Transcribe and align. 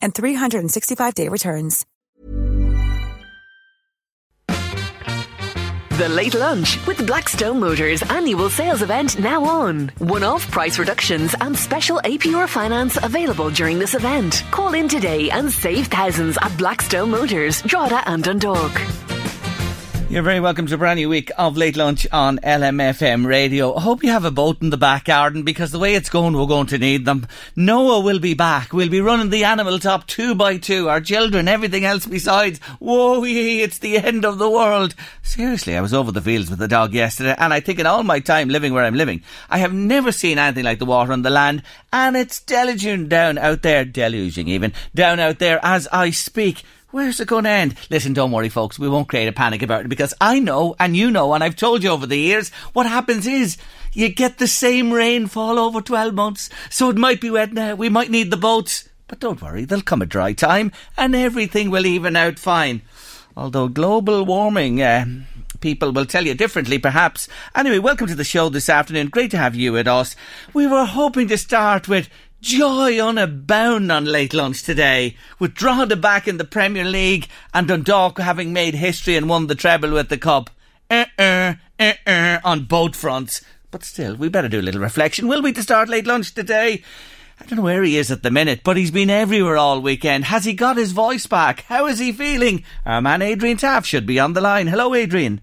and 0.00 0.14
365-day 0.14 1.28
returns. 1.28 1.86
The 5.98 6.10
Late 6.10 6.34
Lunch 6.34 6.86
with 6.86 7.06
Blackstone 7.06 7.58
Motors 7.58 8.02
annual 8.10 8.50
sales 8.50 8.82
event 8.82 9.18
now 9.18 9.42
on. 9.42 9.88
One-off 9.96 10.50
price 10.50 10.78
reductions 10.78 11.34
and 11.40 11.56
special 11.56 12.02
APR 12.04 12.46
finance 12.46 12.98
available 13.02 13.48
during 13.48 13.78
this 13.78 13.94
event. 13.94 14.44
Call 14.50 14.74
in 14.74 14.88
today 14.88 15.30
and 15.30 15.50
save 15.50 15.86
thousands 15.86 16.36
at 16.42 16.54
Blackstone 16.58 17.10
Motors, 17.10 17.62
Drogheda 17.62 18.02
and 18.10 18.22
Dundalk. 18.22 18.72
You're 20.08 20.22
very 20.22 20.38
welcome 20.38 20.68
to 20.68 20.76
a 20.76 20.78
brand 20.78 20.98
new 20.98 21.08
week 21.08 21.32
of 21.36 21.56
Late 21.56 21.76
Lunch 21.76 22.06
on 22.12 22.38
LMFM 22.38 23.26
Radio. 23.26 23.74
I 23.74 23.80
hope 23.80 24.04
you 24.04 24.10
have 24.10 24.24
a 24.24 24.30
boat 24.30 24.62
in 24.62 24.70
the 24.70 24.76
back 24.76 25.06
garden 25.06 25.42
because 25.42 25.72
the 25.72 25.80
way 25.80 25.96
it's 25.96 26.08
going, 26.08 26.36
we're 26.36 26.46
going 26.46 26.68
to 26.68 26.78
need 26.78 27.04
them. 27.04 27.26
Noah 27.56 27.98
will 27.98 28.20
be 28.20 28.32
back. 28.32 28.72
We'll 28.72 28.88
be 28.88 29.00
running 29.00 29.30
the 29.30 29.42
animal 29.42 29.80
top 29.80 30.06
two 30.06 30.36
by 30.36 30.58
two. 30.58 30.88
Our 30.88 31.00
children, 31.00 31.48
everything 31.48 31.84
else 31.84 32.06
besides. 32.06 32.60
Whoa, 32.78 33.24
ye, 33.24 33.62
it's 33.62 33.78
the 33.78 33.98
end 33.98 34.24
of 34.24 34.38
the 34.38 34.48
world. 34.48 34.94
Seriously, 35.24 35.76
I 35.76 35.80
was 35.80 35.92
over 35.92 36.12
the 36.12 36.22
fields 36.22 36.50
with 36.50 36.60
the 36.60 36.68
dog 36.68 36.94
yesterday 36.94 37.34
and 37.36 37.52
I 37.52 37.58
think 37.58 37.80
in 37.80 37.86
all 37.86 38.04
my 38.04 38.20
time 38.20 38.48
living 38.48 38.72
where 38.72 38.84
I'm 38.84 38.94
living, 38.94 39.22
I 39.50 39.58
have 39.58 39.72
never 39.72 40.12
seen 40.12 40.38
anything 40.38 40.64
like 40.64 40.78
the 40.78 40.86
water 40.86 41.12
on 41.12 41.22
the 41.22 41.30
land 41.30 41.64
and 41.92 42.16
it's 42.16 42.40
deluging 42.40 43.08
down 43.08 43.38
out 43.38 43.62
there, 43.62 43.84
deluging 43.84 44.46
even, 44.46 44.72
down 44.94 45.18
out 45.18 45.40
there 45.40 45.58
as 45.64 45.88
I 45.88 46.10
speak. 46.10 46.62
Where's 46.96 47.20
it 47.20 47.28
going 47.28 47.44
to 47.44 47.50
end? 47.50 47.74
Listen, 47.90 48.14
don't 48.14 48.32
worry, 48.32 48.48
folks. 48.48 48.78
We 48.78 48.88
won't 48.88 49.10
create 49.10 49.28
a 49.28 49.32
panic 49.32 49.60
about 49.60 49.84
it 49.84 49.88
because 49.88 50.14
I 50.18 50.38
know, 50.38 50.74
and 50.80 50.96
you 50.96 51.10
know, 51.10 51.34
and 51.34 51.44
I've 51.44 51.54
told 51.54 51.82
you 51.82 51.90
over 51.90 52.06
the 52.06 52.16
years, 52.16 52.48
what 52.72 52.86
happens 52.86 53.26
is 53.26 53.58
you 53.92 54.08
get 54.08 54.38
the 54.38 54.46
same 54.46 54.90
rainfall 54.90 55.58
over 55.58 55.82
12 55.82 56.14
months. 56.14 56.48
So 56.70 56.88
it 56.88 56.96
might 56.96 57.20
be 57.20 57.28
wet 57.28 57.52
now. 57.52 57.74
We 57.74 57.90
might 57.90 58.08
need 58.08 58.30
the 58.30 58.38
boats. 58.38 58.88
But 59.08 59.20
don't 59.20 59.42
worry, 59.42 59.66
there'll 59.66 59.82
come 59.82 60.00
a 60.00 60.06
dry 60.06 60.32
time 60.32 60.72
and 60.96 61.14
everything 61.14 61.68
will 61.68 61.84
even 61.84 62.16
out 62.16 62.38
fine. 62.38 62.80
Although 63.36 63.68
global 63.68 64.24
warming, 64.24 64.80
uh, 64.80 65.04
people 65.60 65.92
will 65.92 66.06
tell 66.06 66.24
you 66.24 66.32
differently, 66.32 66.78
perhaps. 66.78 67.28
Anyway, 67.54 67.78
welcome 67.78 68.06
to 68.06 68.14
the 68.14 68.24
show 68.24 68.48
this 68.48 68.70
afternoon. 68.70 69.08
Great 69.08 69.30
to 69.32 69.36
have 69.36 69.54
you 69.54 69.72
with 69.72 69.86
us. 69.86 70.16
We 70.54 70.66
were 70.66 70.86
hoping 70.86 71.28
to 71.28 71.36
start 71.36 71.88
with 71.88 72.08
Joy 72.46 73.04
on 73.04 73.18
a 73.18 73.26
bound 73.26 73.90
on 73.90 74.04
late 74.04 74.32
lunch 74.32 74.62
today, 74.62 75.16
with 75.40 75.54
Drogheda 75.54 75.96
back 75.96 76.28
in 76.28 76.36
the 76.36 76.44
Premier 76.44 76.84
League 76.84 77.26
and 77.52 77.66
Dundalk 77.66 78.20
having 78.20 78.52
made 78.52 78.76
history 78.76 79.16
and 79.16 79.28
won 79.28 79.48
the 79.48 79.56
treble 79.56 79.90
with 79.90 80.10
the 80.10 80.16
cup. 80.16 80.50
Uh-uh, 80.88 81.54
uh-uh, 81.80 82.38
on 82.44 82.62
both 82.66 82.94
fronts. 82.94 83.44
But 83.72 83.82
still, 83.82 84.14
we 84.14 84.28
better 84.28 84.48
do 84.48 84.60
a 84.60 84.62
little 84.62 84.80
reflection, 84.80 85.26
will 85.26 85.42
we, 85.42 85.52
to 85.54 85.62
start 85.64 85.88
late 85.88 86.06
lunch 86.06 86.34
today? 86.34 86.84
I 87.40 87.46
don't 87.46 87.56
know 87.56 87.64
where 87.64 87.82
he 87.82 87.98
is 87.98 88.12
at 88.12 88.22
the 88.22 88.30
minute, 88.30 88.60
but 88.62 88.76
he's 88.76 88.92
been 88.92 89.10
everywhere 89.10 89.56
all 89.56 89.80
weekend. 89.80 90.26
Has 90.26 90.44
he 90.44 90.52
got 90.52 90.76
his 90.76 90.92
voice 90.92 91.26
back? 91.26 91.62
How 91.62 91.86
is 91.86 91.98
he 91.98 92.12
feeling? 92.12 92.62
Our 92.86 93.02
man 93.02 93.22
Adrian 93.22 93.56
Taff 93.56 93.84
should 93.84 94.06
be 94.06 94.20
on 94.20 94.34
the 94.34 94.40
line. 94.40 94.68
Hello, 94.68 94.94
Adrian. 94.94 95.40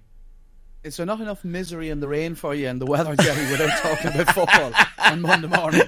Is 0.83 0.95
there 0.95 1.05
not 1.05 1.19
enough 1.19 1.43
misery 1.43 1.89
in 1.89 1.99
the 1.99 2.07
rain 2.07 2.35
for 2.35 2.55
you 2.55 2.69
and 2.69 2.79
the 2.79 2.85
weather, 2.85 3.17
Jerry, 3.17 3.51
without 3.51 3.77
talking 3.81 4.21
about 4.21 4.33
football 4.33 4.71
on 4.99 5.19
Monday 5.19 5.47
morning? 5.47 5.81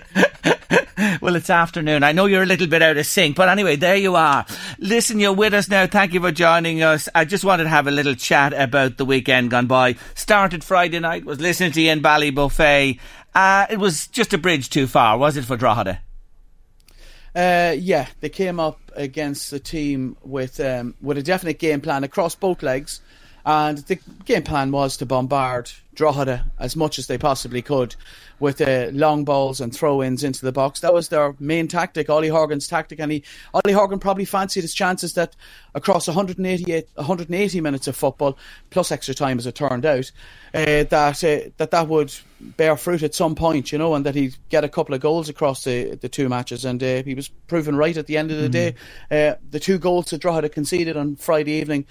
well, 1.22 1.36
it's 1.36 1.50
afternoon. 1.50 2.04
I 2.04 2.12
know 2.12 2.26
you're 2.26 2.44
a 2.44 2.48
little 2.48 2.68
bit 2.68 2.82
out 2.82 2.98
of 2.98 3.06
sync, 3.06 3.36
but 3.36 3.50
anyway, 3.50 3.76
there 3.76 3.96
you 3.96 4.16
are. 4.16 4.46
Listen, 4.80 5.20
you're 5.20 5.34
with 5.34 5.54
us 5.54 5.70
now. 5.70 5.88
Thank 5.88 6.14
you 6.14 6.22
for 6.22 6.32
joining 6.32 6.82
us. 6.84 7.10
I 7.14 7.26
just 7.26 7.44
wanted 7.44 7.64
to 7.64 7.70
have 7.70 7.88
a 7.88 7.92
little 7.92 8.16
chat 8.16 8.54
about 8.54 8.98
the 8.98 9.06
weekend 9.06 9.52
gone 9.52 9.68
by. 9.68 9.96
Started 10.16 10.64
Friday 10.64 11.00
night, 11.00 11.26
was 11.26 11.40
listening 11.40 11.72
to 11.74 11.86
in 11.86 12.02
Ballybofey. 12.02 13.00
Uh, 13.34 13.66
it 13.70 13.80
was 13.80 14.08
just 14.08 14.34
a 14.34 14.38
bridge 14.38 14.70
too 14.70 14.88
far, 14.88 15.18
was 15.18 15.38
it, 15.38 15.46
for 15.46 15.58
Drogheda? 15.58 16.00
Uh, 17.36 17.76
yeah, 17.78 18.08
they 18.22 18.30
came 18.30 18.60
up 18.60 18.80
against 18.96 19.52
the 19.52 19.60
team 19.60 20.16
with 20.24 20.60
um, 20.62 20.96
with 21.02 21.18
a 21.18 21.24
definite 21.24 21.60
game 21.60 21.82
plan 21.82 22.06
across 22.06 22.34
both 22.34 22.64
legs, 22.64 23.02
and 23.46 23.80
the 23.80 24.00
game 24.24 24.44
plan 24.44 24.72
was 24.72 24.96
to 24.98 25.06
bombard 25.06 25.70
Drogheda 25.96 26.46
as 26.60 26.76
much 26.76 27.00
as 27.00 27.08
they 27.08 27.18
possibly 27.18 27.62
could 27.62 27.96
with 28.40 28.62
uh, 28.62 28.90
long 28.92 29.24
balls 29.24 29.62
and 29.62 29.74
throw-ins 29.74 30.24
into 30.24 30.44
the 30.44 30.52
box. 30.52 30.82
That 30.82 30.94
was 30.94 31.10
their 31.10 31.36
main 31.40 31.68
tactic, 31.68 32.10
Ollie 32.10 32.28
Horgan's 32.28 32.68
tactic, 32.68 33.00
and 33.00 33.12
he, 33.12 33.24
Ollie 33.54 33.74
Horgan 33.74 34.00
probably 34.00 34.26
fancied 34.26 34.62
his 34.62 34.74
chances 34.74 35.14
that 35.14 35.36
across 35.74 36.08
188, 36.08 36.88
180 36.96 37.62
minutes 37.62 37.88
of 37.88 37.96
football, 37.96 38.38
plus 38.70 38.92
extra 38.92 39.14
time 39.14 39.38
as 39.38 39.48
it 39.48 39.56
turned 39.56 39.86
out, 39.86 40.12
uh, 40.54 40.84
that 40.84 41.24
uh, 41.24 41.50
that 41.58 41.72
that 41.72 41.88
would 41.88 42.14
bear 42.40 42.76
fruit 42.76 43.04
at 43.04 43.16
some 43.16 43.36
point, 43.36 43.72
you 43.72 43.78
know, 43.78 43.96
and 43.96 44.06
that 44.06 44.16
he'd 44.16 44.36
get 44.50 44.64
a 44.64 44.70
couple 44.70 44.94
of 44.94 45.02
goals 45.02 45.30
across 45.30 45.64
the, 45.64 45.96
the 45.96 46.10
two 46.10 46.30
matches, 46.30 46.66
and 46.66 46.84
uh, 46.84 47.04
he 47.04 47.16
was 47.16 47.30
proven 47.48 47.76
right 47.76 47.98
at 47.98 48.08
the 48.08 48.18
end 48.18 48.32
of 48.32 48.38
the 48.38 48.44
mm-hmm. 48.50 48.76
day. 49.10 49.30
Uh, 49.30 49.36
the 49.50 49.60
two 49.60 49.78
goals 49.78 50.08
that 50.08 50.22
Drogheda 50.22 50.50
conceded 50.50 50.98
on 50.98 51.16
Friday 51.16 51.54
evening 51.54 51.86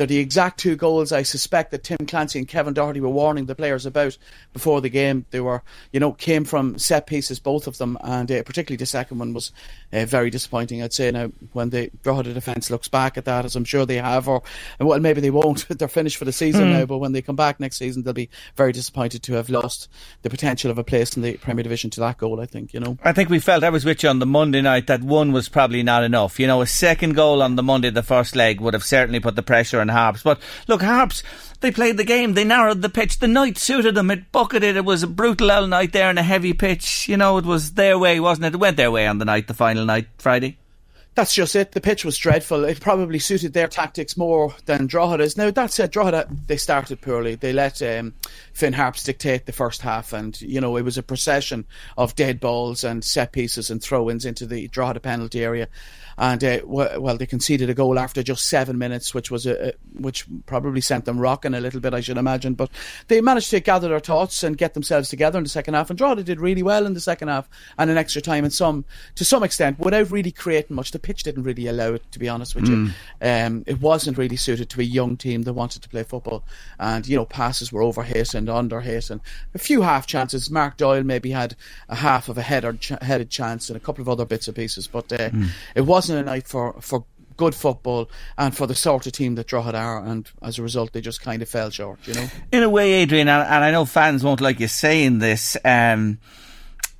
they're 0.00 0.06
the 0.06 0.16
exact 0.16 0.58
two 0.58 0.76
goals 0.76 1.12
I 1.12 1.20
suspect 1.24 1.72
that 1.72 1.84
Tim 1.84 1.98
Clancy 2.06 2.38
and 2.38 2.48
Kevin 2.48 2.72
Doherty 2.72 3.02
were 3.02 3.10
warning 3.10 3.44
the 3.44 3.54
players 3.54 3.84
about 3.84 4.16
before 4.54 4.80
the 4.80 4.88
game. 4.88 5.26
They 5.30 5.40
were, 5.40 5.62
you 5.92 6.00
know, 6.00 6.12
came 6.12 6.46
from 6.46 6.78
set 6.78 7.06
pieces, 7.06 7.38
both 7.38 7.66
of 7.66 7.76
them, 7.76 7.98
and 8.02 8.32
uh, 8.32 8.42
particularly 8.42 8.78
the 8.78 8.86
second 8.86 9.18
one 9.18 9.34
was 9.34 9.52
uh, 9.92 10.06
very 10.06 10.30
disappointing. 10.30 10.82
I'd 10.82 10.94
say 10.94 11.10
now 11.10 11.30
when 11.52 11.68
the 11.68 11.90
Drogheda 12.02 12.32
defence 12.32 12.70
looks 12.70 12.88
back 12.88 13.18
at 13.18 13.26
that, 13.26 13.44
as 13.44 13.54
I'm 13.56 13.66
sure 13.66 13.84
they 13.84 13.98
have, 13.98 14.26
or 14.26 14.42
well, 14.78 14.98
maybe 15.00 15.20
they 15.20 15.28
won't. 15.28 15.68
They're 15.78 15.86
finished 15.86 16.16
for 16.16 16.24
the 16.24 16.32
season 16.32 16.68
mm. 16.68 16.78
now, 16.78 16.86
but 16.86 16.96
when 16.96 17.12
they 17.12 17.20
come 17.20 17.36
back 17.36 17.60
next 17.60 17.76
season, 17.76 18.02
they'll 18.02 18.14
be 18.14 18.30
very 18.56 18.72
disappointed 18.72 19.22
to 19.24 19.34
have 19.34 19.50
lost 19.50 19.90
the 20.22 20.30
potential 20.30 20.70
of 20.70 20.78
a 20.78 20.84
place 20.84 21.14
in 21.14 21.20
the 21.20 21.36
Premier 21.36 21.62
Division 21.62 21.90
to 21.90 22.00
that 22.00 22.16
goal. 22.16 22.40
I 22.40 22.46
think, 22.46 22.72
you 22.72 22.80
know. 22.80 22.96
I 23.04 23.12
think 23.12 23.28
we 23.28 23.38
felt 23.38 23.64
I 23.64 23.68
was 23.68 23.84
with 23.84 24.02
you 24.02 24.08
on 24.08 24.18
the 24.18 24.24
Monday 24.24 24.62
night 24.62 24.86
that 24.86 25.02
one 25.02 25.32
was 25.32 25.50
probably 25.50 25.82
not 25.82 26.04
enough. 26.04 26.40
You 26.40 26.46
know, 26.46 26.62
a 26.62 26.66
second 26.66 27.16
goal 27.16 27.42
on 27.42 27.56
the 27.56 27.62
Monday, 27.62 27.90
the 27.90 28.02
first 28.02 28.34
leg, 28.34 28.62
would 28.62 28.72
have 28.72 28.82
certainly 28.82 29.20
put 29.20 29.36
the 29.36 29.42
pressure 29.42 29.78
on 29.78 29.89
Harps. 29.90 30.22
But 30.22 30.40
look, 30.66 30.82
Harps, 30.82 31.22
they 31.60 31.70
played 31.70 31.96
the 31.96 32.04
game. 32.04 32.34
They 32.34 32.44
narrowed 32.44 32.82
the 32.82 32.88
pitch. 32.88 33.18
The 33.18 33.28
night 33.28 33.58
suited 33.58 33.94
them. 33.94 34.10
It 34.10 34.32
bucketed. 34.32 34.76
It 34.76 34.84
was 34.84 35.02
a 35.02 35.06
brutal 35.06 35.50
all 35.50 35.66
night 35.66 35.92
there 35.92 36.10
in 36.10 36.18
a 36.18 36.22
heavy 36.22 36.52
pitch. 36.52 37.08
You 37.08 37.16
know, 37.16 37.38
it 37.38 37.44
was 37.44 37.72
their 37.72 37.98
way, 37.98 38.20
wasn't 38.20 38.46
it? 38.46 38.54
It 38.54 38.58
went 38.58 38.76
their 38.76 38.90
way 38.90 39.06
on 39.06 39.18
the 39.18 39.24
night, 39.24 39.46
the 39.46 39.54
final 39.54 39.84
night, 39.84 40.08
Friday. 40.18 40.56
That's 41.16 41.34
just 41.34 41.56
it. 41.56 41.72
The 41.72 41.80
pitch 41.80 42.04
was 42.04 42.16
dreadful. 42.16 42.64
It 42.64 42.80
probably 42.80 43.18
suited 43.18 43.52
their 43.52 43.66
tactics 43.66 44.16
more 44.16 44.54
than 44.66 44.86
Drogheda's. 44.86 45.36
Now, 45.36 45.50
that 45.50 45.72
said, 45.72 45.90
Drogheda, 45.90 46.28
they 46.46 46.56
started 46.56 47.00
poorly. 47.00 47.34
They 47.34 47.52
let 47.52 47.82
um, 47.82 48.14
Finn 48.54 48.72
Harps 48.72 49.02
dictate 49.02 49.44
the 49.44 49.52
first 49.52 49.82
half, 49.82 50.12
and, 50.12 50.40
you 50.40 50.60
know, 50.60 50.76
it 50.76 50.84
was 50.84 50.98
a 50.98 51.02
procession 51.02 51.66
of 51.98 52.14
dead 52.14 52.38
balls 52.38 52.84
and 52.84 53.04
set 53.04 53.32
pieces 53.32 53.70
and 53.70 53.82
throw 53.82 54.08
ins 54.08 54.24
into 54.24 54.46
the 54.46 54.68
Drogheda 54.68 55.00
penalty 55.00 55.42
area 55.42 55.68
and 56.20 56.44
uh, 56.44 56.60
well, 56.66 57.16
they 57.16 57.24
conceded 57.24 57.70
a 57.70 57.74
goal 57.74 57.98
after 57.98 58.22
just 58.22 58.46
seven 58.46 58.76
minutes, 58.76 59.14
which 59.14 59.30
was 59.30 59.46
a, 59.46 59.72
which 59.94 60.26
probably 60.44 60.82
sent 60.82 61.06
them 61.06 61.18
rocking 61.18 61.54
a 61.54 61.60
little 61.60 61.80
bit, 61.80 61.94
I 61.94 62.02
should 62.02 62.18
imagine. 62.18 62.52
But 62.52 62.68
they 63.08 63.22
managed 63.22 63.48
to 63.50 63.60
gather 63.60 63.88
their 63.88 64.00
thoughts 64.00 64.42
and 64.42 64.58
get 64.58 64.74
themselves 64.74 65.08
together 65.08 65.38
in 65.38 65.44
the 65.44 65.50
second 65.50 65.74
half. 65.74 65.88
And 65.88 65.96
Drogheda 65.96 66.24
did 66.24 66.38
really 66.38 66.62
well 66.62 66.84
in 66.84 66.92
the 66.92 67.00
second 67.00 67.28
half 67.28 67.48
and 67.78 67.88
an 67.88 67.96
extra 67.96 68.20
time, 68.20 68.44
and 68.44 68.52
some 68.52 68.84
to 69.14 69.24
some 69.24 69.42
extent, 69.42 69.78
without 69.78 70.10
really 70.10 70.30
creating 70.30 70.76
much. 70.76 70.90
The 70.90 70.98
pitch 70.98 71.22
didn't 71.22 71.44
really 71.44 71.66
allow 71.66 71.94
it, 71.94 72.12
to 72.12 72.18
be 72.18 72.28
honest 72.28 72.54
with 72.54 72.64
mm. 72.64 72.88
you. 72.88 73.26
Um, 73.26 73.64
it 73.66 73.80
wasn't 73.80 74.18
really 74.18 74.36
suited 74.36 74.68
to 74.68 74.80
a 74.82 74.84
young 74.84 75.16
team 75.16 75.44
that 75.44 75.54
wanted 75.54 75.80
to 75.82 75.88
play 75.88 76.02
football, 76.02 76.44
and 76.78 77.08
you 77.08 77.16
know 77.16 77.24
passes 77.24 77.72
were 77.72 77.80
overhit 77.80 78.34
and 78.34 78.48
underhit, 78.48 79.10
and 79.10 79.22
a 79.54 79.58
few 79.58 79.80
half 79.80 80.06
chances. 80.06 80.50
Mark 80.50 80.76
Doyle 80.76 81.02
maybe 81.02 81.30
had 81.30 81.56
a 81.88 81.96
half 81.96 82.28
of 82.28 82.36
a 82.36 82.42
headed, 82.42 82.84
headed 83.00 83.30
chance 83.30 83.70
and 83.70 83.76
a 83.78 83.80
couple 83.80 84.02
of 84.02 84.08
other 84.10 84.26
bits 84.26 84.48
and 84.48 84.54
pieces, 84.54 84.86
but 84.86 85.10
uh, 85.14 85.30
mm. 85.30 85.48
it 85.74 85.82
wasn't 85.82 86.09
a 86.16 86.22
night 86.22 86.46
for, 86.46 86.80
for 86.80 87.04
good 87.40 87.54
football, 87.54 88.10
and 88.36 88.54
for 88.54 88.66
the 88.66 88.74
sort 88.74 89.06
of 89.06 89.12
team 89.12 89.34
that 89.36 89.46
Drogheda 89.46 89.78
are. 89.78 90.04
And 90.04 90.30
as 90.42 90.58
a 90.58 90.62
result, 90.62 90.92
they 90.92 91.00
just 91.00 91.22
kind 91.22 91.40
of 91.40 91.48
fell 91.48 91.70
short. 91.70 91.98
You 92.06 92.14
know, 92.14 92.28
in 92.52 92.62
a 92.62 92.68
way, 92.68 92.92
Adrian, 92.92 93.28
and, 93.28 93.64
I 93.64 93.70
know 93.70 93.86
fans 93.86 94.22
won't 94.22 94.42
like 94.42 94.60
you 94.60 94.68
saying 94.68 95.20
this. 95.20 95.56
Um, 95.64 96.18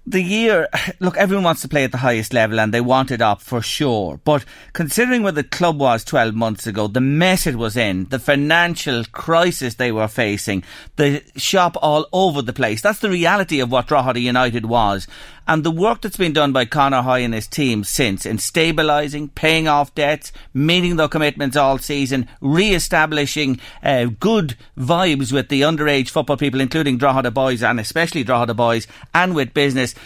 the 0.06 0.22
year, 0.22 0.66
look, 0.98 1.18
everyone 1.18 1.44
wants 1.44 1.60
to 1.60 1.68
play 1.68 1.84
at 1.84 1.92
the 1.92 1.98
highest 1.98 2.32
level 2.32 2.58
and 2.58 2.72
they 2.72 2.80
want 2.80 3.10
it 3.10 3.20
up 3.20 3.42
for 3.42 3.60
sure. 3.60 4.18
But 4.24 4.46
considering 4.72 5.22
where 5.22 5.32
the 5.32 5.44
club 5.44 5.78
was 5.78 6.04
12 6.04 6.34
months 6.34 6.66
ago, 6.66 6.88
the 6.88 7.02
mess 7.02 7.46
it 7.46 7.56
was 7.56 7.76
in, 7.76 8.06
the 8.06 8.18
financial 8.18 9.04
crisis 9.12 9.74
they 9.74 9.92
were 9.92 10.08
facing, 10.08 10.64
the 10.96 11.22
shop 11.36 11.76
all 11.82 12.06
over 12.12 12.42
the 12.42 12.52
place, 12.52 12.80
that's 12.80 13.00
the 13.00 13.10
reality 13.10 13.60
of 13.60 13.70
what 13.70 13.88
Drogheda 13.88 14.20
United 14.20 14.64
was 14.64 15.06
and 15.50 15.64
the 15.64 15.70
work 15.72 16.00
that's 16.00 16.16
been 16.16 16.32
done 16.32 16.52
by 16.52 16.64
Conor 16.64 17.02
Hoy 17.02 17.24
and 17.24 17.34
his 17.34 17.48
team 17.48 17.82
since 17.82 18.24
in 18.24 18.36
stabilising, 18.36 19.34
paying 19.34 19.66
off 19.66 19.92
debts, 19.96 20.30
meeting 20.54 20.94
their 20.94 21.08
commitments 21.08 21.56
all 21.56 21.76
season, 21.76 22.28
re-establishing 22.40 23.58
uh, 23.82 24.04
good 24.20 24.56
vibes 24.78 25.32
with 25.32 25.48
the 25.48 25.62
underage 25.62 26.08
football 26.08 26.36
people, 26.36 26.60
including 26.60 26.98
Drogheda 26.98 27.32
boys 27.32 27.64
and 27.64 27.80
especially 27.80 28.22
Drogheda 28.22 28.54
boys, 28.54 28.86
and 29.12 29.34
with 29.34 29.52
business 29.52 29.96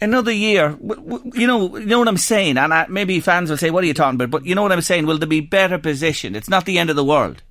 another 0.00 0.30
year, 0.30 0.78
you 1.34 1.48
know, 1.48 1.76
you 1.76 1.86
know 1.86 1.98
what 1.98 2.06
I'm 2.06 2.16
saying, 2.16 2.56
and 2.56 2.72
I, 2.72 2.86
maybe 2.88 3.18
fans 3.18 3.50
will 3.50 3.56
say, 3.56 3.70
"What 3.70 3.82
are 3.82 3.88
you 3.88 3.94
talking 3.94 4.14
about?" 4.20 4.30
But 4.30 4.46
you 4.46 4.54
know 4.54 4.62
what 4.62 4.70
I'm 4.70 4.82
saying. 4.82 5.04
Will 5.04 5.18
there 5.18 5.26
be 5.26 5.40
better 5.40 5.78
position? 5.78 6.36
It's 6.36 6.48
not 6.48 6.64
the 6.64 6.78
end 6.78 6.90
of 6.90 6.96
the 6.96 7.04
world. 7.04 7.42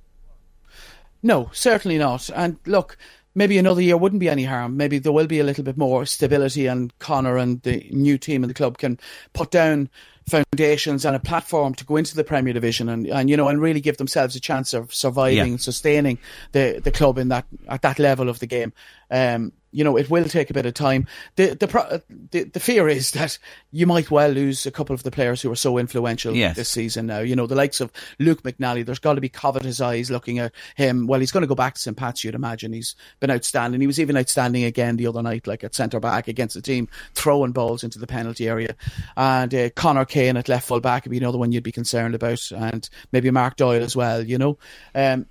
No, 1.22 1.50
certainly 1.52 1.98
not. 1.98 2.30
And 2.34 2.56
look, 2.64 2.96
maybe 3.34 3.58
another 3.58 3.80
year 3.80 3.96
wouldn't 3.96 4.20
be 4.20 4.28
any 4.28 4.44
harm. 4.44 4.76
Maybe 4.76 4.98
there 4.98 5.12
will 5.12 5.26
be 5.26 5.40
a 5.40 5.44
little 5.44 5.64
bit 5.64 5.76
more 5.76 6.06
stability, 6.06 6.66
and 6.66 6.96
Connor 6.98 7.36
and 7.36 7.62
the 7.62 7.88
new 7.92 8.18
team 8.18 8.42
in 8.42 8.48
the 8.48 8.54
club 8.54 8.78
can 8.78 8.98
put 9.32 9.50
down 9.50 9.88
foundations 10.28 11.04
and 11.04 11.16
a 11.16 11.20
platform 11.20 11.74
to 11.74 11.84
go 11.84 11.96
into 11.96 12.14
the 12.14 12.22
Premier 12.22 12.52
Division 12.52 12.88
and, 12.88 13.06
and 13.06 13.28
you 13.28 13.36
know 13.36 13.48
and 13.48 13.60
really 13.60 13.80
give 13.80 13.96
themselves 13.96 14.36
a 14.36 14.40
chance 14.40 14.72
of 14.72 14.94
surviving, 14.94 15.52
yeah. 15.52 15.58
sustaining 15.58 16.18
the 16.52 16.80
the 16.82 16.92
club 16.92 17.18
in 17.18 17.28
that 17.28 17.46
at 17.68 17.82
that 17.82 17.98
level 17.98 18.28
of 18.28 18.38
the 18.38 18.46
game. 18.46 18.72
Um, 19.10 19.52
you 19.72 19.84
know, 19.84 19.96
it 19.96 20.10
will 20.10 20.24
take 20.24 20.50
a 20.50 20.54
bit 20.54 20.66
of 20.66 20.74
time. 20.74 21.06
The 21.36 21.54
the, 21.54 22.02
the 22.30 22.44
the 22.44 22.60
fear 22.60 22.88
is 22.88 23.12
that 23.12 23.38
you 23.70 23.86
might 23.86 24.10
well 24.10 24.30
lose 24.30 24.66
a 24.66 24.70
couple 24.70 24.94
of 24.94 25.02
the 25.02 25.10
players 25.10 25.42
who 25.42 25.50
are 25.50 25.56
so 25.56 25.78
influential 25.78 26.34
yes. 26.34 26.56
this 26.56 26.68
season 26.68 27.06
now. 27.06 27.20
You 27.20 27.36
know, 27.36 27.46
the 27.46 27.54
likes 27.54 27.80
of 27.80 27.92
Luke 28.18 28.42
McNally. 28.42 28.84
There's 28.84 28.98
got 28.98 29.14
to 29.14 29.20
be 29.20 29.28
covetous 29.28 29.80
eyes 29.80 30.10
looking 30.10 30.38
at 30.38 30.52
him. 30.74 31.06
Well, 31.06 31.20
he's 31.20 31.32
going 31.32 31.42
to 31.42 31.46
go 31.46 31.54
back 31.54 31.74
to 31.74 31.80
St. 31.80 31.96
Pat's. 31.96 32.24
You'd 32.24 32.34
imagine 32.34 32.72
he's 32.72 32.96
been 33.20 33.30
outstanding. 33.30 33.80
He 33.80 33.86
was 33.86 34.00
even 34.00 34.16
outstanding 34.16 34.64
again 34.64 34.96
the 34.96 35.06
other 35.06 35.22
night, 35.22 35.46
like 35.46 35.62
at 35.62 35.74
centre 35.74 36.00
back 36.00 36.28
against 36.28 36.54
the 36.54 36.62
team, 36.62 36.88
throwing 37.14 37.52
balls 37.52 37.84
into 37.84 37.98
the 37.98 38.06
penalty 38.06 38.48
area. 38.48 38.74
And 39.16 39.54
uh, 39.54 39.70
Connor 39.70 40.04
Kane 40.04 40.36
at 40.36 40.48
left 40.48 40.66
full 40.66 40.80
back 40.80 41.04
would 41.04 41.10
be 41.10 41.18
another 41.18 41.38
one 41.38 41.52
you'd 41.52 41.62
be 41.62 41.72
concerned 41.72 42.14
about, 42.14 42.50
and 42.50 42.88
maybe 43.12 43.30
Mark 43.30 43.56
Doyle 43.56 43.82
as 43.82 43.94
well. 43.94 44.24
You 44.24 44.38
know. 44.38 44.58
Um, 44.94 45.26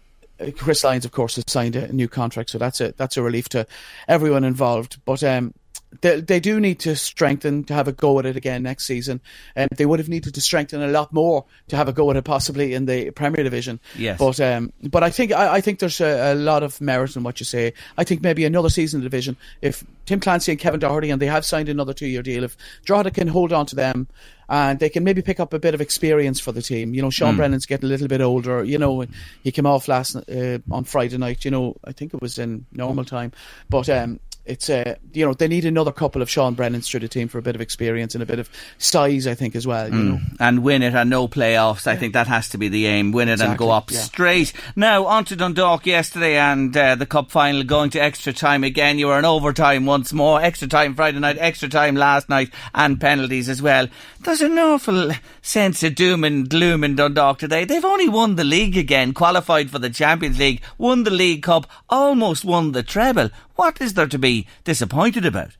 Chris 0.55 0.83
Lyons, 0.83 1.05
of 1.05 1.11
course, 1.11 1.35
has 1.35 1.45
signed 1.47 1.75
a 1.75 1.91
new 1.91 2.07
contract, 2.07 2.49
so 2.49 2.57
that's 2.57 2.79
a 2.81 2.93
that's 2.93 3.17
a 3.17 3.21
relief 3.21 3.49
to 3.49 3.67
everyone 4.07 4.43
involved. 4.43 4.99
But 5.05 5.23
um, 5.23 5.53
they, 6.01 6.21
they 6.21 6.39
do 6.39 6.59
need 6.59 6.79
to 6.81 6.95
strengthen 6.95 7.63
to 7.65 7.73
have 7.73 7.87
a 7.87 7.91
go 7.91 8.19
at 8.19 8.25
it 8.25 8.35
again 8.35 8.63
next 8.63 8.85
season, 8.85 9.21
and 9.55 9.69
they 9.75 9.85
would 9.85 9.99
have 9.99 10.09
needed 10.09 10.35
to 10.35 10.41
strengthen 10.41 10.81
a 10.81 10.87
lot 10.87 11.11
more 11.11 11.45
to 11.69 11.75
have 11.75 11.87
a 11.87 11.93
go 11.93 12.09
at 12.11 12.17
it 12.17 12.23
possibly 12.23 12.73
in 12.73 12.85
the 12.85 13.11
Premier 13.11 13.43
Division. 13.43 13.79
Yes, 13.97 14.19
but 14.19 14.39
um, 14.39 14.71
but 14.83 15.03
I 15.03 15.09
think 15.09 15.31
I, 15.31 15.55
I 15.55 15.61
think 15.61 15.79
there's 15.79 15.99
a, 15.99 16.33
a, 16.33 16.35
lot 16.35 16.63
of 16.63 16.79
merit 16.79 17.15
in 17.15 17.23
what 17.23 17.39
you 17.39 17.45
say. 17.45 17.73
I 17.97 18.03
think 18.03 18.21
maybe 18.21 18.45
another 18.45 18.69
season 18.69 18.99
in 18.99 19.03
the 19.03 19.09
division 19.09 19.37
if 19.61 19.83
Tim 20.05 20.19
Clancy 20.19 20.51
and 20.51 20.59
Kevin 20.59 20.79
Doherty 20.79 21.11
and 21.11 21.21
they 21.21 21.27
have 21.27 21.45
signed 21.45 21.69
another 21.69 21.93
two 21.93 22.07
year 22.07 22.21
deal, 22.21 22.43
if 22.43 22.57
Drogheda 22.85 23.11
can 23.11 23.27
hold 23.27 23.53
on 23.53 23.65
to 23.67 23.75
them 23.75 24.07
and 24.49 24.79
they 24.79 24.89
can 24.89 25.03
maybe 25.03 25.21
pick 25.21 25.39
up 25.39 25.53
a 25.53 25.59
bit 25.59 25.73
of 25.73 25.81
experience 25.81 26.39
for 26.39 26.51
the 26.51 26.61
team. 26.61 26.93
You 26.93 27.01
know, 27.01 27.11
Sean 27.11 27.35
mm. 27.35 27.37
Brennan's 27.37 27.67
getting 27.67 27.85
a 27.85 27.89
little 27.89 28.07
bit 28.07 28.21
older. 28.21 28.63
You 28.63 28.79
know, 28.79 29.05
he 29.43 29.51
came 29.51 29.67
off 29.67 29.87
last 29.87 30.15
uh, 30.15 30.59
on 30.71 30.83
Friday 30.85 31.17
night. 31.17 31.45
You 31.45 31.51
know, 31.51 31.75
I 31.83 31.91
think 31.91 32.13
it 32.13 32.21
was 32.21 32.39
in 32.39 32.65
normal 32.71 33.05
time, 33.05 33.31
but 33.69 33.87
um, 33.89 34.19
it's 34.49 34.69
a 34.69 34.97
you 35.13 35.25
know 35.25 35.33
they 35.33 35.47
need 35.47 35.65
another 35.65 35.91
couple 35.91 36.21
of 36.21 36.29
Sean 36.29 36.55
Brennans 36.55 36.87
through 36.87 37.01
the 37.01 37.07
team 37.07 37.27
for 37.27 37.37
a 37.37 37.41
bit 37.41 37.55
of 37.55 37.61
experience 37.61 38.15
and 38.15 38.23
a 38.23 38.25
bit 38.25 38.39
of 38.39 38.49
size, 38.77 39.27
I 39.27 39.35
think, 39.35 39.55
as 39.55 39.67
well. 39.67 39.87
You 39.87 39.93
mm. 39.93 40.05
know, 40.05 40.19
and 40.39 40.63
win 40.63 40.81
it 40.81 40.93
and 40.93 41.09
no 41.09 41.27
playoffs. 41.27 41.87
I 41.87 41.95
think 41.95 42.13
that 42.13 42.27
has 42.27 42.49
to 42.49 42.57
be 42.57 42.67
the 42.67 42.87
aim: 42.87 43.11
win 43.11 43.29
it 43.29 43.33
exactly. 43.33 43.51
and 43.51 43.59
go 43.59 43.71
up 43.71 43.91
yeah. 43.91 43.99
straight. 43.99 44.53
Now 44.75 45.05
on 45.05 45.25
to 45.25 45.35
Dundalk 45.35 45.85
yesterday 45.85 46.37
and 46.37 46.75
uh, 46.75 46.95
the 46.95 47.05
cup 47.05 47.31
final 47.31 47.63
going 47.63 47.91
to 47.91 47.99
extra 47.99 48.33
time 48.33 48.63
again. 48.63 48.97
You 48.97 49.07
were 49.07 49.19
in 49.19 49.25
overtime 49.25 49.85
once 49.85 50.11
more, 50.11 50.41
extra 50.41 50.67
time 50.67 50.95
Friday 50.95 51.19
night, 51.19 51.37
extra 51.39 51.69
time 51.69 51.95
last 51.95 52.29
night, 52.29 52.51
and 52.73 52.99
penalties 52.99 53.49
as 53.49 53.61
well. 53.61 53.87
There's 54.21 54.41
an 54.41 54.57
awful 54.57 55.11
sense 55.41 55.83
of 55.83 55.95
doom 55.95 56.23
and 56.23 56.49
gloom 56.49 56.83
in 56.83 56.95
Dundalk 56.95 57.39
today. 57.39 57.65
They've 57.65 57.85
only 57.85 58.09
won 58.09 58.35
the 58.35 58.43
league 58.43 58.77
again, 58.77 59.13
qualified 59.13 59.69
for 59.69 59.79
the 59.79 59.89
Champions 59.89 60.39
League, 60.39 60.61
won 60.77 61.03
the 61.03 61.11
League 61.11 61.43
Cup, 61.43 61.69
almost 61.89 62.43
won 62.43 62.71
the 62.71 62.83
treble. 62.83 63.29
What 63.59 63.81
is 63.81 63.95
there 63.95 64.07
to 64.07 64.17
be 64.17 64.47
disappointed 64.63 65.25
about? 65.25 65.57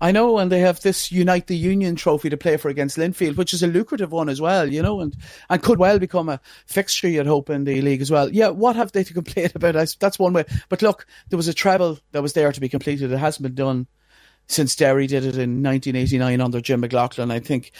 I 0.00 0.12
know, 0.12 0.38
and 0.38 0.50
they 0.50 0.60
have 0.60 0.80
this 0.80 1.12
Unite 1.12 1.46
the 1.46 1.54
Union 1.54 1.94
trophy 1.94 2.30
to 2.30 2.38
play 2.38 2.56
for 2.56 2.70
against 2.70 2.96
Linfield, 2.96 3.36
which 3.36 3.52
is 3.52 3.62
a 3.62 3.66
lucrative 3.66 4.12
one 4.12 4.30
as 4.30 4.40
well, 4.40 4.72
you 4.72 4.80
know, 4.80 5.02
and, 5.02 5.14
and 5.50 5.62
could 5.62 5.78
well 5.78 5.98
become 5.98 6.30
a 6.30 6.40
fixture, 6.64 7.10
you'd 7.10 7.26
hope, 7.26 7.50
in 7.50 7.64
the 7.64 7.82
league 7.82 8.00
as 8.00 8.10
well. 8.10 8.32
Yeah, 8.32 8.48
what 8.48 8.76
have 8.76 8.92
they 8.92 9.04
to 9.04 9.12
complain 9.22 9.50
about? 9.54 9.74
That's 10.00 10.18
one 10.18 10.32
way. 10.32 10.46
But 10.70 10.80
look, 10.80 11.06
there 11.28 11.36
was 11.36 11.48
a 11.48 11.52
treble 11.52 11.98
that 12.12 12.22
was 12.22 12.32
there 12.32 12.50
to 12.50 12.60
be 12.60 12.70
completed. 12.70 13.12
It 13.12 13.18
hasn't 13.18 13.42
been 13.42 13.56
done 13.56 13.88
since 14.46 14.74
Derry 14.74 15.06
did 15.06 15.26
it 15.26 15.36
in 15.36 15.62
1989 15.62 16.40
under 16.40 16.62
Jim 16.62 16.80
McLaughlin. 16.80 17.30
I 17.30 17.40
think 17.40 17.72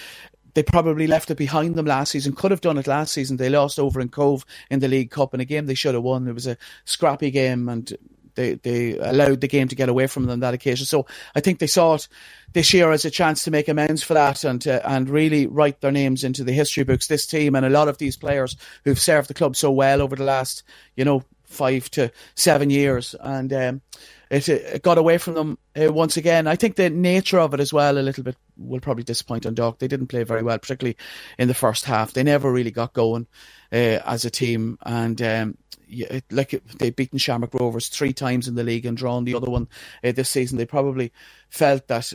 they 0.53 0.61
probably 0.61 1.07
left 1.07 1.31
it 1.31 1.39
behind 1.39 1.73
them 1.73 1.87
last 1.87 2.11
season. 2.11 2.33
Could 2.33 2.51
have 2.51 2.61
done 2.61 2.77
it 2.77 2.85
last 2.85 3.13
season. 3.13 3.37
They 3.37 3.49
lost 3.49 3.79
over 3.79 3.99
in 3.99 4.09
Cobh 4.09 4.45
in 4.69 4.79
the 4.79 4.87
League 4.87 5.09
Cup 5.09 5.33
in 5.33 5.39
a 5.39 5.45
game 5.45 5.65
they 5.65 5.73
should 5.73 5.95
have 5.95 6.03
won. 6.03 6.27
It 6.27 6.33
was 6.33 6.45
a 6.45 6.55
scrappy 6.85 7.31
game, 7.31 7.67
and 7.67 7.91
they 8.35 8.55
they 8.55 8.97
allowed 8.97 9.41
the 9.41 9.47
game 9.47 9.67
to 9.67 9.75
get 9.75 9.89
away 9.89 10.07
from 10.07 10.25
them 10.25 10.41
that 10.41 10.53
occasion. 10.53 10.85
So 10.85 11.05
I 11.35 11.39
think 11.39 11.59
they 11.59 11.67
saw 11.67 11.95
it 11.95 12.07
this 12.53 12.73
year 12.73 12.91
as 12.91 13.05
a 13.05 13.11
chance 13.11 13.43
to 13.43 13.51
make 13.51 13.67
amends 13.67 14.03
for 14.03 14.13
that 14.13 14.43
and 14.43 14.61
to, 14.61 14.87
and 14.89 15.09
really 15.09 15.47
write 15.47 15.81
their 15.81 15.91
names 15.91 16.23
into 16.23 16.43
the 16.43 16.53
history 16.53 16.83
books. 16.83 17.07
This 17.07 17.25
team 17.25 17.55
and 17.55 17.65
a 17.65 17.69
lot 17.69 17.87
of 17.87 17.97
these 17.97 18.17
players 18.17 18.55
who've 18.83 18.99
served 18.99 19.29
the 19.29 19.33
club 19.33 19.55
so 19.55 19.71
well 19.71 20.01
over 20.01 20.15
the 20.15 20.23
last 20.23 20.63
you 20.95 21.05
know 21.05 21.23
five 21.53 21.89
to 21.91 22.11
seven 22.35 22.69
years, 22.69 23.15
and 23.19 23.53
um, 23.53 23.81
it, 24.29 24.49
it, 24.49 24.83
got 24.83 24.97
away 24.97 25.17
from 25.17 25.35
them 25.35 25.57
uh, 25.79 25.93
once 25.93 26.17
again. 26.17 26.47
I 26.47 26.55
think 26.55 26.75
the 26.75 26.89
nature 26.89 27.39
of 27.39 27.53
it 27.53 27.59
as 27.59 27.71
well 27.71 27.97
a 27.97 27.99
little 27.99 28.23
bit 28.23 28.35
will 28.57 28.79
probably 28.79 29.03
disappoint 29.03 29.45
on 29.45 29.53
Dundalk. 29.53 29.79
They 29.79 29.87
didn't 29.87 30.07
play 30.07 30.23
very 30.23 30.43
well, 30.43 30.57
particularly 30.57 30.97
in 31.37 31.47
the 31.47 31.53
first 31.53 31.85
half. 31.85 32.13
They 32.13 32.23
never 32.23 32.51
really 32.51 32.71
got 32.71 32.93
going 32.93 33.27
uh, 33.71 34.01
as 34.05 34.25
a 34.25 34.29
team, 34.29 34.77
and 34.83 35.21
um, 35.21 35.57
yeah, 35.93 36.19
like 36.31 36.61
they've 36.77 36.95
beaten 36.95 37.17
Shamrock 37.17 37.53
Rovers 37.53 37.87
three 37.87 38.13
times 38.13 38.47
in 38.47 38.55
the 38.55 38.63
league 38.63 38.85
and 38.85 38.97
drawn 38.97 39.23
the 39.23 39.35
other 39.35 39.49
one 39.49 39.67
uh, 40.03 40.11
this 40.11 40.29
season. 40.29 40.57
They 40.57 40.65
probably 40.65 41.11
felt 41.49 41.87
that 41.87 42.13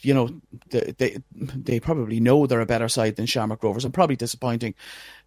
you 0.00 0.14
know 0.14 0.28
they, 0.70 0.94
they 0.98 1.18
they 1.32 1.80
probably 1.80 2.20
know 2.20 2.46
they're 2.46 2.60
a 2.60 2.66
better 2.66 2.88
side 2.88 3.16
than 3.16 3.26
Shamrock 3.26 3.62
Rovers, 3.62 3.84
and 3.84 3.94
probably 3.94 4.16
disappointing 4.16 4.74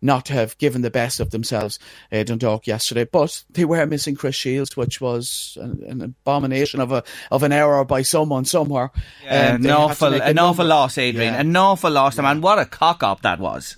not 0.02 0.26
to 0.26 0.34
have 0.34 0.58
given 0.58 0.82
the 0.82 0.92
best 0.92 1.20
of 1.20 1.32
themselves 1.32 1.80
uh, 2.12 2.24
Dundalk 2.24 2.68
yesterday. 2.68 3.06
But 3.06 3.44
they 3.50 3.66
were 3.66 3.86
missing 3.86 4.16
Chris 4.16 4.36
Shields, 4.36 4.78
which 4.78 5.02
was 5.02 5.58
an, 5.60 5.84
an 5.88 6.02
abomination 6.02 6.80
of 6.80 6.92
a 6.92 7.04
of 7.32 7.44
an 7.44 7.52
error 7.52 7.84
by 7.86 8.02
someone 8.02 8.46
somewhere. 8.46 8.92
Yeah, 9.24 9.56
um, 9.56 9.66
an 9.66 9.72
awful 9.72 10.14
an 10.14 10.40
awful 10.40 10.66
loss, 10.66 10.98
Adrian. 10.98 11.34
Yeah. 11.34 11.42
An 11.42 11.56
awful 11.56 11.92
loss, 11.92 12.18
yeah. 12.18 12.24
man. 12.24 12.42
What 12.42 12.60
a 12.60 12.66
cock 12.66 13.04
up 13.04 13.22
that 13.22 13.40
was. 13.40 13.78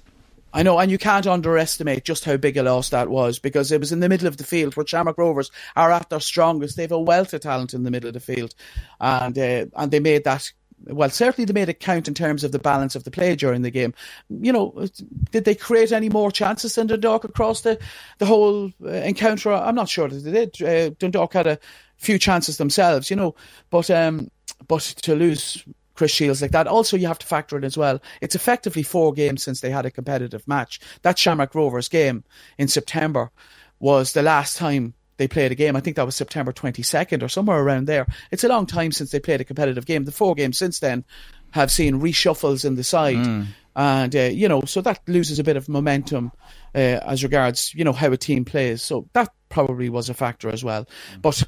I 0.54 0.64
know, 0.64 0.80
and 0.80 0.90
you 0.90 0.98
can't 0.98 1.28
underestimate 1.28 2.06
just 2.06 2.26
how 2.26 2.38
big 2.38 2.58
a 2.58 2.64
loss 2.64 2.90
that 2.90 3.10
was 3.10 3.40
because 3.40 3.72
it 3.72 3.80
was 3.80 3.92
in 3.92 4.00
the 4.00 4.10
middle 4.10 4.28
of 4.28 4.38
the 4.38 4.44
field 4.44 4.76
where 4.76 4.86
Shamrock 4.86 5.18
Rovers 5.18 5.52
are 5.76 5.92
at 5.92 6.10
their 6.10 6.20
strongest. 6.20 6.76
They 6.76 6.84
have 6.84 6.92
a 6.92 7.00
wealth 7.00 7.34
of 7.34 7.42
talent 7.42 7.74
in 7.74 7.84
the 7.84 7.92
middle 7.92 8.08
of 8.08 8.14
the 8.14 8.20
field, 8.20 8.56
and 9.00 9.38
uh, 9.38 9.66
and 9.76 9.92
they 9.92 10.00
made 10.00 10.24
that. 10.24 10.52
Well, 10.86 11.10
certainly 11.10 11.46
they 11.46 11.54
made 11.54 11.68
it 11.68 11.82
count 11.82 12.08
in 12.08 12.14
terms 12.14 12.46
of 12.46 12.54
the 12.54 12.60
balance 12.60 12.96
of 12.96 13.04
the 13.04 13.12
play 13.12 13.36
during 13.36 13.64
the 13.64 13.70
game. 13.70 13.94
You 14.30 14.54
know, 14.54 14.88
did 15.30 15.44
they 15.44 15.54
create 15.54 15.92
any 15.92 16.08
more 16.08 16.32
chances 16.32 16.76
than 16.76 16.88
Dundalk 16.88 17.26
across 17.26 17.62
the 17.62 17.78
the 18.18 18.26
whole 18.26 18.72
uh, 18.84 18.90
encounter? 18.90 19.52
I'm 19.52 19.76
not 19.76 19.90
sure 19.90 20.08
that 20.08 20.20
they 20.20 20.46
did. 20.46 20.62
Uh, 20.62 20.96
Dundalk 20.98 21.34
had 21.34 21.48
a 21.48 21.60
few 21.98 22.18
chances 22.18 22.58
themselves, 22.58 23.10
you 23.10 23.16
know, 23.16 23.36
but 23.70 23.92
um, 23.92 24.32
but 24.68 24.82
to 24.82 25.16
lose 25.16 25.64
Chris 26.00 26.12
Shields 26.12 26.42
like 26.42 26.52
that. 26.52 26.66
Also, 26.66 26.96
you 26.96 27.08
have 27.08 27.20
to 27.20 27.28
factor 27.28 27.58
in 27.58 27.66
as 27.66 27.78
well. 27.78 28.02
It's 28.22 28.34
effectively 28.34 28.84
four 28.84 29.12
games 29.12 29.44
since 29.44 29.60
they 29.60 29.70
had 29.70 29.86
a 29.86 29.92
competitive 29.92 30.48
match. 30.48 30.80
That 31.02 31.20
Shamrock 31.20 31.54
Rovers 31.54 31.90
game 31.90 32.24
in 32.58 32.70
September 32.70 33.32
was 33.82 34.14
the 34.14 34.22
last 34.22 34.56
time 34.56 34.94
they 35.18 35.28
played 35.28 35.52
a 35.52 35.56
game. 35.56 35.76
I 35.76 35.82
think 35.82 35.98
that 35.98 36.06
was 36.06 36.16
September 36.16 36.54
22nd 36.54 37.22
or 37.22 37.28
somewhere 37.28 37.60
around 37.60 37.88
there. 37.88 38.08
It's 38.32 38.46
a 38.46 38.48
long 38.48 38.66
time 38.66 38.94
since 38.94 39.12
they 39.12 39.20
played 39.20 39.42
a 39.42 39.44
competitive 39.44 39.86
game. 39.86 40.06
The 40.06 40.14
four 40.14 40.36
games 40.36 40.58
since 40.58 40.80
then 40.80 41.04
have 41.52 41.70
seen 41.70 42.00
reshuffles 42.00 42.64
in 42.64 42.76
the 42.76 42.84
side. 42.86 43.18
Mm. 43.18 43.48
And, 43.76 44.16
uh, 44.16 44.20
you 44.20 44.48
know, 44.48 44.62
so 44.62 44.80
that 44.80 45.02
loses 45.06 45.38
a 45.38 45.44
bit 45.44 45.58
of 45.58 45.68
momentum 45.68 46.32
uh, 46.74 46.78
as 46.78 47.24
regards, 47.24 47.74
you 47.74 47.84
know, 47.84 47.92
how 47.92 48.10
a 48.10 48.16
team 48.16 48.46
plays. 48.46 48.82
So 48.82 49.10
that 49.12 49.34
probably 49.50 49.90
was 49.90 50.08
a 50.10 50.14
factor 50.14 50.50
as 50.50 50.64
well. 50.64 50.86
Mm. 50.86 51.22
But 51.24 51.44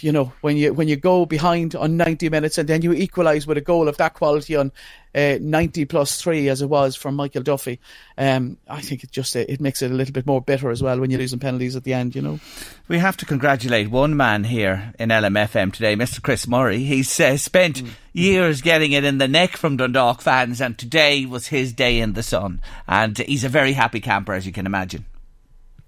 you 0.00 0.12
know, 0.12 0.32
when 0.40 0.56
you 0.56 0.72
when 0.72 0.88
you 0.88 0.96
go 0.96 1.26
behind 1.26 1.74
on 1.74 1.96
90 1.96 2.30
minutes 2.30 2.58
and 2.58 2.68
then 2.68 2.82
you 2.82 2.92
equalise 2.92 3.46
with 3.46 3.58
a 3.58 3.60
goal 3.60 3.88
of 3.88 3.96
that 3.98 4.14
quality 4.14 4.56
on 4.56 4.72
uh, 5.14 5.36
90 5.40 5.84
plus 5.84 6.20
three 6.20 6.48
as 6.48 6.62
it 6.62 6.68
was 6.68 6.96
from 6.96 7.16
Michael 7.16 7.42
Duffy, 7.42 7.78
um, 8.16 8.56
I 8.68 8.80
think 8.80 9.04
it 9.04 9.10
just 9.10 9.36
it 9.36 9.60
makes 9.60 9.82
it 9.82 9.90
a 9.90 9.94
little 9.94 10.12
bit 10.12 10.26
more 10.26 10.40
bitter 10.40 10.70
as 10.70 10.82
well 10.82 10.98
when 10.98 11.10
you're 11.10 11.20
losing 11.20 11.38
penalties 11.38 11.76
at 11.76 11.84
the 11.84 11.92
end. 11.92 12.14
You 12.14 12.22
know, 12.22 12.40
we 12.88 12.98
have 12.98 13.16
to 13.18 13.26
congratulate 13.26 13.90
one 13.90 14.16
man 14.16 14.44
here 14.44 14.94
in 14.98 15.10
LMFM 15.10 15.72
today, 15.72 15.94
Mr. 15.94 16.22
Chris 16.22 16.46
Murray. 16.46 16.84
He's 16.84 17.20
uh, 17.20 17.36
spent 17.36 17.82
mm. 17.82 17.90
years 18.12 18.62
getting 18.62 18.92
it 18.92 19.04
in 19.04 19.18
the 19.18 19.28
neck 19.28 19.56
from 19.56 19.76
Dundalk 19.76 20.22
fans, 20.22 20.60
and 20.60 20.78
today 20.78 21.26
was 21.26 21.48
his 21.48 21.72
day 21.72 22.00
in 22.00 22.14
the 22.14 22.22
sun, 22.22 22.62
and 22.88 23.18
he's 23.18 23.44
a 23.44 23.48
very 23.48 23.72
happy 23.72 24.00
camper, 24.00 24.32
as 24.32 24.46
you 24.46 24.52
can 24.52 24.66
imagine. 24.66 25.04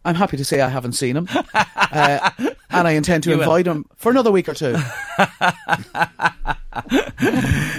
I'm 0.04 0.14
happy 0.16 0.36
to 0.36 0.44
say 0.44 0.60
I 0.60 0.68
haven't 0.68 0.94
seen 0.94 1.16
him, 1.16 1.28
uh, 1.54 2.30
and 2.72 2.88
I 2.88 2.92
intend 2.92 3.24
to 3.24 3.30
you 3.30 3.40
invite 3.40 3.66
will. 3.66 3.74
him 3.74 3.86
for 3.96 4.10
another 4.10 4.30
week 4.30 4.48
or 4.48 4.54
two. 4.54 4.72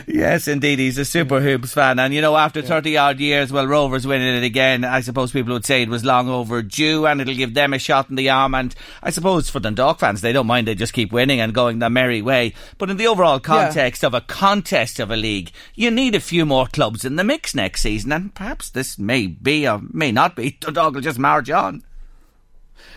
yes, 0.07 0.47
indeed, 0.47 0.79
he's 0.79 0.97
a 0.97 1.05
super 1.05 1.41
hoops 1.41 1.73
fan, 1.73 1.99
and 1.99 2.13
you 2.13 2.21
know, 2.21 2.37
after 2.37 2.61
thirty 2.61 2.97
odd 2.97 3.19
years, 3.19 3.51
well, 3.51 3.67
Rovers 3.67 4.05
winning 4.05 4.35
it 4.35 4.43
again. 4.43 4.83
I 4.83 5.01
suppose 5.01 5.31
people 5.31 5.53
would 5.53 5.65
say 5.65 5.81
it 5.81 5.89
was 5.89 6.05
long 6.05 6.29
overdue, 6.29 7.05
and 7.05 7.19
it'll 7.19 7.33
give 7.33 7.53
them 7.53 7.73
a 7.73 7.79
shot 7.79 8.09
in 8.09 8.15
the 8.15 8.29
arm. 8.29 8.55
And 8.55 8.73
I 9.01 9.09
suppose 9.09 9.49
for 9.49 9.59
the 9.59 9.69
Dundalk 9.69 9.99
fans, 9.99 10.21
they 10.21 10.33
don't 10.33 10.47
mind; 10.47 10.67
they 10.67 10.75
just 10.75 10.93
keep 10.93 11.11
winning 11.11 11.39
and 11.39 11.53
going 11.53 11.79
their 11.79 11.89
merry 11.89 12.21
way. 12.21 12.53
But 12.77 12.89
in 12.89 12.97
the 12.97 13.07
overall 13.07 13.39
context 13.39 14.03
yeah. 14.03 14.07
of 14.07 14.13
a 14.13 14.21
contest 14.21 14.99
of 14.99 15.11
a 15.11 15.15
league, 15.15 15.51
you 15.75 15.89
need 15.89 16.15
a 16.15 16.19
few 16.19 16.45
more 16.45 16.67
clubs 16.67 17.05
in 17.05 17.15
the 17.15 17.23
mix 17.23 17.55
next 17.55 17.81
season, 17.81 18.11
and 18.11 18.35
perhaps 18.35 18.69
this 18.69 18.99
may 18.99 19.27
be 19.27 19.67
or 19.67 19.81
may 19.91 20.11
not 20.11 20.35
be. 20.35 20.57
Dundalk 20.59 20.93
will 20.93 21.01
just 21.01 21.19
march 21.19 21.49
on. 21.49 21.83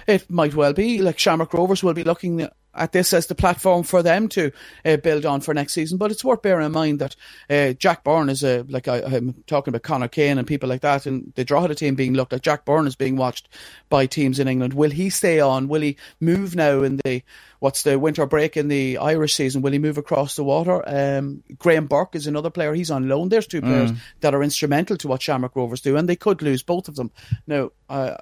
It 0.07 0.31
might 0.31 0.55
well 0.55 0.73
be. 0.73 1.03
Like 1.03 1.19
Shamrock 1.19 1.53
Rovers 1.55 1.83
will 1.83 1.95
be 1.95 2.05
looking 2.05 2.49
at 2.77 2.93
this 2.93 3.13
as 3.13 3.27
the 3.27 3.35
platform 3.35 3.83
for 3.83 4.03
them 4.03 4.29
to 4.29 4.53
uh, 4.85 4.97
build 4.99 5.25
on 5.25 5.41
for 5.41 5.55
next 5.55 5.73
season. 5.73 5.99
But 5.99 6.11
it's 6.11 6.25
worth 6.25 6.43
bearing 6.43 6.67
in 6.67 6.73
mind 6.73 6.99
that 7.01 7.17
uh, 7.51 7.73
Jack 7.73 8.05
Byrne 8.05 8.29
is 8.29 8.45
a 8.45 8.63
like 8.69 8.89
I, 8.89 8.99
am 8.99 9.35
talking 9.47 9.73
about 9.73 9.83
Connor 9.83 10.09
Kane 10.09 10.39
and 10.39 10.47
people 10.47 10.69
like 10.69 10.83
that, 10.83 11.07
and 11.07 11.33
the 11.35 11.45
Drogheda 11.45 11.75
team 11.75 11.95
being 11.95 12.15
looked 12.15 12.33
at. 12.33 12.43
Jack 12.43 12.65
Byrne 12.65 12.87
is 12.87 12.97
being 12.97 13.17
watched 13.17 13.49
by 13.89 14.07
teams 14.07 14.39
in 14.39 14.49
England. 14.49 14.75
Will 14.75 14.91
he 14.91 15.11
stay 15.11 15.41
on? 15.41 15.69
Will 15.69 15.83
he 15.83 15.97
move 16.21 16.55
now 16.55 16.83
in 16.83 17.01
the 17.05 17.23
what's 17.61 17.83
the 17.83 17.99
winter 17.99 18.27
break 18.27 18.57
in 18.57 18.69
the 18.69 18.99
Irish 18.99 19.35
season? 19.35 19.63
Will 19.63 19.73
he 19.73 19.79
move 19.79 19.99
across 19.99 20.37
the 20.37 20.45
water? 20.45 20.83
Um, 20.87 21.43
Graham 21.59 21.87
Burke 21.87 22.15
is 22.15 22.27
another 22.27 22.51
player. 22.51 22.75
He's 22.75 22.91
on 22.91 23.09
loan. 23.09 23.29
There's 23.29 23.47
two 23.47 23.61
players 23.61 23.93
mm. 23.93 23.99
that 24.21 24.35
are 24.35 24.43
instrumental 24.43 24.97
to 24.99 25.09
what 25.09 25.23
Shamrock 25.23 25.57
Rovers 25.57 25.81
do, 25.81 25.97
and 25.97 26.09
they 26.09 26.17
could 26.17 26.43
lose 26.43 26.63
both 26.63 26.89
of 26.89 26.97
them. 26.97 27.11
Now, 27.47 27.71
uh, 27.89 28.17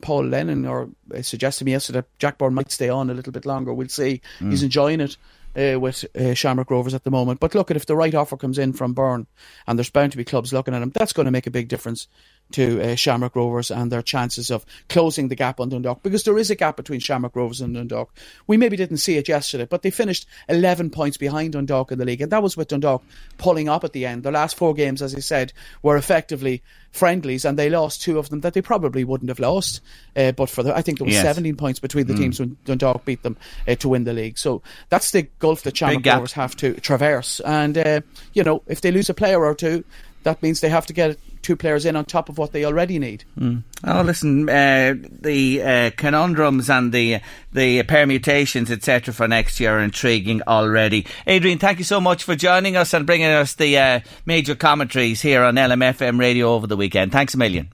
Paul 0.00 0.26
Lennon 0.26 0.66
or 0.66 0.90
uh, 1.14 1.22
suggested 1.22 1.64
me 1.64 1.72
yesterday 1.72 2.00
that 2.00 2.18
Jack 2.18 2.38
Byrne 2.38 2.54
might 2.54 2.72
stay 2.72 2.88
on 2.88 3.10
a 3.10 3.14
little 3.14 3.32
bit 3.32 3.46
longer. 3.46 3.72
We'll 3.72 3.88
see. 3.88 4.22
Mm. 4.40 4.50
He's 4.50 4.62
enjoying 4.62 5.00
it. 5.00 5.16
Uh, 5.56 5.80
with 5.80 6.04
uh, 6.14 6.32
Shamrock 6.32 6.70
Rovers 6.70 6.94
at 6.94 7.02
the 7.02 7.10
moment. 7.10 7.40
But 7.40 7.56
look, 7.56 7.72
at 7.72 7.76
if 7.76 7.84
the 7.84 7.96
right 7.96 8.14
offer 8.14 8.36
comes 8.36 8.56
in 8.56 8.72
from 8.72 8.92
Byrne, 8.92 9.26
and 9.66 9.76
there's 9.76 9.90
bound 9.90 10.12
to 10.12 10.16
be 10.16 10.22
clubs 10.22 10.52
looking 10.52 10.74
at 10.74 10.80
him, 10.80 10.90
that's 10.90 11.12
going 11.12 11.24
to 11.24 11.32
make 11.32 11.48
a 11.48 11.50
big 11.50 11.66
difference 11.66 12.06
to 12.52 12.80
uh, 12.80 12.94
Shamrock 12.94 13.36
Rovers 13.36 13.70
and 13.70 13.90
their 13.90 14.02
chances 14.02 14.50
of 14.50 14.64
closing 14.88 15.28
the 15.28 15.34
gap 15.34 15.60
on 15.60 15.68
Dundalk 15.68 16.02
because 16.02 16.24
there 16.24 16.38
is 16.38 16.50
a 16.50 16.54
gap 16.54 16.76
between 16.76 17.00
Shamrock 17.00 17.36
Rovers 17.36 17.60
and 17.60 17.74
Dundalk. 17.74 18.14
We 18.46 18.56
maybe 18.56 18.76
didn't 18.76 18.98
see 18.98 19.16
it 19.16 19.28
yesterday, 19.28 19.66
but 19.68 19.82
they 19.82 19.90
finished 19.90 20.26
11 20.48 20.90
points 20.90 21.16
behind 21.16 21.52
Dundalk 21.52 21.92
in 21.92 21.98
the 21.98 22.04
league, 22.04 22.20
and 22.20 22.32
that 22.32 22.42
was 22.42 22.56
with 22.56 22.68
Dundalk 22.68 23.02
pulling 23.38 23.68
up 23.68 23.84
at 23.84 23.92
the 23.92 24.06
end. 24.06 24.22
The 24.22 24.30
last 24.30 24.56
four 24.56 24.74
games, 24.74 25.02
as 25.02 25.14
I 25.14 25.20
said, 25.20 25.52
were 25.82 25.96
effectively 25.96 26.62
friendlies, 26.92 27.44
and 27.44 27.58
they 27.58 27.70
lost 27.70 28.02
two 28.02 28.18
of 28.18 28.28
them 28.30 28.40
that 28.40 28.54
they 28.54 28.62
probably 28.62 29.04
wouldn't 29.04 29.28
have 29.28 29.38
lost. 29.38 29.80
Uh, 30.16 30.32
but 30.32 30.48
for 30.48 30.62
the, 30.62 30.76
I 30.76 30.82
think 30.82 30.98
there 30.98 31.04
was 31.04 31.14
yes. 31.14 31.22
17 31.22 31.56
points 31.56 31.78
between 31.78 32.06
the 32.06 32.14
mm. 32.14 32.18
teams 32.18 32.40
when 32.40 32.56
Dundalk 32.64 33.04
beat 33.04 33.22
them 33.22 33.36
uh, 33.68 33.74
to 33.76 33.88
win 33.88 34.04
the 34.04 34.12
league. 34.12 34.38
So 34.38 34.62
that's 34.88 35.12
the 35.12 35.22
gulf 35.38 35.62
that 35.62 35.76
Shamrock 35.76 36.04
Rovers 36.04 36.32
have 36.32 36.56
to 36.56 36.74
traverse. 36.80 37.40
And 37.40 37.78
uh, 37.78 38.00
you 38.32 38.42
know, 38.42 38.62
if 38.66 38.80
they 38.80 38.90
lose 38.90 39.08
a 39.08 39.14
player 39.14 39.44
or 39.44 39.54
two, 39.54 39.84
that 40.22 40.42
means 40.42 40.60
they 40.60 40.68
have 40.68 40.86
to 40.86 40.92
get 40.92 41.18
two 41.42 41.56
players 41.56 41.84
in 41.84 41.96
on 41.96 42.04
top 42.04 42.28
of 42.28 42.38
what 42.38 42.52
they 42.52 42.64
already 42.64 42.98
need. 42.98 43.24
Mm. 43.38 43.62
Oh, 43.84 44.02
listen, 44.02 44.48
uh, 44.48 44.94
the 45.20 45.62
uh, 45.62 45.90
conundrums 45.96 46.68
and 46.68 46.92
the 46.92 47.20
the 47.52 47.82
permutations, 47.84 48.70
etc., 48.70 49.14
for 49.14 49.26
next 49.26 49.58
year 49.60 49.78
are 49.78 49.82
intriguing 49.82 50.42
already. 50.46 51.06
Adrian, 51.26 51.58
thank 51.58 51.78
you 51.78 51.84
so 51.84 52.00
much 52.00 52.24
for 52.24 52.36
joining 52.36 52.76
us 52.76 52.92
and 52.94 53.06
bringing 53.06 53.26
us 53.26 53.54
the 53.54 53.78
uh, 53.78 54.00
major 54.26 54.54
commentaries 54.54 55.22
here 55.22 55.42
on 55.42 55.54
LMFM 55.54 56.18
Radio 56.18 56.52
over 56.52 56.66
the 56.66 56.76
weekend. 56.76 57.12
Thanks 57.12 57.34
a 57.34 57.38
million. 57.38 57.70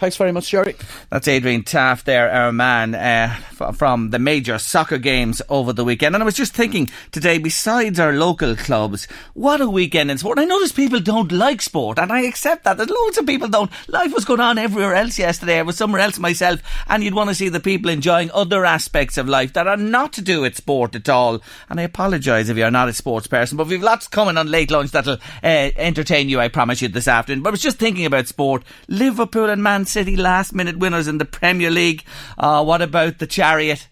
Thanks 0.00 0.16
very 0.16 0.32
much, 0.32 0.48
Jerry. 0.48 0.76
That's 1.10 1.28
Adrian 1.28 1.62
Taft 1.62 2.06
there, 2.06 2.30
our 2.30 2.52
man 2.52 2.94
uh, 2.94 3.34
from 3.74 4.08
the 4.08 4.18
major 4.18 4.58
soccer 4.58 4.96
games 4.96 5.42
over 5.50 5.74
the 5.74 5.84
weekend. 5.84 6.14
And 6.14 6.22
I 6.22 6.24
was 6.24 6.36
just 6.36 6.54
thinking 6.54 6.88
today, 7.12 7.36
besides 7.36 8.00
our 8.00 8.14
local 8.14 8.56
clubs, 8.56 9.06
what 9.34 9.60
a 9.60 9.68
weekend 9.68 10.10
in 10.10 10.16
sport. 10.16 10.38
I 10.38 10.46
notice 10.46 10.72
people 10.72 11.00
don't 11.00 11.30
like 11.30 11.60
sport, 11.60 11.98
and 11.98 12.10
I 12.10 12.22
accept 12.22 12.64
that. 12.64 12.78
There's 12.78 12.88
loads 12.88 13.18
of 13.18 13.26
people 13.26 13.48
don't. 13.48 13.70
Life 13.88 14.14
was 14.14 14.24
going 14.24 14.40
on 14.40 14.56
everywhere 14.56 14.94
else 14.94 15.18
yesterday. 15.18 15.58
I 15.58 15.62
was 15.62 15.76
somewhere 15.76 16.00
else 16.00 16.18
myself, 16.18 16.62
and 16.88 17.04
you'd 17.04 17.12
want 17.12 17.28
to 17.28 17.34
see 17.34 17.50
the 17.50 17.60
people 17.60 17.90
enjoying 17.90 18.30
other 18.32 18.64
aspects 18.64 19.18
of 19.18 19.28
life 19.28 19.52
that 19.52 19.68
are 19.68 19.76
not 19.76 20.14
to 20.14 20.22
do 20.22 20.40
with 20.40 20.56
sport 20.56 20.94
at 20.94 21.10
all. 21.10 21.42
And 21.68 21.78
I 21.78 21.82
apologise 21.82 22.48
if 22.48 22.56
you're 22.56 22.70
not 22.70 22.88
a 22.88 22.94
sports 22.94 23.26
person, 23.26 23.58
but 23.58 23.66
we've 23.66 23.82
lots 23.82 24.08
coming 24.08 24.38
on 24.38 24.50
late 24.50 24.70
lunch 24.70 24.92
that'll 24.92 25.18
uh, 25.44 25.70
entertain 25.76 26.30
you, 26.30 26.40
I 26.40 26.48
promise 26.48 26.80
you, 26.80 26.88
this 26.88 27.06
afternoon. 27.06 27.42
But 27.42 27.50
I 27.50 27.52
was 27.52 27.60
just 27.60 27.78
thinking 27.78 28.06
about 28.06 28.28
sport. 28.28 28.62
Liverpool 28.88 29.50
and 29.50 29.62
Man 29.62 29.84
City 29.90 30.16
last 30.16 30.54
minute 30.54 30.78
winners 30.78 31.08
in 31.08 31.18
the 31.18 31.24
Premier 31.24 31.70
League. 31.70 32.04
Uh, 32.38 32.64
what 32.64 32.82
about 32.82 33.18
the 33.18 33.26
chariot? 33.26 33.88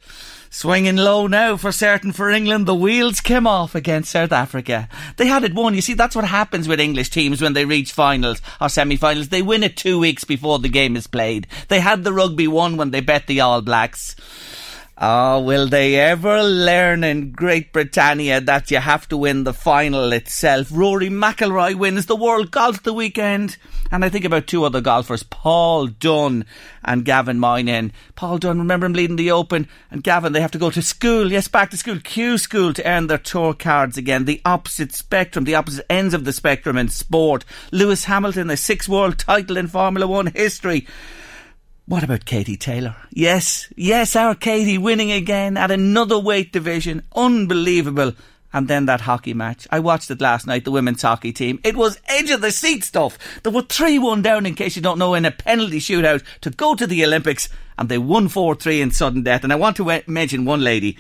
Swinging 0.51 0.97
low 0.97 1.27
now 1.27 1.59
for 1.59 1.71
certain 1.71 2.13
for 2.13 2.31
England. 2.31 2.67
The 2.67 2.75
wheels 2.75 3.21
came 3.21 3.47
off 3.47 3.75
against 3.75 4.11
South 4.11 4.33
Africa. 4.33 4.89
They 5.17 5.27
had 5.27 5.45
it 5.45 5.55
won. 5.55 5.75
You 5.75 5.83
see, 5.83 5.93
that's 5.93 6.17
what 6.17 6.25
happens 6.25 6.67
with 6.67 6.81
English 6.81 7.11
teams 7.11 7.43
when 7.43 7.53
they 7.53 7.67
reach 7.67 7.93
finals 7.93 8.41
or 8.59 8.71
semi-finals. 8.71 9.29
They 9.29 9.43
win 9.43 9.63
it 9.63 9.77
two 9.77 9.99
weeks 9.99 10.25
before 10.25 10.59
the 10.59 10.71
game 10.71 10.97
is 10.97 11.07
played. 11.07 11.47
They 11.69 11.81
had 11.81 12.03
the 12.03 12.15
rugby 12.15 12.49
won 12.49 12.79
when 12.79 12.93
they 12.93 13.01
bet 13.01 13.27
the 13.27 13.41
All 13.41 13.61
Blacks. 13.61 14.17
Oh, 15.01 15.41
will 15.43 15.69
they 15.69 15.95
ever 15.95 16.43
learn 16.43 17.05
in 17.05 17.31
Great 17.31 17.73
Britannia 17.73 18.41
that 18.41 18.73
you 18.73 18.79
have 18.79 19.09
to 19.11 19.17
win 19.17 19.45
the 19.45 19.55
final 19.55 20.13
itself? 20.13 20.71
Rory 20.73 21.09
McIlroy 21.09 21.77
wins 21.77 22.07
the 22.07 22.17
World 22.17 22.51
Golf 22.51 22.83
the 22.83 22.93
weekend. 22.93 23.59
And 23.93 24.05
I 24.05 24.09
think 24.09 24.25
about 24.25 24.49
two 24.49 24.65
other 24.65 24.81
golfers, 24.81 25.23
Paul 25.23 25.87
Dunne 25.87 26.45
and 26.85 27.05
Gavin 27.05 27.39
Moynihan. 27.39 27.93
Paul 28.17 28.39
Dunne, 28.39 28.59
remember 28.59 28.87
him 28.87 28.93
leading 28.93 29.15
the 29.15 29.31
Open, 29.31 29.69
and 29.89 30.03
Gavin, 30.03 30.33
they 30.33 30.41
have 30.41 30.51
to 30.51 30.59
go 30.59 30.69
to 30.69 30.83
school, 30.83 31.31
yes, 31.31 31.47
back 31.47 31.71
to 31.71 31.77
school, 31.77 32.01
Q 32.01 32.37
school 32.37 32.75
to 32.75 32.85
earn 32.85 33.07
their 33.07 33.19
tour 33.19 33.55
cards 33.55 33.97
again. 33.97 34.25
The 34.25 34.43
opposite 34.45 34.93
spectrum, 34.93 35.45
the 35.45 35.55
opposite 35.55 35.87
ends 35.89 36.13
of 36.13 36.25
the 36.25 36.33
spectrum 36.33 36.77
in 36.77 36.89
sport. 36.89 37.45
Lewis 37.71 38.07
Hamilton, 38.07 38.51
a 38.51 38.57
six 38.57 38.89
world 38.89 39.17
title 39.17 39.57
in 39.57 39.69
Formula 39.69 40.09
One 40.09 40.27
history. 40.27 40.89
What 41.89 42.03
about 42.03 42.27
Katie 42.27 42.59
Taylor? 42.59 42.97
Yes, 43.09 43.67
yes, 43.75 44.15
our 44.15 44.35
Katie 44.35 44.77
winning 44.77 45.11
again 45.11 45.57
at 45.57 45.71
another 45.71 46.19
weight 46.19 46.53
division. 46.53 47.03
Unbelievable. 47.17 48.13
And 48.53 48.69
then 48.69 48.85
that 48.85 49.01
hockey 49.01 49.33
match. 49.33 49.67
I 49.71 49.79
watched 49.79 50.11
it 50.11 50.21
last 50.21 50.47
night, 50.47 50.67
the 50.67 50.71
women's 50.71 51.01
hockey 51.01 51.33
team. 51.33 51.61
It 51.65 51.77
was 51.77 51.99
edge 52.05 52.29
of 52.29 52.43
the 52.43 52.51
seat 52.51 52.85
stuff. 52.85 53.17
They 53.43 53.49
were 53.49 53.63
3 53.63 53.99
1 53.99 54.21
down, 54.21 54.45
in 54.45 54.55
case 54.55 54.77
you 54.77 54.83
don't 54.83 54.99
know, 54.99 55.15
in 55.15 55.25
a 55.25 55.31
penalty 55.31 55.81
shootout 55.81 56.23
to 56.43 56.51
go 56.51 56.75
to 56.75 56.87
the 56.87 57.03
Olympics, 57.07 57.49
and 57.79 57.89
they 57.89 57.97
won 57.97 58.29
4 58.29 58.55
3 58.55 58.83
in 58.83 58.91
sudden 58.91 59.23
death. 59.23 59.43
And 59.43 59.51
I 59.51 59.57
want 59.57 59.79
to 59.79 60.03
mention 60.07 60.45
one 60.45 60.61
lady. 60.61 60.99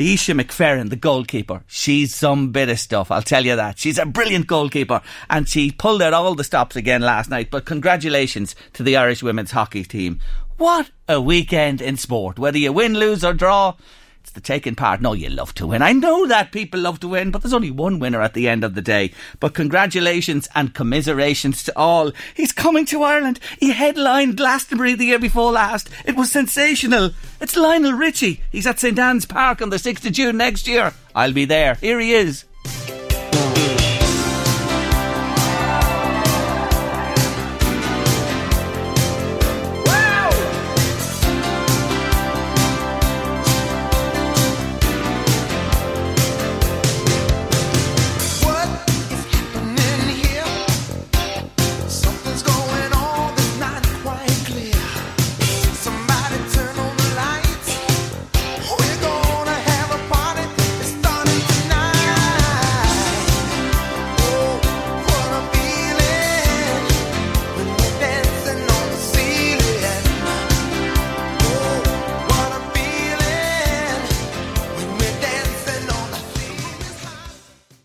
Ayeisha 0.00 0.40
McFerran, 0.40 0.88
the 0.88 0.96
goalkeeper, 0.96 1.62
she's 1.66 2.14
some 2.14 2.52
bit 2.52 2.70
of 2.70 2.80
stuff, 2.80 3.10
I'll 3.10 3.20
tell 3.20 3.44
you 3.44 3.54
that. 3.56 3.78
She's 3.78 3.98
a 3.98 4.06
brilliant 4.06 4.46
goalkeeper 4.46 5.02
and 5.28 5.46
she 5.46 5.70
pulled 5.70 6.00
out 6.00 6.14
all 6.14 6.34
the 6.34 6.42
stops 6.42 6.74
again 6.74 7.02
last 7.02 7.28
night. 7.28 7.50
But 7.50 7.66
congratulations 7.66 8.56
to 8.72 8.82
the 8.82 8.96
Irish 8.96 9.22
women's 9.22 9.50
hockey 9.50 9.84
team. 9.84 10.20
What 10.56 10.90
a 11.06 11.20
weekend 11.20 11.82
in 11.82 11.98
sport. 11.98 12.38
Whether 12.38 12.56
you 12.58 12.72
win, 12.72 12.94
lose, 12.94 13.22
or 13.22 13.34
draw, 13.34 13.74
it's 14.20 14.32
the 14.32 14.40
taking 14.40 14.74
part. 14.74 15.00
No, 15.00 15.12
you 15.12 15.28
love 15.28 15.54
to 15.54 15.66
win. 15.66 15.82
I 15.82 15.92
know 15.92 16.26
that 16.26 16.52
people 16.52 16.80
love 16.80 17.00
to 17.00 17.08
win, 17.08 17.30
but 17.30 17.42
there's 17.42 17.54
only 17.54 17.70
one 17.70 17.98
winner 17.98 18.20
at 18.20 18.34
the 18.34 18.48
end 18.48 18.62
of 18.62 18.74
the 18.74 18.82
day. 18.82 19.12
But 19.40 19.54
congratulations 19.54 20.48
and 20.54 20.74
commiserations 20.74 21.64
to 21.64 21.76
all. 21.76 22.12
He's 22.34 22.52
coming 22.52 22.84
to 22.86 23.02
Ireland. 23.02 23.40
He 23.58 23.72
headlined 23.72 24.36
Glastonbury 24.36 24.94
the 24.94 25.06
year 25.06 25.18
before 25.18 25.52
last. 25.52 25.88
It 26.04 26.16
was 26.16 26.30
sensational. 26.30 27.10
It's 27.40 27.56
Lionel 27.56 27.94
Richie. 27.94 28.42
He's 28.52 28.66
at 28.66 28.78
St 28.78 28.98
Anne's 28.98 29.24
Park 29.24 29.62
on 29.62 29.70
the 29.70 29.76
6th 29.76 30.06
of 30.06 30.12
June 30.12 30.36
next 30.36 30.68
year. 30.68 30.92
I'll 31.14 31.32
be 31.32 31.46
there. 31.46 31.74
Here 31.76 31.98
he 31.98 32.12
is. 32.12 32.44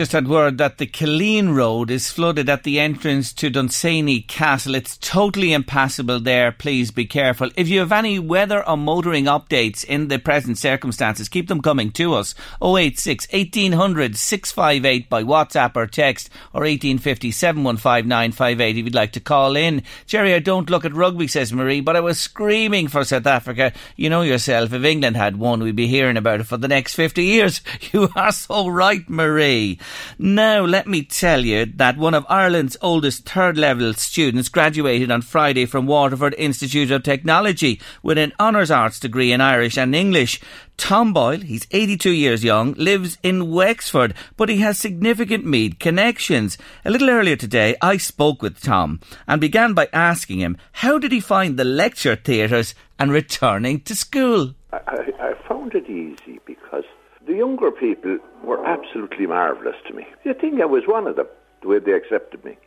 Just 0.05 0.13
had 0.13 0.27
word 0.27 0.59
that 0.59 0.77
the 0.77 0.85
Killeen 0.85 1.55
Road 1.55 1.89
is 1.89 2.11
flooded 2.11 2.47
at 2.47 2.61
the 2.61 2.79
entrance 2.79 3.33
to 3.33 3.49
Dunsany 3.49 4.21
Castle. 4.21 4.75
It's 4.75 4.97
totally 4.97 5.51
impassable 5.51 6.19
there. 6.19 6.51
Please 6.51 6.91
be 6.91 7.05
careful. 7.05 7.49
If 7.57 7.67
you 7.69 7.79
have 7.79 7.91
any 7.91 8.19
weather 8.19 8.63
or 8.69 8.77
motoring 8.77 9.25
updates 9.25 9.83
in 9.83 10.09
the 10.09 10.19
present 10.19 10.59
circumstances, 10.59 11.27
keep 11.27 11.47
them 11.47 11.59
coming 11.59 11.89
to 11.93 12.13
us. 12.13 12.35
086 12.61 13.27
1800 13.33 14.15
658 14.15 15.09
by 15.09 15.23
WhatsApp 15.23 15.75
or 15.75 15.87
text 15.87 16.29
or 16.53 16.61
1850 16.61 17.31
715 17.31 18.77
if 18.77 18.85
you'd 18.85 18.93
like 18.93 19.13
to 19.13 19.19
call 19.19 19.55
in. 19.55 19.81
Jerry, 20.05 20.35
I 20.35 20.39
don't 20.39 20.69
look 20.69 20.85
at 20.85 20.93
rugby, 20.93 21.25
says 21.27 21.51
Marie, 21.51 21.81
but 21.81 21.95
I 21.95 22.01
was 22.01 22.19
screaming 22.19 22.89
for 22.89 23.03
South 23.03 23.25
Africa. 23.25 23.73
You 23.95 24.11
know 24.11 24.21
yourself, 24.21 24.71
if 24.71 24.83
England 24.83 25.17
had 25.17 25.37
won, 25.37 25.63
we'd 25.63 25.75
be 25.75 25.87
hearing 25.87 26.15
about 26.15 26.41
it 26.41 26.45
for 26.45 26.57
the 26.57 26.67
next 26.67 26.93
50 26.93 27.23
years. 27.23 27.61
You 27.91 28.09
are 28.15 28.31
so 28.31 28.67
right, 28.67 29.07
Marie. 29.09 29.79
Now, 30.17 30.63
let 30.63 30.87
me 30.87 31.03
tell 31.03 31.45
you 31.45 31.65
that 31.75 31.97
one 31.97 32.13
of 32.13 32.25
Ireland's 32.29 32.77
oldest 32.81 33.27
third 33.27 33.57
level 33.57 33.93
students 33.93 34.49
graduated 34.49 35.11
on 35.11 35.21
Friday 35.21 35.65
from 35.65 35.87
Waterford 35.87 36.35
Institute 36.37 36.91
of 36.91 37.03
Technology 37.03 37.79
with 38.01 38.17
an 38.17 38.33
honours 38.39 38.71
arts 38.71 38.99
degree 38.99 39.31
in 39.31 39.41
Irish 39.41 39.77
and 39.77 39.95
English. 39.95 40.41
Tom 40.77 41.13
Boyle, 41.13 41.39
he's 41.39 41.67
82 41.71 42.11
years 42.11 42.43
young, 42.43 42.73
lives 42.73 43.17
in 43.23 43.51
Wexford, 43.51 44.13
but 44.35 44.49
he 44.49 44.57
has 44.57 44.77
significant 44.77 45.45
Meath 45.45 45.79
connections. 45.79 46.57
A 46.83 46.91
little 46.91 47.09
earlier 47.09 47.35
today, 47.35 47.75
I 47.81 47.97
spoke 47.97 48.41
with 48.41 48.61
Tom 48.61 48.99
and 49.27 49.39
began 49.39 49.73
by 49.73 49.87
asking 49.93 50.39
him 50.39 50.57
how 50.73 50.99
did 50.99 51.11
he 51.11 51.19
find 51.19 51.57
the 51.57 51.63
lecture 51.63 52.15
theatres 52.15 52.75
and 52.99 53.11
returning 53.11 53.81
to 53.81 53.95
school? 53.95 54.53
I, 54.73 55.11
I 55.19 55.33
found 55.47 55.73
it 55.75 55.89
easy 55.89 56.39
because 56.45 56.83
the 57.25 57.33
younger 57.33 57.71
people 57.71 58.19
were 58.45 58.65
absolutely 58.65 59.27
marvellous 59.27 59.75
to 59.87 59.93
me. 59.93 60.05
You 60.23 60.33
think 60.33 60.61
I 60.61 60.65
was 60.65 60.83
one 60.87 61.07
of 61.07 61.15
them, 61.15 61.27
the 61.61 61.67
way 61.67 61.79
they 61.79 61.93
accepted 61.93 62.43
me. 62.43 62.57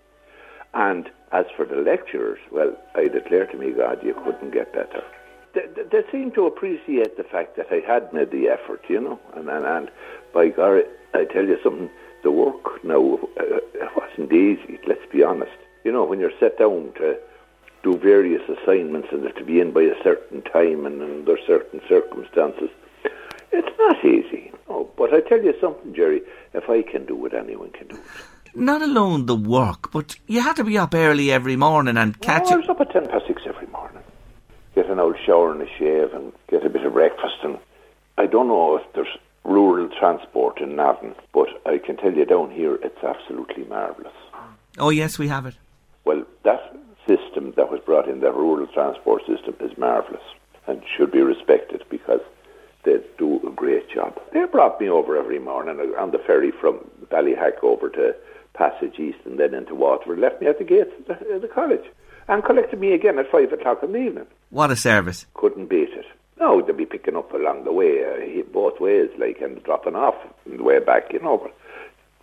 And 0.74 1.10
as 1.32 1.46
for 1.56 1.64
the 1.64 1.76
lecturers, 1.76 2.38
well, 2.50 2.76
I 2.94 3.08
declare 3.08 3.46
to 3.46 3.56
me, 3.56 3.72
God, 3.72 4.02
you 4.02 4.14
couldn't 4.14 4.52
get 4.52 4.72
better. 4.72 5.02
They, 5.54 5.62
they, 5.90 6.02
seemed 6.12 6.34
to 6.34 6.46
appreciate 6.46 7.16
the 7.16 7.24
fact 7.24 7.56
that 7.56 7.68
I 7.70 7.80
had 7.86 8.12
made 8.12 8.30
the 8.30 8.48
effort, 8.48 8.82
you 8.88 9.00
know, 9.00 9.18
and, 9.34 9.48
and, 9.48 9.64
and 9.64 9.90
by 10.34 10.48
God, 10.48 10.82
I 11.14 11.24
tell 11.24 11.44
you 11.44 11.58
something, 11.62 11.90
the 12.22 12.30
work 12.30 12.84
now 12.84 13.18
uh, 13.40 13.86
wasn't 13.96 14.32
easy, 14.32 14.78
let's 14.86 15.10
be 15.10 15.22
honest. 15.22 15.56
You 15.84 15.92
know, 15.92 16.04
when 16.04 16.20
you're 16.20 16.38
set 16.38 16.58
down 16.58 16.92
to 16.98 17.16
do 17.82 17.96
various 17.96 18.42
assignments 18.48 19.08
and 19.10 19.34
to 19.34 19.44
be 19.44 19.60
in 19.60 19.72
by 19.72 19.82
a 19.82 20.02
certain 20.02 20.42
time 20.42 20.84
and 20.84 21.00
under 21.00 21.38
certain 21.46 21.80
circumstances, 21.88 22.70
it's 23.52 23.78
not 23.78 24.04
easy. 24.04 24.52
Oh, 24.68 24.88
but 24.96 25.14
I 25.14 25.20
tell 25.20 25.42
you 25.42 25.54
something, 25.60 25.94
Jerry. 25.94 26.22
If 26.54 26.68
I 26.68 26.82
can 26.82 27.06
do 27.06 27.26
it, 27.26 27.34
anyone 27.34 27.70
can 27.70 27.88
do 27.88 27.96
it. 27.96 28.02
Not 28.54 28.82
alone 28.82 29.26
the 29.26 29.36
work, 29.36 29.92
but 29.92 30.16
you 30.26 30.40
had 30.40 30.56
to 30.56 30.64
be 30.64 30.78
up 30.78 30.94
early 30.94 31.30
every 31.30 31.56
morning 31.56 31.96
and 31.96 32.20
catch. 32.20 32.50
No, 32.50 32.56
I 32.56 32.56
was 32.56 32.68
up 32.68 32.80
at 32.80 32.90
ten 32.90 33.06
past 33.08 33.26
six 33.26 33.42
every 33.46 33.66
morning. 33.68 34.02
Get 34.74 34.90
an 34.90 34.98
old 34.98 35.16
shower 35.24 35.52
and 35.52 35.62
a 35.62 35.68
shave, 35.78 36.12
and 36.14 36.32
get 36.48 36.64
a 36.64 36.70
bit 36.70 36.84
of 36.84 36.92
breakfast. 36.92 37.36
And 37.42 37.58
I 38.16 38.26
don't 38.26 38.48
know 38.48 38.76
if 38.76 38.92
there's 38.94 39.16
rural 39.44 39.88
transport 39.98 40.60
in 40.60 40.76
Navan, 40.76 41.14
but 41.32 41.48
I 41.66 41.78
can 41.78 41.96
tell 41.96 42.12
you 42.12 42.24
down 42.24 42.50
here 42.50 42.76
it's 42.82 43.02
absolutely 43.02 43.64
marvellous. 43.64 44.12
Oh 44.78 44.90
yes, 44.90 45.18
we 45.18 45.28
have 45.28 45.46
it. 45.46 45.54
Well, 46.04 46.24
that 46.44 46.74
system 47.06 47.52
that 47.56 47.70
was 47.70 47.80
brought 47.80 48.08
in, 48.08 48.20
that 48.20 48.34
rural 48.34 48.66
transport 48.68 49.22
system, 49.26 49.56
is 49.60 49.76
marvellous 49.78 50.22
and 50.66 50.82
should 50.96 51.10
be 51.10 51.22
respected 51.22 51.82
because 51.88 52.20
they 52.88 53.04
do 53.18 53.40
a 53.46 53.50
great 53.50 53.90
job. 53.90 54.18
They 54.32 54.44
brought 54.46 54.80
me 54.80 54.88
over 54.88 55.16
every 55.16 55.38
morning 55.38 55.78
on 55.98 56.10
the 56.10 56.18
ferry 56.18 56.50
from 56.50 56.78
Ballyhack 57.10 57.62
over 57.62 57.88
to 57.90 58.14
Passage 58.54 58.98
East 58.98 59.18
and 59.24 59.38
then 59.38 59.54
into 59.54 59.74
Waterford, 59.74 60.18
left 60.18 60.40
me 60.40 60.48
at 60.48 60.58
the 60.58 60.64
gates 60.64 60.90
of 60.98 61.18
the, 61.18 61.38
the 61.38 61.48
college 61.48 61.84
and 62.28 62.44
collected 62.44 62.80
me 62.80 62.92
again 62.92 63.18
at 63.18 63.30
five 63.30 63.52
o'clock 63.52 63.82
in 63.82 63.92
the 63.92 63.98
evening. 63.98 64.26
What 64.50 64.70
a 64.70 64.76
service. 64.76 65.26
Couldn't 65.34 65.66
beat 65.66 65.90
it. 65.90 66.06
No, 66.40 66.60
they'd 66.60 66.76
be 66.76 66.86
picking 66.86 67.16
up 67.16 67.32
along 67.32 67.64
the 67.64 67.72
way, 67.72 68.04
uh, 68.04 68.42
both 68.52 68.80
ways, 68.80 69.10
like, 69.18 69.40
and 69.40 69.62
dropping 69.64 69.96
off 69.96 70.14
on 70.48 70.56
the 70.56 70.62
way 70.62 70.78
back, 70.78 71.12
you 71.12 71.20
know. 71.20 71.38
But 71.38 71.54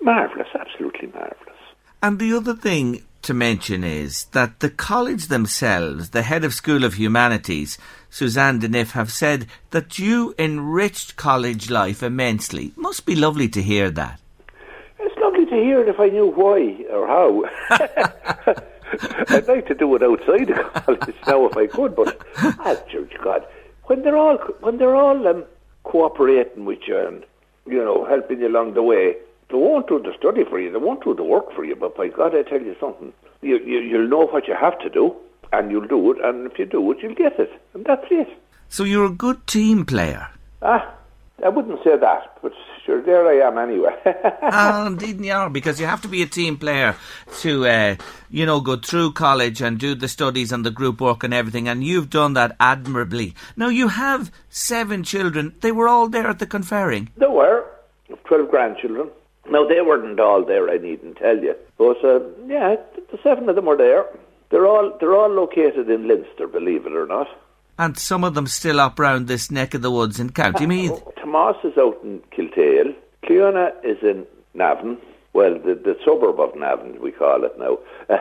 marvellous, 0.01 0.47
absolutely 0.57 1.07
marvellous. 1.07 1.55
And 2.01 2.19
the 2.19 2.33
other 2.33 2.55
thing 2.55 3.03
to 3.25 3.33
mention 3.33 3.83
is 3.83 4.25
that 4.31 4.59
the 4.59 4.69
college 4.69 5.27
themselves, 5.27 6.09
the 6.09 6.23
head 6.23 6.43
of 6.43 6.53
School 6.53 6.83
of 6.83 6.95
Humanities, 6.95 7.77
Suzanne 8.09 8.59
Denieffe, 8.59 8.91
have 8.91 9.11
said 9.11 9.47
that 9.71 9.99
you 9.99 10.33
enriched 10.39 11.15
college 11.15 11.69
life 11.69 12.01
immensely. 12.01 12.71
Must 12.75 13.05
be 13.05 13.15
lovely 13.15 13.49
to 13.49 13.61
hear 13.61 13.91
that. 13.91 14.19
It's 14.99 15.19
lovely 15.19 15.45
to 15.45 15.55
hear 15.55 15.81
it 15.81 15.89
if 15.89 15.99
I 15.99 16.07
knew 16.07 16.27
why 16.27 16.85
or 16.89 17.07
how. 17.07 18.63
I'd 19.29 19.47
like 19.47 19.67
to 19.67 19.75
do 19.75 19.95
it 19.95 20.03
outside 20.03 20.47
the 20.47 20.53
college 20.73 21.15
now 21.27 21.45
if 21.47 21.57
I 21.57 21.67
could, 21.67 21.95
but 21.95 22.19
as 22.65 22.81
Church 22.89 23.13
God, 23.23 23.45
when 23.85 24.03
they're 24.03 24.17
all 24.17 24.38
when 24.61 24.77
they're 24.77 24.95
all 24.95 25.27
um, 25.27 25.43
cooperating 25.83 26.65
with 26.65 26.79
you 26.88 26.97
and 26.97 27.23
you 27.65 27.83
know 27.83 28.05
helping 28.05 28.39
you 28.39 28.47
along 28.47 28.73
the 28.73 28.83
way, 28.83 29.15
they 29.55 29.61
won't 29.61 29.87
do 29.87 29.99
the 29.99 30.11
study 30.17 30.43
for 30.43 30.59
you. 30.59 30.69
They 30.69 30.77
won't 30.77 31.03
do 31.03 31.15
the 31.15 31.23
work 31.23 31.53
for 31.55 31.63
you. 31.63 31.75
But 31.75 31.95
by 31.95 32.09
God, 32.09 32.35
I 32.35 32.43
tell 32.43 32.61
you 32.61 32.75
something. 32.77 33.13
You, 33.41 33.57
you, 33.59 33.79
you'll 33.79 34.07
know 34.07 34.27
what 34.27 34.47
you 34.49 34.55
have 34.59 34.77
to 34.79 34.89
do, 34.89 35.15
and 35.53 35.71
you'll 35.71 35.87
do 35.87 36.11
it. 36.11 36.17
And 36.23 36.51
if 36.51 36.59
you 36.59 36.65
do 36.65 36.91
it, 36.91 36.97
you'll 37.01 37.15
get 37.15 37.39
it. 37.39 37.51
And 37.73 37.85
that's 37.85 38.05
it. 38.11 38.27
So 38.67 38.83
you're 38.83 39.05
a 39.05 39.09
good 39.09 39.47
team 39.47 39.85
player. 39.85 40.27
Ah, 40.61 40.93
I 41.43 41.49
wouldn't 41.49 41.81
say 41.83 41.97
that, 41.97 42.37
but 42.41 42.51
sure, 42.85 43.01
there 43.01 43.27
I 43.27 43.47
am 43.47 43.57
anyway. 43.57 43.95
ah, 44.41 44.87
indeed 44.87 45.23
you 45.23 45.31
are, 45.31 45.49
because 45.49 45.79
you 45.79 45.85
have 45.85 46.01
to 46.01 46.07
be 46.09 46.21
a 46.21 46.25
team 46.25 46.57
player 46.57 46.95
to, 47.39 47.65
uh, 47.65 47.95
you 48.29 48.45
know, 48.45 48.59
go 48.59 48.75
through 48.75 49.13
college 49.13 49.61
and 49.61 49.77
do 49.77 49.95
the 49.95 50.07
studies 50.07 50.51
and 50.51 50.65
the 50.65 50.71
group 50.71 50.99
work 50.99 51.23
and 51.23 51.33
everything, 51.33 51.69
and 51.69 51.83
you've 51.83 52.09
done 52.09 52.33
that 52.33 52.55
admirably. 52.59 53.35
Now, 53.55 53.69
you 53.69 53.89
have 53.89 54.31
seven 54.49 55.03
children. 55.03 55.55
They 55.61 55.71
were 55.71 55.87
all 55.87 56.09
there 56.09 56.27
at 56.27 56.39
the 56.39 56.47
conferring. 56.47 57.09
There 57.15 57.31
were. 57.31 57.65
Twelve 58.25 58.49
grandchildren. 58.49 59.09
Now 59.49 59.67
they 59.67 59.81
weren't 59.81 60.19
all 60.19 60.43
there. 60.43 60.69
I 60.69 60.77
needn't 60.77 61.17
tell 61.17 61.38
you, 61.38 61.55
but 61.77 62.03
uh, 62.03 62.19
yeah, 62.47 62.75
the 63.12 63.19
seven 63.23 63.47
of 63.49 63.55
them 63.55 63.65
were 63.65 63.77
there. 63.77 64.05
They're 64.49 64.67
all 64.67 64.97
they're 64.99 65.15
all 65.15 65.29
located 65.29 65.89
in 65.89 66.08
Leinster, 66.08 66.47
believe 66.47 66.86
it 66.86 66.93
or 66.93 67.05
not. 67.05 67.27
And 67.77 67.97
some 67.97 68.23
of 68.23 68.36
them 68.36 68.47
still 68.47 68.79
up 68.79 68.99
round 68.99 69.27
this 69.27 69.51
neck 69.51 69.73
of 69.73 69.81
the 69.81 69.91
woods 69.91 70.19
in 70.19 70.31
County 70.31 70.65
Meath. 70.65 70.91
Uh, 70.91 71.12
Tomas 71.19 71.58
is 71.63 71.77
out 71.77 71.99
in 72.03 72.21
Kiltale. 72.31 72.95
Cleona 73.25 73.71
is 73.84 73.97
in 74.01 74.25
Navan. 74.53 74.97
Well, 75.34 75.55
the, 75.55 75.75
the 75.75 75.97
suburb 76.05 76.39
of 76.39 76.55
Navan, 76.55 77.01
we 77.01 77.12
call 77.12 77.43
it 77.43 77.60
now. 77.60 77.79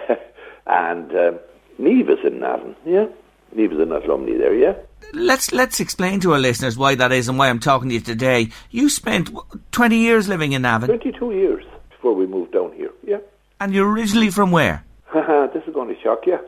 and 0.67 1.15
uh, 1.15 1.33
Neve 1.79 2.11
is 2.11 2.19
in 2.25 2.41
Navan, 2.41 2.75
yeah. 2.85 3.07
Is 3.55 3.79
in 3.79 3.89
Athlumney 3.89 4.37
there, 4.37 4.55
yeah 4.55 4.75
let's 5.15 5.53
let's 5.53 5.81
explain 5.81 6.21
to 6.21 6.33
our 6.33 6.39
listeners 6.39 6.77
why 6.77 6.95
that 6.97 7.13
is 7.13 7.29
and 7.29 7.39
why 7.39 7.49
I'm 7.49 7.61
talking 7.61 7.89
to 7.89 7.95
you 7.95 8.01
today. 8.01 8.49
You 8.71 8.89
spent 8.89 9.31
20 9.73 9.97
years 9.97 10.29
living 10.29 10.53
in 10.53 10.63
Navan. 10.63 10.89
22 10.89 11.33
years 11.33 11.65
before 11.91 12.15
we 12.15 12.27
moved 12.27 12.53
down 12.53 12.73
here. 12.73 12.91
Yeah. 13.07 13.19
And 13.61 13.73
you're 13.75 13.91
originally 13.91 14.31
from 14.31 14.51
where? 14.51 14.85
this 15.15 15.63
is 15.67 15.75
going 15.75 15.95
to 15.95 16.01
shock 16.03 16.27
you. 16.27 16.39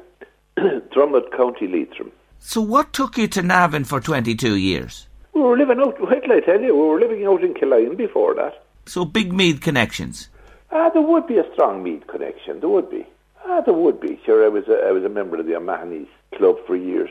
Dromod, 0.59 1.35
County 1.37 1.69
Leitrim. 1.69 2.13
So 2.39 2.61
what 2.61 2.93
took 2.93 3.17
you 3.17 3.29
to 3.29 3.43
Navan 3.43 3.85
for 3.85 4.01
22 4.01 4.57
years? 4.57 5.07
We 5.33 5.41
were 5.41 5.57
living 5.57 5.81
out, 5.81 5.97
wait 6.01 6.23
till 6.23 6.33
I 6.33 6.41
tell 6.41 6.61
you, 6.61 6.75
we 6.75 6.89
were 6.89 7.01
living 7.01 7.25
out 7.27 7.43
in 7.43 7.55
Killane 7.55 7.97
before 7.97 8.35
that. 8.35 8.65
So 8.87 9.05
big 9.05 9.33
Meath 9.33 9.61
connections? 9.61 10.29
Ah, 10.71 10.91
there 10.91 11.03
would 11.03 11.27
be 11.27 11.39
a 11.39 11.45
strong 11.53 11.83
Meath 11.83 12.07
connection, 12.07 12.61
there 12.61 12.69
would 12.69 12.91
be. 12.91 13.07
Ah, 13.49 13.61
there 13.61 13.75
would 13.75 14.01
be. 14.01 14.19
Sure, 14.27 14.45
I 14.45 14.49
was 14.49 14.65
a, 14.67 14.89
I 14.89 14.91
was 14.91 15.05
a 15.05 15.09
member 15.09 15.39
of 15.39 15.47
the 15.47 15.55
O'Mahony's 15.55 16.09
club 16.37 16.57
for 16.67 16.75
years, 16.75 17.11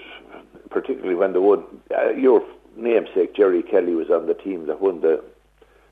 particularly 0.70 1.16
when 1.16 1.32
they 1.32 1.40
won. 1.40 1.64
Uh, 1.98 2.10
your 2.10 2.44
namesake 2.76 3.34
Jerry 3.34 3.64
Kelly 3.64 3.96
was 3.96 4.10
on 4.10 4.28
the 4.28 4.34
team 4.34 4.68
that 4.68 4.82
won 4.82 5.00
the 5.00 5.24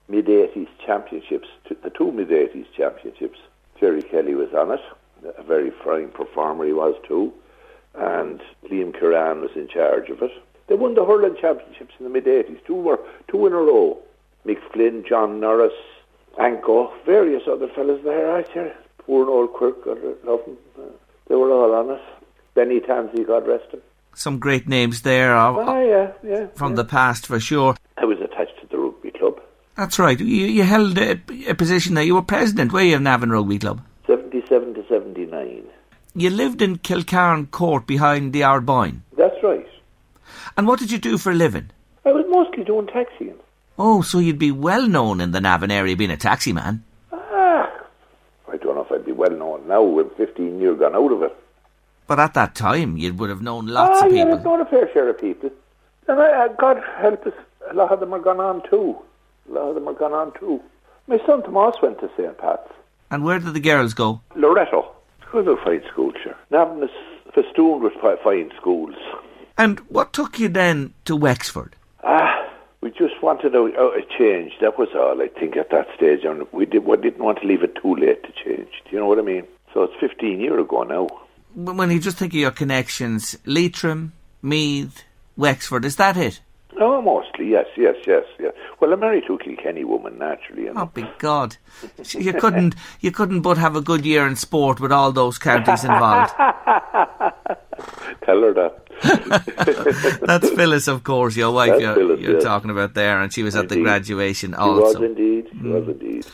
mid 0.09 0.25
'80s 0.25 0.67
championships, 0.85 1.47
the 1.69 1.89
two 1.89 2.11
mid 2.11 2.27
'80s 2.27 2.65
championships. 2.75 3.39
Jerry 3.79 4.01
Kelly 4.01 4.35
was 4.35 4.53
on 4.53 4.71
it. 4.71 4.81
A 5.37 5.43
very 5.43 5.71
fine 5.71 6.09
performer 6.09 6.65
he 6.65 6.73
was 6.73 6.95
too, 7.07 7.31
and 7.95 8.41
Liam 8.69 8.93
Curran 8.93 9.39
was 9.39 9.51
in 9.55 9.69
charge 9.69 10.09
of 10.09 10.21
it. 10.21 10.31
They 10.67 10.75
won 10.75 10.95
the 10.95 11.05
hurling 11.05 11.37
championships 11.39 11.93
in 11.99 12.03
the 12.03 12.09
mid 12.11 12.25
'80s. 12.25 12.59
Two 12.65 12.75
were 12.75 12.99
two 13.29 13.47
in 13.47 13.53
a 13.53 13.57
row. 13.57 13.97
Mick 14.45 14.59
Flynn, 14.73 15.05
John 15.07 15.39
Norris, 15.39 15.71
Anko, 16.37 16.91
various 17.05 17.43
other 17.49 17.69
fellas 17.69 18.01
there. 18.03 18.35
I 18.35 18.41
tell 18.41 18.69
poor 19.05 19.29
old 19.29 19.53
Quirk, 19.53 19.85
God 19.85 19.97
love 20.23 20.45
him. 20.45 20.57
Uh, 20.77 20.83
they 21.27 21.35
were 21.35 21.51
all 21.51 21.73
on 21.73 21.95
it. 21.95 22.01
Benny 22.55 22.79
Tansey, 22.79 23.25
God 23.25 23.47
rest 23.47 23.71
him 23.71 23.81
some 24.15 24.39
great 24.39 24.67
names 24.67 25.01
there. 25.01 25.35
Of, 25.35 25.57
oh, 25.57 25.81
yeah, 25.81 26.11
yeah. 26.23 26.47
From 26.55 26.71
yeah. 26.71 26.77
the 26.77 26.85
past, 26.85 27.25
for 27.27 27.39
sure. 27.39 27.75
I 27.97 28.05
was 28.05 28.19
attached 28.19 28.59
to 28.61 28.67
the 28.67 28.77
rugby 28.77 29.11
club. 29.11 29.41
That's 29.75 29.99
right. 29.99 30.19
You, 30.19 30.25
you 30.25 30.63
held 30.63 30.97
a, 30.97 31.19
a, 31.47 31.55
position 31.55 31.95
there. 31.95 32.03
You 32.03 32.15
were 32.15 32.21
president, 32.21 32.71
were 32.71 32.81
you, 32.81 32.95
of 32.95 33.01
Navan 33.01 33.31
Rugby 33.31 33.59
Club? 33.59 33.81
77 34.05 34.75
to 34.75 34.87
79. 34.87 35.63
You 36.15 36.29
lived 36.29 36.61
in 36.61 36.77
Kilcarn 36.77 37.49
Court 37.49 37.87
behind 37.87 38.33
the 38.33 38.41
Ardboyne? 38.41 38.99
That's 39.17 39.35
right. 39.41 39.67
And 40.55 40.67
what 40.67 40.79
did 40.79 40.91
you 40.91 40.99
do 40.99 41.17
for 41.17 41.31
a 41.31 41.35
living? 41.35 41.71
I 42.05 42.11
was 42.11 42.25
mostly 42.29 42.63
doing 42.63 42.87
taxiing. 42.87 43.35
Oh, 43.79 44.03
so 44.03 44.19
you'd 44.19 44.37
be 44.37 44.51
well 44.51 44.87
known 44.87 45.19
in 45.19 45.31
the 45.31 45.41
Navan 45.41 45.71
area 45.71 45.95
being 45.95 46.11
a 46.11 46.17
taxi 46.17 46.53
man? 46.53 46.83
Known 49.73 49.95
now. 49.95 50.03
We're 50.03 50.27
15 50.27 50.59
years 50.59 50.79
gone 50.79 50.95
out 50.95 51.11
of 51.11 51.23
it. 51.23 51.35
But 52.05 52.19
at 52.19 52.33
that 52.33 52.55
time, 52.55 52.97
you 52.97 53.13
would 53.13 53.29
have 53.29 53.41
known 53.41 53.67
lots 53.67 54.01
ah, 54.01 54.05
of 54.05 54.13
yeah, 54.13 54.23
people. 54.23 54.35
there's 54.35 54.45
not 54.45 54.61
a 54.61 54.65
fair 54.65 54.93
share 54.93 55.09
of 55.09 55.19
people. 55.19 55.49
And 56.07 56.19
I, 56.19 56.45
uh, 56.45 56.47
God 56.59 56.77
help 56.97 57.25
us, 57.25 57.33
a 57.69 57.73
lot 57.73 57.91
of 57.91 57.99
them 57.99 58.13
are 58.13 58.19
gone 58.19 58.39
on 58.39 58.61
too. 58.69 58.97
A 59.49 59.53
lot 59.53 59.69
of 59.69 59.75
them 59.75 59.87
are 59.87 59.93
gone 59.93 60.13
on 60.13 60.33
too. 60.39 60.61
My 61.07 61.17
son 61.25 61.43
Tomas 61.43 61.75
went 61.81 61.99
to 61.99 62.09
St. 62.17 62.37
Pat's. 62.37 62.71
And 63.09 63.23
where 63.23 63.39
did 63.39 63.53
the 63.53 63.59
girls 63.59 63.93
go? 63.93 64.21
Loreto. 64.35 64.91
Schools 65.27 65.47
are 65.47 65.63
fine 65.63 65.83
schools, 65.91 66.13
sure. 66.23 66.35
Navan 66.51 66.83
is 66.83 66.89
festooned 67.33 67.83
with 67.83 67.93
fi- 68.01 68.17
fine 68.23 68.51
schools. 68.57 68.95
And 69.57 69.79
what 69.89 70.13
took 70.13 70.39
you 70.39 70.49
then 70.49 70.93
to 71.05 71.15
Wexford? 71.15 71.75
Ah, 72.03 72.49
we 72.81 72.91
just 72.91 73.21
wanted 73.21 73.55
a, 73.55 73.63
a 73.63 74.01
change. 74.17 74.53
That 74.61 74.77
was 74.77 74.89
all, 74.95 75.21
I 75.21 75.27
think, 75.27 75.55
at 75.55 75.69
that 75.71 75.87
stage. 75.95 76.25
And 76.25 76.45
we, 76.51 76.65
did, 76.65 76.85
we 76.85 76.97
didn't 76.97 77.23
want 77.23 77.39
to 77.41 77.47
leave 77.47 77.63
it 77.63 77.75
too 77.81 77.95
late 77.95 78.23
to 78.23 78.31
change. 78.31 78.69
Do 78.85 78.91
you 78.91 78.99
know 78.99 79.07
what 79.07 79.19
I 79.19 79.23
mean? 79.23 79.47
So 79.73 79.83
it's 79.83 79.93
15 79.99 80.39
years 80.39 80.61
ago 80.63 80.83
now. 80.83 81.07
When 81.55 81.91
you 81.91 81.99
just 81.99 82.17
think 82.17 82.33
of 82.33 82.39
your 82.39 82.51
connections, 82.51 83.37
Leitrim, 83.45 84.13
Meath, 84.41 85.03
Wexford, 85.35 85.85
is 85.85 85.95
that 85.97 86.17
it? 86.17 86.39
Oh, 86.79 87.01
mostly, 87.01 87.49
yes, 87.51 87.67
yes, 87.77 87.95
yes, 88.07 88.23
yes. 88.39 88.53
Well, 88.79 88.91
I'm 88.91 88.99
married 88.99 89.25
to 89.27 89.35
a 89.35 89.37
Kilkenny 89.37 89.83
woman, 89.83 90.17
naturally. 90.17 90.69
Oh, 90.69 90.87
big 90.87 91.07
God! 91.19 91.55
You 92.09 92.33
couldn't, 92.33 92.75
you 92.99 93.11
couldn't 93.11 93.41
but 93.41 93.59
have 93.59 93.75
a 93.75 93.81
good 93.81 94.05
year 94.05 94.25
in 94.25 94.35
sport 94.35 94.79
with 94.79 94.91
all 94.91 95.11
those 95.11 95.37
counties 95.37 95.83
involved. 95.83 96.33
Tell 98.25 98.41
her 98.41 98.53
that. 98.53 98.79
That's 100.25 100.49
Phyllis, 100.49 100.87
of 100.87 101.03
course, 101.03 101.35
your 101.35 101.51
wife. 101.51 101.71
That's 101.71 101.81
You're, 101.81 101.95
Phyllis, 101.95 102.19
you're 102.21 102.33
yes. 102.35 102.43
talking 102.43 102.71
about 102.71 102.95
there, 102.95 103.21
and 103.21 103.31
she 103.31 103.43
was 103.43 103.55
at 103.55 103.69
the 103.69 103.75
Indeed. 103.75 103.85
graduation 103.85 104.51
She 104.51 104.57
also. 104.57 104.81
was 104.81 104.95
indeed. 104.95 105.47
She 105.51 105.67
was 105.67 105.83
hmm. 105.83 105.91
indeed. 105.91 106.25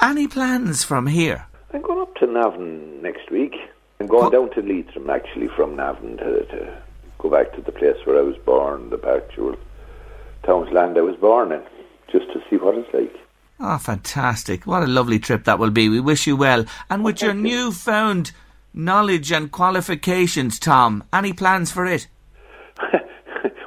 Any 0.00 0.28
plans 0.28 0.84
from 0.84 1.08
here? 1.08 1.46
I'm 1.72 1.80
going 1.80 2.00
up 2.00 2.14
to 2.16 2.26
Navan 2.26 3.00
next 3.00 3.30
week. 3.30 3.54
I'm 3.98 4.06
going 4.06 4.30
down 4.30 4.50
to 4.50 4.60
Leitrim, 4.60 5.08
actually, 5.08 5.48
from 5.48 5.76
Navan 5.76 6.18
to, 6.18 6.44
to 6.46 6.82
go 7.18 7.30
back 7.30 7.54
to 7.54 7.62
the 7.62 7.72
place 7.72 7.96
where 8.04 8.18
I 8.18 8.22
was 8.22 8.36
born, 8.44 8.90
the 8.90 9.00
actual 9.08 9.56
town's 10.44 10.70
land 10.72 10.98
I 10.98 11.02
was 11.02 11.16
born 11.16 11.52
in, 11.52 11.62
just 12.10 12.26
to 12.32 12.42
see 12.50 12.56
what 12.56 12.76
it's 12.76 12.92
like. 12.92 13.14
Oh, 13.60 13.78
fantastic! 13.78 14.66
What 14.66 14.82
a 14.82 14.86
lovely 14.86 15.18
trip 15.18 15.44
that 15.44 15.58
will 15.58 15.70
be. 15.70 15.88
We 15.88 16.00
wish 16.00 16.26
you 16.26 16.36
well, 16.36 16.66
and 16.90 17.04
with 17.04 17.22
your 17.22 17.32
newfound 17.32 18.32
knowledge 18.74 19.30
and 19.30 19.52
qualifications, 19.52 20.58
Tom, 20.58 21.04
any 21.12 21.32
plans 21.32 21.70
for 21.70 21.86
it? 21.86 22.08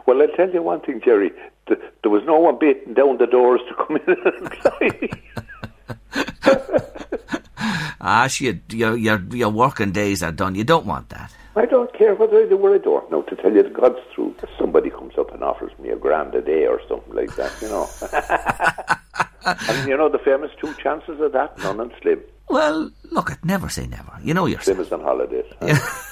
well, 0.05 0.21
I'll 0.21 0.27
tell 0.35 0.49
you 0.49 0.61
one 0.61 0.81
thing, 0.81 1.01
Jerry. 1.03 1.31
Th- 1.67 1.79
there 2.01 2.11
was 2.11 2.23
no 2.25 2.37
one 2.37 2.59
beating 2.59 2.93
down 2.93 3.17
the 3.17 3.25
doors 3.25 3.61
to 3.69 3.75
come 3.75 3.97
in 3.97 4.15
and 4.25 4.47
apply. 6.13 6.81
Ah, 8.01 8.27
she, 8.27 8.59
your, 8.69 8.95
your 8.95 9.21
your 9.31 9.49
working 9.49 9.91
days 9.91 10.21
are 10.21 10.31
done. 10.31 10.55
You 10.55 10.63
don't 10.63 10.85
want 10.85 11.09
that. 11.09 11.33
I 11.55 11.65
don't 11.65 11.91
care 11.93 12.13
whether 12.15 12.37
I 12.37 12.47
do 12.47 12.57
or 12.57 12.75
I 12.75 12.77
don't. 12.77 13.09
No, 13.09 13.21
to 13.23 13.35
tell 13.35 13.53
you 13.53 13.63
the 13.63 13.69
God's 13.69 13.99
truth, 14.13 14.35
if 14.43 14.49
somebody 14.59 14.89
comes 14.89 15.17
up 15.17 15.33
and 15.33 15.41
offers 15.41 15.71
me 15.79 15.89
a 15.89 15.95
grand 15.95 16.35
a 16.35 16.41
day 16.41 16.67
or 16.67 16.81
something 16.89 17.13
like 17.13 17.33
that, 17.37 17.51
you 17.61 17.69
know. 17.69 17.87
and 19.69 19.87
you 19.87 19.95
know 19.95 20.09
the 20.09 20.19
famous 20.19 20.51
two 20.59 20.73
chances 20.75 21.19
of 21.21 21.31
that, 21.31 21.57
none 21.59 21.79
and 21.79 21.91
slim. 22.01 22.21
Well, 22.49 22.91
look, 23.11 23.31
I'd 23.31 23.45
never 23.45 23.69
say 23.69 23.87
never. 23.87 24.11
You 24.21 24.33
know 24.33 24.45
yourself. 24.45 24.77
Slim 24.77 24.79
is 24.81 24.91
on 24.91 25.01
holidays. 25.01 25.45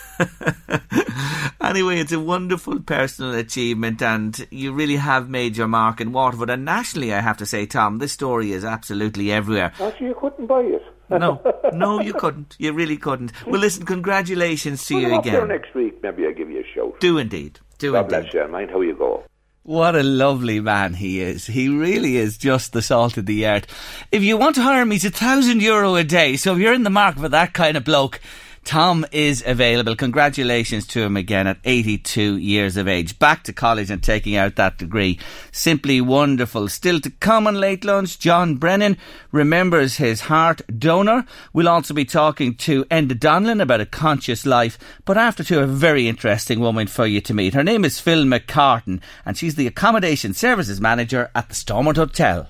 anyway, 1.61 1.99
it's 1.99 2.11
a 2.11 2.19
wonderful 2.19 2.79
personal 2.79 3.35
achievement, 3.35 4.01
and 4.01 4.47
you 4.49 4.71
really 4.71 4.95
have 4.95 5.29
made 5.29 5.57
your 5.57 5.67
mark 5.67 5.99
in 5.99 6.11
Waterford. 6.11 6.49
And 6.49 6.65
nationally, 6.65 7.13
I 7.13 7.21
have 7.21 7.37
to 7.37 7.45
say, 7.45 7.65
Tom, 7.65 7.97
this 7.97 8.13
story 8.13 8.51
is 8.51 8.63
absolutely 8.63 9.31
everywhere. 9.31 9.73
Actually, 9.79 10.07
you 10.07 10.17
couldn't 10.19 10.47
buy 10.47 10.61
it. 10.61 10.83
No, 11.19 11.41
no, 11.73 11.99
you 12.01 12.13
couldn't. 12.13 12.55
You 12.59 12.73
really 12.73 12.97
couldn't. 12.97 13.31
Well, 13.45 13.59
listen, 13.61 13.85
congratulations 13.85 14.85
to 14.87 14.93
Well, 14.95 15.01
you 15.03 15.07
I'm 15.09 15.13
up 15.19 15.23
there 15.25 15.35
again. 15.43 15.47
next 15.49 15.73
week. 15.75 16.01
Maybe 16.03 16.25
I'll 16.25 16.33
give 16.33 16.49
you 16.49 16.59
a 16.61 16.73
shout. 16.75 16.99
Do 16.99 17.17
indeed. 17.17 17.59
Do 17.77 17.91
God 17.93 18.05
indeed. 18.11 18.21
bless 18.31 18.33
you. 18.33 18.47
Mind 18.51 18.71
how 18.71 18.81
you 18.81 18.95
go. 18.95 19.23
What 19.65 19.95
a 19.95 20.03
lovely 20.03 20.59
man 20.59 20.93
he 20.95 21.21
is. 21.21 21.45
He 21.47 21.69
really 21.69 22.17
is 22.17 22.37
just 22.37 22.73
the 22.73 22.81
salt 22.81 23.15
of 23.17 23.25
the 23.25 23.45
earth. 23.47 23.65
If 24.11 24.21
you 24.21 24.35
want 24.35 24.55
to 24.55 24.61
hire 24.61 24.81
him, 24.81 24.91
he's 24.91 25.05
a 25.05 25.09
thousand 25.09 25.61
euro 25.61 25.95
a 25.95 26.03
day. 26.03 26.35
So 26.35 26.53
if 26.53 26.59
you're 26.59 26.73
in 26.73 26.83
the 26.83 26.89
market 26.89 27.21
for 27.21 27.29
that 27.29 27.53
kind 27.53 27.77
of 27.77 27.85
bloke, 27.85 28.19
Tom 28.63 29.05
is 29.11 29.43
available. 29.45 29.95
Congratulations 29.95 30.87
to 30.87 31.01
him 31.01 31.17
again 31.17 31.47
at 31.47 31.57
82 31.63 32.37
years 32.37 32.77
of 32.77 32.87
age. 32.87 33.19
Back 33.19 33.43
to 33.43 33.53
college 33.53 33.89
and 33.89 34.01
taking 34.01 34.35
out 34.35 34.55
that 34.55 34.77
degree. 34.77 35.19
Simply 35.51 36.01
wonderful. 36.01 36.69
Still 36.69 36.99
to 37.01 37.09
come 37.09 37.47
on 37.47 37.55
late 37.55 37.83
lunch, 37.83 38.19
John 38.19 38.55
Brennan 38.55 38.97
remembers 39.31 39.97
his 39.97 40.21
heart 40.21 40.61
donor. 40.79 41.25
We'll 41.51 41.69
also 41.69 41.93
be 41.93 42.05
talking 42.05 42.55
to 42.55 42.85
Enda 42.85 43.19
Donlan 43.19 43.61
about 43.61 43.81
a 43.81 43.85
conscious 43.85 44.45
life. 44.45 44.77
But 45.05 45.17
after 45.17 45.43
to 45.45 45.61
a 45.61 45.67
very 45.67 46.07
interesting 46.07 46.59
woman 46.59 46.87
for 46.87 47.05
you 47.05 47.21
to 47.21 47.33
meet. 47.33 47.53
Her 47.53 47.63
name 47.63 47.83
is 47.85 47.99
Phil 47.99 48.23
McCartan 48.23 49.01
and 49.25 49.37
she's 49.37 49.55
the 49.55 49.67
accommodation 49.67 50.33
services 50.33 50.79
manager 50.79 51.29
at 51.35 51.49
the 51.49 51.55
Stormont 51.55 51.97
Hotel. 51.97 52.47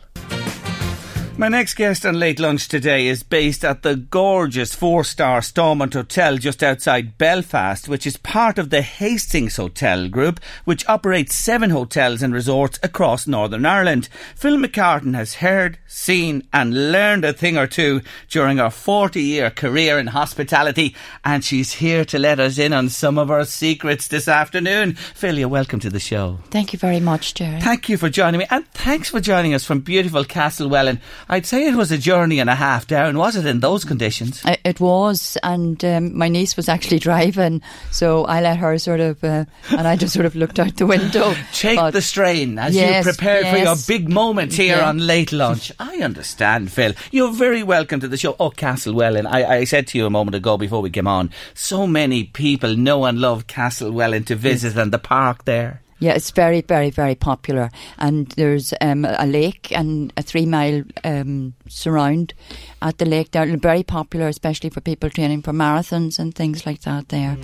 My 1.35 1.47
next 1.47 1.73
guest 1.73 2.05
on 2.05 2.19
Late 2.19 2.39
Lunch 2.39 2.67
today 2.67 3.07
is 3.07 3.23
based 3.23 3.65
at 3.65 3.81
the 3.81 3.95
gorgeous 3.95 4.75
four 4.75 5.03
star 5.03 5.41
Stormont 5.41 5.95
Hotel 5.95 6.37
just 6.37 6.61
outside 6.61 7.17
Belfast, 7.17 7.89
which 7.89 8.05
is 8.05 8.17
part 8.17 8.59
of 8.59 8.69
the 8.69 8.83
Hastings 8.83 9.55
Hotel 9.55 10.09
Group, 10.09 10.39
which 10.63 10.87
operates 10.87 11.35
seven 11.35 11.71
hotels 11.71 12.21
and 12.21 12.35
resorts 12.35 12.79
across 12.83 13.25
Northern 13.25 13.65
Ireland. 13.65 14.09
Phil 14.35 14.57
McCartan 14.57 15.15
has 15.15 15.35
heard, 15.35 15.79
seen, 15.87 16.47
and 16.53 16.91
learned 16.91 17.25
a 17.25 17.33
thing 17.33 17.57
or 17.57 17.65
two 17.65 18.01
during 18.29 18.59
her 18.59 18.69
40 18.69 19.19
year 19.19 19.49
career 19.49 19.97
in 19.97 20.07
hospitality, 20.07 20.95
and 21.25 21.43
she's 21.43 21.73
here 21.73 22.05
to 22.05 22.19
let 22.19 22.39
us 22.39 22.59
in 22.59 22.73
on 22.73 22.89
some 22.89 23.17
of 23.17 23.29
her 23.29 23.43
secrets 23.43 24.07
this 24.07 24.27
afternoon. 24.27 24.93
Phil, 24.93 25.39
you're 25.39 25.49
welcome 25.49 25.79
to 25.79 25.89
the 25.89 25.99
show. 25.99 26.37
Thank 26.51 26.73
you 26.73 26.79
very 26.79 26.99
much, 26.99 27.33
Jerry. 27.33 27.59
Thank 27.59 27.89
you 27.89 27.97
for 27.97 28.11
joining 28.11 28.37
me, 28.37 28.45
and 28.51 28.67
thanks 28.69 29.09
for 29.09 29.19
joining 29.19 29.55
us 29.55 29.65
from 29.65 29.79
beautiful 29.79 30.23
Castlewellan. 30.23 31.01
I'd 31.29 31.45
say 31.45 31.65
it 31.67 31.75
was 31.75 31.91
a 31.91 31.97
journey 31.97 32.39
and 32.39 32.49
a 32.49 32.55
half 32.55 32.87
down, 32.87 33.17
was 33.17 33.35
it, 33.35 33.45
in 33.45 33.59
those 33.59 33.85
conditions? 33.85 34.41
It 34.65 34.79
was, 34.79 35.37
and 35.43 35.83
um, 35.85 36.17
my 36.17 36.27
niece 36.27 36.55
was 36.57 36.69
actually 36.69 36.99
driving, 36.99 37.61
so 37.91 38.25
I 38.25 38.41
let 38.41 38.57
her 38.57 38.77
sort 38.77 38.99
of, 38.99 39.23
uh, 39.23 39.45
and 39.71 39.87
I 39.87 39.95
just 39.95 40.13
sort 40.13 40.25
of 40.25 40.35
looked 40.35 40.59
out 40.59 40.75
the 40.77 40.85
window. 40.85 41.33
Take 41.53 41.77
But- 41.79 41.91
the 41.91 42.01
strain 42.01 42.59
as 42.59 42.75
Yes, 42.75 43.05
you 43.05 43.11
prepared 43.11 43.47
for 43.47 43.57
your 43.57 43.75
big 43.87 44.09
moment 44.09 44.53
here 44.53 44.77
Yeah. 44.77 44.89
on 44.89 44.97
Late 44.99 45.31
Lunch. 45.31 45.71
I 45.79 45.97
understand, 45.97 46.71
Phil. 46.71 46.93
You're 47.11 47.31
very 47.33 47.63
welcome 47.63 47.99
to 47.99 48.07
the 48.07 48.17
show. 48.17 48.35
Oh, 48.39 48.49
Castlewellan. 48.51 49.25
I, 49.27 49.59
I 49.59 49.63
said 49.65 49.87
to 49.87 49.97
you 49.97 50.05
a 50.05 50.09
moment 50.09 50.35
ago 50.35 50.57
before 50.57 50.81
we 50.81 50.89
came 50.89 51.07
on, 51.07 51.29
so 51.53 51.87
many 51.87 52.25
people 52.25 52.75
know 52.75 53.05
and 53.05 53.19
love 53.19 53.47
Castlewellan 53.47 54.25
to 54.25 54.35
visit 54.35 54.75
and 54.77 54.91
the 54.91 54.99
park 54.99 55.45
there. 55.45 55.81
Yeah, 56.03 56.15
it's 56.15 56.31
very, 56.31 56.59
very, 56.59 56.89
very 56.89 57.15
popular. 57.15 57.71
And 57.97 58.27
there's 58.35 58.73
um, 58.81 59.05
a 59.05 59.25
lake 59.25 59.71
and 59.71 60.11
a 60.17 60.21
three 60.21 60.45
mile 60.45 60.83
um, 61.05 61.53
surround 61.69 62.33
at 62.81 62.97
the 62.97 63.05
lake 63.05 63.31
there. 63.31 63.45
Very 63.55 63.83
popular, 63.83 64.27
especially 64.27 64.69
for 64.69 64.81
people 64.81 65.09
training 65.09 65.43
for 65.43 65.53
marathons 65.53 66.19
and 66.19 66.35
things 66.35 66.65
like 66.65 66.81
that 66.81 67.07
there. 67.07 67.37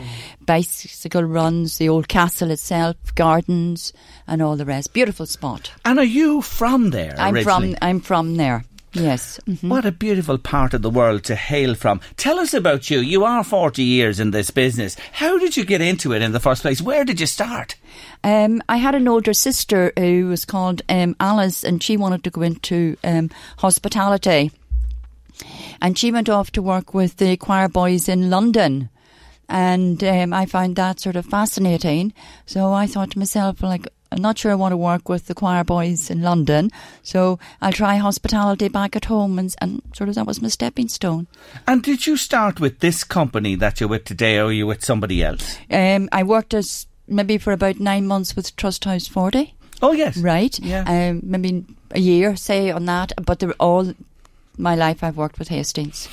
Bicycle 0.45 1.23
runs, 1.23 1.77
the 1.77 1.87
old 1.87 2.09
castle 2.09 2.51
itself, 2.51 2.97
gardens, 3.15 3.93
and 4.27 4.41
all 4.41 4.57
the 4.57 4.65
rest. 4.65 4.91
Beautiful 4.91 5.25
spot. 5.25 5.71
And 5.85 5.97
are 5.97 6.03
you 6.03 6.41
from 6.41 6.89
there 6.89 7.15
I'm 7.17 7.35
originally? 7.35 7.75
from, 7.75 7.77
I'm 7.81 8.01
from 8.01 8.35
there. 8.35 8.65
Yes. 8.93 9.39
mhm. 9.47 9.69
What 9.69 9.85
a 9.85 9.91
beautiful 9.91 10.37
part 10.37 10.73
of 10.73 10.81
the 10.81 10.89
world 10.89 11.23
to 11.25 11.35
hail 11.35 11.75
from. 11.75 12.01
Tell 12.17 12.39
us 12.39 12.53
about 12.53 12.89
you. 12.89 12.99
You 12.99 13.23
are 13.23 13.43
40 13.43 13.83
years 13.83 14.19
in 14.19 14.31
this 14.31 14.49
business. 14.49 14.97
How 15.13 15.37
did 15.37 15.55
you 15.55 15.63
get 15.63 15.81
into 15.81 16.11
it 16.13 16.21
in 16.21 16.31
the 16.31 16.39
first 16.39 16.63
place? 16.63 16.81
Where 16.81 17.05
did 17.05 17.19
you 17.19 17.27
start? 17.27 17.75
Um, 18.23 18.61
I 18.67 18.77
had 18.77 18.95
an 18.95 19.07
older 19.07 19.33
sister 19.33 19.93
who 19.97 20.27
was 20.27 20.43
called 20.45 20.81
um, 20.89 21.15
Alice, 21.19 21.63
and 21.63 21.83
she 21.83 21.97
wanted 21.97 22.23
to 22.23 22.29
go 22.31 22.41
into 22.41 22.97
um, 23.03 23.29
hospitality. 23.59 24.51
And 25.81 25.97
she 25.97 26.11
went 26.11 26.27
off 26.27 26.51
to 26.51 26.61
work 26.61 26.93
with 26.93 27.17
the 27.17 27.37
choir 27.37 27.69
boys 27.69 28.09
in 28.09 28.29
London. 28.29 28.89
And 29.47 30.03
um, 30.03 30.33
I 30.33 30.45
found 30.45 30.75
that 30.75 30.99
sort 30.99 31.15
of 31.15 31.25
fascinating. 31.25 32.13
So 32.45 32.73
I 32.73 32.87
thought 32.87 33.11
to 33.11 33.19
myself, 33.19 33.61
like, 33.63 33.87
I'm 34.11 34.21
not 34.21 34.37
sure 34.39 34.51
I 34.51 34.55
want 34.55 34.71
to 34.73 34.77
work 34.77 35.07
with 35.07 35.27
the 35.27 35.35
choir 35.35 35.63
boys 35.63 36.09
in 36.09 36.21
London. 36.21 36.71
So 37.03 37.37
I'll 37.61 37.71
try 37.71 37.97
hospitality 37.97 38.67
back 38.67 38.95
at 38.95 39.05
home. 39.05 39.37
And, 39.37 39.53
and 39.61 39.81
sort 39.93 40.09
of 40.09 40.15
that 40.15 40.25
was 40.25 40.41
my 40.41 40.47
stepping 40.47 40.87
stone. 40.87 41.27
And 41.67 41.83
did 41.83 42.07
you 42.07 42.17
start 42.17 42.59
with 42.59 42.79
this 42.79 43.03
company 43.03 43.55
that 43.55 43.79
you're 43.79 43.89
with 43.89 44.05
today, 44.05 44.39
or 44.39 44.45
are 44.45 44.51
you 44.51 44.65
with 44.67 44.83
somebody 44.83 45.23
else? 45.23 45.57
Um, 45.69 46.09
I 46.11 46.23
worked 46.23 46.53
as 46.53 46.87
maybe 47.07 47.37
for 47.37 47.53
about 47.53 47.79
nine 47.79 48.07
months 48.07 48.35
with 48.35 48.55
Trust 48.55 48.85
House 48.85 49.07
Forte. 49.07 49.51
Oh, 49.81 49.93
yes. 49.93 50.17
right? 50.17 50.57
Yeah. 50.59 50.83
Um, 50.87 51.21
maybe 51.23 51.65
a 51.91 51.99
year, 51.99 52.35
say, 52.35 52.71
on 52.71 52.85
that. 52.85 53.11
But 53.23 53.39
they're 53.39 53.53
all 53.59 53.93
my 54.57 54.75
life 54.75 55.03
I've 55.03 55.17
worked 55.17 55.39
with 55.39 55.47
Hastings. 55.47 56.09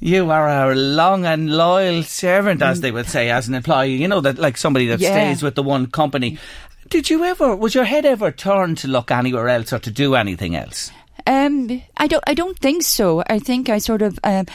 You 0.00 0.30
are 0.30 0.70
a 0.70 0.74
long 0.74 1.24
and 1.26 1.50
loyal 1.50 2.02
servant, 2.02 2.62
as 2.62 2.80
they 2.82 2.90
would 2.92 3.06
say, 3.06 3.30
as 3.30 3.48
an 3.48 3.54
employee. 3.54 3.96
You 3.96 4.08
know, 4.08 4.20
that 4.20 4.38
like 4.38 4.56
somebody 4.56 4.86
that 4.88 5.00
Yeah. 5.00 5.10
stays 5.10 5.42
with 5.42 5.54
the 5.56 5.62
one 5.62 5.86
company. 5.88 6.38
Did 6.88 7.10
you 7.10 7.24
ever, 7.24 7.56
was 7.56 7.74
your 7.74 7.84
head 7.84 8.04
ever 8.04 8.30
turned 8.30 8.78
to 8.78 8.88
look 8.88 9.10
anywhere 9.10 9.48
else 9.48 9.72
or 9.72 9.78
to 9.80 9.90
do 9.90 10.14
anything 10.14 10.54
else? 10.54 10.90
Um, 11.26 11.82
I 11.96 12.06
don't. 12.06 12.22
I 12.26 12.34
don't 12.34 12.58
think 12.58 12.84
so. 12.84 13.22
I 13.28 13.38
think 13.38 13.68
I 13.68 13.78
sort 13.78 14.02
of. 14.02 14.18
Um, 14.22 14.46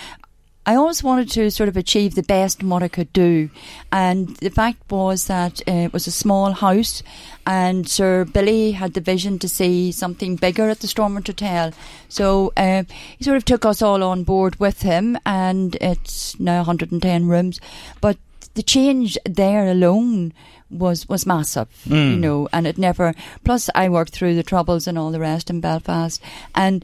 I 0.63 0.75
always 0.75 1.03
wanted 1.03 1.31
to 1.31 1.49
sort 1.49 1.69
of 1.69 1.75
achieve 1.75 2.13
the 2.13 2.21
best 2.21 2.63
I 2.63 2.87
could 2.87 3.11
do. 3.13 3.49
And 3.91 4.35
the 4.37 4.51
fact 4.51 4.91
was 4.91 5.25
that 5.25 5.59
uh, 5.67 5.71
it 5.71 5.93
was 5.93 6.05
a 6.05 6.11
small 6.11 6.51
house, 6.51 7.01
and 7.47 7.89
Sir 7.89 8.25
Billy 8.25 8.71
had 8.71 8.93
the 8.93 9.01
vision 9.01 9.39
to 9.39 9.49
see 9.49 9.91
something 9.91 10.35
bigger 10.35 10.69
at 10.69 10.79
the 10.79 10.87
Stormont 10.87 11.27
Hotel. 11.27 11.73
So 12.09 12.53
uh, 12.55 12.83
he 13.17 13.23
sort 13.23 13.37
of 13.37 13.45
took 13.45 13.65
us 13.65 13.81
all 13.81 14.03
on 14.03 14.23
board 14.23 14.59
with 14.59 14.83
him, 14.83 15.17
and 15.25 15.75
it's 15.81 16.39
now 16.39 16.57
110 16.57 17.27
rooms. 17.27 17.59
But 17.99 18.17
the 18.53 18.63
change 18.63 19.17
there 19.25 19.67
alone 19.67 20.31
was 20.71 21.07
was 21.07 21.25
massive, 21.25 21.67
you 21.85 21.93
mm. 21.93 22.19
know, 22.19 22.49
and 22.53 22.65
it 22.65 22.77
never. 22.77 23.13
Plus, 23.43 23.69
I 23.75 23.89
worked 23.89 24.13
through 24.13 24.35
the 24.35 24.43
troubles 24.43 24.87
and 24.87 24.97
all 24.97 25.11
the 25.11 25.19
rest 25.19 25.49
in 25.49 25.61
Belfast, 25.61 26.21
and 26.55 26.83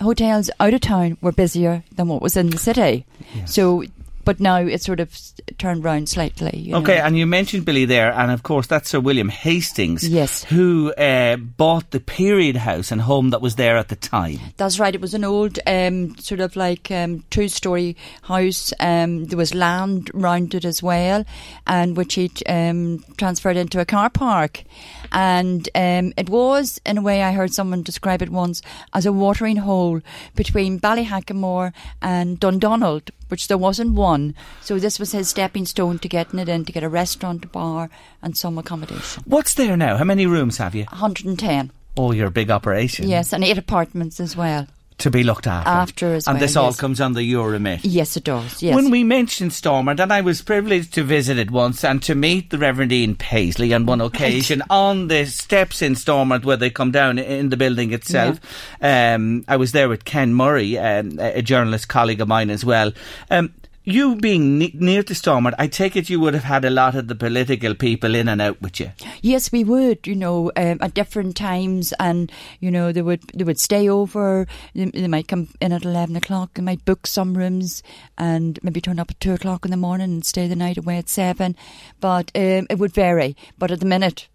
hotels 0.00 0.50
out 0.60 0.74
of 0.74 0.80
town 0.80 1.18
were 1.20 1.32
busier 1.32 1.84
than 1.94 2.08
what 2.08 2.22
was 2.22 2.36
in 2.36 2.50
the 2.50 2.58
city. 2.58 3.04
So, 3.46 3.84
but 4.28 4.40
now 4.40 4.56
it's 4.74 4.84
sort 4.84 5.00
of 5.00 5.08
turned 5.56 5.82
round 5.84 6.06
slightly. 6.08 6.54
you 6.58 6.74
Okay, 6.76 6.98
know. 6.98 7.04
and 7.06 7.16
you 7.18 7.24
mentioned 7.26 7.64
Billy 7.64 7.86
there, 7.86 8.12
and 8.12 8.30
of 8.30 8.42
course 8.42 8.66
that's 8.66 8.90
Sir 8.90 9.00
William 9.00 9.30
Hastings, 9.30 10.06
Yes. 10.06 10.44
who 10.44 10.92
uh, 10.94 11.36
bought 11.36 11.90
the 11.92 12.00
period 12.00 12.56
house 12.56 12.92
and 12.92 13.00
home 13.00 13.30
that 13.30 13.40
was 13.40 13.54
there 13.56 13.78
at 13.78 13.88
the 13.88 13.96
time. 13.96 14.38
That's 14.58 14.78
right. 14.78 14.94
It 14.94 15.00
was 15.00 15.14
an 15.14 15.24
old, 15.24 15.58
um, 15.66 16.14
sort 16.18 16.40
of 16.40 16.56
like 16.56 16.90
um, 16.90 17.24
two-story 17.30 17.96
house. 18.22 18.72
Um, 18.80 19.24
there 19.28 19.38
was 19.38 19.54
land 19.54 20.10
round 20.12 20.54
it 20.54 20.64
as 20.66 20.82
well, 20.82 21.24
and 21.66 21.96
which 21.96 22.14
he 22.14 22.30
um, 22.46 23.02
transferred 23.16 23.56
into 23.56 23.80
a 23.80 23.86
car 23.86 24.10
park. 24.10 24.62
And 25.10 25.68
um, 25.74 26.12
it 26.18 26.28
was, 26.28 26.78
in 26.84 26.98
a 26.98 27.02
way, 27.02 27.22
I 27.22 27.32
heard 27.32 27.54
someone 27.54 27.82
describe 27.82 28.20
it 28.20 28.28
once 28.28 28.60
as 28.92 29.06
a 29.06 29.12
watering 29.24 29.56
hole 29.56 30.02
between 30.36 30.78
Ballyhackamore 30.80 31.72
and 32.02 32.38
Dundonald, 32.38 33.10
which 33.28 33.48
there 33.48 33.58
wasn't 33.58 33.94
one. 33.94 34.34
So 34.60 34.78
this 34.78 34.98
was 34.98 35.12
his 35.12 35.28
stepping 35.28 35.66
stone 35.66 35.98
to 36.00 36.08
getting 36.08 36.38
it 36.38 36.48
in 36.48 36.64
to 36.64 36.72
get 36.72 36.82
a 36.82 36.88
restaurant, 36.88 37.44
a 37.44 37.48
bar, 37.48 37.90
and 38.22 38.36
some 38.36 38.58
accommodation. 38.58 39.22
What's 39.26 39.54
there 39.54 39.76
now? 39.76 39.96
How 39.96 40.04
many 40.04 40.26
rooms 40.26 40.58
have 40.58 40.74
you? 40.74 40.84
110. 40.84 41.70
Oh, 41.96 42.12
you're 42.12 42.28
a 42.28 42.30
big 42.30 42.50
operation. 42.50 43.08
Yes, 43.08 43.32
and 43.32 43.42
eight 43.42 43.58
apartments 43.58 44.20
as 44.20 44.36
well. 44.36 44.66
To 44.98 45.10
be 45.10 45.22
looked 45.22 45.46
after. 45.46 45.70
After 45.70 46.14
as 46.14 46.26
And 46.26 46.34
well, 46.34 46.40
this 46.40 46.56
all 46.56 46.66
yes. 46.66 46.76
comes 46.76 47.00
on 47.00 47.12
the 47.14 47.32
Euromit. 47.32 47.80
Yes, 47.84 48.16
it 48.16 48.24
does. 48.24 48.60
Yes. 48.60 48.74
When 48.74 48.90
we 48.90 49.04
mentioned 49.04 49.52
Stormont, 49.52 50.00
and 50.00 50.12
I 50.12 50.20
was 50.20 50.42
privileged 50.42 50.92
to 50.94 51.04
visit 51.04 51.38
it 51.38 51.50
once 51.52 51.84
and 51.84 52.02
to 52.02 52.14
meet 52.16 52.50
the 52.50 52.58
Reverend 52.58 52.90
Ian 52.92 53.14
Paisley 53.14 53.72
on 53.72 53.86
one 53.86 54.00
occasion 54.00 54.62
on 54.68 55.06
the 55.06 55.24
steps 55.26 55.82
in 55.82 55.94
Stormont 55.94 56.44
where 56.44 56.56
they 56.56 56.68
come 56.68 56.90
down 56.90 57.18
in 57.18 57.50
the 57.50 57.56
building 57.56 57.92
itself. 57.92 58.40
Um, 58.82 59.44
I 59.46 59.56
was 59.56 59.72
there 59.72 59.88
with 59.88 60.04
Ken 60.04 60.34
Murray, 60.34 60.76
um, 60.76 61.18
a 61.20 61.38
a 61.38 61.42
journalist 61.42 61.88
colleague 61.88 62.20
of 62.20 62.26
mine 62.26 62.50
as 62.50 62.64
well. 62.64 62.92
Um, 63.30 63.54
you 63.92 64.16
being 64.16 64.58
ne- 64.58 64.74
near 64.74 65.02
to 65.02 65.14
Stormont, 65.14 65.56
I 65.58 65.66
take 65.66 65.96
it 65.96 66.10
you 66.10 66.20
would 66.20 66.34
have 66.34 66.44
had 66.44 66.64
a 66.64 66.70
lot 66.70 66.94
of 66.94 67.08
the 67.08 67.14
political 67.14 67.74
people 67.74 68.14
in 68.14 68.28
and 68.28 68.40
out 68.40 68.60
with 68.60 68.80
you. 68.80 68.90
Yes, 69.22 69.50
we 69.50 69.64
would. 69.64 70.06
You 70.06 70.14
know, 70.14 70.52
um, 70.56 70.78
at 70.80 70.94
different 70.94 71.36
times, 71.36 71.92
and 71.98 72.30
you 72.60 72.70
know, 72.70 72.92
they 72.92 73.02
would 73.02 73.22
they 73.34 73.44
would 73.44 73.58
stay 73.58 73.88
over. 73.88 74.46
They, 74.74 74.86
they 74.86 75.08
might 75.08 75.28
come 75.28 75.48
in 75.60 75.72
at 75.72 75.84
eleven 75.84 76.16
o'clock. 76.16 76.54
They 76.54 76.62
might 76.62 76.84
book 76.84 77.06
some 77.06 77.36
rooms 77.36 77.82
and 78.16 78.58
maybe 78.62 78.80
turn 78.80 78.98
up 78.98 79.10
at 79.10 79.20
two 79.20 79.32
o'clock 79.32 79.64
in 79.64 79.70
the 79.70 79.76
morning 79.76 80.10
and 80.12 80.24
stay 80.24 80.46
the 80.46 80.56
night 80.56 80.78
away 80.78 80.98
at 80.98 81.08
seven. 81.08 81.56
But 82.00 82.30
um, 82.34 82.66
it 82.70 82.78
would 82.78 82.92
vary. 82.92 83.36
But 83.58 83.70
at 83.70 83.80
the 83.80 83.86
minute, 83.86 84.28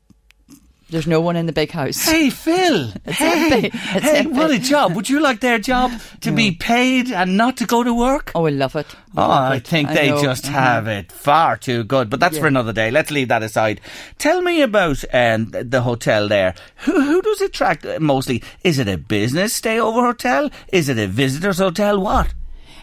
there's 0.93 1.07
no 1.07 1.19
one 1.19 1.35
in 1.35 1.45
the 1.45 1.51
big 1.51 1.71
house. 1.71 2.05
Hey, 2.05 2.29
Phil. 2.29 2.91
hey, 3.05 3.69
hey 3.73 4.25
what 4.27 4.51
a 4.51 4.59
job. 4.59 4.95
Would 4.95 5.09
you 5.09 5.19
like 5.19 5.41
their 5.41 5.59
job 5.59 5.91
to 6.21 6.31
be 6.31 6.51
paid 6.51 7.11
and 7.11 7.35
not 7.35 7.57
to 7.57 7.65
go 7.65 7.83
to 7.83 7.93
work? 7.93 8.31
Oh, 8.35 8.45
I 8.45 8.51
love 8.51 8.75
it. 8.77 8.87
Oh, 9.17 9.21
love 9.27 9.51
I 9.51 9.55
it. 9.57 9.67
think 9.67 9.89
I 9.89 9.93
they 9.93 10.09
know. 10.11 10.21
just 10.21 10.45
Mhm. 10.45 10.49
have 10.51 10.87
it 10.87 11.11
far 11.11 11.57
too 11.57 11.83
good. 11.83 12.09
But 12.09 12.19
that's 12.21 12.37
for 12.37 12.47
another 12.47 12.71
day. 12.73 12.89
Let's 12.91 13.11
leave 13.11 13.27
that 13.27 13.43
aside. 13.43 13.81
Tell 14.17 14.41
me 14.41 14.61
about 14.61 15.03
um, 15.13 15.51
the 15.51 15.81
hotel 15.81 16.27
there. 16.29 16.55
Who, 16.85 17.01
who 17.01 17.21
does 17.21 17.41
it 17.41 17.49
attract 17.49 17.85
uh, 17.85 17.99
mostly? 17.99 18.41
Is 18.63 18.79
it 18.79 18.87
a 18.87 18.97
business 18.97 19.53
stay 19.53 19.79
over 19.79 20.01
hotel? 20.01 20.49
Is 20.71 20.87
it 20.89 20.97
a 20.97 21.07
visitors 21.07 21.57
hotel? 21.57 21.99
What? 21.99 22.33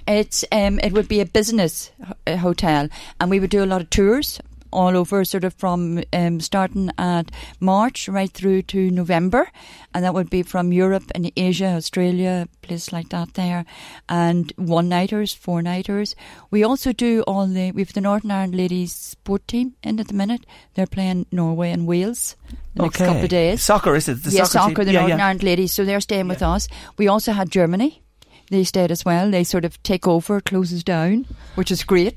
It's 0.07 0.44
um, 0.51 0.79
it 0.81 0.92
would 0.92 1.09
be 1.09 1.20
a 1.20 1.27
business 1.27 1.90
uh, 2.27 2.37
hotel, 2.37 2.88
and 3.20 3.31
we 3.31 3.38
would 3.38 3.51
do 3.51 3.62
a 3.62 3.66
lot 3.66 3.81
of 3.81 3.90
tours 3.90 4.40
all 4.72 4.96
over, 4.96 5.24
sort 5.24 5.44
of 5.44 5.54
from 5.54 6.02
um, 6.12 6.40
starting 6.40 6.90
at 6.98 7.30
March 7.61 8.09
right 8.09 8.30
through 8.30 8.62
to 8.62 8.90
November, 8.90 9.50
and 9.94 10.04
that 10.04 10.14
would 10.14 10.30
be 10.30 10.42
from 10.42 10.72
Europe 10.72 11.04
and 11.14 11.30
Asia, 11.37 11.74
Australia, 11.76 12.48
places 12.62 12.92
like 12.92 13.09
that 13.11 13.35
there, 13.35 13.64
and 14.09 14.52
one 14.56 14.88
nighters, 14.88 15.33
four 15.33 15.62
nighters. 15.62 16.14
We 16.50 16.64
also 16.64 16.92
do 16.92 17.22
all 17.22 17.46
the 17.46 17.72
we 17.72 17.83
have 17.83 17.92
the 17.92 18.00
Northern 18.00 18.30
Ireland 18.30 18.54
ladies 18.54 18.94
sport 18.94 19.46
team 19.48 19.74
in 19.83 20.00
at 20.00 20.09
the 20.09 20.14
minute. 20.14 20.46
They're 20.74 20.87
playing 20.87 21.26
Norway 21.33 21.70
and 21.70 21.87
Wales 21.87 22.37
the 22.74 22.83
next 22.83 22.98
couple 22.98 23.24
of 23.24 23.28
days. 23.28 23.62
Soccer, 23.62 23.94
is 23.94 24.09
it? 24.09 24.22
The 24.22 24.30
yes, 24.30 24.52
soccer, 24.52 24.70
soccer, 24.70 24.85
the 24.85 24.92
yeah, 24.92 25.00
Northern 25.00 25.18
yeah. 25.18 25.24
Ireland 25.26 25.42
ladies. 25.42 25.72
So 25.72 25.85
they're 25.85 26.00
staying 26.00 26.28
with 26.28 26.42
us. 26.42 26.68
We 26.96 27.09
also 27.09 27.33
had 27.33 27.50
Germany. 27.50 28.02
They 28.50 28.64
stayed 28.64 28.90
as 28.90 29.04
well. 29.04 29.30
They 29.30 29.44
sort 29.44 29.64
of 29.64 29.80
take 29.84 30.08
over, 30.08 30.40
closes 30.40 30.82
down, 30.82 31.24
which 31.54 31.70
is 31.70 31.84
great. 31.84 32.16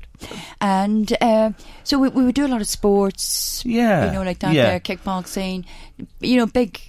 And 0.60 1.16
uh, 1.20 1.52
so 1.84 1.98
we, 1.98 2.08
we 2.08 2.24
would 2.24 2.34
do 2.34 2.44
a 2.44 2.48
lot 2.48 2.60
of 2.60 2.66
sports. 2.66 3.62
Yeah, 3.64 4.06
You 4.06 4.12
know, 4.12 4.22
like 4.24 4.40
that 4.40 4.52
yeah. 4.52 4.64
there, 4.64 4.80
kickboxing, 4.80 5.64
you 6.20 6.36
know, 6.36 6.46
big, 6.46 6.80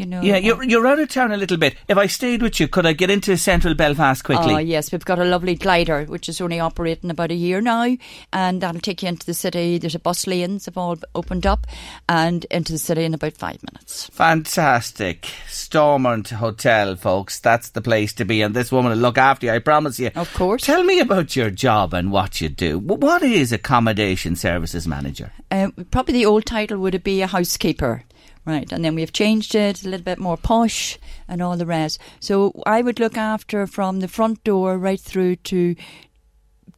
you 0.00 0.06
know. 0.06 0.20
Yeah, 0.22 0.36
you're, 0.36 0.62
you're 0.64 0.86
out 0.86 0.98
of 0.98 1.08
town 1.10 1.30
a 1.32 1.36
little 1.36 1.56
bit. 1.56 1.76
If 1.88 1.96
I 1.98 2.06
stayed 2.06 2.42
with 2.42 2.58
you, 2.58 2.66
could 2.68 2.86
I 2.86 2.92
get 2.94 3.10
into 3.10 3.36
central 3.36 3.74
Belfast 3.74 4.24
quickly? 4.24 4.54
Oh, 4.54 4.58
yes, 4.58 4.90
we've 4.90 5.04
got 5.04 5.18
a 5.18 5.24
lovely 5.24 5.54
glider, 5.54 6.04
which 6.06 6.28
is 6.28 6.40
only 6.40 6.58
operating 6.58 7.10
about 7.10 7.30
a 7.30 7.34
year 7.34 7.60
now, 7.60 7.96
and 8.32 8.60
that'll 8.60 8.80
take 8.80 9.02
you 9.02 9.08
into 9.08 9.26
the 9.26 9.34
city. 9.34 9.78
There's 9.78 9.94
a 9.94 9.98
bus 10.00 10.26
lanes 10.26 10.64
have 10.66 10.76
all 10.76 10.96
opened 11.14 11.46
up, 11.46 11.66
and 12.08 12.44
into 12.46 12.72
the 12.72 12.78
city 12.78 13.04
in 13.04 13.14
about 13.14 13.36
five 13.36 13.58
minutes. 13.62 14.08
Fantastic. 14.12 15.26
Stormont 15.48 16.30
Hotel, 16.30 16.96
folks. 16.96 17.38
That's 17.38 17.70
the 17.70 17.80
place 17.82 18.12
to 18.14 18.24
be. 18.24 18.42
And 18.42 18.54
this 18.54 18.72
woman 18.72 18.92
will 18.92 18.98
look 18.98 19.18
after 19.18 19.46
you, 19.46 19.52
I 19.52 19.58
promise 19.58 19.98
you. 19.98 20.10
Of 20.16 20.32
course. 20.34 20.62
Tell 20.64 20.82
me 20.82 21.00
about 21.00 21.36
your 21.36 21.50
job 21.50 21.92
and 21.94 22.10
what 22.10 22.40
you 22.40 22.48
do. 22.48 22.78
Wh- 22.78 23.00
What 23.00 23.22
is 23.22 23.52
Accommodation 23.52 24.34
Services 24.36 24.86
Manager? 24.88 25.32
Uh, 25.50 25.68
probably 25.90 26.14
the 26.14 26.26
old 26.26 26.46
title 26.46 26.78
would 26.78 27.02
be 27.04 27.20
a 27.22 27.26
housekeeper. 27.26 28.04
Right, 28.46 28.72
and 28.72 28.82
then 28.84 28.94
we've 28.94 29.12
changed 29.12 29.54
it 29.54 29.84
a 29.84 29.88
little 29.88 30.04
bit 30.04 30.18
more 30.18 30.36
posh 30.36 30.98
and 31.28 31.42
all 31.42 31.56
the 31.58 31.66
rest. 31.66 32.00
So 32.20 32.52
I 32.66 32.80
would 32.82 32.98
look 32.98 33.16
after 33.18 33.66
from 33.66 34.00
the 34.00 34.08
front 34.08 34.42
door 34.44 34.78
right 34.78 34.98
through 35.00 35.36
to 35.36 35.76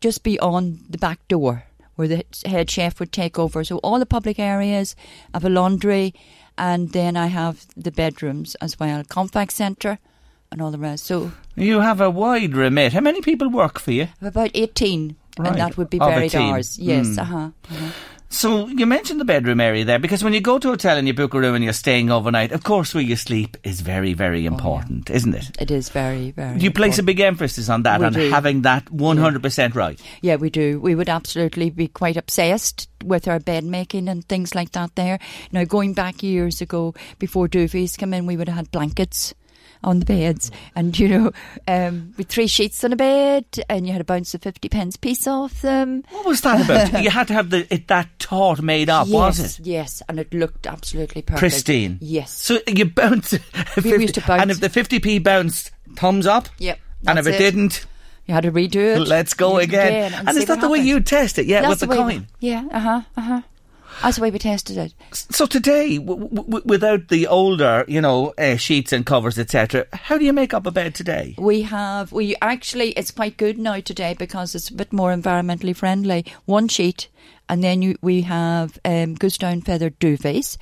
just 0.00 0.22
beyond 0.22 0.80
the 0.90 0.98
back 0.98 1.26
door 1.28 1.64
where 1.94 2.08
the 2.08 2.24
head 2.46 2.68
chef 2.70 2.98
would 2.98 3.12
take 3.12 3.38
over. 3.38 3.62
So 3.64 3.76
all 3.78 3.98
the 3.98 4.06
public 4.06 4.38
areas, 4.38 4.96
I 5.32 5.36
have 5.36 5.44
a 5.44 5.50
laundry, 5.50 6.14
and 6.58 6.90
then 6.92 7.16
I 7.16 7.26
have 7.28 7.66
the 7.76 7.92
bedrooms 7.92 8.54
as 8.56 8.80
well, 8.80 9.04
compact 9.08 9.52
centre, 9.52 9.98
and 10.50 10.60
all 10.60 10.70
the 10.70 10.78
rest. 10.78 11.04
So 11.04 11.32
You 11.54 11.80
have 11.80 12.00
a 12.00 12.10
wide 12.10 12.54
remit. 12.54 12.92
How 12.92 13.00
many 13.00 13.20
people 13.20 13.48
work 13.48 13.78
for 13.78 13.92
you? 13.92 14.08
About 14.20 14.50
18, 14.54 15.16
Right. 15.38 15.48
and 15.48 15.58
that 15.60 15.76
would 15.76 15.90
be 15.90 15.98
varied 15.98 16.34
hours. 16.34 16.78
Yes, 16.78 17.06
Mm. 17.06 17.18
uh 17.18 17.24
huh. 17.24 17.50
Uh-huh. 17.70 17.90
So 18.32 18.66
you 18.66 18.86
mentioned 18.86 19.20
the 19.20 19.26
bedroom 19.26 19.60
area 19.60 19.84
there 19.84 19.98
because 19.98 20.24
when 20.24 20.32
you 20.32 20.40
go 20.40 20.58
to 20.58 20.68
a 20.68 20.70
hotel 20.72 20.96
and 20.96 21.06
you 21.06 21.12
book 21.12 21.34
a 21.34 21.38
room 21.40 21.54
and 21.54 21.62
you're 21.62 21.74
staying 21.74 22.10
overnight, 22.10 22.50
of 22.50 22.64
course 22.64 22.94
where 22.94 23.02
you 23.02 23.14
sleep 23.14 23.58
is 23.62 23.82
very, 23.82 24.14
very 24.14 24.48
oh, 24.48 24.52
important, 24.52 25.10
isn't 25.10 25.34
it? 25.34 25.60
It 25.60 25.70
is 25.70 25.90
very, 25.90 26.30
very. 26.30 26.58
Do 26.58 26.64
you 26.64 26.70
place 26.70 26.98
a 26.98 27.02
big 27.02 27.20
emphasis 27.20 27.68
on 27.68 27.82
that, 27.82 28.00
We 28.00 28.06
on 28.06 28.12
do. 28.14 28.30
having 28.30 28.62
that 28.62 28.86
100% 28.86 29.74
right? 29.74 30.00
Yeah, 30.22 30.36
we 30.36 30.48
do. 30.48 30.80
We 30.80 30.94
would 30.94 31.10
absolutely 31.10 31.68
be 31.68 31.88
quite 31.88 32.16
obsessed 32.16 32.88
with 33.04 33.28
our 33.28 33.38
bed 33.38 33.64
making 33.64 34.08
and 34.08 34.26
things 34.26 34.54
like 34.54 34.72
that 34.72 34.96
there. 34.96 35.18
Now, 35.52 35.64
going 35.64 35.92
back 35.92 36.22
years 36.22 36.62
ago, 36.62 36.94
before 37.18 37.48
duvets 37.48 37.98
come 37.98 38.14
in, 38.14 38.24
we 38.24 38.38
would 38.38 38.48
have 38.48 38.56
had 38.56 38.70
blankets 38.70 39.34
on 39.84 39.98
the 39.98 40.04
beds 40.06 40.50
and, 40.76 40.98
you 40.98 41.08
know, 41.08 41.32
um, 41.68 42.14
with 42.16 42.28
three 42.28 42.46
sheets 42.46 42.82
on 42.84 42.92
a 42.92 42.96
bed 42.96 43.44
and 43.68 43.86
you 43.86 43.92
had 43.92 44.00
a 44.00 44.04
bounce 44.04 44.34
of 44.34 44.42
50 44.42 44.68
pence 44.68 44.96
piece 44.96 45.26
off 45.26 45.60
them. 45.62 46.04
What 46.10 46.26
was 46.26 46.40
that 46.42 46.64
about? 46.64 47.02
you 47.02 47.10
had 47.10 47.28
to 47.28 47.34
have 47.34 47.50
the 47.50 47.72
it 47.72 47.88
that 47.88 48.08
taut 48.18 48.60
made 48.62 48.88
up, 48.88 49.06
yes, 49.08 49.14
was 49.14 49.58
it? 49.60 49.66
Yes, 49.66 50.02
and 50.08 50.18
it 50.20 50.32
looked 50.32 50.66
absolutely 50.66 51.22
perfect. 51.22 51.40
Pristine. 51.40 51.98
Yes. 52.00 52.30
So 52.32 52.58
you 52.66 52.84
bounce, 52.86 53.30
50, 53.36 53.88
used 53.88 54.14
to 54.14 54.20
bounce. 54.20 54.42
and 54.42 54.50
if 54.50 54.60
the 54.60 54.68
50p 54.68 55.22
bounced, 55.22 55.70
thumbs 55.96 56.26
up. 56.26 56.48
Yep. 56.58 56.78
And 57.06 57.18
if 57.18 57.24
that's 57.24 57.36
it, 57.36 57.38
didn't, 57.38 57.86
you 58.26 58.34
had 58.34 58.44
to 58.44 58.52
redo 58.52 58.76
it. 58.96 59.00
let's 59.08 59.34
go 59.34 59.58
it 59.58 59.64
again. 59.64 60.12
and 60.14 60.28
And, 60.28 60.38
is 60.38 60.44
that 60.46 60.60
the 60.60 60.68
way 60.68 60.78
you 60.78 61.00
test 61.00 61.38
it? 61.38 61.46
Yeah, 61.46 61.62
That's 61.62 61.80
with 61.80 61.80
the, 61.80 61.86
we- 61.88 61.96
coin. 61.96 62.28
yeah, 62.40 62.64
uh 62.70 62.78
huh, 62.78 63.00
uh 63.16 63.20
huh. 63.20 63.40
That's 64.02 64.16
the 64.16 64.22
way 64.22 64.32
we 64.32 64.40
tested 64.40 64.76
it. 64.78 64.94
So 65.12 65.46
today, 65.46 65.96
w- 65.98 66.28
w- 66.28 66.62
without 66.64 67.06
the 67.06 67.28
older, 67.28 67.84
you 67.86 68.00
know, 68.00 68.34
uh, 68.36 68.56
sheets 68.56 68.92
and 68.92 69.06
covers, 69.06 69.38
etc., 69.38 69.86
how 69.92 70.18
do 70.18 70.24
you 70.24 70.32
make 70.32 70.52
up 70.52 70.66
a 70.66 70.72
bed 70.72 70.96
today? 70.96 71.36
We 71.38 71.62
have, 71.62 72.10
we 72.10 72.34
actually, 72.42 72.90
it's 72.90 73.12
quite 73.12 73.36
good 73.36 73.58
now 73.58 73.78
today 73.78 74.14
because 74.18 74.56
it's 74.56 74.70
a 74.70 74.74
bit 74.74 74.92
more 74.92 75.14
environmentally 75.14 75.76
friendly. 75.76 76.26
One 76.46 76.66
sheet, 76.66 77.08
and 77.48 77.62
then 77.62 77.80
you, 77.80 77.96
we 78.02 78.22
have 78.22 78.76
um, 78.84 79.14
goose 79.14 79.38
down 79.38 79.60
feathered 79.60 80.00
duvets, 80.00 80.56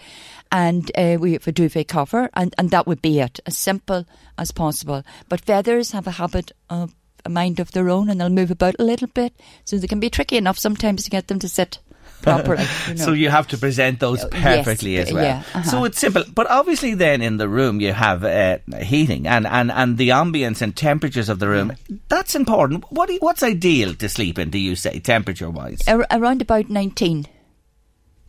and 0.53 0.90
uh, 0.94 1.16
we 1.18 1.33
have 1.33 1.48
a 1.48 1.53
duvet 1.53 1.88
cover, 1.88 2.29
and, 2.35 2.55
and 2.59 2.70
that 2.70 2.87
would 2.87 3.00
be 3.00 3.20
it, 3.20 3.40
as 3.46 3.57
simple 3.57 4.05
as 4.37 4.50
possible. 4.50 5.03
But 5.31 5.40
feathers 5.40 5.92
have 5.92 6.07
a 6.07 6.12
habit 6.12 6.53
of 6.68 6.94
a 7.24 7.31
mind 7.31 7.59
of 7.59 7.72
their 7.72 7.88
own 7.88 8.09
and 8.09 8.20
they'll 8.20 8.29
move 8.31 8.50
about 8.50 8.76
a 8.79 8.85
little 8.85 9.09
bit. 9.09 9.35
So 9.64 9.79
they 9.79 9.87
can 9.87 10.00
be 10.00 10.11
tricky 10.11 10.37
enough 10.37 10.59
sometimes 10.59 11.05
to 11.05 11.11
get 11.11 11.29
them 11.29 11.38
to 11.40 11.48
sit 11.48 11.79
properly. 12.22 12.64
You 12.88 12.94
know. 12.94 13.04
So 13.04 13.12
you 13.12 13.28
have 13.30 13.48
to 13.48 13.59
present 13.59 14.00
those 14.00 14.24
Uh, 14.24 14.28
yes, 14.33 14.42
perfectly 14.42 14.96
as 14.98 15.12
well. 15.12 15.24
yeah, 15.24 15.42
uh-huh. 15.54 15.62
So 15.62 15.85
it's 15.85 15.98
simple, 15.98 16.24
but 16.35 16.50
obviously 16.50 16.94
then 16.94 17.22
in 17.22 17.37
the 17.37 17.48
room 17.48 17.80
you 17.80 17.92
have 17.92 18.24
uh, 18.24 18.59
heating 18.83 19.26
and, 19.26 19.46
and, 19.46 19.70
and 19.70 19.98
the 19.98 20.11
ambience 20.11 20.62
and 20.62 20.74
temperatures 20.76 21.28
of 21.28 21.38
the 21.38 21.48
room. 21.48 21.72
That's 22.09 22.35
important. 22.35 22.85
What 22.90 23.11
you, 23.11 23.18
what's 23.20 23.42
ideal 23.42 23.94
to 23.94 24.09
sleep 24.09 24.38
in? 24.38 24.50
Do 24.50 24.59
you 24.59 24.76
say 24.76 24.98
temperature 24.98 25.50
wise? 25.50 25.80
Ar- 25.87 26.06
around 26.11 26.42
about 26.42 26.68
19 26.68 27.26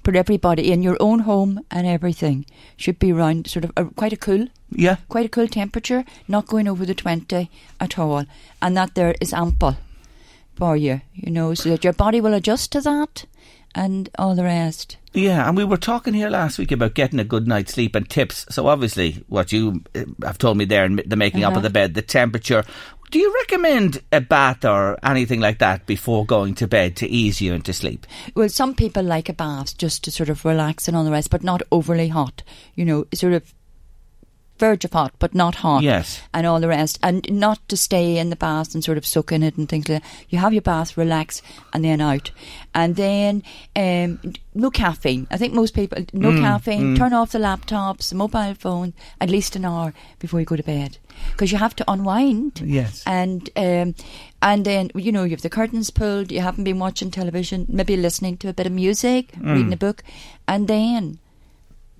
for 0.03 0.15
everybody 0.15 0.71
in 0.71 0.81
your 0.81 0.97
own 0.99 1.19
home 1.19 1.59
and 1.69 1.85
everything 1.85 2.45
should 2.75 2.97
be 2.99 3.11
around 3.11 3.47
sort 3.47 3.65
of 3.65 3.71
a, 3.77 3.85
quite 3.85 4.13
a 4.13 4.17
cool 4.17 4.47
yeah. 4.71 4.95
quite 5.09 5.25
a 5.25 5.29
cool 5.29 5.47
temperature 5.47 6.03
not 6.27 6.47
going 6.47 6.67
over 6.67 6.85
the 6.85 6.95
20 6.95 7.49
at 7.79 7.99
all 7.99 8.25
and 8.61 8.75
that 8.75 8.95
there 8.95 9.13
is 9.21 9.33
ample 9.33 9.77
for 10.55 10.75
you 10.75 11.01
you 11.13 11.31
know 11.31 11.53
so 11.53 11.69
that 11.69 11.83
your 11.83 11.93
body 11.93 12.19
will 12.19 12.33
adjust 12.33 12.71
to 12.71 12.81
that 12.81 13.25
and 13.75 14.09
all 14.17 14.35
the 14.35 14.43
rest 14.43 14.97
Yeah, 15.13 15.47
and 15.47 15.57
we 15.57 15.63
were 15.65 15.77
talking 15.77 16.13
here 16.13 16.29
last 16.29 16.57
week 16.57 16.71
about 16.71 16.93
getting 16.93 17.19
a 17.19 17.23
good 17.25 17.47
night's 17.47 17.73
sleep 17.73 17.95
and 17.95 18.09
tips. 18.09 18.45
So 18.49 18.67
obviously, 18.67 19.23
what 19.27 19.51
you 19.51 19.83
uh, 19.95 20.05
have 20.23 20.37
told 20.37 20.57
me 20.57 20.65
there, 20.65 20.85
and 20.85 21.01
the 21.05 21.15
making 21.17 21.43
up 21.43 21.51
of 21.51 21.57
Uh-huh. 21.57 21.67
the 21.67 21.69
bed, 21.73 21.93
the 21.95 22.01
temperature. 22.01 22.63
Do 23.11 23.19
you 23.19 23.33
recommend 23.41 24.01
a 24.13 24.21
bath 24.21 24.63
or 24.63 24.97
anything 25.03 25.41
like 25.41 25.59
that 25.59 25.85
before 25.85 26.25
going 26.25 26.55
to 26.55 26.67
bed 26.67 26.95
to 26.97 27.07
ease 27.09 27.41
you 27.41 27.53
into 27.53 27.73
sleep? 27.73 28.07
well 28.35 28.47
some 28.47 28.73
people 28.73 29.03
like 29.03 29.27
a 29.27 29.33
bath 29.33 29.77
just 29.77 30.03
to 30.05 30.11
sort 30.11 30.29
of 30.29 30.45
relax 30.45 30.87
and 30.87 30.95
all 30.95 31.03
the 31.03 31.11
rest 31.11 31.29
but 31.29 31.43
not 31.43 31.61
overly 31.73 32.07
hot 32.07 32.41
you 32.75 32.85
know 32.85 33.05
sort 33.13 33.33
of 33.33 33.53
verge 34.61 34.85
of 34.87 34.93
hot 34.93 35.11
but 35.23 35.33
not 35.41 35.55
hot 35.63 35.83
Yes. 35.83 36.21
and 36.33 36.45
all 36.47 36.59
the 36.61 36.67
rest 36.67 36.99
and 37.07 37.25
not 37.45 37.59
to 37.69 37.75
stay 37.77 38.17
in 38.21 38.29
the 38.29 38.35
bath 38.47 38.73
and 38.73 38.83
sort 38.83 38.97
of 38.99 39.05
soak 39.05 39.31
in 39.31 39.43
it 39.43 39.57
and 39.57 39.67
things 39.67 39.89
like 39.89 40.01
that. 40.01 40.09
You 40.29 40.39
have 40.39 40.53
your 40.57 40.61
bath 40.71 40.95
relax 40.97 41.41
and 41.73 41.83
then 41.83 41.99
out. 42.01 42.31
And 42.73 42.95
then 42.95 43.43
um, 43.75 44.19
no 44.53 44.69
caffeine. 44.69 45.27
I 45.31 45.37
think 45.37 45.53
most 45.53 45.73
people 45.73 46.05
no 46.13 46.31
Mm, 46.31 46.41
caffeine. 46.41 46.95
turn 46.95 47.13
off 47.13 47.31
the 47.31 47.39
laptops 47.39 48.09
the 48.09 48.15
mobile 48.15 48.53
phone 48.65 48.93
at 49.19 49.29
least 49.29 49.55
an 49.55 49.65
hour 49.65 49.93
before 50.19 50.39
you 50.39 50.45
go 50.45 50.55
to 50.55 50.63
bed. 50.75 50.97
Because 51.31 51.51
you 51.51 51.57
have 51.57 51.75
to 51.75 51.91
unwind. 51.91 52.61
Yes. 52.63 53.03
and 53.05 53.49
um, 53.65 53.95
and 54.41 54.65
then 54.65 54.89
you 54.95 55.11
know 55.11 55.23
you 55.23 55.31
have 55.37 55.41
the 55.47 55.49
curtains 55.59 55.89
pulled 55.91 56.31
you 56.31 56.41
haven't 56.41 56.63
been 56.69 56.79
watching 56.79 57.11
television 57.11 57.65
maybe 57.69 57.95
listening 57.97 58.37
to 58.37 58.47
a 58.49 58.53
bit 58.59 58.65
of 58.67 58.73
music 58.85 59.23
Mm. 59.33 59.53
reading 59.53 59.73
a 59.73 59.77
book 59.87 59.99
and 60.47 60.67
then 60.67 61.19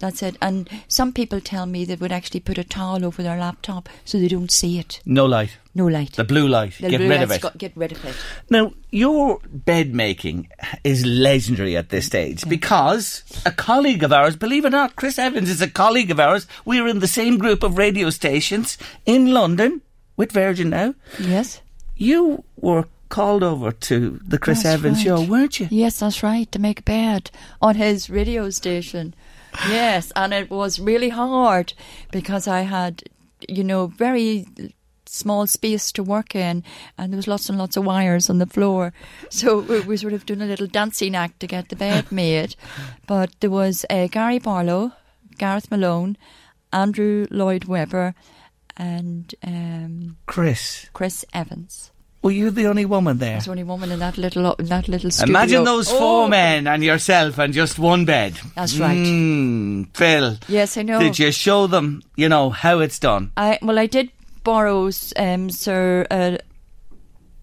that's 0.02 0.22
it 0.22 0.36
and 0.42 0.70
some 0.88 1.14
people 1.14 1.40
tell 1.40 1.66
me 1.66 1.86
they 1.86 1.96
would 1.96 2.12
actually 2.12 2.40
put 2.42 2.58
a 2.58 2.64
towel 2.64 3.06
over 3.06 3.24
their 3.24 3.38
laptop 3.38 3.88
so 4.04 4.20
they 4.20 4.28
don't 4.28 4.52
see 4.52 4.78
it 4.80 5.00
No 5.06 5.26
light. 5.26 5.58
no 5.74 5.86
light 5.86 6.14
The 6.14 6.24
blue 6.26 6.48
light. 6.48 6.74
The 6.82 6.90
Get 6.90 6.98
blue 6.98 7.10
rid 7.10 7.22
of 7.22 7.32
it. 7.32 7.42
got- 7.42 7.58
get 7.58 7.72
rid 7.76 7.92
of 7.94 8.04
it 8.04 8.16
Now, 8.50 8.74
your 8.92 9.40
bed 9.50 9.94
making 9.96 10.50
is 10.84 11.06
legendary 11.06 11.78
at 11.78 11.90
this 11.90 12.08
stage 12.08 12.48
because 12.50 13.24
a 13.46 13.52
colleague 13.52 14.04
of 14.04 14.12
ours, 14.12 14.36
believe 14.36 14.66
it 14.66 14.74
or 14.74 14.78
not, 14.82 14.96
Chris 14.98 15.18
Evans 15.18 15.50
is 15.50 15.62
a 15.62 15.70
colleague 15.70 16.12
of 16.12 16.20
ours. 16.20 16.46
We 16.66 16.82
were 16.82 16.90
in 16.90 17.00
the 17.00 17.08
same 17.08 17.38
group 17.38 17.64
of 17.64 17.78
radio 17.78 18.10
stations 18.10 18.78
in 19.06 19.32
London 19.34 19.82
with 20.18 20.32
Virgin 20.34 20.70
now. 20.72 20.94
yes 21.20 21.62
You 21.96 22.44
were 22.58 22.86
called 23.10 23.44
over 23.44 23.72
to 23.74 24.20
the 24.26 24.38
Chris 24.38 24.64
That's 24.64 24.76
Evans 24.76 24.98
right. 25.00 25.04
show, 25.06 25.22
weren't 25.22 25.60
you? 25.60 25.68
Yes, 25.70 26.00
that's 26.00 26.24
right, 26.24 26.50
to 26.54 26.60
make 26.60 26.80
a 26.80 26.84
bed 26.84 27.30
on 27.62 27.76
his 27.76 28.10
radio 28.10 28.50
station. 28.50 29.14
Yes, 29.68 30.12
and 30.16 30.34
it 30.34 30.50
was 30.50 30.80
really 30.80 31.10
hard 31.10 31.74
because 32.12 32.48
I 32.48 32.62
had, 32.62 33.04
you 33.48 33.64
know, 33.64 33.88
very 33.88 34.46
small 35.06 35.46
space 35.46 35.92
to 35.92 36.02
work 36.02 36.36
in 36.36 36.64
and 36.98 37.12
there 37.12 37.18
was 37.18 37.28
lots 37.28 37.50
and 37.50 37.58
lots 37.58 37.76
of 37.76 37.84
wires 37.84 38.30
on 38.30 38.38
the 38.38 38.46
floor. 38.46 38.94
So 39.30 39.60
we 39.60 39.82
were 39.82 39.98
sort 39.98 40.14
of 40.14 40.26
doing 40.26 40.42
a 40.42 40.46
little 40.46 40.68
dancing 40.68 41.16
act 41.16 41.42
to 41.42 41.48
get 41.48 41.70
the 41.70 41.76
bed 41.76 42.12
made. 42.12 42.56
But 43.08 43.32
there 43.42 43.50
was 43.50 43.86
uh, 43.90 44.08
Gary 44.08 44.40
Barlow, 44.40 44.94
Gareth 45.38 45.70
Malone, 45.70 46.18
Andrew 46.72 47.28
Lloyd 47.30 47.66
Webber 47.66 48.16
and 48.78 49.36
um, 49.44 50.18
Chris, 50.26 50.90
Chris 50.94 51.26
Evans. 51.34 51.91
Were 52.24 52.32
you 52.32 52.52
the 52.52 52.68
only 52.68 52.86
woman 52.86 53.18
there? 53.18 53.32
There's 53.32 53.48
only 53.48 53.64
one 53.64 53.84
in 53.92 54.00
that 54.00 54.18
little 54.18 54.54
in 54.54 54.66
that 54.66 54.88
little 54.88 55.10
studio. 55.12 55.32
Imagine 55.32 55.64
those 55.64 55.90
four 55.90 56.26
Oh, 56.26 56.28
men 56.28 56.68
and 56.68 56.84
yourself 56.84 57.40
and 57.40 57.54
just 57.54 57.80
one 57.80 58.06
bed. 58.06 58.40
That's 58.56 58.78
right. 58.78 58.98
Mm, 58.98 59.96
Phil. 59.96 60.38
Yes, 60.48 60.78
I 60.78 60.84
know. 60.84 61.00
Did 61.00 61.18
you 61.18 61.32
show 61.32 61.68
them, 61.68 62.02
you 62.16 62.30
know, 62.30 62.50
how 62.52 62.80
it's 62.80 63.00
done? 63.00 63.32
I 63.38 63.58
well, 63.62 63.80
I 63.80 63.88
did 63.88 64.10
borrow 64.44 64.90
um, 65.18 65.50
Sir 65.50 66.06
uh, 66.12 66.38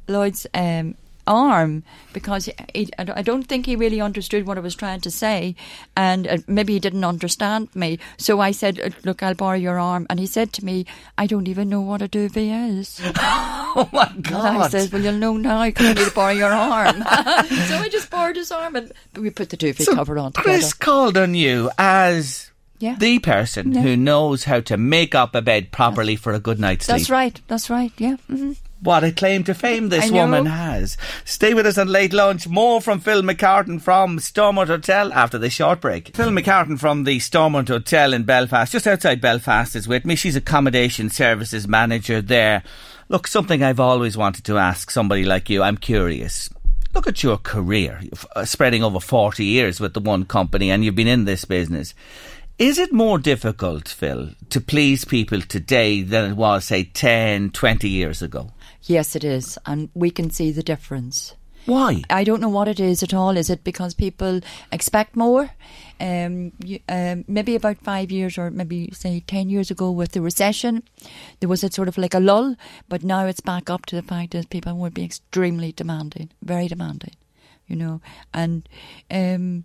Lloyd's 0.07 0.47
um, 0.55 0.95
arm 1.27 1.83
because 2.13 2.47
he, 2.75 2.89
I 2.99 3.23
don't- 3.23 3.47
think 3.47 3.67
he 3.67 3.77
really 3.77 4.01
understood 4.01 4.47
what 4.47 4.57
I 4.57 4.61
was 4.61 4.75
trying 4.75 5.01
to 5.03 5.11
say, 5.11 5.55
and 5.97 6.27
uh, 6.27 6.39
maybe 6.47 6.73
he 6.73 6.81
didn't 6.81 7.05
understand 7.05 7.69
me. 7.75 7.99
So 8.17 8.41
I 8.41 8.53
said, 8.53 8.81
uh, 8.81 8.91
"Look, 9.05 9.23
I'll 9.23 9.35
borrow 9.35 9.59
your 9.59 9.79
arm," 9.79 10.07
and 10.09 10.19
he 10.19 10.27
said 10.27 10.53
to 10.55 10.65
me, 10.65 10.87
"I 11.19 11.27
don't 11.27 11.49
even 11.49 11.69
know 11.69 11.81
what 11.83 12.01
a 12.03 12.09
duvet 12.09 12.49
is." 12.79 13.01
Oh 13.79 13.89
my 13.93 14.11
And 14.17 14.27
I 14.35 14.69
says, 14.69 14.91
"Well, 14.93 15.03
you'll 15.03 15.13
know 15.15 15.37
now. 15.37 15.59
I 15.59 15.69
need 15.69 15.97
to 15.97 16.11
borrow 16.15 16.33
your 16.33 16.51
arm." 16.53 16.97
so 17.03 17.77
I 17.77 17.89
just 17.91 18.11
borrowed 18.11 18.37
his 18.37 18.51
arm, 18.51 18.77
and 18.77 18.93
we 19.17 19.31
put 19.31 19.51
the 19.51 19.57
duvet 19.57 19.87
So 19.87 19.95
cover 19.95 20.19
on 20.19 20.33
together. 20.33 20.49
Chris 20.59 20.73
called 20.73 21.17
on 21.17 21.35
you 21.35 21.71
as 21.79 22.51
Yeah. 22.81 22.97
the 22.99 23.19
person 23.21 23.73
Yeah. 23.73 23.83
who 23.83 23.97
knows 23.97 24.45
how 24.45 24.61
to 24.61 24.77
make 24.77 25.15
up 25.15 25.35
a 25.35 25.43
bed 25.43 25.71
properly 25.73 26.17
for 26.17 26.33
a 26.33 26.41
good 26.41 26.59
night's 26.59 26.87
sleep. 26.87 26.99
That's 26.99 27.11
right. 27.11 27.41
That's 27.49 27.71
right. 27.71 27.93
Yeah. 27.99 28.17
hmm 28.29 28.53
What 28.81 29.03
a 29.03 29.11
claim 29.11 29.43
to 29.45 29.55
fame 29.55 29.89
this 29.89 30.09
woman 30.13 30.47
has. 30.47 30.97
Stay 31.25 31.53
with 31.53 31.67
us 31.67 31.79
on 31.79 31.89
late 31.89 32.13
lunch. 32.13 32.47
More 32.47 32.81
from 32.81 33.01
Phil 33.01 33.23
McCartan 33.23 33.81
from 33.83 34.21
Stormont 34.21 34.69
Hotel 34.69 35.13
after 35.13 35.37
this 35.39 35.53
short 35.55 35.81
break. 35.81 36.15
Phil 36.15 36.31
McCartan 36.31 36.79
from 36.79 37.03
the 37.03 37.19
Stormont 37.19 37.67
Hotel 37.69 38.13
in 38.15 38.23
Belfast, 38.23 38.71
just 38.71 38.87
outside 38.87 39.21
Belfast, 39.21 39.75
is 39.75 39.89
with 39.89 40.05
me. 40.05 40.15
She's 40.15 40.37
accommodation 40.37 41.11
services 41.11 41.67
manager 41.67 42.23
there. 42.23 42.63
Look, 43.11 43.27
something 43.27 43.63
I've 43.63 43.81
always 43.81 44.19
wanted 44.19 44.45
to 44.45 44.59
ask 44.59 44.91
somebody 44.91 45.25
like 45.25 45.49
you. 45.49 45.63
I'm 45.63 45.79
curious. 45.79 46.51
Look 46.95 47.07
at 47.07 47.23
your 47.23 47.39
career, 47.39 48.03
uh, 48.37 48.45
spreading 48.45 48.85
over 48.85 49.01
40 49.01 49.47
years 49.47 49.81
with 49.81 49.95
the 49.95 50.01
one 50.01 50.27
company, 50.27 50.71
and 50.71 50.85
you've 50.85 50.95
been 50.95 51.07
in 51.07 51.25
this 51.25 51.47
business. 51.47 51.95
Is 52.59 52.77
it 52.77 52.93
more 52.93 53.19
difficult, 53.19 53.89
Phil, 53.89 54.31
to 54.51 54.61
please 54.61 55.07
people 55.07 55.41
today 55.41 56.03
than 56.03 56.33
it 56.33 56.37
was, 56.37 56.67
say, 56.67 56.85
10, 56.85 57.51
20 57.51 57.89
years 57.89 58.21
ago? 58.21 58.51
Yes, 58.83 59.17
it 59.17 59.25
is, 59.25 59.59
and 59.65 59.89
we 59.95 60.11
can 60.11 60.29
see 60.29 60.51
the 60.51 60.63
difference. 60.63 61.35
Why? 61.69 62.03
I 62.09 62.25
don't 62.25 62.41
know 62.41 62.49
what 62.49 62.67
it 62.67 62.81
is 62.81 63.03
at 63.03 63.13
all. 63.13 63.37
Is 63.37 63.51
it 63.51 63.63
because 63.63 63.93
people 63.93 64.41
expect 64.73 65.15
more? 65.15 65.51
Um, 66.01 66.53
you, 66.65 66.81
um, 66.89 67.27
maybe 67.29 67.55
about 67.57 67.77
five 67.85 68.11
years 68.11 68.39
or 68.39 68.51
maybe 68.51 68.91
say 68.93 69.23
ten 69.27 69.51
years 69.51 69.71
ago 69.71 69.91
with 69.91 70.13
the 70.13 70.23
recession, 70.23 70.83
there 71.41 71.49
was 71.51 71.63
a 71.63 71.71
sort 71.71 71.89
of 71.89 71.99
like 71.99 72.15
a 72.15 72.21
lull, 72.21 72.57
but 72.89 73.05
now 73.05 73.27
it's 73.27 73.43
back 73.43 73.69
up 73.69 73.85
to 73.87 73.97
the 73.97 74.03
fact 74.03 74.33
that 74.33 74.49
people 74.49 74.79
would 74.79 74.95
be 74.95 75.05
extremely 75.05 75.73
demanding, 75.73 76.31
very 76.41 76.69
demanding, 76.69 77.17
you 77.67 77.77
know, 77.77 78.01
and 78.33 78.67
um, 79.11 79.65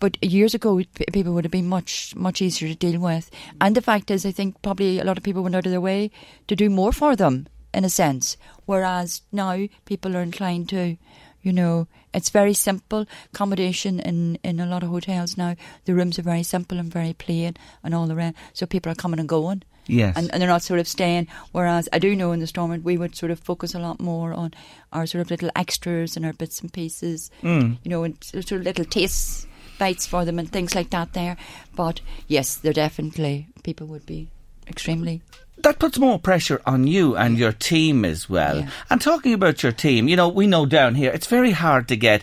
but 0.00 0.16
years 0.24 0.54
ago 0.54 0.80
people 1.12 1.34
would 1.34 1.44
have 1.44 1.52
been 1.52 1.68
much 1.68 2.14
much 2.16 2.40
easier 2.40 2.70
to 2.70 2.74
deal 2.74 2.98
with 2.98 3.30
and 3.60 3.74
the 3.74 3.80
fact 3.80 4.10
is 4.10 4.26
i 4.26 4.30
think 4.30 4.60
probably 4.60 4.98
a 4.98 5.04
lot 5.04 5.16
of 5.16 5.22
people 5.22 5.42
went 5.42 5.54
out 5.54 5.64
of 5.64 5.72
their 5.72 5.80
way 5.80 6.10
to 6.46 6.56
do 6.56 6.68
more 6.68 6.92
for 6.92 7.16
them 7.16 7.46
in 7.74 7.84
a 7.84 7.90
sense 7.90 8.36
whereas 8.66 9.22
now 9.32 9.66
people 9.84 10.16
are 10.16 10.22
inclined 10.22 10.68
to 10.68 10.96
you 11.42 11.52
know 11.52 11.86
it's 12.14 12.30
very 12.30 12.54
simple 12.54 13.04
accommodation 13.32 14.00
in 14.00 14.38
in 14.42 14.60
a 14.60 14.66
lot 14.66 14.82
of 14.82 14.88
hotels 14.88 15.36
now 15.36 15.54
the 15.84 15.94
rooms 15.94 16.18
are 16.18 16.22
very 16.22 16.42
simple 16.42 16.78
and 16.78 16.92
very 16.92 17.12
plain 17.12 17.54
and 17.82 17.94
all 17.94 18.06
the 18.06 18.14
rest 18.14 18.36
so 18.52 18.64
people 18.66 18.90
are 18.92 18.94
coming 19.02 19.20
and 19.20 19.28
going 19.28 19.62
Yes. 19.86 20.16
and, 20.16 20.30
and 20.32 20.40
they're 20.40 20.48
not 20.48 20.62
sort 20.62 20.80
of 20.80 20.88
staying. 20.88 21.26
Whereas 21.52 21.90
I 21.92 21.98
do 21.98 22.16
know 22.16 22.32
in 22.32 22.40
the 22.40 22.46
Stormont 22.46 22.84
we 22.84 22.96
would 22.96 23.14
sort 23.14 23.30
of 23.30 23.38
focus 23.38 23.74
a 23.74 23.78
lot 23.78 24.00
more 24.00 24.32
on 24.32 24.54
our 24.94 25.04
sort 25.04 25.20
of 25.20 25.30
little 25.30 25.50
extras 25.54 26.16
and 26.16 26.24
our 26.24 26.32
bits 26.32 26.62
and 26.62 26.72
pieces, 26.72 27.30
Mm. 27.42 27.76
you 27.84 27.90
know, 27.90 28.02
and 28.02 28.16
sort 28.24 28.50
of 28.52 28.62
little 28.62 28.86
taste 28.86 29.46
bites 29.78 30.06
for 30.06 30.24
them 30.24 30.38
and 30.38 30.50
things 30.50 30.74
like 30.74 30.88
that 30.88 31.12
there. 31.12 31.36
But 31.76 32.00
yes, 32.28 32.56
there 32.56 32.72
definitely 32.72 33.48
people 33.62 33.86
would 33.88 34.06
be 34.06 34.28
extremely. 34.68 35.22
that 35.58 35.78
puts 35.78 35.98
more 35.98 36.18
pressure 36.18 36.60
on 36.66 36.86
you 36.86 37.16
and 37.16 37.38
your 37.38 37.52
team 37.52 38.04
as 38.04 38.28
well. 38.28 38.58
Yeah. 38.58 38.70
And 38.90 39.00
talking 39.00 39.32
about 39.32 39.62
your 39.62 39.72
team, 39.72 40.08
you 40.08 40.16
know, 40.16 40.28
we 40.28 40.46
know 40.46 40.66
down 40.66 40.94
here 40.94 41.10
it's 41.10 41.26
very 41.26 41.52
hard 41.52 41.88
to 41.88 41.96
get 41.96 42.22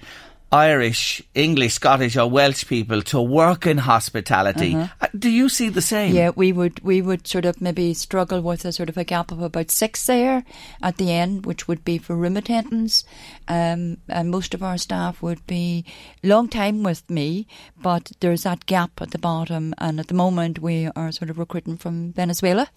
Irish, 0.53 1.21
English, 1.33 1.75
Scottish, 1.75 2.17
or 2.17 2.29
Welsh 2.29 2.67
people 2.67 3.01
to 3.03 3.21
work 3.21 3.65
in 3.65 3.77
hospitality. 3.77 4.75
Uh, 4.75 5.07
Do 5.17 5.29
you 5.29 5.47
see 5.47 5.69
the 5.69 5.81
same? 5.81 6.11
Uh-huh. 6.11 6.17
Yeah, 6.17 6.31
we 6.35 6.51
would 6.51 6.83
we 6.83 7.01
would 7.01 7.25
sort 7.25 7.45
of 7.45 7.61
maybe 7.61 7.93
struggle 7.93 8.41
with 8.41 8.65
a 8.65 8.73
sort 8.73 8.89
of 8.89 8.97
a 8.97 9.05
gap 9.05 9.31
of 9.31 9.41
about 9.41 9.71
six 9.71 10.05
there 10.05 10.43
at 10.81 10.97
the 10.97 11.11
end, 11.11 11.45
which 11.45 11.69
would 11.69 11.85
be 11.85 11.97
for 11.97 12.17
room 12.17 12.35
attendants. 12.35 13.05
Um, 13.47 13.97
and 14.09 14.29
most 14.29 14.53
of 14.53 14.61
our 14.61 14.77
staff 14.77 15.21
would 15.21 15.45
be 15.47 15.85
long 16.21 16.49
time 16.49 16.83
with 16.83 17.09
me, 17.09 17.47
but 17.81 18.11
there's 18.19 18.43
that 18.43 18.65
gap 18.65 19.01
at 19.01 19.11
the 19.11 19.19
bottom. 19.19 19.73
And 19.77 19.99
at 20.01 20.07
the 20.07 20.13
moment, 20.13 20.59
we 20.59 20.89
are 20.95 21.13
sort 21.13 21.29
of 21.29 21.39
recruiting 21.39 21.77
from 21.77 22.11
Venezuela, 22.11 22.69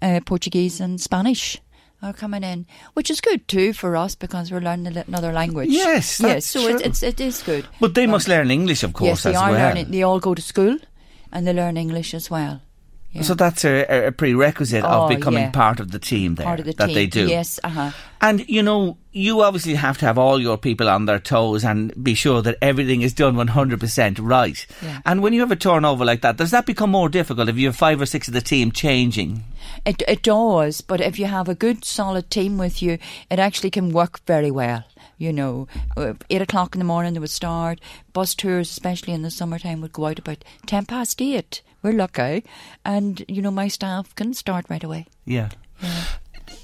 uh, 0.00 0.20
Portuguese, 0.24 0.80
and 0.80 1.00
Spanish. 1.00 1.58
Are 2.02 2.12
coming 2.12 2.42
in, 2.42 2.66
which 2.94 3.10
is 3.10 3.20
good 3.20 3.46
too 3.48 3.72
for 3.72 3.96
us 3.96 4.14
because 4.14 4.50
we're 4.50 4.60
learning 4.60 4.96
another 4.96 5.32
language. 5.32 5.68
Yes, 5.70 6.20
yes. 6.20 6.46
So 6.46 6.66
true. 6.66 6.78
it's 6.82 7.02
it 7.02 7.20
is 7.20 7.42
good. 7.42 7.66
But 7.80 7.94
they 7.94 8.06
must 8.06 8.28
learn 8.28 8.50
English, 8.50 8.82
of 8.82 8.92
course, 8.92 9.08
yes, 9.08 9.22
they 9.24 9.34
are 9.34 9.50
well. 9.50 9.68
learning. 9.68 9.90
They 9.90 10.02
all 10.02 10.20
go 10.20 10.34
to 10.34 10.42
school, 10.42 10.78
and 11.32 11.46
they 11.46 11.52
learn 11.52 11.76
English 11.76 12.14
as 12.14 12.30
well. 12.30 12.62
Yeah. 13.12 13.22
So 13.22 13.34
that's 13.34 13.64
a, 13.64 14.06
a 14.06 14.12
prerequisite 14.12 14.84
Oh, 14.84 15.02
of 15.02 15.08
becoming 15.08 15.42
yeah. 15.44 15.50
part 15.50 15.80
of 15.80 15.90
the 15.90 15.98
team 15.98 16.36
there. 16.36 16.46
part 16.46 16.60
of 16.60 16.66
the 16.66 16.74
that 16.74 16.86
team. 16.86 16.94
they 16.94 17.06
do. 17.06 17.26
Yes, 17.26 17.58
uh 17.64 17.68
huh. 17.68 17.90
And 18.20 18.48
you 18.48 18.62
know, 18.62 18.98
you 19.10 19.42
obviously 19.42 19.74
have 19.74 19.98
to 19.98 20.06
have 20.06 20.16
all 20.16 20.40
your 20.40 20.56
people 20.56 20.88
on 20.88 21.06
their 21.06 21.18
toes 21.18 21.64
and 21.64 21.92
be 22.04 22.14
sure 22.14 22.40
that 22.42 22.56
everything 22.62 23.02
is 23.02 23.12
done 23.12 23.34
100% 23.34 24.18
right. 24.20 24.66
Yeah. 24.82 25.00
And 25.04 25.22
when 25.22 25.32
you 25.32 25.40
have 25.40 25.50
a 25.50 25.56
turnover 25.56 26.04
like 26.04 26.20
that, 26.22 26.36
does 26.36 26.52
that 26.52 26.66
become 26.66 26.90
more 26.90 27.08
difficult 27.08 27.48
if 27.48 27.56
you 27.58 27.66
have 27.66 27.76
five 27.76 28.00
or 28.00 28.06
six 28.06 28.28
of 28.28 28.34
the 28.34 28.40
team 28.40 28.70
changing? 28.72 29.42
It 29.84 30.02
it 30.06 30.22
does, 30.22 30.80
but 30.80 31.00
if 31.00 31.18
you 31.18 31.26
have 31.26 31.48
a 31.48 31.54
good 31.54 31.84
solid 31.84 32.30
team 32.30 32.58
with 32.58 32.80
you, 32.80 32.98
it 33.30 33.38
actually 33.38 33.70
can 33.70 33.90
work 33.90 34.20
very 34.26 34.50
well. 34.52 34.84
You 35.18 35.32
know, 35.32 35.66
Uh, 35.96 36.14
eight 36.30 36.42
o'clock 36.42 36.74
in 36.74 36.78
the 36.78 36.84
morning 36.84 37.14
they 37.14 37.20
would 37.20 37.30
start. 37.30 37.80
Bus 38.12 38.34
tours, 38.34 38.70
especially 38.70 39.12
in 39.14 39.22
the 39.22 39.30
summertime, 39.30 39.80
would 39.80 39.92
go 39.92 40.06
out 40.06 40.18
about 40.20 40.44
ten 40.66 40.86
past 40.86 41.20
eight. 41.20 41.62
We're 41.82 41.92
lucky, 41.92 42.44
and 42.84 43.24
you 43.28 43.42
know 43.42 43.50
my 43.50 43.68
staff 43.68 44.14
can 44.14 44.34
start 44.34 44.66
right 44.68 44.84
away. 44.84 45.06
Yeah. 45.24 45.48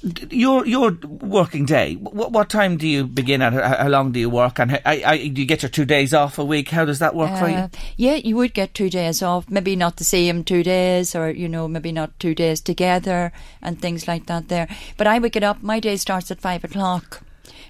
D- 0.07 0.27
Your 0.37 0.65
your 0.67 0.91
working 1.09 1.65
day. 1.65 1.95
What, 1.95 2.31
what 2.31 2.49
time 2.49 2.77
do 2.77 2.87
you 2.87 3.05
begin 3.05 3.41
at? 3.41 3.53
How 3.53 3.87
long 3.87 4.11
do 4.11 4.19
you 4.19 4.29
work? 4.29 4.59
And 4.59 4.71
how, 4.71 4.79
I, 4.85 5.01
I, 5.03 5.27
do 5.27 5.41
you 5.41 5.47
get 5.47 5.63
your 5.63 5.69
two 5.69 5.85
days 5.85 6.13
off 6.13 6.37
a 6.37 6.45
week? 6.45 6.69
How 6.69 6.85
does 6.85 6.99
that 6.99 7.15
work 7.15 7.35
for 7.39 7.49
you? 7.49 7.55
Uh, 7.55 7.67
yeah, 7.95 8.15
you 8.15 8.35
would 8.35 8.53
get 8.53 8.73
two 8.75 8.89
days 8.91 9.23
off. 9.23 9.49
Maybe 9.49 9.75
not 9.75 9.95
the 9.95 10.03
same 10.03 10.43
two 10.43 10.61
days, 10.61 11.15
or 11.15 11.31
you 11.31 11.49
know, 11.49 11.67
maybe 11.67 11.91
not 11.91 12.19
two 12.19 12.35
days 12.35 12.61
together, 12.61 13.31
and 13.61 13.81
things 13.81 14.07
like 14.07 14.27
that. 14.27 14.49
There, 14.49 14.67
but 14.97 15.07
I 15.07 15.17
would 15.17 15.31
get 15.31 15.43
up. 15.43 15.63
My 15.63 15.79
day 15.79 15.95
starts 15.95 16.29
at 16.29 16.41
five 16.41 16.63
o'clock. 16.63 17.23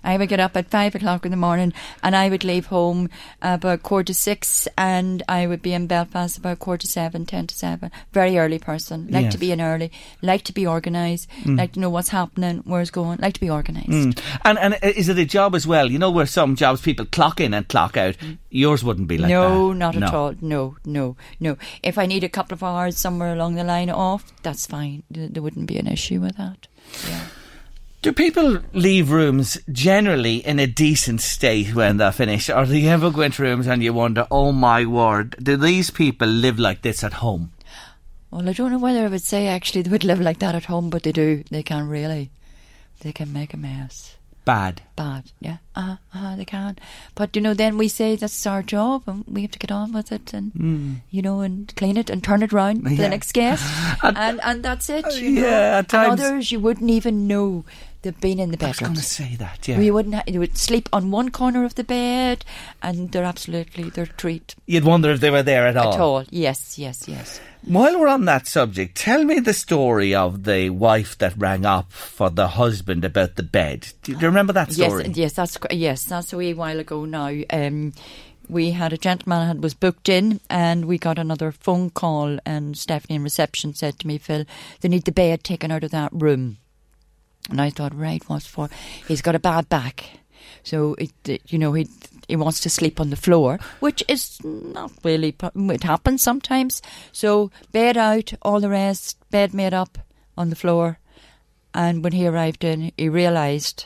I 0.03 0.17
would 0.17 0.29
get 0.29 0.39
up 0.39 0.55
at 0.57 0.69
five 0.69 0.95
o'clock 0.95 1.25
in 1.25 1.31
the 1.31 1.37
morning, 1.37 1.73
and 2.03 2.15
I 2.15 2.29
would 2.29 2.43
leave 2.43 2.67
home 2.67 3.09
about 3.41 3.83
quarter 3.83 4.05
to 4.05 4.13
six, 4.13 4.67
and 4.77 5.23
I 5.27 5.47
would 5.47 5.61
be 5.61 5.73
in 5.73 5.87
Belfast 5.87 6.37
about 6.37 6.59
quarter 6.59 6.81
to 6.81 6.87
seven, 6.87 7.25
ten 7.25 7.47
to 7.47 7.55
seven. 7.55 7.91
Very 8.11 8.37
early 8.37 8.59
person. 8.59 9.07
Like 9.09 9.23
Yes. 9.25 9.33
to 9.33 9.39
be 9.39 9.51
in 9.51 9.61
early. 9.61 9.91
Like 10.21 10.43
to 10.43 10.53
be 10.53 10.67
organised. 10.67 11.29
Mm. 11.43 11.57
Like 11.57 11.73
to 11.73 11.79
know 11.79 11.89
what's 11.89 12.09
happening, 12.09 12.61
where's 12.65 12.91
going. 12.91 13.19
Like 13.19 13.33
to 13.33 13.39
be 13.39 13.49
organised. 13.49 13.89
Mm. 13.89 14.19
And 14.43 14.59
and 14.59 14.73
uh, 14.75 14.77
is 14.95 15.09
it 15.09 15.17
a 15.17 15.25
job 15.25 15.55
as 15.55 15.65
well? 15.67 15.91
You 15.91 15.99
know 15.99 16.11
where 16.11 16.25
some 16.25 16.55
jobs 16.55 16.81
people 16.81 17.05
clock 17.05 17.39
in 17.39 17.53
and 17.53 17.67
clock 17.67 17.97
out. 17.97 18.17
Mm. 18.17 18.37
Yours 18.49 18.83
wouldn't 18.83 19.07
be 19.07 19.17
like 19.17 19.29
no, 19.29 19.69
that. 19.69 19.75
not 19.75 19.95
at 19.95 20.13
all. 20.13 20.33
No, 20.41 20.77
no, 20.85 21.15
no. 21.39 21.57
If 21.83 21.97
I 21.97 22.05
need 22.05 22.23
a 22.23 22.29
couple 22.29 22.53
of 22.55 22.63
hours 22.63 22.97
somewhere 22.97 23.33
along 23.33 23.55
the 23.55 23.63
line 23.63 23.89
off, 23.89 24.31
that's 24.41 24.65
fine. 24.65 25.03
There 25.11 25.41
wouldn't 25.43 25.67
be 25.67 25.77
an 25.77 25.87
issue 25.87 26.19
with 26.21 26.37
that. 26.37 26.67
Yeah. 27.07 27.25
Do 28.01 28.13
people 28.13 28.59
leave 28.73 29.11
rooms 29.11 29.57
generally 29.71 30.37
in 30.37 30.59
a 30.59 30.67
decent 30.67 31.19
state 31.21 31.73
when 31.73 31.97
they're 31.97 32.11
finished, 32.11 32.49
or 32.49 32.65
do 32.65 32.77
you 32.77 32.89
ever 32.89 33.09
go 33.09 33.21
into 33.21 33.41
rooms 33.41 33.67
and 33.67 33.83
you 33.83 33.91
wonder, 33.91 34.27
oh 34.29 34.51
my 34.51 34.85
word, 34.85 35.35
do 35.41 35.57
these 35.57 35.89
people 35.89 36.27
live 36.27 36.59
like 36.59 36.83
this 36.83 37.03
at 37.03 37.13
home? 37.13 37.51
Well, 38.29 38.47
I 38.47 38.53
don't 38.53 38.71
know 38.71 38.77
whether 38.77 39.03
I 39.05 39.07
would 39.07 39.23
say 39.23 39.47
actually 39.47 39.81
they 39.81 39.89
would 39.89 40.03
live 40.03 40.21
like 40.21 40.39
that 40.39 40.53
at 40.55 40.65
home, 40.65 40.89
but 40.89 41.03
they 41.03 41.11
do. 41.11 41.43
They 41.49 41.63
can 41.63 41.87
really. 41.89 42.29
They 43.01 43.11
can 43.11 43.33
make 43.33 43.53
a 43.53 43.57
mess. 43.57 44.13
Bad. 44.45 44.81
Bad, 44.95 45.25
yeah. 45.41 45.57
Uh 45.75 45.81
huh, 45.81 45.95
uh-huh, 46.13 46.35
they 46.37 46.45
can. 46.45 46.77
But, 47.15 47.35
you 47.35 47.41
know, 47.41 47.53
then 47.53 47.77
we 47.77 47.89
say 47.89 48.15
that's 48.15 48.47
our 48.47 48.63
job 48.63 49.03
and 49.05 49.25
we 49.27 49.41
have 49.41 49.51
to 49.51 49.59
get 49.59 49.71
on 49.73 49.91
with 49.91 50.11
it 50.13 50.33
and, 50.33 51.01
you 51.11 51.21
know, 51.21 51.41
and 51.41 51.73
clean 51.75 51.97
it 51.97 52.09
and 52.09 52.23
turn 52.23 52.41
it 52.43 52.53
round 52.53 52.83
for 52.83 52.89
Yeah. 52.89 52.95
the 53.03 53.09
next 53.09 53.33
guest. 53.33 53.65
and, 54.03 54.39
and 54.41 54.63
that's 54.63 54.89
it. 54.89 55.05
You 55.21 55.31
know. 55.31 55.41
Yeah, 55.41 55.77
at 55.79 55.89
times- 55.89 56.21
And 56.21 56.21
others 56.21 56.51
you 56.51 56.61
wouldn't 56.61 56.89
even 56.89 57.27
know 57.27 57.65
they've 58.01 58.19
been 58.19 58.39
in 58.39 58.51
the 58.51 58.65
I 58.65 58.69
was 58.69 58.79
going 58.79 58.93
to 58.93 59.01
say 59.01 59.35
that, 59.37 59.67
yeah. 59.67 59.77
We 59.77 59.91
wouldn't. 59.91 60.15
Ha- 60.15 60.23
they 60.27 60.37
would 60.37 60.57
sleep 60.57 60.89
on 60.93 61.11
one 61.11 61.29
corner 61.31 61.65
of 61.65 61.75
the 61.75 61.83
bed, 61.83 62.45
and 62.81 63.11
they're 63.11 63.23
absolutely 63.23 63.89
they're 63.89 64.05
treat 64.05 64.55
You'd 64.65 64.85
wonder 64.85 65.11
if 65.11 65.19
they 65.19 65.29
were 65.29 65.43
there 65.43 65.67
at 65.67 65.77
all. 65.77 65.93
at 65.93 65.99
all. 65.99 66.23
Yes, 66.29 66.77
yes, 66.77 67.07
yes. 67.07 67.39
While 67.63 67.99
we're 67.99 68.07
on 68.07 68.25
that 68.25 68.47
subject, 68.47 68.95
tell 68.95 69.23
me 69.23 69.39
the 69.39 69.53
story 69.53 70.15
of 70.15 70.43
the 70.43 70.69
wife 70.69 71.17
that 71.17 71.37
rang 71.37 71.65
up 71.65 71.91
for 71.91 72.29
the 72.29 72.47
husband 72.49 73.03
about 73.03 73.35
the 73.35 73.43
bed. 73.43 73.89
Do 74.03 74.13
you, 74.13 74.19
remember 74.19 74.53
that 74.53 74.71
story? 74.71 75.05
Yes, 75.07 75.17
yes, 75.17 75.33
that's 75.33 75.57
yes, 75.71 76.03
that's 76.05 76.33
a 76.33 76.37
wee 76.37 76.53
while 76.53 76.79
ago 76.79 77.05
now. 77.05 77.33
Um, 77.49 77.93
we 78.49 78.71
had 78.71 78.93
a 78.93 78.97
gentleman 78.97 79.47
that 79.47 79.61
was 79.61 79.73
booked 79.73 80.07
in, 80.07 80.39
and 80.49 80.85
we 80.85 80.97
got 80.97 81.19
another 81.19 81.51
phone 81.51 81.89
call, 81.89 82.39
and 82.45 82.77
Stephanie 82.77 83.15
in 83.15 83.23
reception 83.23 83.73
said 83.73 83.99
to 83.99 84.07
me, 84.07 84.17
"Phil, 84.17 84.45
they 84.81 84.87
need 84.87 85.03
the 85.03 85.11
bed 85.11 85.43
taken 85.43 85.71
out 85.71 85.83
of 85.83 85.91
that 85.91 86.11
room." 86.13 86.57
And 87.49 87.61
I 87.61 87.69
thought, 87.69 87.95
right, 87.95 88.23
what's 88.27 88.45
for? 88.45 88.69
He's 89.07 89.21
got 89.21 89.35
a 89.35 89.39
bad 89.39 89.69
back, 89.69 90.19
so 90.63 90.95
it, 90.97 91.11
you 91.47 91.57
know, 91.57 91.73
he 91.73 91.87
he 92.27 92.35
wants 92.35 92.59
to 92.61 92.69
sleep 92.69 92.99
on 92.99 93.09
the 93.09 93.15
floor, 93.15 93.57
which 93.79 94.03
is 94.07 94.43
not 94.43 94.91
really. 95.03 95.35
It 95.55 95.83
happens 95.83 96.21
sometimes. 96.21 96.81
So 97.11 97.51
bed 97.71 97.95
out, 97.95 98.33
all 98.41 98.59
the 98.59 98.69
rest, 98.69 99.17
bed 99.31 99.53
made 99.53 99.73
up 99.73 99.97
on 100.37 100.49
the 100.49 100.55
floor. 100.55 100.99
And 101.73 102.03
when 102.03 102.13
he 102.13 102.27
arrived 102.27 102.63
in, 102.63 102.91
he 102.97 103.07
realised 103.07 103.85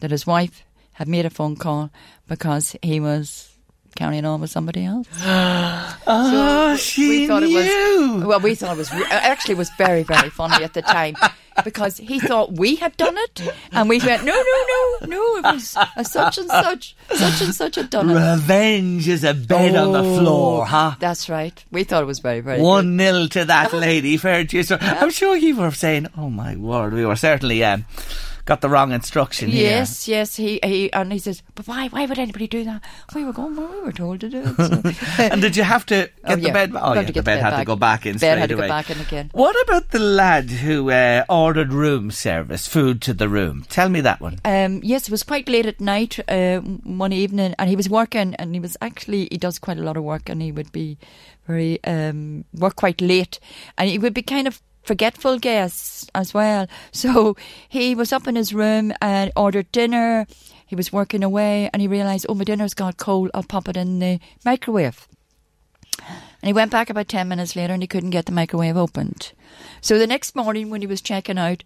that 0.00 0.10
his 0.10 0.26
wife 0.26 0.64
had 0.92 1.08
made 1.08 1.24
a 1.24 1.30
phone 1.30 1.56
call 1.56 1.90
because 2.26 2.76
he 2.82 3.00
was 3.00 3.55
carrying 3.96 4.24
on 4.24 4.40
with 4.40 4.50
somebody 4.50 4.84
else. 4.84 5.06
Oh, 6.08 6.76
she 6.76 7.08
we 7.08 7.26
thought 7.26 7.42
it 7.42 7.48
knew. 7.48 8.14
was 8.18 8.24
well, 8.24 8.40
we 8.40 8.54
thought 8.54 8.76
it 8.76 8.78
was 8.78 8.92
actually 9.10 9.52
it 9.54 9.58
was 9.58 9.70
very 9.78 10.02
very 10.04 10.30
funny 10.30 10.62
at 10.64 10.74
the 10.74 10.82
time 10.82 11.16
because 11.64 11.96
he 11.96 12.20
thought 12.20 12.52
we 12.52 12.76
had 12.76 12.96
done 12.96 13.16
it, 13.16 13.40
and 13.72 13.88
we 13.88 13.98
went 13.98 14.24
no 14.24 14.32
no 14.32 14.64
no 15.00 15.06
no 15.06 15.36
it 15.38 15.54
was 15.54 15.76
a 15.96 16.04
such 16.04 16.38
and 16.38 16.48
such 16.48 16.94
such 17.12 17.40
and 17.42 17.54
such 17.54 17.74
had 17.76 17.90
done 17.90 18.10
it. 18.10 18.14
Revenge 18.14 19.08
is 19.08 19.24
a 19.24 19.34
bed 19.34 19.74
on 19.74 19.92
the 19.92 19.98
Oh, 20.04 20.18
floor, 20.20 20.66
huh? 20.66 20.94
That's 21.00 21.28
right. 21.28 21.64
We 21.72 21.82
thought 21.84 22.02
it 22.02 22.06
was 22.06 22.20
very 22.20 22.40
very 22.40 22.58
good. 22.58 22.64
One 22.64 22.96
nil 22.96 23.28
to 23.30 23.44
that 23.46 23.72
lady. 23.72 24.16
Fair 24.16 24.44
to 24.44 24.56
you. 24.56 24.62
So 24.62 24.78
I'm 24.80 25.10
sure 25.10 25.34
you 25.36 25.56
were 25.56 25.72
saying, 25.72 26.06
"Oh 26.16 26.30
my 26.30 26.54
word," 26.56 26.92
we 26.92 27.04
were 27.06 27.16
certainly 27.16 27.64
um, 27.64 27.84
got 28.46 28.62
the 28.62 28.68
wrong 28.70 28.92
instruction 28.92 29.50
here. 29.50 29.70
Yes, 29.70 30.08
yes, 30.08 30.36
he, 30.36 30.58
he 30.64 30.90
and 30.92 31.12
he 31.12 31.18
says, 31.18 31.42
but 31.54 31.66
why 31.66 31.88
why 31.88 32.06
would 32.06 32.18
anybody 32.18 32.46
do 32.46 32.64
that? 32.64 32.82
We 33.14 33.24
were 33.24 33.32
going, 33.32 33.56
well, 33.56 33.70
we 33.70 33.80
were 33.82 33.92
told 33.92 34.20
to 34.20 34.30
do 34.30 34.42
it. 34.42 34.56
So. 34.56 34.82
and 35.22 35.42
did 35.42 35.56
you 35.56 35.64
have 35.64 35.84
to 35.86 35.94
get 35.94 36.12
Oh, 36.24 36.36
the 36.36 36.42
yeah. 36.42 36.52
bed? 36.52 36.72
Oh, 36.74 36.94
yeah, 36.94 37.02
to 37.02 37.12
the 37.12 37.22
bed 37.22 37.38
the 37.38 37.42
had 37.42 37.50
bed 37.50 37.58
to 37.58 37.64
go 37.64 37.76
back 37.76 38.06
in 38.06 38.16
Bed 38.18 38.38
had 38.38 38.48
to 38.48 38.56
go 38.56 38.66
back 38.68 38.88
in 38.90 38.98
again. 39.00 39.30
What 39.32 39.56
about 39.68 39.90
the 39.90 39.98
lad 39.98 40.50
who 40.50 40.90
uh, 40.90 41.24
ordered 41.28 41.72
room 41.72 42.10
service, 42.10 42.66
food 42.66 43.02
to 43.02 43.12
the 43.12 43.28
room? 43.28 43.66
Tell 43.68 43.88
me 43.88 44.00
that 44.00 44.20
one. 44.20 44.38
Um, 44.44 44.80
yes, 44.82 45.08
it 45.08 45.10
was 45.10 45.22
quite 45.22 45.48
late 45.48 45.66
at 45.66 45.80
night 45.80 46.18
uh, 46.28 46.60
one 46.60 47.12
evening, 47.12 47.54
and 47.58 47.68
he 47.68 47.76
was 47.76 47.88
working, 47.90 48.34
and 48.36 48.54
he 48.54 48.60
was 48.60 48.76
actually 48.80 49.28
he 49.30 49.38
does 49.38 49.58
quite 49.58 49.78
a 49.78 49.82
lot 49.82 49.96
of 49.96 50.04
work, 50.04 50.28
and 50.28 50.40
he 50.40 50.52
would 50.52 50.72
be 50.72 50.98
very 51.46 51.82
um, 51.84 52.44
work 52.54 52.76
quite 52.76 53.00
late, 53.00 53.38
and 53.76 53.88
he 53.90 53.98
would 53.98 54.14
be 54.14 54.22
kind 54.22 54.46
of 54.48 54.62
forgetful 54.86 55.38
guests 55.38 56.08
as 56.14 56.32
well. 56.32 56.66
So 56.92 57.36
he 57.68 57.94
was 57.94 58.12
up 58.12 58.26
in 58.26 58.36
his 58.36 58.54
room 58.54 58.92
and 59.02 59.30
ordered 59.36 59.70
dinner. 59.70 60.26
He 60.66 60.74
was 60.74 60.92
working 60.92 61.22
away, 61.22 61.68
and 61.72 61.82
he 61.82 61.88
realised, 61.88 62.26
oh, 62.28 62.34
my 62.34 62.44
dinner's 62.44 62.74
got 62.74 62.96
cold. 62.96 63.30
I'll 63.34 63.42
pop 63.42 63.68
it 63.68 63.76
in 63.76 63.98
the 63.98 64.18
microwave. 64.44 65.06
And 65.98 66.48
he 66.48 66.52
went 66.52 66.70
back 66.70 66.90
about 66.90 67.08
10 67.08 67.28
minutes 67.28 67.56
later 67.56 67.72
and 67.72 67.82
he 67.82 67.86
couldn't 67.86 68.10
get 68.10 68.26
the 68.26 68.32
microwave 68.32 68.76
opened. 68.76 69.32
So 69.80 69.98
the 69.98 70.06
next 70.06 70.36
morning 70.36 70.70
when 70.70 70.80
he 70.80 70.86
was 70.86 71.00
checking 71.00 71.38
out, 71.38 71.64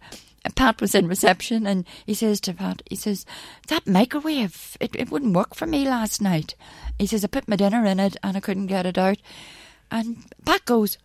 Pat 0.55 0.81
was 0.81 0.95
in 0.95 1.07
reception 1.07 1.67
and 1.67 1.85
he 2.05 2.13
says 2.13 2.41
to 2.41 2.53
Pat, 2.53 2.81
he 2.89 2.95
says, 2.95 3.25
that 3.67 3.85
microwave, 3.85 4.77
it, 4.79 4.95
it 4.95 5.11
wouldn't 5.11 5.35
work 5.35 5.53
for 5.53 5.67
me 5.67 5.85
last 5.85 6.21
night. 6.21 6.55
He 6.97 7.05
says, 7.05 7.23
I 7.23 7.27
put 7.27 7.47
my 7.47 7.55
dinner 7.55 7.85
in 7.85 7.99
it 7.99 8.17
and 8.23 8.35
I 8.35 8.39
couldn't 8.39 8.67
get 8.67 8.85
it 8.85 8.97
out. 8.97 9.17
And 9.91 10.23
Pat 10.45 10.65
goes, 10.65 10.97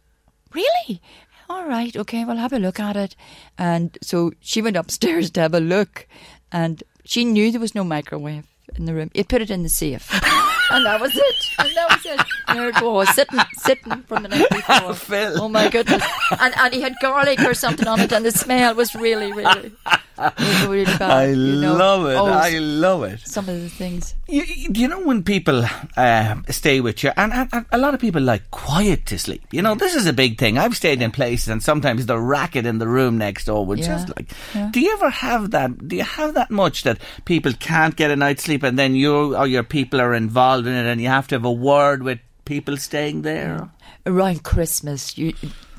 really? 0.54 1.02
All 1.48 1.66
right, 1.66 1.96
okay, 1.96 2.24
well, 2.24 2.36
have 2.36 2.52
a 2.52 2.58
look 2.58 2.80
at 2.80 2.96
it. 2.96 3.16
And 3.56 3.96
so 4.02 4.32
she 4.40 4.62
went 4.62 4.76
upstairs 4.76 5.30
to 5.32 5.40
have 5.40 5.54
a 5.54 5.60
look 5.60 6.06
and 6.52 6.82
she 7.04 7.24
knew 7.24 7.50
there 7.50 7.60
was 7.60 7.74
no 7.74 7.84
microwave 7.84 8.46
in 8.74 8.84
the 8.84 8.94
room. 8.94 9.10
It 9.14 9.28
put 9.28 9.42
it 9.42 9.50
in 9.50 9.62
the 9.62 9.68
safe. 9.68 10.12
and 10.70 10.84
that 10.84 11.00
was 11.00 11.14
it. 11.14 11.34
And 11.58 11.76
that 11.76 11.90
was 11.90 12.06
it. 12.06 12.26
There 12.48 12.68
it 12.68 12.80
was, 12.82 13.14
sitting, 13.14 13.40
sitting 13.58 14.02
from 14.02 14.24
the 14.24 14.28
night 14.28 14.50
before. 14.50 14.94
Phil. 15.06 15.42
Oh 15.42 15.48
my 15.48 15.68
goodness! 15.68 16.02
And 16.40 16.54
and 16.56 16.74
he 16.74 16.80
had 16.80 16.94
garlic 17.00 17.40
or 17.40 17.54
something 17.54 17.86
on 17.86 18.00
it, 18.00 18.12
and 18.12 18.24
the 18.24 18.30
smell 18.30 18.74
was 18.74 18.94
really, 18.94 19.32
really, 19.32 19.72
was 20.18 20.66
really 20.66 20.84
bad. 20.84 21.02
I 21.02 21.26
you 21.28 21.60
know. 21.60 21.76
love 21.76 22.06
it. 22.06 22.14
Oh, 22.16 22.26
I 22.26 22.58
love 22.58 23.02
it. 23.04 23.20
some 23.20 23.48
of 23.48 23.60
the 23.60 23.68
things. 23.68 24.14
You, 24.28 24.42
you 24.46 24.88
know 24.88 25.00
when 25.00 25.22
people 25.22 25.64
uh, 25.96 26.36
stay 26.48 26.80
with 26.80 27.02
you, 27.04 27.10
and, 27.16 27.32
and, 27.32 27.48
and 27.52 27.66
a 27.72 27.78
lot 27.78 27.94
of 27.94 28.00
people 28.00 28.22
like 28.22 28.50
quiet 28.50 29.06
to 29.06 29.18
sleep. 29.18 29.42
You 29.52 29.62
know, 29.62 29.74
this 29.74 29.94
is 29.94 30.06
a 30.06 30.12
big 30.12 30.38
thing. 30.38 30.58
I've 30.58 30.76
stayed 30.76 31.02
in 31.02 31.10
places, 31.10 31.48
and 31.48 31.62
sometimes 31.62 32.06
the 32.06 32.18
racket 32.18 32.66
in 32.66 32.78
the 32.78 32.88
room 32.88 33.18
next 33.18 33.44
door 33.44 33.64
would 33.66 33.78
Yeah, 33.78 33.86
just 33.86 34.08
like. 34.16 34.30
yeah. 34.54 34.70
Do 34.72 34.80
you 34.80 34.92
ever 34.94 35.10
have 35.10 35.50
that? 35.52 35.86
Do 35.88 35.96
you 35.96 36.04
have 36.04 36.34
that 36.34 36.50
much 36.50 36.82
that 36.84 36.98
people 37.24 37.52
can't 37.52 37.94
get 37.96 38.10
a 38.10 38.16
night's 38.16 38.44
sleep, 38.44 38.62
and 38.62 38.78
then 38.78 38.94
you 38.94 39.36
or 39.36 39.46
your 39.46 39.62
people 39.62 40.00
are 40.00 40.14
involved 40.14 40.66
in 40.66 40.74
it, 40.74 40.86
and 40.90 41.00
you 41.00 41.08
have 41.08 41.28
to 41.28 41.34
have 41.34 41.44
a 41.44 41.52
word 41.52 42.02
with 42.02 42.18
people 42.44 42.76
staying 42.76 43.22
there? 43.22 43.70
Around 44.06 44.44
Christmas, 44.44 45.18
you 45.18 45.34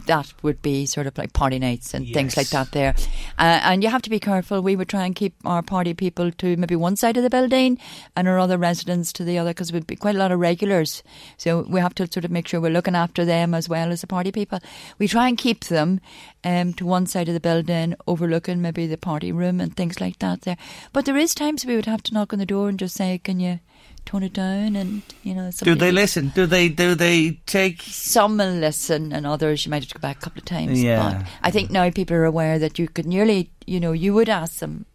that 0.08 0.34
would 0.42 0.62
be 0.62 0.86
sort 0.86 1.08
of 1.08 1.18
like 1.18 1.34
party 1.34 1.60
nights 1.60 1.94
and 1.94 2.08
things 2.14 2.36
like 2.36 2.50
that 2.50 2.72
there. 2.72 2.96
Uh, 3.38 3.62
and 3.64 3.84
you 3.84 3.90
have 3.90 4.02
to 4.02 4.10
be 4.10 4.20
careful. 4.20 4.62
We 4.62 4.76
would 4.76 4.90
try 4.90 5.06
and 5.06 5.16
keep 5.16 5.36
our 5.46 5.62
party 5.62 5.94
people 5.94 6.32
to 6.32 6.58
maybe 6.58 6.76
one 6.76 6.96
side 6.96 7.18
of 7.18 7.24
the 7.24 7.30
building 7.30 7.78
and 8.16 8.28
our 8.28 8.40
other 8.40 8.58
residents 8.58 9.14
to 9.14 9.24
the 9.24 9.38
other 9.38 9.52
because 9.52 9.72
we'd 9.72 9.88
be 9.88 9.96
quite 9.96 10.16
a 10.16 10.20
lot 10.20 10.32
of 10.32 10.40
regulars. 10.40 11.04
So 11.38 11.62
we 11.70 11.80
have 11.80 11.96
to 11.96 12.12
sort 12.12 12.26
of 12.26 12.32
make 12.32 12.48
sure 12.48 12.60
we're 12.60 12.72
looking 12.72 12.96
after 12.96 13.24
them 13.26 13.54
as 13.54 13.70
well 13.70 13.92
as 13.92 14.02
the 14.02 14.08
party 14.08 14.32
people. 14.32 14.60
We 14.98 15.08
try 15.08 15.28
and 15.28 15.38
keep 15.38 15.66
them 15.66 16.02
um, 16.44 16.74
to 16.74 16.86
one 16.86 17.06
side 17.06 17.28
of 17.28 17.34
the 17.34 17.40
building, 17.40 17.96
overlooking 18.08 18.62
maybe 18.62 18.88
the 18.88 18.98
party 18.98 19.32
room 19.32 19.60
and 19.60 19.76
things 19.76 20.02
like 20.02 20.20
that 20.20 20.42
there. 20.42 20.58
But 20.94 21.06
there 21.06 21.18
is 21.18 21.36
times 21.36 21.66
we 21.66 21.76
would 21.76 21.86
have 21.86 22.04
to 22.04 22.14
knock 22.14 22.34
on 22.34 22.40
the 22.40 22.46
door 22.46 22.70
and 22.70 22.80
just 22.80 22.96
say, 22.96 23.18
can 23.18 23.40
you 23.40 23.60
tone 24.08 24.24
it 24.24 24.34
down 24.34 24.76
and 24.76 25.02
you 25.22 25.36
know 25.36 25.52
Do 25.60 25.76
they 25.76 25.92
listen? 25.92 26.30
Do 26.34 26.46
they? 26.46 26.70
Do 26.70 26.96
they 26.96 27.40
take? 27.46 27.82
some 27.82 28.38
will 28.38 28.54
listen 28.54 29.12
and 29.12 29.28
others 29.28 29.66
you 29.66 29.70
might 29.70 29.84
have 29.84 29.90
to 29.90 29.96
go 29.96 30.00
back 30.00 30.18
a 30.18 30.22
couple 30.22 30.40
of 30.40 30.46
times. 30.46 30.82
Yeah. 30.82 31.20
But 31.20 31.28
I 31.44 31.52
think 31.52 31.70
now 31.70 31.92
people 31.92 32.16
are 32.16 32.26
aware 32.26 32.58
that 32.58 32.80
you 32.80 32.88
could 32.88 33.06
nearly, 33.06 33.52
you 33.66 33.80
know, 33.80 33.92
you 33.92 34.14
would 34.14 34.30
ask 34.30 34.60
them, 34.60 34.86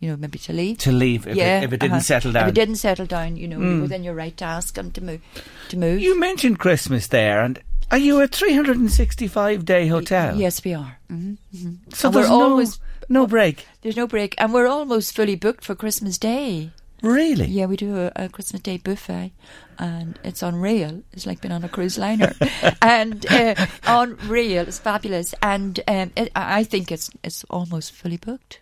you 0.00 0.10
know, 0.10 0.16
maybe 0.16 0.38
to 0.40 0.52
leave. 0.52 0.78
To 0.78 0.92
leave 0.92 1.26
if, 1.28 1.36
yeah, 1.36 1.60
it, 1.60 1.64
if 1.64 1.72
it 1.72 1.80
didn't 1.80 1.92
uh-huh. 1.92 2.00
settle 2.02 2.32
down. 2.32 2.42
If 2.44 2.48
it 2.50 2.54
didn't 2.54 2.76
settle 2.76 3.06
down, 3.06 3.36
you 3.36 3.46
know, 3.46 3.58
then 3.60 3.70
you're 3.70 3.82
within 3.82 4.04
your 4.04 4.14
right 4.14 4.36
to 4.38 4.44
ask 4.44 4.74
them 4.74 4.90
to 4.92 5.00
move. 5.00 5.20
To 5.68 5.76
move. 5.76 6.00
You 6.00 6.18
mentioned 6.18 6.58
Christmas 6.58 7.06
there, 7.06 7.42
and 7.42 7.62
are 7.90 7.98
you 7.98 8.20
a 8.20 8.26
365 8.26 9.64
day 9.64 9.86
hotel? 9.86 10.36
Yes, 10.36 10.64
we 10.64 10.74
are. 10.74 10.98
hmm 11.08 11.34
So 11.94 12.08
And 12.08 12.14
we're 12.14 12.22
there's 12.22 12.30
no, 12.30 12.42
always- 12.42 12.80
no 13.08 13.26
break. 13.26 13.66
There's 13.82 13.96
no 13.96 14.06
break, 14.06 14.34
and 14.38 14.52
we're 14.52 14.66
almost 14.66 15.14
fully 15.14 15.36
booked 15.36 15.64
for 15.64 15.74
Christmas 15.74 16.18
Day. 16.18 16.70
Really? 17.02 17.46
Yeah, 17.46 17.66
we 17.66 17.76
do 17.76 17.96
a, 17.96 18.12
a 18.16 18.28
Christmas 18.28 18.60
Day 18.62 18.76
buffet, 18.76 19.32
and 19.78 20.18
it's 20.22 20.42
unreal. 20.42 21.02
It's 21.12 21.26
like 21.26 21.40
being 21.40 21.52
on 21.52 21.64
a 21.64 21.68
cruise 21.68 21.96
liner, 21.96 22.34
and 22.82 23.24
uh, 23.30 23.54
unreal. 23.86 24.68
It's 24.68 24.78
fabulous, 24.78 25.34
and 25.42 25.80
um, 25.88 26.12
it, 26.16 26.30
I 26.36 26.60
I 26.60 26.64
think 26.64 26.92
it's 26.92 27.10
it's 27.22 27.44
almost 27.44 27.92
fully 27.92 28.18
booked. 28.18 28.60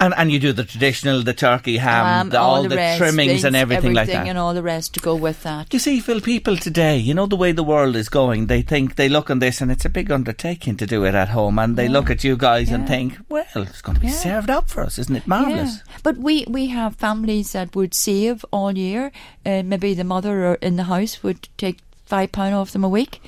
And 0.00 0.14
and 0.16 0.30
you 0.32 0.38
do 0.38 0.52
the 0.52 0.64
traditional, 0.64 1.22
the 1.22 1.34
turkey 1.34 1.76
ham, 1.78 2.06
Um, 2.20 2.30
the, 2.30 2.40
all, 2.40 2.62
the, 2.68 2.76
rest, 2.76 2.98
trimmings 2.98 3.44
and 3.44 3.54
things, 3.54 3.62
everything, 3.62 3.92
like 3.94 4.08
that. 4.08 4.26
and 4.26 4.38
all 4.38 4.54
the 4.54 4.62
rest 4.62 4.94
to 4.94 5.00
go 5.00 5.14
with 5.14 5.42
that. 5.42 5.72
you 5.72 5.78
see, 5.78 6.00
Phil, 6.00 6.20
people 6.20 6.56
today, 6.56 6.96
you 6.96 7.14
know 7.14 7.26
the 7.26 7.36
way 7.36 7.52
the 7.52 7.62
world 7.64 7.96
is 7.96 8.08
going, 8.08 8.46
they 8.46 8.62
think, 8.62 8.96
they 8.96 9.08
look 9.08 9.30
on 9.30 9.38
this 9.38 9.60
and 9.60 9.70
it's 9.70 9.84
a 9.84 9.88
big 9.90 10.10
undertaking 10.10 10.76
to 10.76 10.86
do 10.86 11.04
it 11.04 11.14
at 11.14 11.28
home 11.30 11.58
and 11.58 11.76
they 11.76 11.88
look 11.88 12.10
at 12.10 12.24
you 12.24 12.36
guys 12.36 12.70
and 12.70 12.86
think, 12.88 13.18
well, 13.28 13.44
it's 13.56 13.82
going 13.82 13.94
to 13.96 14.00
be 14.00 14.06
Yeah. 14.08 14.12
served 14.14 14.50
up 14.50 14.68
for 14.70 14.82
us, 14.82 14.98
isn't 14.98 15.16
it? 15.16 15.26
Marvellous. 15.26 15.76
Yeah. 15.76 15.96
But 16.02 16.16
we, 16.18 16.44
we 16.48 16.68
have 16.68 16.96
families 16.96 17.52
that 17.52 17.74
would 17.76 17.94
save 17.94 18.44
all 18.50 18.76
year. 18.76 19.12
Uh, 19.44 19.62
maybe 19.62 19.94
the 19.94 20.04
mother 20.04 20.46
or 20.46 20.54
in 20.62 20.76
the 20.76 20.84
house 20.84 21.22
would 21.22 21.48
take 21.58 21.78
five 22.04 22.32
pound 22.32 22.54
off 22.54 22.70
them 22.72 22.84
a 22.84 22.88
week. 22.88 23.20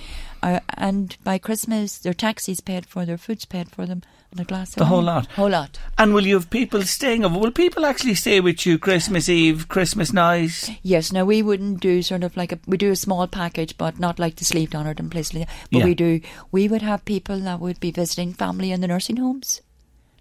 Uh, 0.42 0.60
and 0.74 1.16
by 1.24 1.36
Christmas, 1.38 1.98
their 1.98 2.14
taxis 2.14 2.60
paid 2.60 2.86
for, 2.86 3.04
their 3.04 3.18
food's 3.18 3.44
paid 3.44 3.68
for 3.70 3.86
them, 3.86 4.02
and 4.30 4.40
a 4.40 4.44
glass 4.44 4.74
The 4.74 4.84
whole 4.84 5.02
lot. 5.02 5.26
Whole 5.32 5.48
lot. 5.50 5.78
And 5.96 6.12
will 6.12 6.26
you 6.26 6.34
have 6.34 6.50
people 6.50 6.82
staying 6.82 7.24
over? 7.24 7.38
Will 7.38 7.50
people 7.50 7.86
actually 7.86 8.14
stay 8.14 8.40
with 8.40 8.66
you 8.66 8.78
Christmas 8.78 9.28
Eve, 9.28 9.68
Christmas 9.68 10.12
night? 10.12 10.78
Yes, 10.82 11.12
now 11.12 11.24
we 11.24 11.42
wouldn't 11.42 11.80
do 11.80 12.02
sort 12.02 12.22
of 12.24 12.36
like 12.36 12.52
a 12.52 12.58
we 12.66 12.76
do 12.76 12.90
a 12.90 12.96
small 12.96 13.26
package, 13.26 13.76
but 13.78 13.98
not 13.98 14.18
like 14.18 14.36
the 14.36 14.44
Slieve 14.44 14.70
Donard 14.70 15.00
and 15.00 15.10
places 15.10 15.34
like 15.34 15.48
that. 15.48 15.54
But 15.72 15.78
Yeah. 15.78 15.84
we 15.86 15.94
do 15.94 16.20
we 16.52 16.68
would 16.68 16.82
have 16.82 17.04
people 17.04 17.38
that 17.40 17.60
would 17.60 17.80
be 17.80 17.90
visiting 17.90 18.34
family 18.34 18.70
in 18.70 18.80
the 18.82 18.88
nursing 18.88 19.16
homes 19.16 19.62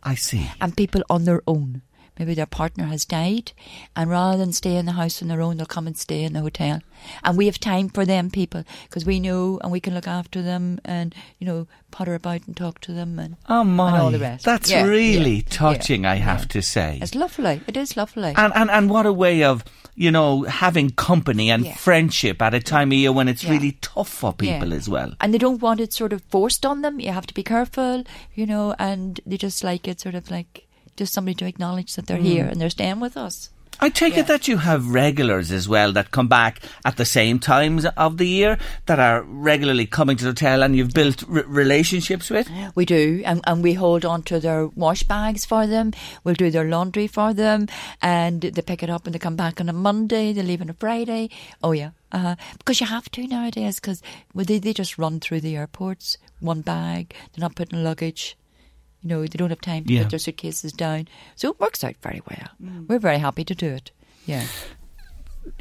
I 0.03 0.16
see. 0.16 0.49
and 0.62 0.76
people 0.78 1.01
on 1.10 1.26
their 1.26 1.41
own. 1.47 1.82
Maybe 2.20 2.34
their 2.34 2.45
partner 2.45 2.86
has 2.86 3.05
died, 3.05 3.51
and 3.95 4.09
rather 4.09 4.38
than 4.38 4.51
stay 4.53 4.76
in 4.78 4.86
the 4.86 4.93
house 4.93 5.22
on 5.22 5.28
their 5.28 5.41
own, 5.41 5.57
they'll 5.57 5.65
come 5.68 5.88
and 5.88 5.97
stay 5.97 6.24
in 6.24 6.34
the 6.34 6.41
hotel. 6.41 6.82
And 7.24 7.38
we 7.38 7.45
have 7.45 7.59
time 7.59 7.89
for 7.89 8.05
them 8.05 8.30
people 8.32 8.63
because 8.89 9.05
we 9.05 9.20
know 9.20 9.59
and 9.61 9.72
we 9.72 9.80
can 9.80 9.93
look 9.93 10.07
after 10.07 10.41
them 10.41 10.80
and 10.84 11.13
you 11.38 11.45
know 11.45 11.68
potter 11.91 12.15
about 12.15 12.45
and 12.47 12.57
talk 12.57 12.82
to 12.82 12.91
them 12.91 13.20
and 13.20 13.38
Oh 13.47 13.63
my, 13.63 13.91
and 13.93 14.01
all 14.01 14.11
the 14.11 14.20
rest. 14.20 14.45
that's 14.45 14.70
Yeah, 14.70 14.84
really 14.86 15.36
yeah, 15.38 15.41
touching. 15.49 16.03
yeah, 16.03 16.11
I 16.11 16.15
have 16.15 16.47
to 16.49 16.61
say. 16.61 16.99
It's 17.01 17.13
lovely. 17.15 17.61
It 17.68 17.78
is 17.78 17.95
lovely. 17.95 18.34
And, 18.36 18.51
and 18.55 18.70
and 18.72 18.89
what 18.89 19.05
a 19.05 19.13
way 19.13 19.43
of 19.43 19.63
you 19.95 20.11
know 20.11 20.43
having 20.43 20.89
company 20.91 21.51
and 21.51 21.68
friendship 21.78 22.41
at 22.41 22.53
a 22.53 22.59
time 22.59 22.89
of 22.91 22.97
year 22.97 23.11
when 23.11 23.28
it's 23.28 23.43
really 23.45 23.74
tough 23.82 24.09
for 24.09 24.34
people 24.34 24.74
as 24.74 24.89
well. 24.89 25.13
And 25.22 25.34
they 25.34 25.38
don't 25.38 25.61
want 25.61 25.80
it 25.80 25.93
sort 25.93 26.13
of 26.13 26.24
forced 26.24 26.65
on 26.65 26.82
them. 26.82 26.99
You 26.99 27.11
have 27.11 27.28
to 27.28 27.34
be 27.34 27.43
careful, 27.43 28.03
you 28.34 28.45
know, 28.47 28.76
and 28.80 29.20
they 29.26 29.38
just 29.38 29.63
like 29.63 29.88
it 29.88 29.99
sort 30.01 30.15
of 30.15 30.32
like 30.32 30.66
just 30.98 31.14
somebody 31.14 31.36
to 31.36 31.45
acknowledge 31.45 31.95
that 31.95 32.08
they're 32.08 32.18
here 32.18 32.45
and 32.45 32.60
they're 32.60 32.70
staying 32.70 33.00
with 33.00 33.16
us. 33.16 33.50
I 33.80 33.89
take 33.89 34.16
Yeah. 34.16 34.22
it 34.22 34.28
that 34.28 34.48
you 34.48 34.58
have 34.58 34.88
regulars 34.89 35.52
as 35.52 35.70
well 35.70 35.91
that 35.93 36.10
come 36.10 36.28
back 36.28 36.62
at 36.84 36.98
the 36.98 37.06
same 37.06 37.38
times 37.38 37.86
of 37.95 38.18
the 38.18 38.28
year 38.28 38.58
that 38.88 38.98
are 38.98 39.22
regularly 39.22 39.86
coming 39.86 40.18
to 40.18 40.24
the 40.24 40.30
hotel 40.32 40.64
and 40.64 40.76
you've 40.76 40.95
built 40.95 41.24
r- 41.30 41.43
relationships 41.45 42.32
with. 42.32 42.50
We 42.74 42.86
do, 42.86 43.22
and, 43.24 43.39
and 43.45 43.62
we 43.62 43.74
hold 43.76 44.04
on 44.04 44.24
to 44.24 44.39
their 44.39 44.66
wash 44.66 45.04
bags 45.04 45.45
for 45.45 45.68
them. 45.68 45.93
We'll 46.24 46.34
do 46.34 46.50
their 46.50 46.68
laundry 46.68 47.06
for 47.06 47.36
them, 47.36 47.68
and 48.02 48.41
they 48.41 48.62
pick 48.64 48.82
it 48.82 48.89
up 48.89 49.06
and 49.06 49.14
they 49.14 49.20
come 49.20 49.36
back 49.36 49.62
on 49.62 49.70
a 49.70 49.74
Monday. 49.74 50.34
They 50.34 50.41
leave 50.41 50.62
on 50.64 50.72
a 50.72 50.74
Friday. 50.74 51.30
Oh 51.62 51.72
yeah, 51.74 51.91
uh, 52.12 52.36
because 52.58 52.82
you 52.82 52.88
have 52.88 53.12
to 53.12 53.28
nowadays. 53.28 53.76
Because 53.80 54.02
well, 54.34 54.43
they 54.45 54.58
they 54.58 54.74
just 54.74 54.98
run 54.98 55.20
through 55.20 55.41
the 55.41 55.56
airports, 55.56 56.18
one 56.39 56.62
bag. 56.62 57.14
They're 57.34 57.43
not 57.48 57.54
putting 57.56 57.84
luggage. 57.84 58.36
You 59.04 59.10
know, 59.10 59.22
they 59.22 59.38
don't 59.38 59.50
have 59.52 59.62
time 59.62 59.86
to 59.86 59.93
Yeah. 59.93 60.04
put 60.04 60.10
their 60.12 60.20
suitcases 60.20 60.74
down. 60.74 61.08
So 61.36 61.50
it 61.52 61.60
works 61.60 61.84
out 61.84 61.95
very 62.02 62.22
well. 62.30 62.48
Mm. 62.62 62.88
We're 62.88 63.00
very 63.00 63.20
happy 63.20 63.43
to 63.45 63.56
do 63.56 63.68
it. 63.68 63.91
Yeah. 64.26 64.45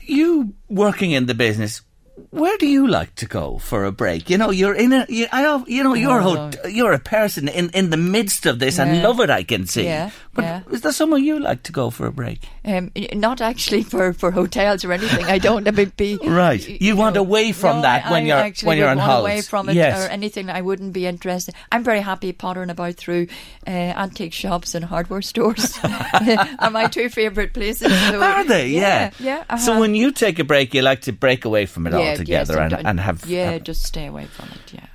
You 0.02 0.54
working 0.68 1.12
in 1.12 1.26
the 1.26 1.34
business. 1.34 1.82
Where 2.30 2.56
do 2.56 2.66
you 2.66 2.86
like 2.88 3.14
to 3.16 3.26
go 3.26 3.58
for 3.58 3.84
a 3.84 3.92
break? 3.92 4.30
You 4.30 4.38
know, 4.38 4.50
you're 4.50 4.74
in 4.74 4.92
a, 4.94 5.04
you, 5.08 5.26
I, 5.32 5.62
you 5.66 5.82
know, 5.84 5.92
you're, 5.94 6.20
Oh, 6.20 6.50
ho- 6.50 6.68
you're 6.68 6.92
a 6.92 6.98
person 6.98 7.46
in, 7.46 7.68
in 7.70 7.90
the 7.90 7.98
midst 7.98 8.46
of 8.46 8.58
this 8.58 8.78
and 8.78 8.96
Yeah. 8.96 9.06
love 9.06 9.20
it. 9.20 9.28
I 9.28 9.42
can 9.42 9.66
see. 9.66 9.84
Yeah, 9.84 10.10
But 10.32 10.44
yeah. 10.44 10.60
is 10.70 10.80
there 10.80 10.92
somewhere 10.92 11.18
you 11.20 11.38
like 11.38 11.62
to 11.64 11.72
go 11.72 11.90
for 11.90 12.06
a 12.06 12.12
break? 12.12 12.40
Um, 12.64 12.90
not 13.12 13.42
actually 13.42 13.82
for, 13.92 14.14
for 14.14 14.30
hotels 14.30 14.82
or 14.82 14.92
anything. 14.92 15.26
I 15.26 15.36
don't. 15.38 15.68
I 15.68 15.70
be 15.72 16.16
Right. 16.24 16.66
You 16.80 16.96
want 16.96 17.18
away 17.18 17.52
from 17.52 17.76
no, 17.76 17.82
that 17.82 18.10
when 18.10 18.24
I 18.24 18.26
you're- 18.26 18.40
actually 18.40 18.66
when 18.68 18.78
you're 18.78 18.88
on 18.88 18.96
want 18.98 19.20
away 19.20 19.40
from 19.42 19.68
it 19.68 19.74
Yes. 19.76 20.02
or 20.06 20.08
anything. 20.10 20.48
I 20.48 20.62
wouldn't 20.62 20.94
be 20.94 21.06
interested. 21.06 21.54
I'm 21.70 21.84
very 21.84 22.00
happy 22.00 22.32
pottering 22.32 22.70
about 22.70 22.94
through 22.94 23.26
uh, 23.66 23.70
antique 23.70 24.32
shops 24.32 24.74
and 24.74 24.84
hardware 24.86 25.20
stores. 25.22 25.78
are 25.84 26.70
my 26.70 26.86
two 26.86 27.10
favourite 27.10 27.52
places. 27.52 27.92
So, 28.08 28.22
Are 28.22 28.44
they? 28.44 28.68
Yeah. 28.68 29.10
Yeah. 29.18 29.44
yeah 29.48 29.56
So 29.56 29.72
uh-huh. 29.72 29.80
when 29.80 29.94
you 29.94 30.12
take 30.12 30.38
a 30.38 30.44
break, 30.44 30.72
you 30.72 30.80
like 30.82 31.02
to 31.02 31.12
break 31.12 31.44
away 31.44 31.66
from 31.66 31.86
it 31.86 31.92
yeah, 32.06 32.40
altogether 32.40 32.58
and, 32.60 32.72
and 32.86 33.00
have. 33.00 33.24
yeah, 33.26 33.50
have- 33.52 33.64
just 33.64 33.82
stay 33.84 34.06
away 34.06 34.24
from 34.26 34.48
it. 34.48 34.72
Yeah. 34.72 34.86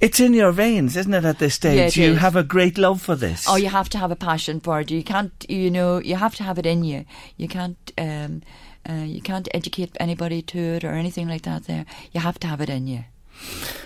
it's 0.00 0.18
in 0.20 0.32
your 0.34 0.52
veins, 0.52 0.96
isn't 0.96 1.12
it? 1.14 1.24
At 1.24 1.38
this 1.38 1.54
stage, 1.54 1.96
Yeah, 1.96 2.04
you 2.06 2.12
is. 2.14 2.18
have 2.20 2.36
a 2.36 2.42
great 2.42 2.78
love 2.78 3.02
for 3.02 3.16
this. 3.16 3.46
Oh, 3.48 3.56
you 3.56 3.68
have 3.68 3.88
to 3.90 3.98
have 3.98 4.10
a 4.10 4.16
passion 4.16 4.60
for 4.60 4.80
it. 4.80 4.90
You 4.90 5.02
can't, 5.04 5.32
you 5.48 5.70
know, 5.70 5.98
you 5.98 6.16
have 6.16 6.34
to 6.36 6.42
have 6.42 6.58
it 6.58 6.66
in 6.66 6.84
you. 6.84 7.04
You 7.36 7.48
can't, 7.48 7.76
um, 7.98 8.42
uh, 8.88 9.04
you 9.04 9.20
can't 9.20 9.48
educate 9.52 9.90
anybody 10.00 10.40
to 10.42 10.58
it 10.58 10.84
or 10.84 10.92
anything 10.92 11.28
like 11.28 11.42
that. 11.42 11.64
There, 11.64 11.84
you 12.12 12.20
have 12.20 12.38
to 12.40 12.46
have 12.46 12.60
it 12.62 12.70
in 12.70 12.86
you. 12.86 13.04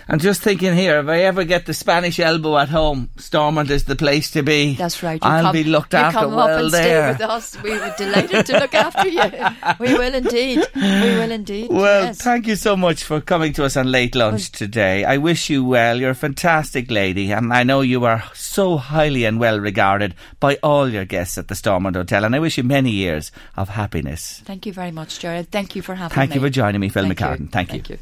I'm 0.07 0.19
just 0.19 0.41
thinking 0.41 0.75
here, 0.75 0.99
if 0.99 1.07
I 1.07 1.21
ever 1.23 1.43
get 1.45 1.65
the 1.65 1.73
Spanish 1.73 2.19
elbow 2.19 2.57
at 2.59 2.69
home, 2.69 3.09
Stormont 3.17 3.71
is 3.71 3.85
the 3.85 3.95
place 3.95 4.29
to 4.31 4.43
be. 4.43 4.75
That's 4.75 5.01
right. 5.01 5.21
You 5.23 5.27
I'll 5.27 5.43
come, 5.45 5.53
be 5.53 5.63
looked 5.63 5.93
you 5.93 5.99
after 5.99 6.19
come 6.19 6.35
well 6.35 6.47
up 6.47 6.61
and 6.61 6.71
there. 6.71 7.15
stay 7.15 7.23
with 7.23 7.31
us. 7.31 7.63
We 7.63 7.71
were 7.71 7.93
delighted 7.97 8.45
to 8.45 8.59
look 8.59 8.73
after 8.75 9.07
you. 9.07 9.23
We 9.79 9.93
will 9.93 10.13
indeed. 10.13 10.63
We 10.75 10.81
will 10.81 11.31
indeed. 11.31 11.71
Well, 11.71 12.05
yes. 12.05 12.21
thank 12.21 12.45
you 12.45 12.55
so 12.55 12.77
much 12.77 13.03
for 13.03 13.19
coming 13.19 13.51
to 13.53 13.65
us 13.65 13.75
on 13.75 13.91
Late 13.91 14.15
Lunch 14.15 14.51
today. 14.51 15.03
I 15.03 15.17
wish 15.17 15.49
you 15.49 15.65
well. 15.65 15.99
You're 15.99 16.11
a 16.11 16.15
fantastic 16.15 16.91
lady, 16.91 17.31
and 17.31 17.51
I 17.51 17.63
know 17.63 17.81
you 17.81 18.05
are 18.05 18.23
so 18.33 18.77
highly 18.77 19.25
and 19.25 19.39
well 19.39 19.59
regarded 19.59 20.13
by 20.39 20.57
all 20.61 20.87
your 20.87 21.05
guests 21.05 21.37
at 21.37 21.47
the 21.47 21.55
Stormont 21.55 21.95
Hotel, 21.95 22.23
and 22.23 22.35
I 22.35 22.39
wish 22.39 22.57
you 22.57 22.63
many 22.63 22.91
years 22.91 23.31
of 23.57 23.69
happiness. 23.69 24.41
Thank 24.45 24.65
you 24.65 24.73
very 24.73 24.91
much, 24.91 25.19
Jared. 25.19 25.51
Thank 25.51 25.75
you 25.75 25.81
for 25.81 25.95
having 25.95 26.13
Thank 26.13 26.29
me. 26.29 26.33
Thank 26.33 26.41
you 26.43 26.47
for 26.47 26.51
joining 26.51 26.81
me, 26.81 26.89
Phil 26.89 27.03
Thank 27.03 27.19
you. 27.19 27.25
McCartan. 27.25 27.51
Thank 27.51 27.69
you. 27.69 27.79
Thank 27.79 27.89
you. 27.89 27.97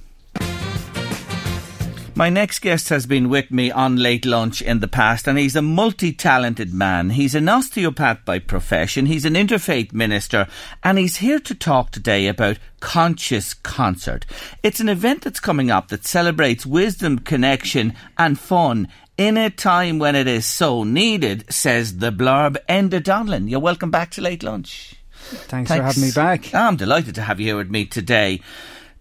My 2.16 2.30
next 2.30 2.59
guest 2.59 2.89
has 2.89 3.07
been 3.07 3.28
with 3.28 3.49
me 3.49 3.72
on 3.72 3.95
Late 3.95 4.24
Lunch 4.24 4.61
in 4.61 4.82
the 4.82 4.88
past, 4.88 5.28
and 5.28 5.36
he's 5.36 5.55
a 5.55 5.64
multi 5.64 6.14
talented 6.14 6.72
man. 6.72 7.09
He's 7.09 7.34
an 7.34 7.49
osteopath 7.49 8.24
by 8.24 8.38
profession, 8.38 9.07
he's 9.07 9.26
an 9.26 9.34
interfaith 9.34 9.93
minister, 9.93 10.47
and 10.84 10.99
he's 10.99 11.18
here 11.18 11.39
to 11.39 11.55
talk 11.55 11.89
today 11.89 12.28
about 12.28 12.59
Conscious 12.80 13.55
Concert. 13.55 14.28
It's 14.61 14.80
an 14.80 14.89
event 14.89 15.24
that's 15.24 15.39
coming 15.39 15.72
up 15.72 15.88
that 15.88 16.05
celebrates 16.05 16.68
wisdom, 16.68 17.18
connection, 17.18 17.95
and 18.16 18.38
fun. 18.39 18.89
In 19.18 19.36
a 19.36 19.49
time 19.49 19.97
when 19.97 20.16
it 20.16 20.28
is 20.28 20.45
so 20.45 20.84
needed, 20.84 21.51
says 21.51 21.97
the 21.97 22.11
blurb, 22.11 22.57
Enda 22.70 23.01
Donlan. 23.01 23.49
You're 23.49 23.59
welcome 23.59 23.89
back 23.89 24.11
to 24.11 24.22
Late 24.22 24.43
Lunch. 24.43 24.93
Thanks, 25.14 25.72
for 25.72 25.82
having 25.82 26.03
me 26.03 26.11
back. 26.11 26.53
I'm 26.53 26.76
delighted 26.76 27.16
to 27.16 27.24
have 27.24 27.39
you 27.39 27.47
here 27.47 27.57
with 27.57 27.72
me 27.72 27.86
today. 27.86 28.41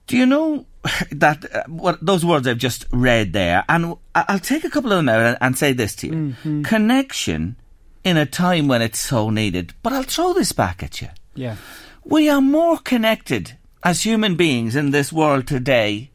Do 0.06 0.16
you 0.16 0.24
know 0.24 0.66
that 1.12 1.54
uh, 1.54 1.62
what 1.68 2.04
those 2.04 2.24
words 2.24 2.46
I've 2.46 2.58
just 2.58 2.86
read 2.90 3.32
there? 3.32 3.64
And 3.68 3.96
I'll 4.14 4.38
take 4.38 4.64
a 4.64 4.70
couple 4.70 4.92
of 4.92 4.98
them 4.98 5.08
out 5.08 5.20
and, 5.20 5.38
and 5.40 5.58
say 5.58 5.72
this 5.72 5.94
to 5.96 6.06
you: 6.06 6.12
Mm-hmm. 6.12 6.62
connection 6.62 7.56
in 8.04 8.16
a 8.16 8.26
time 8.26 8.68
when 8.68 8.82
it's 8.82 8.98
so 8.98 9.30
needed. 9.30 9.74
But 9.82 9.92
I'll 9.92 10.02
throw 10.02 10.32
this 10.32 10.52
back 10.52 10.82
at 10.82 11.00
you. 11.00 11.08
Yeah. 11.34 11.56
We 12.04 12.28
are 12.28 12.40
more 12.40 12.78
connected 12.78 13.56
as 13.84 14.02
human 14.02 14.36
beings 14.36 14.74
in 14.76 14.90
this 14.90 15.12
world 15.12 15.46
today 15.46 16.10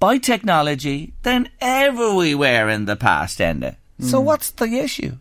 by 0.00 0.18
technology 0.18 1.12
than 1.22 1.48
ever 1.60 2.14
we 2.14 2.34
were 2.34 2.68
in 2.68 2.84
the 2.86 2.96
past, 2.96 3.38
Enda. 3.38 3.76
Mm. 4.00 4.04
So 4.10 4.20
what's 4.20 4.50
the 4.50 4.66
issue? 4.78 5.16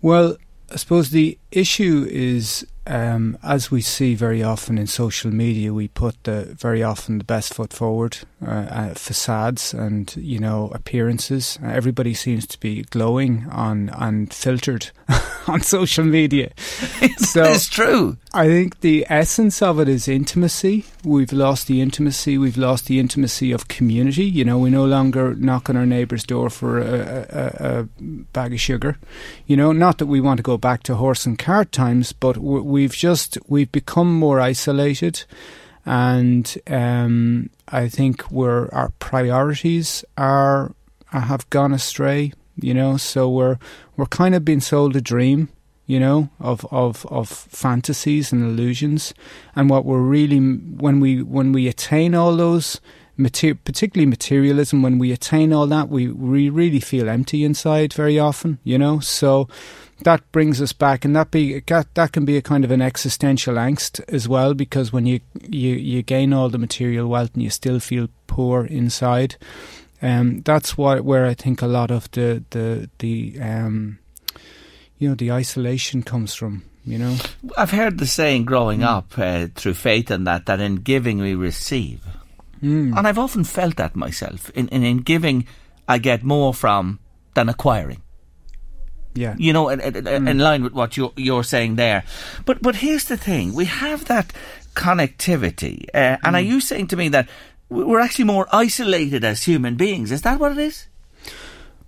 Well, 0.00 0.36
I 0.70 0.76
suppose 0.76 1.10
the 1.10 1.38
issue 1.50 2.06
is, 2.10 2.66
um, 2.86 3.38
as 3.42 3.70
we 3.70 3.80
see 3.80 4.14
very 4.14 4.42
often 4.42 4.76
in 4.78 4.86
social 4.86 5.30
media, 5.30 5.72
we 5.72 5.88
put 5.88 6.22
the 6.24 6.54
very 6.58 6.82
often 6.82 7.18
the 7.18 7.24
best 7.24 7.54
foot 7.54 7.72
forward, 7.72 8.18
uh, 8.44 8.50
uh, 8.50 8.94
facades 8.94 9.72
and 9.72 10.14
you 10.16 10.38
know 10.38 10.70
appearances. 10.74 11.58
Uh, 11.62 11.68
everybody 11.68 12.14
seems 12.14 12.46
to 12.46 12.58
be 12.58 12.82
glowing 12.82 13.46
on 13.50 13.90
and 13.90 14.32
filtered 14.32 14.90
on 15.46 15.60
social 15.60 16.04
media. 16.04 16.52
so 17.18 17.44
it's 17.44 17.68
true. 17.68 18.16
I 18.34 18.46
think 18.46 18.80
the 18.80 19.06
essence 19.10 19.60
of 19.60 19.78
it 19.78 19.88
is 19.88 20.08
intimacy. 20.08 20.86
We've 21.04 21.32
lost 21.32 21.66
the 21.66 21.82
intimacy. 21.82 22.38
We've 22.38 22.56
lost 22.56 22.86
the 22.86 22.98
intimacy 22.98 23.52
of 23.52 23.68
community. 23.68 24.24
You 24.24 24.44
know, 24.44 24.58
we 24.58 24.70
no 24.70 24.86
longer 24.86 25.34
knock 25.34 25.68
on 25.68 25.76
our 25.76 25.84
neighbour's 25.84 26.24
door 26.24 26.48
for 26.48 26.78
a, 26.78 27.26
a, 27.28 27.78
a, 27.78 27.82
bag 28.32 28.54
of 28.54 28.60
sugar. 28.60 28.96
You 29.46 29.58
know, 29.58 29.72
not 29.72 29.98
that 29.98 30.06
we 30.06 30.20
want 30.20 30.38
to 30.38 30.42
go 30.42 30.56
back 30.56 30.82
to 30.84 30.94
horse 30.94 31.26
and 31.26 31.38
cart 31.38 31.72
times, 31.72 32.14
but 32.14 32.38
we've 32.38 32.94
just 32.94 33.36
we've 33.48 33.70
become 33.70 34.14
more 34.14 34.40
isolated, 34.40 35.24
and 35.84 36.56
um, 36.68 37.50
I 37.68 37.88
think 37.88 38.30
we're 38.30 38.68
our 38.70 38.92
priorities 38.98 40.06
are 40.16 40.74
have 41.08 41.48
gone 41.50 41.74
astray 41.74 42.32
you 42.56 42.74
know. 42.74 42.96
So 42.96 43.28
we're 43.28 43.58
we're 43.96 44.06
kind 44.06 44.34
of 44.34 44.44
being 44.44 44.60
sold 44.60 44.96
a 44.96 45.00
dream, 45.00 45.48
you 45.86 46.00
know, 46.00 46.30
of 46.38 46.66
of 46.70 47.06
of 47.06 47.28
fantasies 47.28 48.32
and 48.32 48.42
illusions, 48.42 49.14
and 49.54 49.70
what 49.70 49.84
we're 49.84 50.00
really 50.00 50.38
when 50.38 51.00
we 51.00 51.22
when 51.22 51.52
we 51.52 51.68
attain 51.68 52.14
all 52.14 52.36
those. 52.36 52.80
Mater- 53.14 53.54
particularly 53.54 54.08
materialism, 54.08 54.80
when 54.80 54.98
we 54.98 55.12
attain 55.12 55.52
all 55.52 55.66
that, 55.66 55.90
we, 55.90 56.08
we 56.08 56.48
really 56.48 56.80
feel 56.80 57.10
empty 57.10 57.44
inside 57.44 57.92
very 57.92 58.18
often, 58.18 58.58
you 58.64 58.78
know. 58.78 59.00
So 59.00 59.48
that 60.00 60.22
brings 60.32 60.62
us 60.62 60.72
back, 60.72 61.04
and 61.04 61.14
that 61.14 61.30
be 61.30 61.60
that, 61.60 61.94
that 61.94 62.12
can 62.12 62.24
be 62.24 62.38
a 62.38 62.42
kind 62.42 62.64
of 62.64 62.70
an 62.70 62.80
existential 62.80 63.56
angst 63.56 64.00
as 64.08 64.28
well, 64.28 64.54
because 64.54 64.94
when 64.94 65.04
you, 65.04 65.20
you 65.46 65.74
you 65.74 66.02
gain 66.02 66.32
all 66.32 66.48
the 66.48 66.58
material 66.58 67.06
wealth 67.06 67.34
and 67.34 67.42
you 67.42 67.50
still 67.50 67.80
feel 67.80 68.08
poor 68.26 68.64
inside, 68.64 69.36
um, 70.00 70.40
that's 70.40 70.78
what 70.78 71.04
where 71.04 71.26
I 71.26 71.34
think 71.34 71.60
a 71.60 71.66
lot 71.66 71.90
of 71.90 72.10
the 72.12 72.42
the 72.50 72.88
the 72.98 73.36
um, 73.42 73.98
you 75.02 75.08
know 75.08 75.16
the 75.16 75.32
isolation 75.32 76.04
comes 76.04 76.32
from. 76.32 76.62
You 76.84 76.98
know, 76.98 77.16
I've 77.56 77.72
heard 77.72 77.98
the 77.98 78.06
saying 78.06 78.44
growing 78.44 78.80
mm. 78.80 78.86
up 78.86 79.18
uh, 79.18 79.48
through 79.52 79.74
faith 79.74 80.12
and 80.12 80.26
that 80.28 80.46
that 80.46 80.60
in 80.60 80.76
giving 80.76 81.18
we 81.18 81.34
receive, 81.34 82.06
mm. 82.62 82.96
and 82.96 83.08
I've 83.08 83.18
often 83.18 83.42
felt 83.42 83.76
that 83.76 83.96
myself. 83.96 84.48
In, 84.50 84.68
in 84.68 84.84
in 84.84 84.98
giving, 84.98 85.46
I 85.88 85.98
get 85.98 86.22
more 86.22 86.54
from 86.54 87.00
than 87.34 87.48
acquiring. 87.48 88.02
Yeah, 89.14 89.34
you 89.38 89.52
know, 89.52 89.70
in, 89.70 89.80
in, 89.80 89.92
mm. 89.92 90.30
in 90.30 90.38
line 90.38 90.62
with 90.62 90.72
what 90.72 90.96
you're 90.96 91.12
you're 91.16 91.44
saying 91.44 91.74
there. 91.74 92.04
But 92.44 92.62
but 92.62 92.76
here's 92.76 93.06
the 93.06 93.16
thing: 93.16 93.54
we 93.54 93.64
have 93.64 94.04
that 94.04 94.32
connectivity, 94.74 95.86
uh, 95.92 96.18
and 96.22 96.36
are 96.36 96.42
mm. 96.42 96.46
you 96.46 96.60
saying 96.60 96.86
to 96.88 96.96
me 96.96 97.08
that 97.08 97.28
we're 97.68 98.00
actually 98.00 98.26
more 98.26 98.46
isolated 98.52 99.24
as 99.24 99.42
human 99.42 99.74
beings. 99.74 100.12
Is 100.12 100.22
that 100.22 100.38
what 100.38 100.52
it 100.52 100.58
is? 100.58 100.86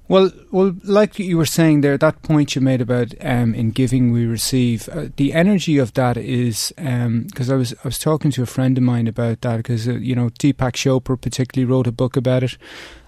Well, 0.07 0.31
well, 0.51 0.75
like 0.85 1.19
you 1.19 1.39
were 1.39 1.47
saying 1.47 1.81
there, 1.81 1.97
that 1.97 2.21
point 2.23 2.55
you 2.55 2.61
made 2.61 2.83
about 2.83 3.15
um, 3.23 3.55
in 3.55 3.71
giving 3.71 4.13
we 4.13 4.27
receive, 4.27 4.87
uh, 4.91 5.07
the 5.17 5.33
energy 5.33 5.79
of 5.79 5.95
that 5.95 6.19
is 6.19 6.75
because 6.77 7.51
um, 7.51 7.55
I 7.55 7.57
was 7.57 7.73
I 7.73 7.85
was 7.85 7.99
talking 7.99 8.31
to 8.33 8.43
a 8.43 8.47
friend 8.47 8.77
of 8.77 8.85
mine 8.85 9.07
about 9.07 9.41
that 9.41 9.57
because 9.59 9.89
uh, 9.89 9.93
you 9.93 10.15
know 10.15 10.29
Deepak 10.29 10.73
Chopra 10.73 11.19
particularly 11.19 11.71
wrote 11.71 11.87
a 11.87 11.93
book 11.93 12.19
about 12.19 12.43
it, 12.43 12.59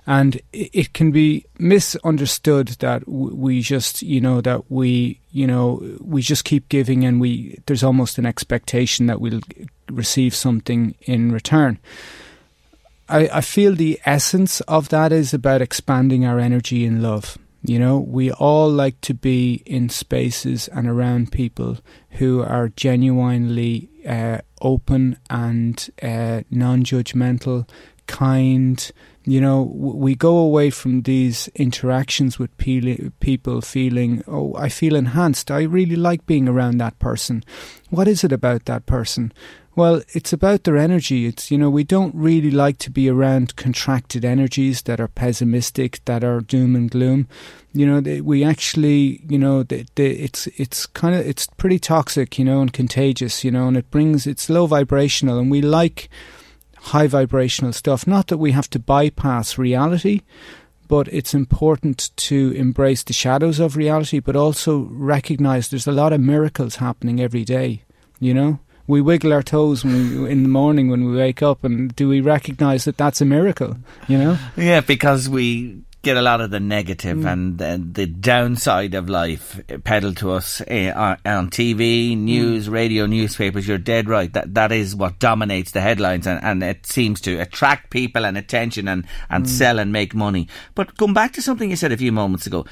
and 0.07 0.37
it, 0.55 0.71
it 0.73 0.93
can 0.95 1.11
be 1.11 1.45
misunderstood 1.59 2.69
that 2.81 3.05
w- 3.05 3.35
we 3.35 3.61
just 3.61 4.01
you 4.03 4.21
know 4.23 4.41
that 4.41 4.71
we 4.71 5.21
you 5.33 5.47
know 5.47 5.83
we 6.01 6.23
just 6.23 6.45
keep 6.45 6.67
giving 6.71 7.05
and 7.05 7.21
we 7.21 7.61
there's 7.67 7.85
almost 7.85 8.17
an 8.17 8.25
expectation 8.25 9.05
that 9.05 9.21
we'll 9.21 9.41
receive 9.91 10.35
something 10.35 10.95
in 11.03 11.31
return. 11.31 11.79
I, 13.09 13.29
I 13.33 13.41
feel 13.41 13.75
the 13.75 14.01
essence 14.05 14.61
of 14.63 14.89
that 14.89 15.13
is 15.13 15.33
about 15.33 15.63
expanding 15.63 16.25
our 16.25 16.39
energy 16.39 16.85
in 16.85 17.03
love. 17.03 17.39
You 17.63 17.79
know, 17.81 17.99
we 17.99 18.31
all 18.31 18.71
like 18.71 19.01
to 19.03 19.15
be 19.15 19.63
in 19.67 19.89
spaces 19.89 20.69
and 20.69 20.87
around 20.87 21.33
people 21.33 21.79
who 22.11 22.43
are 22.43 22.69
genuinely 22.69 23.91
uh, 24.07 24.39
open 24.61 25.19
and 25.29 25.89
uh, 26.01 26.43
non 26.51 26.85
judgmental, 26.85 27.69
kind. 28.07 28.91
You 29.25 29.41
know, 29.41 29.63
we 29.63 30.15
go 30.15 30.39
away 30.39 30.71
from 30.71 31.03
these 31.03 31.49
interactions 31.57 32.39
with 32.39 32.57
pe- 32.59 33.11
people 33.19 33.61
feeling, 33.61 34.23
oh, 34.29 34.55
I 34.55 34.69
feel 34.69 34.95
enhanced. 34.95 35.51
I 35.51 35.63
really 35.63 35.97
like 35.97 36.25
being 36.27 36.49
around 36.49 36.79
that 36.79 36.97
person. 37.01 37.43
What 37.91 38.07
is 38.07 38.23
it 38.23 38.31
about 38.31 38.67
that 38.67 38.87
person? 38.87 39.33
Well, 39.77 40.01
it's 40.15 40.33
about 40.33 40.65
their 40.65 40.79
energy. 40.79 41.27
It's, 41.27 41.51
you 41.51 41.59
know, 41.59 41.69
we 41.69 41.85
don't 41.85 42.15
really 42.15 42.51
like 42.51 42.79
to 42.79 42.91
be 42.91 43.11
around 43.11 43.57
contracted 43.57 44.25
energies 44.25 44.81
that 44.83 45.01
are 45.01 45.07
pessimistic, 45.09 46.03
that 46.07 46.25
are 46.25 46.41
doom 46.41 46.75
and 46.75 46.91
gloom. 46.91 47.29
You 47.75 47.87
know, 47.87 48.01
they, 48.01 48.23
we 48.23 48.43
actually, 48.43 49.23
you 49.29 49.39
know, 49.39 49.63
they, 49.63 49.85
they, 49.95 50.13
it's, 50.13 50.47
it's 50.57 50.87
kind 50.87 51.15
of, 51.15 51.27
it's 51.27 51.47
pretty 51.59 51.79
toxic, 51.79 52.39
you 52.39 52.45
know, 52.47 52.63
and 52.63 52.73
contagious, 52.73 53.45
you 53.45 53.51
know, 53.51 53.69
and 53.69 53.77
it 53.77 53.91
brings, 53.91 54.27
it's 54.27 54.49
low 54.49 54.65
vibrational 54.65 55.39
and 55.39 55.51
we 55.51 55.61
like 55.61 56.09
high 56.79 57.07
vibrational 57.07 57.75
stuff. 57.75 58.07
Not 58.07 58.29
that 58.29 58.39
we 58.39 58.53
have 58.53 58.71
to 58.71 58.79
bypass 58.79 59.59
reality, 59.59 60.23
but 60.89 61.07
it's 61.09 61.35
important 61.35 62.17
to 62.17 62.53
embrace 62.53 63.03
the 63.03 63.13
shadows 63.13 63.61
of 63.61 63.77
reality, 63.77 64.21
but 64.21 64.37
also 64.37 64.89
recognize 64.91 65.69
there's 65.69 65.87
a 65.87 65.93
lot 65.93 66.15
of 66.15 66.21
miracles 66.23 66.77
happening 66.77 67.21
every 67.21 67.45
day, 67.45 67.83
you 68.19 68.33
know? 68.33 68.59
We 68.87 69.01
wiggle 69.01 69.33
our 69.33 69.43
toes 69.43 69.85
when 69.85 70.23
we, 70.23 70.31
in 70.31 70.43
the 70.43 70.49
morning 70.49 70.89
when 70.89 71.05
we 71.05 71.17
wake 71.17 71.43
up, 71.43 71.65
and 71.65 71.95
do 71.97 72.09
we 72.09 72.21
recognise 72.21 72.85
that 72.85 72.97
that's 72.97 73.21
a 73.21 73.25
miracle? 73.25 73.77
You 74.09 74.19
know? 74.19 74.39
Yeah, 74.57 74.81
because 74.81 75.29
we 75.29 75.83
get 76.07 76.17
a 76.17 76.23
lot 76.23 76.41
of 76.41 76.51
the 76.53 76.61
negative 76.61 77.19
mm. 77.19 77.33
and, 77.33 77.61
and, 77.61 77.95
the 77.95 78.07
downside 78.07 78.95
of 78.95 79.09
life 79.09 79.61
peddled 79.83 80.17
to 80.17 80.31
us 80.31 80.61
uh, 80.61 81.17
on 81.27 81.51
TV, 81.51 82.17
news, 82.17 82.69
mm. 82.69 82.73
radio, 82.73 83.07
newspapers. 83.07 83.67
You're 83.67 83.79
dead 83.79 84.09
right. 84.09 84.33
That 84.33 84.55
that 84.55 84.71
is 84.71 84.95
what 84.95 85.19
dominates 85.19 85.73
the 85.73 85.81
headlines, 85.81 86.27
and, 86.29 86.43
and 86.45 86.63
it 86.63 86.87
seems 86.87 87.21
to 87.23 87.39
attract 87.39 87.91
people 87.91 88.25
and 88.25 88.39
attention 88.39 88.87
and 88.87 89.05
and 89.29 89.47
mm. 89.47 89.49
sell 89.49 89.81
and 89.81 89.93
make 89.93 90.15
money. 90.15 90.47
But 90.77 90.97
going 90.97 91.13
back 91.13 91.33
to 91.33 91.43
something 91.43 91.71
you 91.71 91.77
said 91.77 91.91
a 91.91 91.97
few 91.97 92.13
moments 92.13 92.47
ago, 92.47 92.67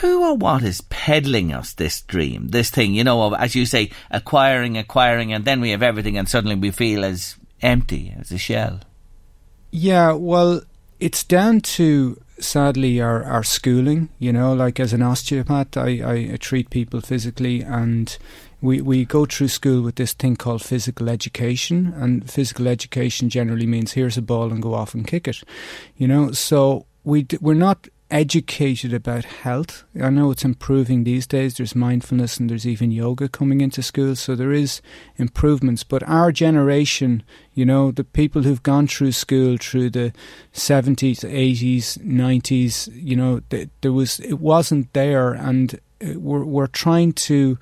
who 0.00 0.22
or 0.22 0.36
what 0.36 0.62
is 0.62 0.82
peddling 0.82 1.52
us 1.52 1.72
this 1.72 2.02
dream, 2.02 2.48
this 2.48 2.70
thing, 2.70 2.94
you 2.94 3.04
know, 3.04 3.22
of, 3.22 3.34
as 3.34 3.54
you 3.54 3.64
say, 3.64 3.90
acquiring, 4.10 4.76
acquiring, 4.76 5.32
and 5.32 5.44
then 5.44 5.60
we 5.60 5.70
have 5.70 5.82
everything 5.82 6.18
and 6.18 6.28
suddenly 6.28 6.54
we 6.54 6.70
feel 6.70 7.04
as 7.04 7.36
empty 7.62 8.14
as 8.18 8.30
a 8.30 8.38
shell? 8.38 8.80
Yeah, 9.70 10.12
well, 10.12 10.62
it's 11.00 11.24
down 11.24 11.60
to 11.60 12.20
sadly 12.38 13.00
our, 13.00 13.24
our 13.24 13.42
schooling, 13.42 14.10
you 14.18 14.32
know, 14.32 14.52
like 14.52 14.78
as 14.78 14.92
an 14.92 15.02
osteopath, 15.02 15.76
I, 15.76 16.30
I 16.32 16.36
treat 16.36 16.70
people 16.70 17.00
physically 17.00 17.62
and 17.62 18.16
we, 18.60 18.80
we 18.80 19.04
go 19.04 19.24
through 19.24 19.48
school 19.48 19.82
with 19.82 19.96
this 19.96 20.12
thing 20.12 20.36
called 20.36 20.62
physical 20.62 21.08
education 21.08 21.94
and 21.96 22.30
physical 22.30 22.68
education 22.68 23.28
generally 23.28 23.66
means 23.66 23.92
here's 23.92 24.16
a 24.16 24.22
ball 24.22 24.52
and 24.52 24.62
go 24.62 24.74
off 24.74 24.94
and 24.94 25.06
kick 25.06 25.26
it, 25.28 25.42
you 25.96 26.06
know, 26.06 26.32
so 26.32 26.86
we, 27.04 27.26
we're 27.40 27.54
not 27.54 27.88
educated 28.10 28.92
about 28.92 29.24
health. 29.24 29.84
I 30.00 30.10
know 30.10 30.30
it's 30.30 30.44
improving 30.44 31.04
these 31.04 31.26
days. 31.26 31.56
There's 31.56 31.74
mindfulness 31.74 32.38
and 32.38 32.48
there's 32.48 32.66
even 32.66 32.90
yoga 32.90 33.28
coming 33.28 33.60
into 33.60 33.82
schools, 33.82 34.20
so 34.20 34.34
there 34.34 34.52
is 34.52 34.80
improvements. 35.16 35.84
But 35.84 36.02
our 36.08 36.32
generation, 36.32 37.22
you 37.54 37.66
know, 37.66 37.90
the 37.90 38.04
people 38.04 38.42
who've 38.42 38.62
gone 38.62 38.86
through 38.86 39.12
school 39.12 39.56
through 39.58 39.90
the 39.90 40.12
70s, 40.52 41.20
80s, 41.20 41.98
90s, 41.98 42.88
you 42.94 43.16
know, 43.16 43.40
there 43.80 43.92
was 43.92 44.20
it 44.20 44.40
wasn't 44.40 44.92
there, 44.94 45.34
and 45.34 45.78
uh, 46.02 46.18
we're 46.18 46.44
we're 46.44 46.66
trying 46.66 47.12
to 47.12 47.58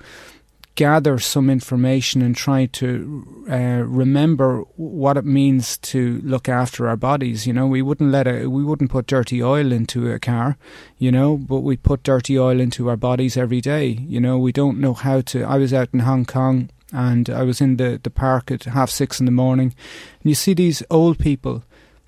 gather 0.77 1.17
some 1.17 1.49
information 1.49 2.21
and 2.21 2.35
try 2.35 2.67
to 2.67 3.45
uh, 3.49 3.83
remember 3.83 4.61
what 4.75 5.17
it 5.17 5.25
means 5.25 5.75
to 5.79 6.21
look 6.23 6.47
after 6.47 6.87
our 6.87 6.95
bodies. 6.95 7.47
You 7.47 7.53
know, 7.53 7.65
we 7.65 7.81
wouldn't 7.81 8.11
let 8.11 8.27
a, 8.27 8.45
we 8.45 8.63
wouldn't 8.63 8.91
put 8.91 9.07
dirty 9.07 9.41
oil 9.41 9.71
into 9.71 10.09
a 10.11 10.19
car, 10.19 10.55
you 10.99 11.11
know, 11.11 11.35
but 11.35 11.61
we 11.61 11.77
put 11.77 12.03
dirty 12.03 12.37
oil 12.37 12.59
into 12.59 12.89
our 12.89 12.95
bodies 12.95 13.35
every 13.35 13.59
day. 13.59 13.87
You 13.87 14.21
know, 14.21 14.37
we 14.37 14.51
don't 14.51 14.79
know 14.79 14.93
how 14.93 15.21
to. 15.21 15.43
I 15.43 15.57
was 15.57 15.73
out 15.73 15.89
in 15.93 16.01
Hong 16.01 16.25
Kong 16.25 16.69
and 16.93 17.27
I 17.27 17.41
was 17.41 17.59
in 17.59 17.77
the, 17.77 17.99
the 18.01 18.11
park 18.11 18.51
at 18.51 18.65
half 18.65 18.91
six 18.91 19.19
in 19.19 19.25
the 19.25 19.31
morning, 19.31 19.73
and 20.21 20.29
you 20.29 20.35
see 20.35 20.53
these 20.53 20.83
old 20.91 21.17
people 21.17 21.63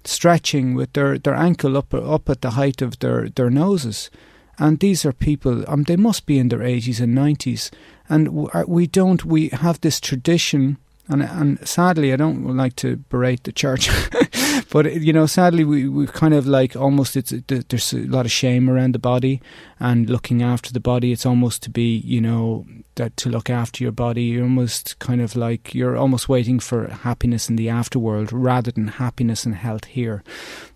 stretching 0.05 0.75
with 0.75 0.93
their, 0.93 1.17
their 1.17 1.35
ankle 1.35 1.75
up 1.75 1.91
up 1.93 2.29
at 2.29 2.41
the 2.41 2.51
height 2.51 2.83
of 2.83 2.99
their, 2.99 3.29
their 3.29 3.49
noses. 3.49 4.11
And 4.59 4.79
these 4.79 5.05
are 5.05 5.13
people, 5.13 5.63
um, 5.69 5.83
they 5.83 5.95
must 5.95 6.25
be 6.25 6.37
in 6.37 6.49
their 6.49 6.59
80s 6.59 6.99
and 6.99 7.17
90s, 7.17 7.71
and 8.09 8.49
uh, 8.53 8.63
we 8.67 8.87
don't 8.87 9.25
we 9.25 9.49
have 9.49 9.81
this 9.81 9.99
tradition 9.99 10.77
and 11.09 11.23
and 11.23 11.67
sadly, 11.67 12.13
I 12.13 12.15
don't 12.15 12.55
like 12.55 12.75
to 12.77 12.97
berate 13.09 13.43
the 13.43 13.51
church, 13.51 13.89
but 14.71 14.93
you 15.01 15.11
know, 15.11 15.25
sadly, 15.25 15.63
we 15.63 15.89
we 15.89 16.05
kind 16.05 16.35
of 16.35 16.45
like 16.45 16.75
almost 16.75 17.17
it's 17.17 17.33
there's 17.47 17.93
a 17.93 18.05
lot 18.05 18.27
of 18.27 18.31
shame 18.31 18.69
around 18.69 18.93
the 18.93 18.99
body 18.99 19.41
and 19.79 20.07
looking 20.07 20.43
after 20.43 20.71
the 20.71 20.79
body. 20.79 21.11
It's 21.11 21.25
almost 21.25 21.63
to 21.63 21.71
be 21.71 21.97
you 21.97 22.21
know 22.21 22.67
that 22.95 23.17
to 23.17 23.29
look 23.29 23.49
after 23.49 23.83
your 23.83 23.91
body. 23.91 24.23
You're 24.23 24.43
almost 24.43 24.99
kind 24.99 25.19
of 25.19 25.35
like 25.35 25.73
you're 25.73 25.97
almost 25.97 26.29
waiting 26.29 26.59
for 26.59 26.87
happiness 26.87 27.49
in 27.49 27.55
the 27.55 27.67
afterworld 27.67 28.29
rather 28.31 28.71
than 28.71 28.87
happiness 28.87 29.45
and 29.45 29.55
health 29.55 29.85
here, 29.85 30.23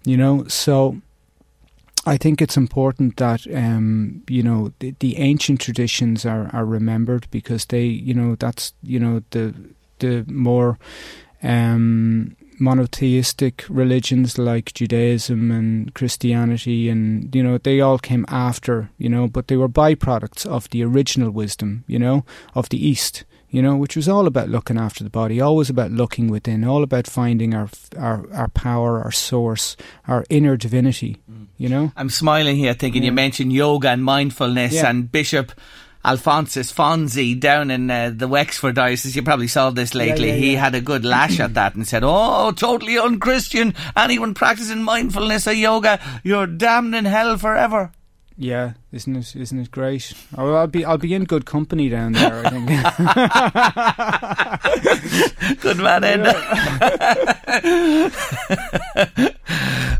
you 0.04 0.18
know. 0.18 0.46
So 0.48 1.00
I 2.06 2.18
think 2.18 2.42
it's 2.42 2.58
important 2.58 3.18
that 3.18 3.48
um, 3.54 4.24
you 4.28 4.44
know 4.44 4.74
the, 4.80 4.94
the, 5.00 5.18
ancient 5.18 5.62
traditions 5.62 6.26
are, 6.26 6.50
are 6.54 6.66
remembered 6.66 7.28
because 7.32 7.66
they 7.66 7.86
you 7.86 8.14
know 8.14 8.36
that's 8.36 8.74
you 8.82 9.00
know 9.00 9.24
the 9.32 9.54
the 10.00 10.26
more 10.28 10.78
um, 11.42 12.36
monotheistic 12.60 13.66
religions 13.70 14.38
like 14.38 14.74
Judaism 14.74 15.50
and 15.52 15.94
Christianity 15.94 16.90
and 16.90 17.34
you 17.34 17.42
know 17.42 17.58
they 17.58 17.80
all 17.80 17.98
came 17.98 18.26
after 18.28 18.90
you 18.98 19.10
know 19.10 19.28
but 19.28 19.48
they 19.48 19.58
were 19.58 19.70
byproducts 19.70 20.46
of 20.46 20.70
the 20.70 20.84
original 20.84 21.32
wisdom 21.32 21.84
you 21.88 22.00
know 22.00 22.26
of 22.54 22.70
the 22.70 22.86
East 22.86 23.24
you 23.54 23.62
know, 23.62 23.76
which 23.76 23.96
was 23.96 24.10
all 24.10 24.26
about 24.26 24.50
looking 24.50 24.80
after 24.80 25.04
the 25.04 25.12
body, 25.12 25.40
always 25.40 25.70
about 25.70 25.92
looking 25.92 26.28
within, 26.28 26.64
all 26.64 26.82
about 26.82 27.06
finding 27.06 27.54
our 27.54 27.70
our, 27.96 28.26
our 28.34 28.48
power, 28.48 29.00
our 29.00 29.12
source, 29.12 29.78
our 30.08 30.26
inner 30.32 30.58
divinity. 30.58 31.18
Mm. 31.32 31.46
You 31.58 31.70
know, 31.70 31.92
I'm 31.96 32.10
smiling 32.10 32.56
here, 32.56 32.74
thinking 32.74 33.04
yeah. 33.04 33.10
you 33.10 33.12
mentioned 33.12 33.54
yoga 33.54 33.90
and 33.90 34.04
mindfulness, 34.04 34.74
yeah. 34.74 34.90
and 34.90 35.10
Bishop. 35.10 35.54
Alphonsus 36.06 36.74
Fonzi 36.74 37.40
down 37.40 37.72
in 37.72 37.90
uh, 37.90 38.12
the 38.14 38.28
Wexford 38.28 38.76
diocese, 38.76 39.16
you 39.16 39.24
probably 39.24 39.48
saw 39.48 39.70
this 39.70 39.96
lately. 39.96 40.32
Yeah, 40.32 40.36
he 40.36 40.56
had 40.56 40.76
a 40.76 40.82
good 40.82 41.06
lash 41.06 41.40
at 41.40 41.54
that 41.54 41.76
and 41.76 41.88
said, 41.88 42.04
"Oh, 42.04 42.52
totally 42.52 43.00
unchristian! 43.00 43.74
Anyone 43.96 44.34
practicing 44.34 44.84
mindfulness 44.84 45.48
or 45.48 45.54
yoga, 45.54 46.02
you're 46.22 46.46
damned 46.46 46.94
in 46.94 47.06
hell 47.06 47.38
forever." 47.38 47.94
Yeah, 48.36 48.74
isn't 48.92 49.16
it? 49.16 49.36
Isn't 49.36 49.60
it 49.60 49.70
great? 49.70 50.12
Oh, 50.38 50.54
I'll 50.54 50.66
be 50.68 50.84
I'll 50.84 50.98
be 50.98 51.14
in 51.14 51.26
good 51.26 51.46
company 51.46 51.88
down 51.90 52.14
there. 52.14 52.44
I 52.46 52.50
think. 52.50 52.68
good 55.62 55.78
man, 55.78 56.02
Enda. 56.02 56.34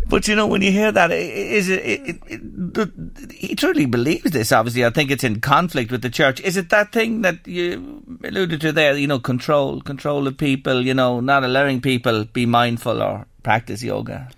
but 0.10 0.28
you 0.28 0.36
know, 0.36 0.48
when 0.48 0.64
you 0.64 0.72
hear 0.72 0.92
that, 0.92 1.12
is 1.12 1.70
it, 1.70 1.86
it, 1.86 2.18
it, 2.26 3.32
He 3.32 3.54
truly 3.56 3.86
believes 3.86 4.32
this. 4.32 4.52
Obviously, 4.52 4.84
I 4.84 4.90
think 4.90 5.12
it's 5.12 5.24
in 5.24 5.40
conflict 5.40 5.92
with 5.92 6.02
the 6.02 6.10
church. 6.10 6.42
Is 6.42 6.58
it 6.58 6.70
that 6.70 6.92
thing 6.92 7.22
that 7.22 7.48
you 7.48 8.02
alluded 8.24 8.62
to 8.62 8.72
there? 8.72 8.98
You 8.98 9.06
know, 9.06 9.20
control, 9.20 9.80
control 9.82 10.28
of 10.28 10.38
people. 10.38 10.82
You 10.82 10.96
know, 10.96 11.20
not 11.20 11.44
allowing 11.44 11.82
people 11.82 12.26
be 12.26 12.48
mindful 12.48 13.04
or 13.04 13.28
practice 13.44 13.84
yoga. 13.84 14.30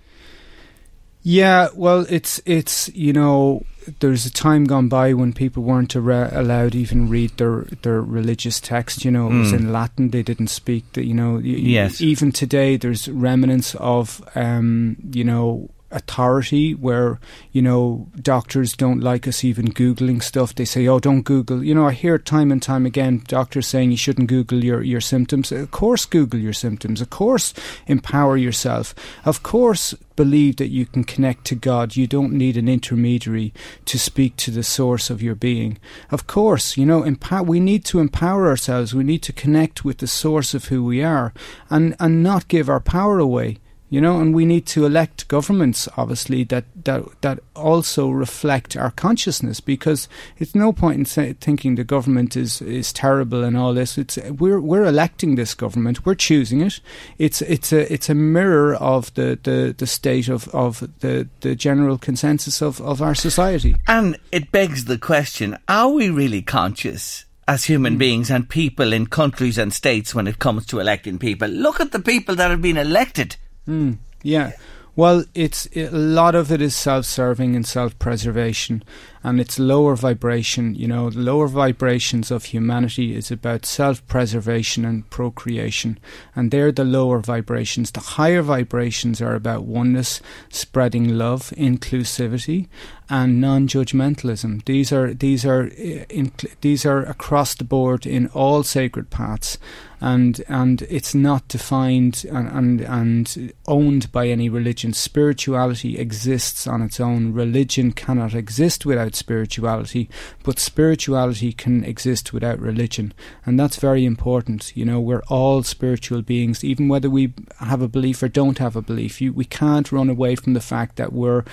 Yeah, 1.28 1.70
well, 1.74 2.06
it's 2.08 2.40
it's 2.46 2.88
you 2.90 3.12
know 3.12 3.64
there's 3.98 4.26
a 4.26 4.32
time 4.32 4.62
gone 4.62 4.88
by 4.88 5.12
when 5.12 5.32
people 5.32 5.64
weren't 5.64 5.96
allowed 5.96 6.72
to 6.72 6.78
even 6.78 7.08
read 7.08 7.36
their 7.36 7.62
their 7.82 8.00
religious 8.00 8.60
text. 8.60 9.04
You 9.04 9.10
know, 9.10 9.26
it 9.26 9.34
was 9.34 9.50
mm. 9.50 9.56
in 9.56 9.72
Latin; 9.72 10.10
they 10.10 10.22
didn't 10.22 10.46
speak. 10.46 10.84
The, 10.92 11.04
you 11.04 11.14
know, 11.14 11.38
yes. 11.38 12.00
Even 12.00 12.30
today, 12.30 12.76
there's 12.76 13.08
remnants 13.08 13.74
of 13.74 14.22
um, 14.36 14.98
you 15.10 15.24
know 15.24 15.68
authority 15.90 16.74
where 16.74 17.20
you 17.52 17.62
know 17.62 18.08
doctors 18.20 18.74
don't 18.76 19.00
like 19.00 19.28
us 19.28 19.44
even 19.44 19.66
googling 19.66 20.22
stuff. 20.22 20.54
They 20.54 20.64
say 20.64 20.86
oh 20.88 20.98
don't 20.98 21.22
google. 21.22 21.62
You 21.62 21.74
know 21.74 21.86
i 21.86 21.92
hear 21.92 22.18
time 22.18 22.50
and 22.50 22.62
time 22.62 22.86
again 22.86 23.22
doctors 23.26 23.66
saying 23.66 23.90
you 23.90 23.96
shouldn't 23.96 24.28
google 24.28 24.64
your 24.64 24.82
your 24.82 25.00
symptoms. 25.00 25.52
Of 25.52 25.70
course 25.70 26.04
google 26.04 26.40
your 26.40 26.52
symptoms. 26.52 27.00
Of 27.00 27.10
course 27.10 27.54
empower 27.86 28.36
yourself. 28.36 28.94
Of 29.24 29.42
course 29.42 29.94
believe 30.16 30.56
that 30.56 30.68
you 30.68 30.86
can 30.86 31.04
connect 31.04 31.44
to 31.44 31.54
god. 31.54 31.94
You 31.94 32.06
don't 32.06 32.32
need 32.32 32.56
an 32.56 32.68
intermediary 32.68 33.52
to 33.84 33.98
speak 33.98 34.36
to 34.36 34.50
the 34.50 34.64
source 34.64 35.08
of 35.10 35.22
your 35.22 35.34
being. 35.34 35.78
Of 36.10 36.26
course 36.26 36.76
you 36.76 36.84
know 36.84 37.04
empower 37.04 37.44
we 37.44 37.60
need 37.60 37.84
to 37.86 38.00
empower 38.00 38.48
ourselves. 38.48 38.94
We 38.94 39.04
need 39.04 39.22
to 39.22 39.32
connect 39.32 39.84
with 39.84 39.98
the 39.98 40.08
source 40.08 40.52
of 40.52 40.66
who 40.66 40.82
we 40.84 41.02
are 41.02 41.32
and 41.70 41.94
and 42.00 42.22
not 42.22 42.48
give 42.48 42.68
our 42.68 42.80
power 42.80 43.18
away 43.20 43.58
you 43.88 44.00
know, 44.00 44.18
and 44.20 44.34
we 44.34 44.44
need 44.44 44.66
to 44.66 44.84
elect 44.84 45.28
governments, 45.28 45.88
obviously, 45.96 46.42
that, 46.44 46.64
that 46.84 47.04
that 47.20 47.38
also 47.54 48.10
reflect 48.10 48.76
our 48.76 48.90
consciousness, 48.90 49.60
because 49.60 50.08
it's 50.38 50.56
no 50.56 50.72
point 50.72 50.98
in 50.98 51.04
say, 51.04 51.34
thinking 51.34 51.76
the 51.76 51.84
government 51.84 52.36
is, 52.36 52.60
is 52.62 52.92
terrible 52.92 53.44
and 53.44 53.56
all 53.56 53.72
this. 53.74 53.96
It's 53.96 54.16
we're 54.16 54.60
we're 54.60 54.84
electing 54.84 55.36
this 55.36 55.54
government, 55.54 56.04
we're 56.04 56.16
choosing 56.16 56.62
it. 56.62 56.80
It's 57.18 57.42
it's 57.42 57.72
a 57.72 57.92
it's 57.92 58.08
a 58.08 58.14
mirror 58.14 58.74
of 58.74 59.14
the, 59.14 59.38
the, 59.42 59.74
the 59.76 59.86
state 59.86 60.28
of, 60.28 60.48
of 60.48 60.80
the, 61.00 61.28
the 61.42 61.54
general 61.54 61.96
consensus 61.96 62.60
of, 62.60 62.80
of 62.80 63.00
our 63.00 63.14
society. 63.14 63.76
And 63.86 64.18
it 64.32 64.50
begs 64.50 64.86
the 64.86 64.98
question: 64.98 65.56
Are 65.68 65.90
we 65.90 66.10
really 66.10 66.42
conscious 66.42 67.24
as 67.46 67.64
human 67.64 67.94
mm. 67.94 67.98
beings 67.98 68.30
and 68.32 68.48
people 68.48 68.92
in 68.92 69.06
countries 69.06 69.58
and 69.58 69.72
states 69.72 70.12
when 70.12 70.26
it 70.26 70.40
comes 70.40 70.66
to 70.66 70.80
electing 70.80 71.20
people? 71.20 71.48
Look 71.48 71.80
at 71.80 71.92
the 71.92 72.00
people 72.00 72.34
that 72.34 72.50
have 72.50 72.60
been 72.60 72.76
elected 72.76 73.36
Mm, 73.68 73.98
yeah. 74.22 74.52
Well, 74.96 75.24
it's 75.34 75.66
it, 75.66 75.92
a 75.92 75.96
lot 75.96 76.34
of 76.34 76.50
it 76.50 76.62
is 76.62 76.74
self-serving 76.74 77.54
and 77.54 77.66
self-preservation, 77.66 78.82
and 79.22 79.38
it's 79.38 79.58
lower 79.58 79.94
vibration. 79.94 80.74
You 80.74 80.88
know, 80.88 81.10
the 81.10 81.20
lower 81.20 81.48
vibrations 81.48 82.30
of 82.30 82.46
humanity 82.46 83.14
is 83.14 83.30
about 83.30 83.66
self-preservation 83.66 84.86
and 84.86 85.08
procreation, 85.10 85.98
and 86.34 86.50
they're 86.50 86.72
the 86.72 86.86
lower 86.86 87.18
vibrations. 87.18 87.90
The 87.90 88.00
higher 88.00 88.40
vibrations 88.40 89.20
are 89.20 89.34
about 89.34 89.64
oneness, 89.64 90.22
spreading 90.48 91.18
love, 91.18 91.50
inclusivity, 91.58 92.68
and 93.10 93.38
non-judgmentalism. 93.38 94.64
These 94.64 94.92
are 94.92 95.12
these 95.12 95.44
are 95.44 95.64
uh, 95.64 96.24
these 96.62 96.86
are 96.86 97.02
across 97.02 97.54
the 97.54 97.64
board 97.64 98.06
in 98.06 98.28
all 98.28 98.62
sacred 98.62 99.10
paths 99.10 99.58
and 100.00 100.42
and 100.48 100.82
it's 100.82 101.14
not 101.14 101.48
defined 101.48 102.24
and, 102.30 102.48
and 102.48 102.80
and 102.80 103.52
owned 103.66 104.12
by 104.12 104.28
any 104.28 104.48
religion. 104.48 104.92
Spirituality 104.92 105.98
exists 105.98 106.66
on 106.66 106.82
its 106.82 107.00
own. 107.00 107.32
Religion 107.32 107.92
cannot 107.92 108.34
exist 108.34 108.84
without 108.84 109.14
spirituality, 109.14 110.08
but 110.42 110.58
spirituality 110.58 111.52
can 111.52 111.84
exist 111.84 112.32
without 112.32 112.58
religion, 112.58 113.14
and 113.44 113.58
that's 113.58 113.76
very 113.76 114.04
important. 114.04 114.76
You 114.76 114.84
know, 114.84 115.00
we're 115.00 115.24
all 115.28 115.62
spiritual 115.62 116.22
beings, 116.22 116.62
even 116.62 116.88
whether 116.88 117.08
we 117.08 117.32
have 117.60 117.82
a 117.82 117.88
belief 117.88 118.22
or 118.22 118.28
don't 118.28 118.58
have 118.58 118.76
a 118.76 118.82
belief. 118.82 119.20
You, 119.20 119.32
we 119.32 119.44
can't 119.44 119.92
run 119.92 120.10
away 120.10 120.36
from 120.36 120.52
the 120.54 120.60
fact 120.60 120.96
that 120.96 121.12
we're 121.12 121.44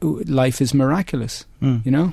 life 0.00 0.60
is 0.60 0.74
miraculous. 0.74 1.44
Mm. 1.60 1.84
You 1.84 1.92
know. 1.92 2.12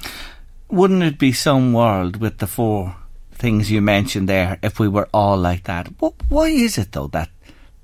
Wouldn't 0.70 1.04
it 1.04 1.20
be 1.20 1.34
some 1.34 1.74
world 1.74 2.22
with 2.22 2.38
the 2.38 2.48
four 2.48 2.96
things 3.42 3.72
you 3.72 3.82
mentioned 3.82 4.30
there 4.30 4.60
if 4.62 4.80
we 4.80 4.88
were 4.88 5.10
all 5.12 5.38
like 5.38 5.64
that. 5.64 5.98
But 5.98 6.14
why 6.30 6.48
is 6.48 6.78
it 6.78 6.92
though 6.92 7.08
that 7.08 7.30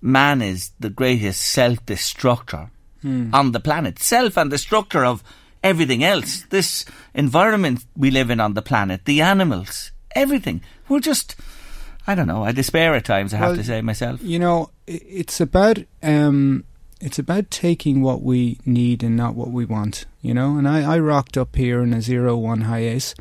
man 0.02 0.42
is 0.42 0.72
the 0.80 0.92
greatest 0.92 1.42
self 1.42 1.84
destructor 1.86 2.70
hmm. 3.02 3.34
on 3.34 3.52
the 3.52 3.60
planet? 3.60 4.00
Self 4.00 4.38
and 4.38 4.52
destructor 4.52 5.04
of 5.04 5.24
everything 5.64 6.04
else. 6.04 6.44
This 6.50 6.86
environment 7.14 7.86
we 7.96 8.12
live 8.12 8.30
in 8.30 8.40
on 8.40 8.54
the 8.54 8.62
planet, 8.62 9.06
the 9.06 9.22
animals, 9.22 9.92
everything. 10.16 10.62
We're 10.88 11.00
just 11.00 11.36
I 12.10 12.16
don't 12.16 12.28
know. 12.28 12.44
I 12.46 12.54
despair 12.54 12.96
at 12.96 13.04
times. 13.04 13.34
I 13.34 13.42
well, 13.42 13.50
have 13.50 13.58
to 13.58 13.66
say 13.66 13.82
myself. 13.82 14.22
You 14.24 14.40
know, 14.40 14.70
it's 14.88 15.42
about 15.42 15.80
um, 16.02 16.64
it's 17.02 17.20
about 17.20 17.52
taking 17.52 18.02
what 18.02 18.22
we 18.22 18.60
need 18.66 19.04
and 19.04 19.18
not 19.18 19.36
what 19.36 19.50
we 19.50 19.66
want. 19.66 20.06
You 20.22 20.34
know, 20.34 20.58
and 20.58 20.68
I, 20.68 20.96
I 20.96 21.00
rocked 21.00 21.38
up 21.38 21.56
here 21.56 21.82
in 21.82 21.94
a 21.94 22.02
zero 22.02 22.38
one 22.38 22.64
Hiace, 22.64 23.14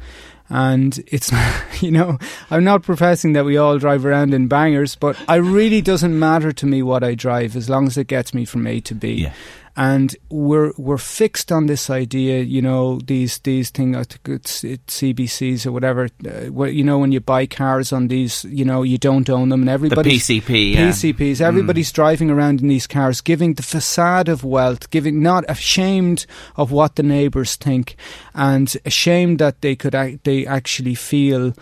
and 0.48 1.02
it's 1.06 1.32
you 1.82 1.90
know 1.90 2.18
I'm 2.50 2.64
not 2.64 2.82
professing 2.82 3.32
that 3.34 3.44
we 3.44 3.56
all 3.56 3.78
drive 3.78 4.04
around 4.04 4.34
in 4.34 4.48
bangers, 4.48 4.94
but 4.94 5.16
it 5.28 5.34
really 5.36 5.80
doesn't 5.80 6.18
matter 6.18 6.52
to 6.52 6.66
me 6.66 6.82
what 6.82 7.02
I 7.02 7.14
drive 7.14 7.56
as 7.56 7.68
long 7.68 7.86
as 7.86 7.96
it 7.96 8.06
gets 8.06 8.32
me 8.34 8.44
from 8.44 8.66
A 8.66 8.80
to 8.80 8.94
B. 8.94 9.14
Yeah 9.14 9.32
and 9.76 10.16
we're 10.30 10.72
we're 10.78 10.98
fixed 10.98 11.52
on 11.52 11.66
this 11.66 11.90
idea. 11.90 12.42
You 12.42 12.62
know, 12.62 12.98
these 13.04 13.38
these 13.38 13.70
things. 13.70 13.96
I 13.96 14.04
think 14.04 14.28
it's, 14.28 14.64
it's 14.64 15.00
CBCs 15.00 15.66
or 15.66 15.72
whatever. 15.72 16.08
Uh, 16.26 16.46
where, 16.46 16.70
you 16.70 16.82
know, 16.82 16.98
when 16.98 17.12
you 17.12 17.20
buy 17.20 17.46
cars 17.46 17.92
on 17.92 18.08
these, 18.08 18.44
you 18.44 18.64
know, 18.64 18.82
you 18.82 18.96
don't 18.96 19.28
own 19.28 19.50
them, 19.50 19.60
and 19.60 19.68
everybody 19.68 20.10
the 20.10 20.16
PCP, 20.16 20.72
yeah. 20.72 20.88
PCPs. 20.88 21.40
Everybody's 21.42 21.92
mm. 21.92 21.94
driving 21.94 22.30
around 22.30 22.62
in 22.62 22.68
these 22.68 22.86
cars, 22.86 23.20
giving 23.20 23.54
the 23.54 23.62
facade 23.62 24.28
of 24.28 24.44
wealth, 24.44 24.90
giving 24.90 25.22
not 25.22 25.44
ashamed 25.48 26.24
of 26.56 26.72
what 26.72 26.96
the 26.96 27.02
neighbours 27.02 27.56
think, 27.56 27.96
and 28.34 28.74
ashamed 28.86 29.38
that 29.38 29.60
they 29.60 29.76
could 29.76 29.92
they 30.24 30.46
actually 30.46 30.94
feel 30.94 31.52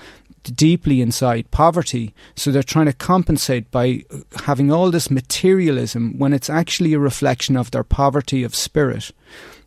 deeply 0.44 1.00
inside 1.00 1.50
poverty. 1.50 2.14
So 2.36 2.50
they're 2.50 2.62
trying 2.62 2.86
to 2.86 2.92
compensate 2.92 3.70
by 3.70 4.04
having 4.44 4.70
all 4.70 4.90
this 4.90 5.10
materialism 5.10 6.18
when 6.18 6.32
it's 6.32 6.50
actually 6.50 6.92
a 6.92 6.98
reflection 6.98 7.56
of 7.56 7.70
their 7.70 7.84
poverty 7.84 8.44
of 8.44 8.54
spirit. 8.54 9.12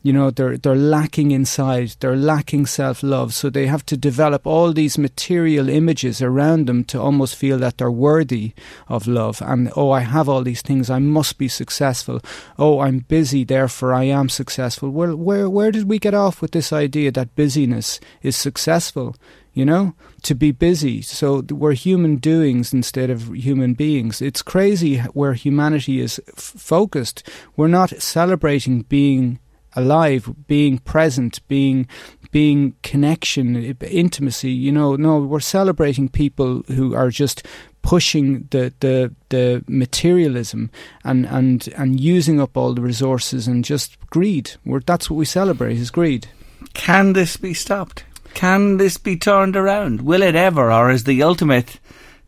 You 0.03 0.13
know 0.13 0.32
they're 0.32 0.57
they're 0.57 0.75
lacking 0.75 1.32
inside 1.32 1.95
they're 1.99 2.15
lacking 2.15 2.65
self-love 2.65 3.34
so 3.34 3.49
they 3.49 3.67
have 3.67 3.86
to 3.88 3.97
develop 3.97 4.47
all 4.47 4.71
these 4.71 4.97
material 4.97 5.67
images 5.67 6.21
around 6.21 6.67
them 6.67 6.86
to 6.86 7.01
almost 7.01 7.36
feel 7.36 7.57
that 7.57 7.78
they're 7.78 7.91
worthy 7.91 8.53
of 8.88 9.05
love. 9.07 9.41
And 9.41 9.69
oh 9.75 9.91
I 9.91 10.01
have 10.01 10.30
all 10.30 10.43
these 10.43 10.61
things 10.61 10.89
I 10.89 10.99
must 10.99 11.38
be 11.38 11.49
successful. 11.49 12.21
Oh 12.57 12.80
I'm 12.80 12.99
busy 12.99 13.43
therefore 13.43 13.93
I 13.93 14.03
am 14.03 14.30
successful. 14.30 14.91
Well 14.91 15.15
where 15.15 15.49
where 15.49 15.71
did 15.71 15.89
we 15.89 15.99
get 15.99 16.13
off 16.13 16.41
with 16.41 16.51
this 16.51 16.71
idea 16.71 17.11
that 17.11 17.36
busyness 17.36 17.99
is 18.21 18.38
successful 18.38 19.15
you 19.58 19.66
know, 19.66 19.95
to 20.22 20.36
be 20.36 20.51
busy. 20.51 21.01
So 21.01 21.43
we're 21.49 21.74
human 21.74 22.18
doings 22.18 22.74
instead 22.74 23.10
of 23.10 23.34
human 23.34 23.74
beings. 23.74 24.22
It's 24.22 24.43
crazy 24.43 24.99
where 25.18 25.34
humanity 25.34 25.99
is 25.99 26.22
f- 26.28 26.53
focused. 26.58 27.28
We're 27.55 27.68
not 27.68 27.89
celebrating 27.99 28.84
being 28.84 29.39
alive, 29.76 30.32
being 30.45 30.78
present, 30.78 31.39
being 31.47 31.88
being 32.30 32.76
connection, 32.84 33.55
intimacy. 33.82 34.51
You 34.51 34.72
know, 34.72 34.95
no, 34.95 35.18
we're 35.22 35.39
celebrating 35.39 36.08
people 36.08 36.62
who 36.68 36.93
are 36.93 37.10
just 37.10 37.41
pushing 37.82 38.47
the 38.51 38.72
the, 38.82 39.12
the 39.30 39.64
materialism 39.68 40.70
and, 41.03 41.26
and 41.26 41.68
and 41.76 41.99
using 41.99 42.39
up 42.39 42.55
all 42.55 42.76
the 42.76 42.82
resources 42.84 43.47
and 43.47 43.66
just 43.66 43.97
greed. 44.12 44.51
We're, 44.64 44.82
that's 44.82 45.10
what 45.10 45.18
we 45.18 45.26
celebrate 45.26 45.78
is 45.78 45.89
greed. 45.89 46.28
Can 46.76 47.14
this 47.14 47.38
be 47.38 47.55
stopped? 47.55 48.03
Can 48.38 48.77
this 48.77 48.97
be 48.97 49.17
turned 49.17 49.55
around? 49.55 50.01
Will 50.01 50.21
it 50.21 50.35
ever, 50.35 50.71
or 50.71 50.91
is 50.91 51.05
the 51.05 51.23
ultimate 51.23 51.79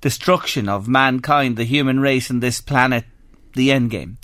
destruction 0.01 0.67
of 0.67 0.87
mankind, 0.87 1.55
the 1.55 1.65
human 1.65 1.99
race, 1.99 2.31
and 2.31 2.41
this 2.41 2.61
planet, 2.61 3.05
the 3.53 3.71
end 3.71 3.91
game? 3.91 4.17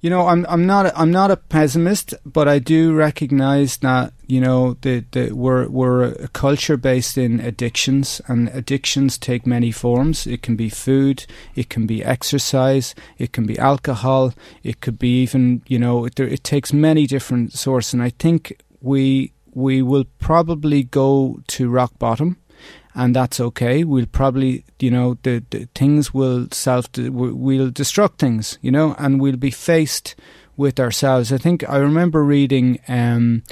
You 0.00 0.10
know, 0.10 0.28
I'm 0.28 0.46
I'm 0.48 0.64
not 0.64 0.86
a, 0.86 0.96
I'm 0.96 1.10
not 1.10 1.32
a 1.32 1.36
pessimist, 1.36 2.14
but 2.24 2.46
I 2.46 2.60
do 2.60 2.94
recognise 2.94 3.78
that 3.78 4.12
you 4.28 4.40
know 4.40 4.74
the, 4.82 5.04
the 5.10 5.32
we're 5.32 5.66
we're 5.68 6.04
a 6.04 6.28
culture 6.28 6.76
based 6.76 7.18
in 7.18 7.40
addictions, 7.40 8.20
and 8.28 8.48
addictions 8.50 9.18
take 9.18 9.44
many 9.44 9.72
forms. 9.72 10.28
It 10.28 10.40
can 10.40 10.54
be 10.54 10.68
food, 10.68 11.26
it 11.56 11.68
can 11.68 11.84
be 11.84 12.04
exercise, 12.04 12.94
it 13.18 13.32
can 13.32 13.44
be 13.44 13.58
alcohol, 13.58 14.34
it 14.62 14.80
could 14.80 15.00
be 15.00 15.22
even 15.22 15.62
you 15.66 15.80
know 15.80 16.04
it, 16.04 16.20
it 16.20 16.44
takes 16.44 16.72
many 16.72 17.08
different 17.08 17.54
sources, 17.54 17.92
and 17.92 18.04
I 18.04 18.10
think 18.10 18.62
we 18.80 19.33
we 19.54 19.82
will 19.82 20.04
probably 20.18 20.82
go 20.82 21.40
to 21.46 21.70
rock 21.70 21.98
bottom 21.98 22.36
and 22.94 23.14
that's 23.14 23.40
okay. 23.40 23.82
We'll 23.84 24.06
probably, 24.06 24.64
you 24.78 24.90
know, 24.90 25.18
the, 25.22 25.44
the 25.50 25.68
things 25.74 26.14
will 26.14 26.48
self, 26.52 26.86
we'll 26.96 27.70
destruct 27.70 28.18
things, 28.18 28.58
you 28.62 28.70
know, 28.70 28.94
and 28.98 29.20
we'll 29.20 29.36
be 29.36 29.50
faced 29.50 30.14
with 30.56 30.78
ourselves. 30.78 31.32
I 31.32 31.38
think 31.38 31.68
I 31.68 31.78
remember 31.78 32.22
reading, 32.22 32.78
um, 32.86 33.42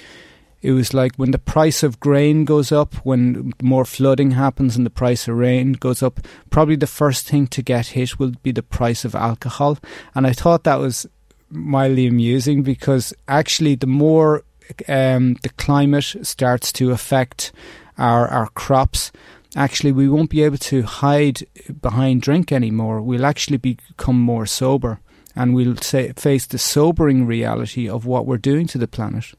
it 0.60 0.70
was 0.70 0.94
like 0.94 1.16
when 1.16 1.32
the 1.32 1.40
price 1.40 1.82
of 1.82 1.98
grain 1.98 2.44
goes 2.44 2.70
up, 2.70 2.94
when 3.04 3.52
more 3.60 3.84
flooding 3.84 4.30
happens 4.32 4.76
and 4.76 4.86
the 4.86 4.90
price 4.90 5.26
of 5.26 5.36
rain 5.36 5.72
goes 5.72 6.04
up, 6.04 6.20
probably 6.50 6.76
the 6.76 6.86
first 6.86 7.26
thing 7.28 7.48
to 7.48 7.62
get 7.62 7.88
hit 7.88 8.20
will 8.20 8.32
be 8.44 8.52
the 8.52 8.62
price 8.62 9.04
of 9.04 9.16
alcohol. 9.16 9.78
And 10.14 10.24
I 10.24 10.32
thought 10.32 10.62
that 10.62 10.78
was 10.78 11.04
mildly 11.50 12.06
amusing 12.06 12.62
because 12.62 13.12
actually 13.26 13.74
the 13.74 13.88
more 13.88 14.44
um, 14.88 15.34
the 15.42 15.50
climate 15.50 16.16
starts 16.22 16.72
to 16.72 16.90
affect 16.90 17.52
our, 17.98 18.28
our 18.28 18.48
crops, 18.48 19.12
actually 19.54 19.92
we 19.92 20.08
won't 20.08 20.30
be 20.30 20.42
able 20.42 20.58
to 20.58 20.82
hide 20.82 21.42
behind 21.80 22.22
drink 22.22 22.52
anymore. 22.52 23.02
We'll 23.02 23.26
actually 23.26 23.58
become 23.58 24.18
more 24.18 24.46
sober 24.46 25.00
and 25.34 25.54
we'll 25.54 25.76
say, 25.76 26.12
face 26.12 26.46
the 26.46 26.58
sobering 26.58 27.26
reality 27.26 27.88
of 27.88 28.06
what 28.06 28.26
we're 28.26 28.38
doing 28.38 28.66
to 28.68 28.78
the 28.78 28.88
planet. 28.88 29.32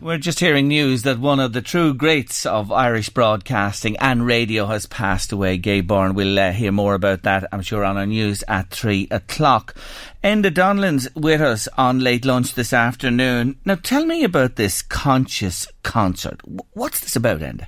We're 0.00 0.18
just 0.18 0.40
hearing 0.40 0.68
news 0.68 1.02
that 1.02 1.18
one 1.18 1.40
of 1.40 1.52
the 1.52 1.62
true 1.62 1.94
greats 1.94 2.46
of 2.46 2.70
Irish 2.70 3.08
broadcasting 3.08 3.96
and 3.96 4.26
radio 4.26 4.66
has 4.66 4.86
passed 4.86 5.32
away, 5.32 5.56
Gay 5.56 5.80
Byrne. 5.80 6.14
We'll 6.14 6.38
uh, 6.38 6.52
hear 6.52 6.72
more 6.72 6.94
about 6.94 7.22
that, 7.22 7.48
I'm 7.50 7.62
sure, 7.62 7.84
on 7.84 7.96
our 7.96 8.06
news 8.06 8.44
at 8.46 8.70
three 8.70 9.08
o'clock. 9.10 9.74
Enda 10.22 10.52
Donnellan's 10.52 11.08
with 11.14 11.40
us 11.40 11.66
on 11.76 12.00
late 12.00 12.24
lunch 12.24 12.54
this 12.54 12.72
afternoon. 12.72 13.56
Now, 13.64 13.76
tell 13.76 14.04
me 14.04 14.22
about 14.22 14.56
this 14.56 14.82
conscious 14.82 15.66
concert. 15.82 16.40
What's 16.72 17.00
this 17.00 17.16
about, 17.16 17.40
Enda? 17.40 17.66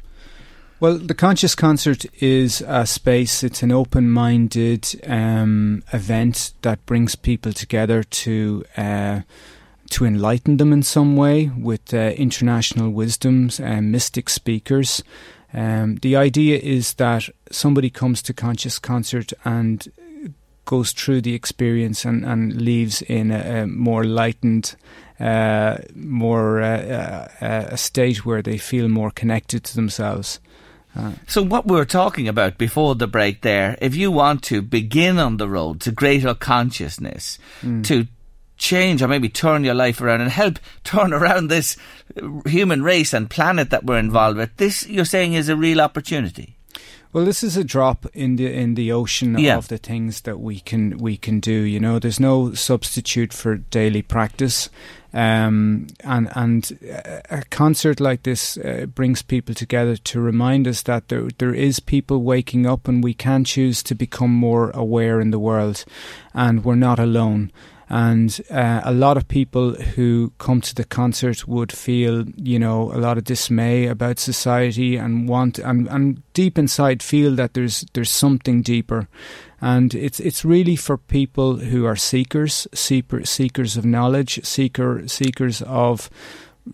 Well, 0.80 0.98
the 0.98 1.14
Conscious 1.14 1.56
Concert 1.56 2.06
is 2.22 2.62
a 2.64 2.86
space, 2.86 3.42
it's 3.42 3.64
an 3.64 3.72
open 3.72 4.11
minded 4.11 4.86
um, 5.04 5.82
event 5.92 6.52
that 6.62 6.86
brings 6.86 7.16
people 7.16 7.52
together 7.52 8.04
to. 8.04 8.64
Uh, 8.76 9.20
to 9.91 10.05
enlighten 10.05 10.57
them 10.57 10.72
in 10.72 10.82
some 10.82 11.16
way 11.16 11.51
with 11.57 11.93
uh, 11.93 12.12
international 12.16 12.91
wisdoms 12.91 13.61
and 13.61 13.93
mystic 13.93 14.28
speakers. 14.28 15.03
Um, 15.53 15.97
the 15.97 16.16
idea 16.16 16.59
is 16.59 16.95
that 16.95 17.28
somebody 17.51 17.91
comes 17.91 18.22
to 18.22 18.34
Conscious 18.34 18.78
Concert 18.78 19.32
and 19.45 19.91
goes 20.64 20.93
through 20.93 21.22
the 21.22 21.34
experience 21.34 22.05
and, 22.05 22.24
and 22.24 22.61
leaves 22.61 23.01
in 23.03 23.30
a, 23.30 23.62
a 23.62 23.66
more 23.66 24.05
lightened, 24.05 24.76
uh, 25.18 25.78
more 25.95 26.61
uh, 26.61 27.28
uh 27.41 27.68
a 27.70 27.76
state 27.76 28.26
where 28.26 28.43
they 28.43 28.59
feel 28.59 28.89
more 28.89 29.11
connected 29.11 29.64
to 29.64 29.74
themselves. 29.74 30.41
So, 31.26 31.43
what 31.43 31.66
we 31.66 31.76
were 31.76 31.84
talking 31.84 32.28
about 32.28 32.59
before 32.59 32.95
the 32.95 33.07
break 33.07 33.43
there, 33.43 33.76
if 33.80 33.95
you 33.95 34.11
want 34.11 34.43
to 34.45 34.62
begin 34.62 35.18
on 35.18 35.36
the 35.36 35.49
road 35.49 35.80
to 35.82 35.93
greater 35.93 36.34
consciousness, 36.34 37.39
mm. 37.62 37.84
to 37.84 38.07
change 38.59 39.02
or 39.02 39.09
maybe 39.09 39.28
turn 39.28 39.64
your 39.64 39.74
life 39.74 40.00
around 40.00 40.20
and 40.20 40.30
help 40.30 40.59
turn 40.84 41.12
around 41.18 41.48
this 41.48 41.76
human 42.46 42.82
race 42.82 43.12
and 43.12 43.30
planet 43.30 43.70
that 43.70 43.84
we're 43.84 43.98
involved 43.98 44.36
with, 44.36 44.56
this 44.56 44.86
you're 44.86 45.04
saying 45.04 45.32
is 45.32 45.48
a 45.48 45.56
real 45.56 45.80
opportunity. 45.80 46.56
Well, 47.11 47.24
this 47.24 47.42
is 47.42 47.56
a 47.56 47.64
drop 47.64 48.04
in 48.12 48.36
the 48.36 48.52
in 48.52 48.74
the 48.74 48.92
ocean 48.92 49.38
yeah. 49.38 49.56
of 49.56 49.68
the 49.68 49.78
things 49.78 50.22
that 50.22 50.40
we 50.40 50.61
can 50.61 50.98
we 50.98 51.16
can 51.16 51.40
do. 51.40 51.52
You 51.52 51.80
know, 51.80 51.98
there's 51.98 52.20
no 52.20 52.52
substitute 52.52 53.32
for 53.32 53.56
daily 53.56 54.02
practice. 54.02 54.68
Um, 55.14 55.86
and 56.04 56.28
and 56.34 56.78
a 57.30 57.42
concert 57.48 57.98
like 57.98 58.24
this 58.24 58.59
uh, 58.59 58.84
brings 58.94 59.22
people 59.22 59.54
together 59.54 59.96
to 59.96 60.20
remind 60.20 60.68
us 60.68 60.82
that 60.82 61.09
there 61.09 61.28
there 61.38 61.54
is 61.54 61.80
people 61.80 62.22
waking 62.22 62.66
up, 62.66 62.86
and 62.86 63.02
we 63.02 63.14
can 63.14 63.44
choose 63.44 63.82
to 63.84 63.94
become 63.94 64.30
more 64.30 64.70
aware 64.72 65.18
in 65.18 65.30
the 65.30 65.38
world, 65.38 65.86
and 66.34 66.62
we're 66.62 66.74
not 66.74 66.98
alone 66.98 67.50
and 67.91 68.41
uh, 68.51 68.82
a 68.84 68.93
lot 68.93 69.16
of 69.16 69.28
people 69.28 69.74
who 69.74 70.32
come 70.39 70.61
to 70.61 70.74
the 70.74 70.84
concert 70.84 71.49
would 71.49 71.72
feel 71.72 72.24
you 72.36 72.59
know 72.59 72.93
a 72.93 72.99
lot 72.99 73.18
of 73.18 73.24
dismay 73.24 73.86
about 73.86 74.18
society 74.18 74.97
and 74.97 75.28
want 75.28 75.59
and, 75.59 75.89
and 75.89 76.22
deep 76.34 76.59
inside 76.59 77.03
feel 77.03 77.34
that 77.34 77.55
there's 77.55 77.84
there's 77.95 78.11
something 78.11 78.62
deeper 78.62 79.09
and 79.61 79.95
it's 79.95 80.20
it's 80.20 80.45
really 80.45 80.76
for 80.76 80.97
people 80.97 81.57
who 81.57 81.84
are 81.84 81.97
seekers, 81.97 82.68
seeker, 82.72 83.24
seekers 83.24 83.76
of 83.76 83.84
knowledge, 83.84 84.45
seeker 84.45 85.07
seekers 85.09 85.62
of 85.62 86.09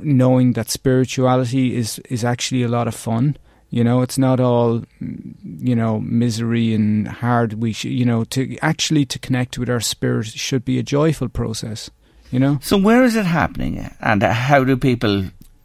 knowing 0.00 0.52
that 0.52 0.70
spirituality 0.70 1.76
is 1.76 1.98
is 2.10 2.24
actually 2.24 2.62
a 2.62 2.68
lot 2.68 2.88
of 2.88 2.94
fun. 2.94 3.36
You 3.74 3.82
know, 3.82 4.02
it's 4.02 4.18
not 4.18 4.38
all 4.38 4.84
you 5.00 5.74
know 5.74 5.98
misery 5.98 6.74
and 6.74 7.08
hard. 7.08 7.54
We 7.54 7.72
should, 7.72 7.90
you 7.90 8.04
know, 8.04 8.22
to 8.26 8.56
actually 8.58 9.04
to 9.06 9.18
connect 9.18 9.58
with 9.58 9.68
our 9.68 9.80
spirit 9.80 10.28
should 10.28 10.64
be 10.64 10.78
a 10.78 10.84
joyful 10.84 11.28
process. 11.28 11.90
You 12.30 12.38
know. 12.38 12.60
So 12.62 12.78
where 12.78 13.02
is 13.02 13.16
it 13.16 13.26
happening, 13.26 13.90
and 14.00 14.22
how 14.22 14.62
do 14.62 14.76
people 14.76 15.24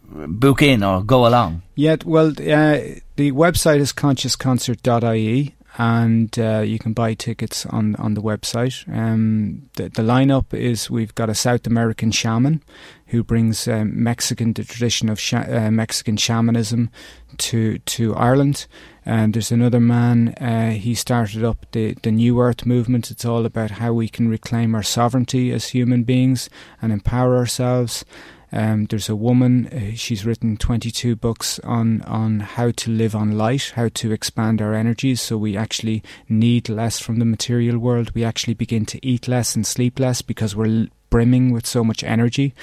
book 0.10 0.64
in 0.64 0.84
or 0.84 1.04
go 1.04 1.28
along? 1.28 1.62
Yeah, 1.76 1.98
well, 2.04 2.30
uh, 2.30 2.80
the 3.16 3.32
website 3.32 3.80
is 3.80 3.94
consciousconcert.ie 3.94 5.54
and 5.80 6.38
uh, 6.38 6.60
you 6.60 6.78
can 6.78 6.92
buy 6.92 7.14
tickets 7.14 7.66
on 7.66 7.96
on 7.96 8.14
the 8.14 8.22
website. 8.22 8.86
Um, 8.94 9.70
the, 9.78 9.84
the 9.84 10.02
lineup 10.02 10.54
is 10.54 10.90
we've 10.90 11.16
got 11.16 11.30
a 11.30 11.34
South 11.34 11.66
American 11.66 12.12
shaman 12.12 12.62
who 13.08 13.24
brings 13.24 13.66
um, 13.66 14.04
Mexican 14.04 14.52
the 14.52 14.66
tradition 14.66 15.08
of 15.08 15.22
uh, 15.34 15.72
Mexican 15.72 16.18
shamanism 16.18 16.90
to 17.38 17.80
to 17.80 18.14
Ireland. 18.16 18.68
And 19.06 19.34
there's 19.34 19.54
another 19.54 19.80
man. 19.80 20.36
Uh, 20.36 20.72
he 20.72 20.94
started 20.94 21.46
up 21.46 21.66
the 21.72 21.96
the 22.04 22.12
New 22.12 22.42
Earth 22.42 22.66
movement. 22.66 23.10
It's 23.10 23.24
all 23.24 23.46
about 23.46 23.72
how 23.72 23.94
we 23.94 24.10
can 24.10 24.28
reclaim 24.28 24.76
our 24.76 24.84
sovereignty 24.84 25.54
as 25.54 25.70
human 25.70 26.04
beings 26.04 26.50
and 26.82 26.92
empower 26.92 27.38
ourselves. 27.38 28.04
Um, 28.52 28.86
there's 28.86 29.10
a 29.10 29.16
woman, 29.16 29.68
uh, 29.68 29.96
she's 29.96 30.26
written 30.26 30.58
22 30.58 31.16
books 31.16 31.60
on, 31.60 32.02
on 32.04 32.40
how 32.40 32.72
to 32.72 32.90
live 32.90 33.16
on 33.16 33.38
light, 33.38 33.74
how 33.76 33.90
to 33.90 34.12
expand 34.12 34.62
our 34.62 34.74
energies 34.74 35.22
so 35.22 35.38
we 35.38 35.56
actually 35.56 36.04
need 36.28 36.68
less 36.68 37.00
from 37.00 37.20
the 37.20 37.26
material 37.26 37.78
world. 37.78 38.12
We 38.16 38.24
actually 38.24 38.56
begin 38.56 38.86
to 38.88 39.06
eat 39.06 39.28
less 39.28 39.56
and 39.56 39.66
sleep 39.66 40.00
less 40.00 40.22
because 40.22 40.56
we're 40.56 40.88
brimming 41.10 41.52
with 41.52 41.66
so 41.66 41.84
much 41.84 42.04
energy. 42.04 42.54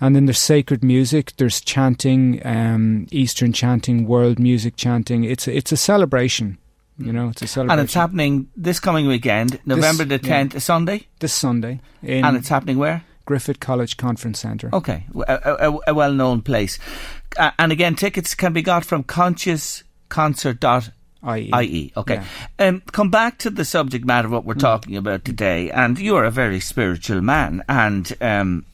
And 0.00 0.16
then 0.16 0.26
there's 0.26 0.38
sacred 0.38 0.82
music, 0.82 1.32
there's 1.36 1.60
chanting, 1.60 2.44
um, 2.44 3.06
Eastern 3.10 3.52
chanting, 3.52 4.06
world 4.06 4.38
music 4.38 4.76
chanting. 4.76 5.24
It's, 5.24 5.46
it's 5.46 5.72
a 5.72 5.76
celebration 5.76 6.58
You 6.98 7.12
know, 7.12 7.28
it's 7.28 7.42
a 7.42 7.46
celebration. 7.46 7.78
And 7.78 7.84
it's 7.86 7.94
happening 7.94 8.48
this 8.56 8.80
coming 8.80 9.06
weekend, 9.06 9.60
November 9.64 10.04
the 10.04 10.20
yeah. 10.22 10.44
10th, 10.44 10.60
Sunday. 10.60 11.06
this 11.20 11.32
Sunday 11.32 11.80
And 12.02 12.36
it's 12.36 12.48
happening 12.48 12.78
where? 12.78 13.04
Griffith 13.24 13.60
College 13.60 13.96
Conference 13.96 14.40
Centre. 14.40 14.70
Okay, 14.72 15.06
a, 15.26 15.68
a, 15.70 15.78
a 15.88 15.94
well 15.94 16.12
known 16.12 16.42
place. 16.42 16.78
Uh, 17.36 17.50
and 17.58 17.72
again, 17.72 17.94
tickets 17.94 18.34
can 18.34 18.52
be 18.52 18.62
got 18.62 18.84
from 18.84 19.04
consciousconcert.ie. 19.04 20.92
IE. 21.24 21.50
IE. 21.54 21.92
Okay. 21.96 22.14
Yeah. 22.14 22.24
Um, 22.58 22.82
come 22.92 23.10
back 23.10 23.38
to 23.38 23.50
the 23.50 23.64
subject 23.64 24.04
matter 24.04 24.26
of 24.26 24.32
what 24.32 24.44
we're 24.44 24.54
talking 24.54 24.96
about 24.96 25.24
today. 25.24 25.70
And 25.70 25.98
you're 25.98 26.24
a 26.24 26.32
very 26.32 26.58
spiritual 26.58 27.20
man. 27.20 27.62
And 27.68 28.12
um, 28.20 28.66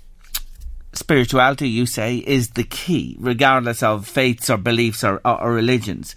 spirituality, 0.95 1.69
you 1.69 1.85
say, 1.87 2.17
is 2.17 2.51
the 2.51 2.65
key, 2.65 3.17
regardless 3.19 3.83
of 3.83 4.09
faiths 4.09 4.49
or 4.49 4.57
beliefs 4.57 5.05
or, 5.05 5.21
or, 5.25 5.43
or 5.43 5.53
religions. 5.53 6.15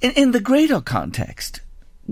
In, 0.00 0.10
in 0.12 0.30
the 0.32 0.40
greater 0.40 0.80
context, 0.80 1.60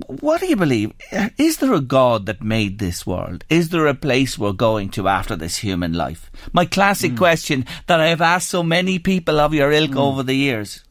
what 0.07 0.41
do 0.41 0.47
you 0.47 0.57
believe? 0.57 0.93
Is 1.39 1.57
there 1.57 1.73
a 1.73 1.81
God 1.81 2.27
that 2.27 2.43
made 2.43 2.79
this 2.79 3.07
world? 3.07 3.45
Is 3.49 3.71
there 3.71 3.87
a 3.87 3.95
place 3.95 4.39
we're 4.39 4.53
going 4.53 4.91
to 4.91 5.09
after 5.09 5.37
this 5.37 5.57
human 5.59 5.95
life? 5.95 6.31
My 6.53 6.67
classic 6.67 7.17
question 7.17 7.65
that 7.87 8.01
I 8.01 8.09
have 8.09 8.21
asked 8.21 8.51
so 8.51 8.63
many 8.63 8.99
people 8.99 9.41
of 9.41 9.55
your 9.55 9.73
ilk 9.73 9.97
over 9.97 10.23
the 10.23 10.35
years. 10.35 10.85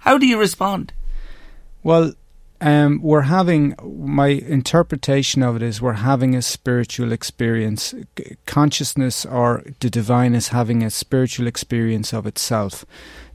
How 0.00 0.18
do 0.18 0.26
you 0.26 0.38
respond? 0.38 0.92
Well, 1.84 2.14
um, 2.60 3.00
we're 3.02 3.22
having 3.22 3.74
my 3.82 4.28
interpretation 4.28 5.42
of 5.42 5.56
it 5.56 5.62
is 5.62 5.80
we're 5.80 5.92
having 5.94 6.34
a 6.34 6.42
spiritual 6.42 7.12
experience. 7.12 7.94
Consciousness 8.46 9.24
or 9.24 9.62
the 9.78 9.88
divine 9.88 10.34
is 10.34 10.48
having 10.48 10.82
a 10.82 10.90
spiritual 10.90 11.46
experience 11.46 12.12
of 12.12 12.26
itself. 12.26 12.84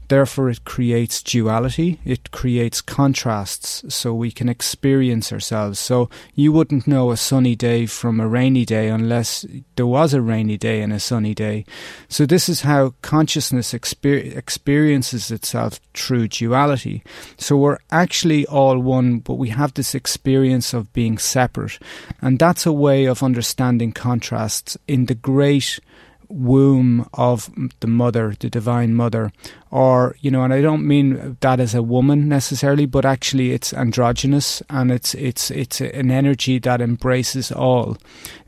Therefore, 0.08 0.50
it 0.50 0.64
creates 0.64 1.22
duality, 1.22 1.98
it 2.04 2.30
creates 2.30 2.80
contrasts 2.80 3.84
so 3.92 4.14
we 4.14 4.30
can 4.30 4.48
experience 4.48 5.32
ourselves. 5.32 5.78
So, 5.78 6.08
you 6.34 6.52
wouldn't 6.52 6.86
know 6.86 7.10
a 7.10 7.16
sunny 7.16 7.56
day 7.56 7.86
from 7.86 8.20
a 8.20 8.28
rainy 8.28 8.64
day 8.64 8.88
unless 8.88 9.44
there 9.76 9.86
was 9.86 10.14
a 10.14 10.22
rainy 10.22 10.56
day 10.56 10.80
and 10.80 10.92
a 10.92 11.00
sunny 11.00 11.34
day. 11.34 11.64
So, 12.08 12.26
this 12.26 12.48
is 12.48 12.60
how 12.60 12.94
consciousness 13.02 13.72
exper- 13.72 14.36
experiences 14.36 15.30
itself 15.30 15.80
through 15.94 16.28
duality. 16.28 17.02
So, 17.36 17.56
we're 17.56 17.78
actually 17.90 18.46
all 18.46 18.78
one, 18.78 19.18
but 19.18 19.34
we 19.34 19.48
have 19.48 19.74
this 19.74 19.94
experience 19.94 20.72
of 20.72 20.92
being 20.92 21.18
separate. 21.18 21.78
And 22.20 22.38
that's 22.38 22.66
a 22.66 22.72
way 22.72 23.06
of 23.06 23.22
understanding 23.22 23.92
contrasts 23.92 24.76
in 24.86 25.06
the 25.06 25.14
great 25.14 25.80
womb 26.28 27.08
of 27.14 27.50
the 27.80 27.86
mother, 27.86 28.34
the 28.38 28.50
divine 28.50 28.94
mother, 28.94 29.32
or 29.70 30.16
you 30.20 30.30
know, 30.30 30.42
and 30.42 30.52
I 30.52 30.60
don't 30.60 30.86
mean 30.86 31.36
that 31.40 31.60
as 31.60 31.74
a 31.74 31.82
woman 31.82 32.28
necessarily, 32.28 32.86
but 32.86 33.04
actually 33.04 33.52
it's 33.52 33.72
androgynous 33.72 34.62
and 34.70 34.90
it's 34.90 35.14
it's 35.14 35.50
it's 35.50 35.80
an 35.80 36.10
energy 36.10 36.58
that 36.60 36.80
embraces 36.80 37.52
all, 37.52 37.96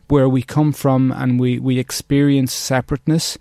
where 0.09 0.29
we 0.29 0.43
come 0.43 0.73
from 0.73 1.13
and 1.13 1.39
we 1.41 1.59
we 1.59 1.79
experience 1.79 2.53
separateness. 2.53 3.39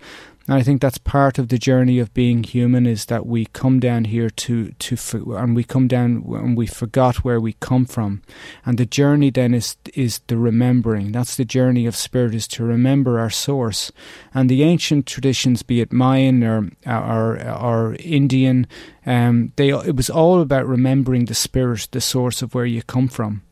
And 0.48 0.56
I 0.56 0.62
think 0.62 0.80
that's 0.80 0.96
part 0.96 1.38
of 1.38 1.48
the 1.48 1.58
journey 1.58 1.98
of 1.98 2.14
being 2.14 2.42
human 2.42 2.86
is 2.86 3.04
that 3.06 3.26
we 3.26 3.44
come 3.44 3.80
down 3.80 4.06
here 4.06 4.30
to 4.30 4.72
to 4.72 5.36
and 5.36 5.54
we 5.54 5.62
come 5.62 5.86
down 5.88 6.24
and 6.26 6.56
we 6.56 6.66
forgot 6.66 7.16
where 7.16 7.38
we 7.38 7.52
come 7.60 7.84
from, 7.84 8.22
and 8.64 8.78
the 8.78 8.86
journey 8.86 9.28
then 9.30 9.52
is 9.52 9.76
is 9.92 10.20
the 10.26 10.38
remembering. 10.38 11.12
That's 11.12 11.36
the 11.36 11.44
journey 11.44 11.84
of 11.84 11.94
spirit 11.94 12.34
is 12.34 12.48
to 12.48 12.64
remember 12.64 13.18
our 13.18 13.28
source, 13.28 13.92
and 14.32 14.48
the 14.48 14.62
ancient 14.62 15.04
traditions, 15.04 15.62
be 15.62 15.82
it 15.82 15.92
Mayan 15.92 16.42
or 16.42 16.70
or, 16.86 17.38
or 17.46 17.96
Indian, 17.98 18.66
um, 19.04 19.52
they 19.56 19.68
it 19.68 19.96
was 19.96 20.08
all 20.08 20.40
about 20.40 20.66
remembering 20.66 21.26
the 21.26 21.34
spirit, 21.34 21.88
the 21.92 22.00
source 22.00 22.40
of 22.40 22.54
where 22.54 22.64
you 22.64 22.82
come 22.82 23.08
from. 23.08 23.42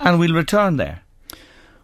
And 0.00 0.18
we'll 0.18 0.34
return 0.34 0.78
there. 0.78 1.02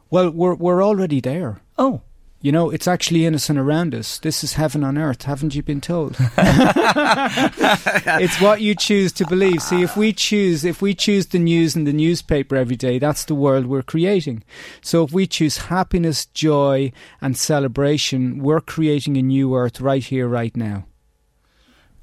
Well, 0.09 0.31
we're 0.31 0.55
we're 0.55 0.83
already 0.83 1.21
there. 1.21 1.61
Oh. 1.77 2.01
You 2.43 2.51
know, 2.51 2.71
it's 2.71 2.89
actually 2.89 3.25
innocent 3.25 3.57
around 3.57 3.95
us. 3.95 4.19
This 4.19 4.43
is 4.43 4.55
heaven 4.55 4.83
on 4.83 4.99
earth. 4.99 5.23
Haven't 5.23 5.55
you 5.55 5.63
been 5.63 5.81
told? 5.81 6.17
it's 6.37 8.41
what 8.41 8.61
you 8.61 8.75
choose 8.75 9.13
to 9.13 9.25
believe. 9.27 9.63
See, 9.63 9.83
if 9.83 9.97
we 9.97 10.13
choose, 10.13 10.65
if 10.65 10.83
we 10.83 10.93
choose 10.93 11.27
the 11.27 11.39
news 11.39 11.77
in 11.77 11.85
the 11.85 11.93
newspaper 11.93 12.57
every 12.57 12.75
day, 12.75 12.99
that's 12.99 13.25
the 13.25 13.37
world 13.37 13.67
we're 13.67 13.83
creating. 13.83 14.43
So 14.81 15.05
if 15.05 15.13
we 15.13 15.29
choose 15.29 15.59
happiness, 15.59 16.27
joy, 16.27 16.91
and 17.21 17.37
celebration, 17.37 18.43
we're 18.43 18.61
creating 18.61 19.17
a 19.17 19.23
new 19.23 19.55
earth 19.55 19.81
right 19.81 20.03
here, 20.03 20.27
right 20.27 20.57
now. 20.57 20.87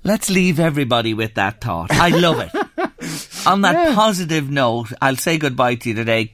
Let's 0.05 0.29
leave 0.29 0.57
everybody 0.57 1.13
with 1.13 1.33
that 1.33 1.59
thought. 1.59 1.91
I 1.91 2.07
love 2.07 2.39
it. 2.39 2.51
On 3.45 3.61
that 3.61 3.95
positive 3.95 4.49
note, 4.49 4.93
I'll 5.01 5.17
say 5.17 5.37
goodbye 5.37 5.75
to 5.75 5.89
you 5.89 5.95
today. 5.95 6.31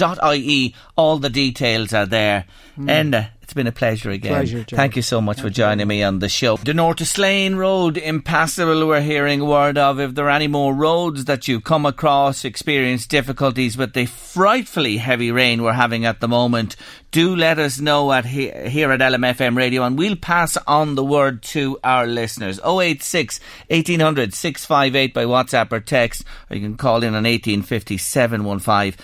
Consciousconcert.ie. 0.00 0.74
All 0.96 1.18
the 1.18 1.30
details 1.30 1.92
are 1.92 2.06
there. 2.06 2.46
Enda, 2.78 3.24
uh, 3.24 3.28
it's 3.42 3.52
been 3.52 3.66
a 3.66 3.72
pleasure 3.72 4.10
again. 4.10 4.32
Pleasure. 4.32 4.64
Thank 4.64 4.96
you 4.96 5.02
so 5.02 5.20
much 5.20 5.40
for 5.40 5.50
joining 5.50 5.86
me 5.88 6.02
on 6.02 6.20
the 6.20 6.28
show. 6.28 6.56
The 6.56 6.72
North 6.72 7.04
Slane 7.06 7.56
Road, 7.56 7.96
impassable, 7.96 8.86
we're 8.86 9.00
hearing 9.00 9.44
word 9.44 9.76
of. 9.76 9.98
If 9.98 10.14
there 10.14 10.26
are 10.26 10.30
any 10.30 10.46
more 10.46 10.72
roads 10.72 11.24
that 11.24 11.48
you 11.48 11.60
come 11.60 11.84
across, 11.84 12.44
experience 12.44 13.06
difficulties 13.06 13.76
with 13.76 13.92
the 13.92 14.06
frightfully 14.06 14.98
heavy 14.98 15.32
rain 15.32 15.62
we're 15.62 15.72
having 15.72 16.06
at 16.06 16.20
the 16.20 16.28
moment, 16.28 16.76
do 17.10 17.34
let 17.34 17.58
us 17.58 17.80
know 17.80 18.12
at 18.12 18.24
he- 18.24 18.52
here 18.68 18.92
at 18.92 19.00
LMFM 19.00 19.56
Radio 19.56 19.82
and 19.82 19.98
we'll 19.98 20.14
pass 20.16 20.56
on 20.68 20.94
the 20.94 21.04
word 21.04 21.42
to 21.42 21.76
our 21.82 22.06
listeners. 22.06 22.60
086 22.64 23.40
1800 23.68 24.32
658 24.32 25.12
by 25.12 25.24
WhatsApp 25.24 25.72
or 25.72 25.80
text, 25.80 26.22
or 26.48 26.56
you 26.56 26.62
can 26.62 26.76
call 26.76 26.98
in 27.02 27.14
on 27.16 27.24
1850 27.24 27.98
715 27.98 28.94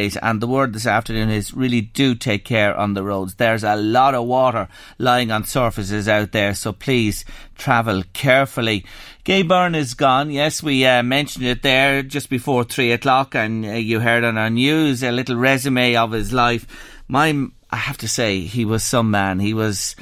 958. 0.00 0.16
And 0.22 0.40
the 0.40 0.46
word 0.46 0.72
this 0.72 0.86
afternoon 0.86 1.30
is 1.30 1.54
really 1.54 1.80
do 1.80 2.14
take 2.14 2.44
care 2.44 2.76
on 2.76 2.94
the 2.94 3.02
roads. 3.02 3.34
There's 3.34 3.64
a 3.64 3.76
lot 3.76 4.14
of 4.14 4.26
water 4.26 4.68
lying 4.98 5.30
on 5.30 5.44
surfaces 5.44 6.08
out 6.08 6.32
there, 6.32 6.54
so 6.54 6.72
please 6.72 7.24
travel 7.56 8.02
carefully. 8.12 8.84
Gay 9.24 9.42
Byrne 9.42 9.74
is 9.74 9.94
gone. 9.94 10.30
Yes, 10.30 10.62
we 10.62 10.86
uh, 10.86 11.02
mentioned 11.02 11.44
it 11.44 11.62
there 11.62 12.02
just 12.02 12.30
before 12.30 12.64
three 12.64 12.92
o'clock, 12.92 13.34
and 13.34 13.64
uh, 13.64 13.72
you 13.72 14.00
heard 14.00 14.24
on 14.24 14.38
our 14.38 14.50
news 14.50 15.02
a 15.02 15.12
little 15.12 15.36
resume 15.36 15.96
of 15.96 16.12
his 16.12 16.32
life. 16.32 16.66
My, 17.06 17.46
I 17.72 17.76
have 17.76 17.98
to 17.98 18.08
say, 18.08 18.40
he 18.40 18.64
was 18.64 18.82
some 18.82 19.12
man. 19.12 19.38
He 19.38 19.54
was 19.54 19.94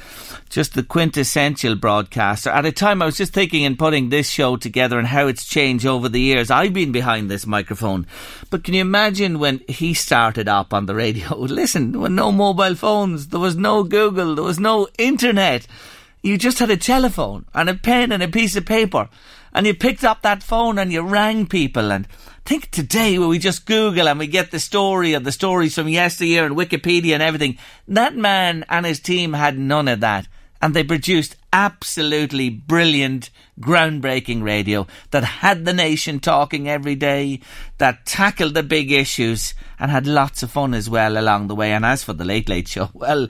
just 0.49 0.73
the 0.73 0.81
quintessential 0.81 1.75
broadcaster. 1.75 2.49
At 2.49 2.65
a 2.65 2.71
time, 2.71 3.01
I 3.01 3.05
was 3.05 3.17
just 3.17 3.31
thinking 3.31 3.63
and 3.63 3.77
putting 3.77 4.09
this 4.09 4.27
show 4.27 4.57
together 4.57 4.97
and 4.97 5.07
how 5.07 5.27
it's 5.27 5.45
changed 5.45 5.85
over 5.85 6.09
the 6.09 6.19
years. 6.19 6.49
I've 6.49 6.73
been 6.73 6.91
behind 6.91 7.29
this 7.29 7.45
microphone, 7.45 8.07
but 8.49 8.63
can 8.63 8.73
you 8.73 8.81
imagine 8.81 9.37
when 9.37 9.61
he 9.67 9.93
started 9.93 10.47
up 10.47 10.73
on 10.73 10.87
the 10.87 10.95
radio? 10.95 11.35
Listen, 11.37 11.91
there 11.91 12.01
were 12.01 12.09
no 12.09 12.31
mobile 12.31 12.75
phones, 12.75 13.27
there 13.27 13.39
was 13.39 13.55
no 13.55 13.83
Google, 13.83 14.33
there 14.33 14.43
was 14.43 14.59
no 14.59 14.87
internet. 14.97 15.67
You 16.23 16.37
just 16.39 16.57
had 16.59 16.71
a 16.71 16.77
telephone 16.77 17.45
and 17.53 17.69
a 17.69 17.75
pen 17.75 18.11
and 18.11 18.23
a 18.23 18.27
piece 18.27 18.55
of 18.55 18.65
paper. 18.65 19.09
And 19.53 19.65
you 19.65 19.73
picked 19.73 20.03
up 20.03 20.21
that 20.23 20.43
phone 20.43 20.77
and 20.77 20.91
you 20.91 21.01
rang 21.01 21.45
people. 21.45 21.91
And 21.91 22.07
think 22.49 22.71
today 22.71 23.19
where 23.19 23.27
we 23.27 23.37
just 23.37 23.67
Google 23.67 24.09
and 24.09 24.17
we 24.17 24.25
get 24.25 24.49
the 24.49 24.59
story 24.59 25.13
of 25.13 25.23
the 25.23 25.31
stories 25.31 25.75
from 25.75 25.87
yesteryear 25.87 26.45
and 26.45 26.55
Wikipedia 26.55 27.13
and 27.13 27.21
everything. 27.21 27.59
That 27.87 28.15
man 28.15 28.65
and 28.67 28.87
his 28.87 28.99
team 28.99 29.33
had 29.33 29.59
none 29.59 29.87
of 29.87 29.99
that. 29.99 30.27
And 30.59 30.73
they 30.73 30.83
produced 30.83 31.37
absolutely 31.53 32.49
brilliant, 32.49 33.29
groundbreaking 33.61 34.41
radio 34.41 34.87
that 35.11 35.23
had 35.23 35.63
the 35.63 35.73
nation 35.73 36.19
talking 36.19 36.67
every 36.67 36.95
day, 36.95 37.39
that 37.77 38.07
tackled 38.07 38.55
the 38.55 38.63
big 38.63 38.91
issues 38.91 39.53
and 39.77 39.91
had 39.91 40.07
lots 40.07 40.41
of 40.41 40.51
fun 40.51 40.73
as 40.73 40.89
well 40.89 41.19
along 41.19 41.47
the 41.47 41.55
way. 41.55 41.71
And 41.71 41.85
as 41.85 42.03
for 42.03 42.13
the 42.13 42.25
Late 42.25 42.49
Late 42.49 42.67
Show, 42.67 42.89
well, 42.93 43.27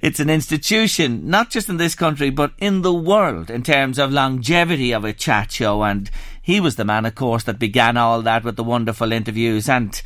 it's 0.00 0.20
an 0.20 0.30
institution, 0.30 1.28
not 1.28 1.50
just 1.50 1.68
in 1.68 1.76
this 1.76 1.94
country, 1.94 2.30
but 2.30 2.54
in 2.56 2.80
the 2.80 2.94
world 2.94 3.50
in 3.50 3.62
terms 3.62 3.98
of 3.98 4.10
longevity 4.10 4.92
of 4.92 5.04
a 5.04 5.12
chat 5.12 5.52
show. 5.52 5.84
And 5.84 6.10
he 6.44 6.60
was 6.60 6.76
the 6.76 6.84
man, 6.84 7.06
of 7.06 7.14
course, 7.14 7.42
that 7.44 7.58
began 7.58 7.96
all 7.96 8.22
that 8.22 8.44
with 8.44 8.56
the 8.56 8.62
wonderful 8.62 9.10
interviews 9.10 9.68
and 9.68 10.00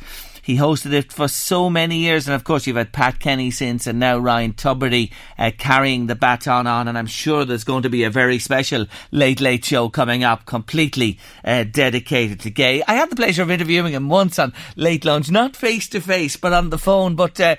he 0.49 0.57
hosted 0.57 0.93
it 0.93 1.13
for 1.13 1.27
so 1.27 1.69
many 1.69 1.99
years, 1.99 2.27
and 2.27 2.33
of 2.33 2.43
course, 2.43 2.65
you've 2.65 2.75
had 2.75 2.91
Pat 2.91 3.19
Kenny 3.19 3.51
since, 3.51 3.85
and 3.85 3.99
now 3.99 4.17
Ryan 4.17 4.53
Tubridy 4.53 5.11
uh, 5.37 5.51
carrying 5.55 6.07
the 6.07 6.15
baton 6.15 6.65
on. 6.65 6.87
And 6.87 6.97
I'm 6.97 7.05
sure 7.05 7.45
there's 7.45 7.63
going 7.63 7.83
to 7.83 7.89
be 7.91 8.03
a 8.03 8.09
very 8.09 8.39
special 8.39 8.87
Late 9.11 9.41
Late 9.41 9.63
Show 9.63 9.89
coming 9.89 10.23
up, 10.23 10.47
completely 10.47 11.19
uh, 11.45 11.65
dedicated 11.65 12.39
to 12.39 12.49
gay. 12.49 12.81
I 12.87 12.95
had 12.95 13.11
the 13.11 13.15
pleasure 13.15 13.43
of 13.43 13.51
interviewing 13.51 13.93
him 13.93 14.09
once 14.09 14.39
on 14.39 14.53
Late 14.75 15.05
Lunch, 15.05 15.29
not 15.29 15.55
face 15.55 15.87
to 15.89 16.01
face, 16.01 16.35
but 16.35 16.51
on 16.51 16.71
the 16.71 16.79
phone. 16.79 17.15
But 17.15 17.39
uh, 17.39 17.57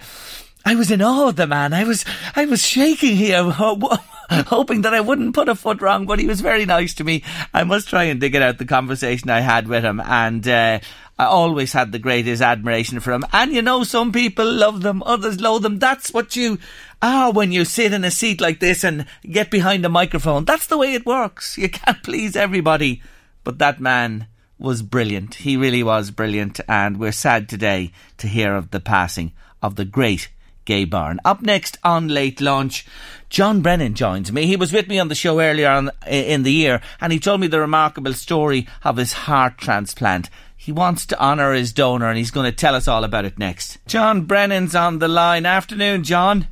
I 0.64 0.74
was 0.74 0.90
in 0.90 1.00
awe 1.00 1.28
of 1.28 1.36
the 1.36 1.46
man. 1.46 1.72
I 1.72 1.84
was, 1.84 2.04
I 2.34 2.46
was 2.46 2.66
shaking 2.66 3.14
here. 3.14 3.54
hoping 4.46 4.82
that 4.82 4.94
I 4.94 5.00
wouldn't 5.00 5.34
put 5.34 5.48
a 5.48 5.56
foot 5.56 5.82
wrong, 5.82 6.06
but 6.06 6.20
he 6.20 6.26
was 6.26 6.40
very 6.40 6.64
nice 6.64 6.94
to 6.94 7.04
me. 7.04 7.24
I 7.52 7.64
must 7.64 7.88
try 7.88 8.04
and 8.04 8.20
dig 8.20 8.34
it 8.36 8.42
out 8.42 8.58
the 8.58 8.64
conversation 8.64 9.28
I 9.28 9.40
had 9.40 9.66
with 9.66 9.82
him, 9.82 10.00
and 10.00 10.46
uh, 10.46 10.78
I 11.18 11.24
always 11.24 11.72
had 11.72 11.90
the 11.90 11.98
greatest 11.98 12.40
admiration 12.40 13.00
for 13.00 13.12
him. 13.12 13.24
And 13.32 13.52
you 13.52 13.60
know, 13.60 13.82
some 13.82 14.12
people 14.12 14.50
love 14.50 14.82
them, 14.82 15.02
others 15.04 15.40
loathe 15.40 15.62
them. 15.62 15.80
That's 15.80 16.12
what 16.12 16.36
you 16.36 16.58
are 17.02 17.32
when 17.32 17.50
you 17.50 17.64
sit 17.64 17.92
in 17.92 18.04
a 18.04 18.10
seat 18.10 18.40
like 18.40 18.60
this 18.60 18.84
and 18.84 19.04
get 19.28 19.50
behind 19.50 19.84
a 19.84 19.88
microphone. 19.88 20.44
That's 20.44 20.68
the 20.68 20.78
way 20.78 20.94
it 20.94 21.06
works. 21.06 21.58
You 21.58 21.68
can't 21.68 22.02
please 22.02 22.36
everybody. 22.36 23.02
But 23.42 23.58
that 23.58 23.80
man 23.80 24.28
was 24.58 24.82
brilliant. 24.82 25.36
He 25.36 25.56
really 25.56 25.82
was 25.82 26.10
brilliant, 26.10 26.60
and 26.68 26.98
we're 26.98 27.12
sad 27.12 27.48
today 27.48 27.90
to 28.18 28.28
hear 28.28 28.54
of 28.54 28.70
the 28.70 28.80
passing 28.80 29.32
of 29.60 29.74
the 29.74 29.84
great 29.84 30.28
Gay 30.64 30.84
Byrne. 30.84 31.20
Up 31.24 31.42
next 31.42 31.78
on 31.82 32.08
Late 32.08 32.40
Lunch, 32.40 32.86
John 33.28 33.60
Brennan 33.60 33.94
joins 33.94 34.32
me. 34.32 34.46
He 34.46 34.56
was 34.56 34.72
with 34.72 34.88
me 34.88 34.98
on 34.98 35.08
the 35.08 35.14
show 35.14 35.40
earlier 35.40 35.68
on 35.68 35.90
in 36.06 36.42
the 36.42 36.52
year, 36.52 36.80
and 37.00 37.12
he 37.12 37.18
told 37.18 37.40
me 37.40 37.46
the 37.46 37.60
remarkable 37.60 38.12
story 38.14 38.66
of 38.84 38.96
his 38.96 39.12
heart 39.12 39.58
transplant. 39.58 40.30
He 40.56 40.72
wants 40.72 41.06
to 41.06 41.20
honour 41.20 41.54
his 41.54 41.72
donor, 41.72 42.08
and 42.08 42.18
he's 42.18 42.30
going 42.30 42.50
to 42.50 42.56
tell 42.56 42.74
us 42.74 42.86
all 42.86 43.04
about 43.04 43.24
it 43.24 43.38
next. 43.38 43.78
John 43.86 44.22
Brennan's 44.22 44.74
on 44.74 44.98
the 44.98 45.08
line. 45.08 45.46
Afternoon, 45.46 46.04
John. 46.04 46.48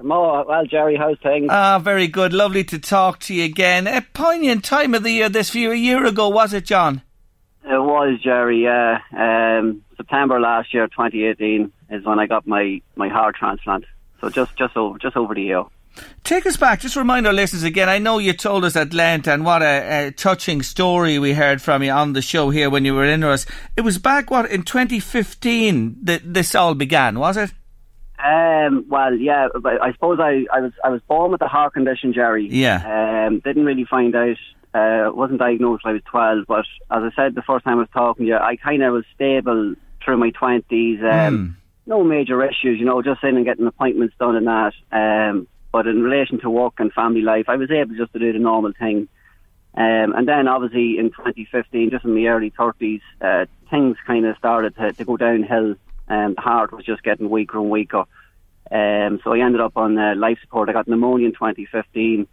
Well, 0.00 0.44
Jerry, 0.68 0.96
how's 0.96 1.18
things? 1.20 1.46
Ah, 1.50 1.78
very 1.78 2.08
good. 2.08 2.32
Lovely 2.32 2.64
to 2.64 2.78
talk 2.78 3.20
to 3.20 3.34
you 3.34 3.44
again. 3.44 3.86
A 3.86 4.00
poignant 4.00 4.64
time 4.64 4.92
of 4.94 5.02
the 5.02 5.12
year 5.12 5.28
this 5.28 5.50
for 5.50 5.58
you. 5.58 5.70
A 5.70 5.76
year 5.76 6.04
ago, 6.04 6.28
was 6.28 6.52
it, 6.52 6.64
John? 6.64 7.02
It 7.64 7.80
was, 7.80 8.18
Jerry, 8.22 8.64
yeah. 8.64 8.98
Um, 9.16 9.82
September 9.96 10.40
last 10.40 10.74
year, 10.74 10.86
2018, 10.88 11.72
is 11.94 12.04
when 12.04 12.18
I 12.18 12.26
got 12.26 12.46
my, 12.46 12.80
my 12.96 13.08
heart 13.08 13.36
transplant. 13.36 13.84
So 14.20 14.30
just, 14.30 14.56
just, 14.56 14.76
over, 14.76 14.98
just 14.98 15.16
over 15.16 15.34
the 15.34 15.42
year. 15.42 15.64
Take 16.24 16.46
us 16.46 16.56
back. 16.56 16.80
Just 16.80 16.96
remind 16.96 17.26
our 17.26 17.32
listeners 17.32 17.62
again. 17.62 17.88
I 17.88 17.98
know 17.98 18.18
you 18.18 18.32
told 18.32 18.64
us 18.64 18.74
at 18.74 18.92
length, 18.92 19.28
and 19.28 19.44
what 19.44 19.62
a, 19.62 20.06
a, 20.06 20.10
touching 20.10 20.62
story 20.62 21.18
we 21.18 21.34
heard 21.34 21.62
from 21.62 21.82
you 21.82 21.92
on 21.92 22.14
the 22.14 22.22
show 22.22 22.50
here 22.50 22.68
when 22.68 22.84
you 22.84 22.94
were 22.94 23.04
in 23.04 23.22
us. 23.22 23.46
It 23.76 23.82
was 23.82 23.98
back 23.98 24.30
what 24.30 24.50
in 24.50 24.64
2015 24.64 25.98
that 26.02 26.34
this 26.34 26.54
all 26.54 26.74
began, 26.74 27.18
was 27.18 27.36
it? 27.36 27.52
Um, 28.18 28.86
well, 28.88 29.14
yeah. 29.14 29.48
I 29.64 29.92
suppose 29.92 30.18
I, 30.20 30.46
I 30.52 30.60
was 30.60 30.72
I 30.82 30.88
was 30.88 31.02
born 31.02 31.30
with 31.30 31.42
a 31.42 31.48
heart 31.48 31.74
condition, 31.74 32.12
Jerry. 32.12 32.48
Yeah. 32.50 33.26
Um, 33.26 33.40
didn't 33.40 33.64
really 33.64 33.84
find 33.84 34.14
out 34.16 34.36
uh, 34.74 35.10
wasn't 35.12 35.38
diagnosed 35.38 35.84
I 35.86 35.92
was 35.92 36.02
12, 36.10 36.46
but 36.48 36.64
as 36.90 37.02
I 37.02 37.10
said 37.14 37.34
the 37.34 37.42
first 37.42 37.64
time 37.64 37.76
I 37.76 37.80
was 37.80 37.88
talking 37.92 38.26
to 38.26 38.30
you, 38.30 38.36
I 38.36 38.56
kind 38.56 38.82
of 38.82 38.92
was 38.92 39.04
stable 39.14 39.74
through 40.04 40.16
my 40.16 40.30
20s. 40.30 41.00
Um, 41.00 41.38
mm. 41.38 41.54
No 41.86 42.02
major 42.02 42.42
issues, 42.44 42.78
you 42.78 42.86
know, 42.86 43.02
just 43.02 43.22
in 43.22 43.36
and 43.36 43.44
getting 43.44 43.66
appointments 43.66 44.14
done 44.18 44.36
and 44.36 44.46
that. 44.46 44.72
Um, 44.90 45.46
but 45.72 45.86
in 45.86 46.02
relation 46.02 46.40
to 46.40 46.50
work 46.50 46.74
and 46.78 46.92
family 46.92 47.20
life, 47.20 47.46
I 47.48 47.56
was 47.56 47.70
able 47.70 47.94
just 47.96 48.12
to 48.12 48.18
do 48.18 48.32
the 48.32 48.38
normal 48.38 48.72
thing. 48.78 49.08
Um, 49.76 50.14
and 50.14 50.28
then 50.28 50.46
obviously 50.46 50.98
in 50.98 51.10
2015, 51.10 51.90
just 51.90 52.04
in 52.04 52.14
my 52.14 52.26
early 52.26 52.52
30s, 52.52 53.00
uh, 53.20 53.46
things 53.70 53.96
kind 54.06 54.24
of 54.24 54.36
started 54.36 54.76
to, 54.76 54.92
to, 54.92 55.04
go 55.04 55.16
downhill 55.16 55.74
and 56.06 56.36
the 56.36 56.40
heart 56.40 56.72
was 56.72 56.84
just 56.84 57.02
getting 57.02 57.28
weaker 57.28 57.58
and 57.58 57.70
weaker. 57.70 58.04
Um, 58.70 59.20
so 59.24 59.32
I 59.32 59.40
ended 59.40 59.60
up 59.60 59.76
on 59.76 59.98
uh, 59.98 60.14
life 60.16 60.38
support. 60.42 60.68
I 60.68 60.72
got 60.72 60.86
pneumonia 60.86 61.26
in 61.26 61.32
2015 61.32 62.28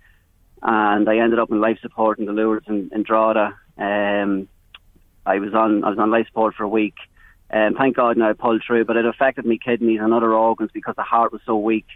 and 0.62 1.10
I 1.10 1.18
ended 1.18 1.40
up 1.40 1.50
in 1.50 1.60
life 1.60 1.80
support 1.82 2.20
in 2.20 2.26
the 2.26 2.32
Lourdes 2.32 2.68
in, 2.68 2.92
in 2.94 3.04
Drogheda. 3.04 3.58
Um, 3.78 4.48
I 5.26 5.40
was 5.40 5.54
on 5.54 5.84
I 5.84 5.90
was 5.90 6.00
on 6.00 6.12
life 6.12 6.28
support 6.28 6.56
for 6.56 6.64
a 6.64 6.70
week, 6.70 6.96
um, 7.52 7.76
thank 7.76 7.96
God 7.96 8.18
now 8.18 8.30
I 8.30 8.34
pulled 8.34 8.64
through. 8.66 8.86
But 8.86 8.98
it 8.98 9.06
affected 9.06 9.46
my 9.46 9.58
kidneys 9.58 10.00
and 10.02 10.14
other 10.14 10.34
organs 10.34 10.72
because 10.74 10.96
the 10.96 11.04
heart 11.04 11.32
was 11.32 11.42
so 11.46 11.58
weak. 11.58 11.88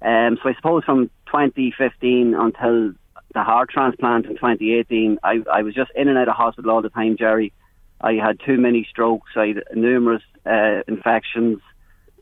Um, 0.00 0.38
so 0.42 0.48
I 0.48 0.54
suppose 0.54 0.84
from 0.84 1.10
2015 1.26 2.34
until 2.34 2.92
the 3.34 3.42
heart 3.42 3.70
transplant 3.70 4.26
in 4.26 4.32
2018, 4.32 5.18
I, 5.22 5.40
I 5.52 5.62
was 5.62 5.74
just 5.74 5.90
in 5.94 6.08
and 6.08 6.16
out 6.16 6.28
of 6.28 6.34
hospital 6.34 6.70
all 6.70 6.82
the 6.82 6.88
time, 6.88 7.16
Jerry. 7.16 7.52
I 8.00 8.14
had 8.14 8.38
too 8.46 8.58
many 8.58 8.86
strokes, 8.88 9.30
I 9.34 9.48
had 9.48 9.64
numerous 9.74 10.22
uh, 10.46 10.82
infections, 10.86 11.58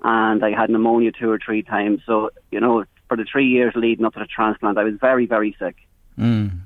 and 0.03 0.43
I 0.43 0.53
had 0.53 0.70
pneumonia 0.70 1.12
two 1.12 1.31
or 1.31 1.39
three 1.39 1.62
times. 1.62 2.01
So, 2.07 2.31
you 2.51 2.61
know, 2.61 2.85
for 3.09 3.16
the 3.16 3.27
three 3.31 3.47
years 3.47 3.74
leading 3.77 4.05
up 4.05 4.14
to 4.14 4.20
the 4.20 4.27
transplant. 4.27 4.79
I 4.79 4.85
was 4.85 4.95
very, 5.01 5.27
very 5.27 5.57
sick. 5.59 5.77
Mm. 6.18 6.61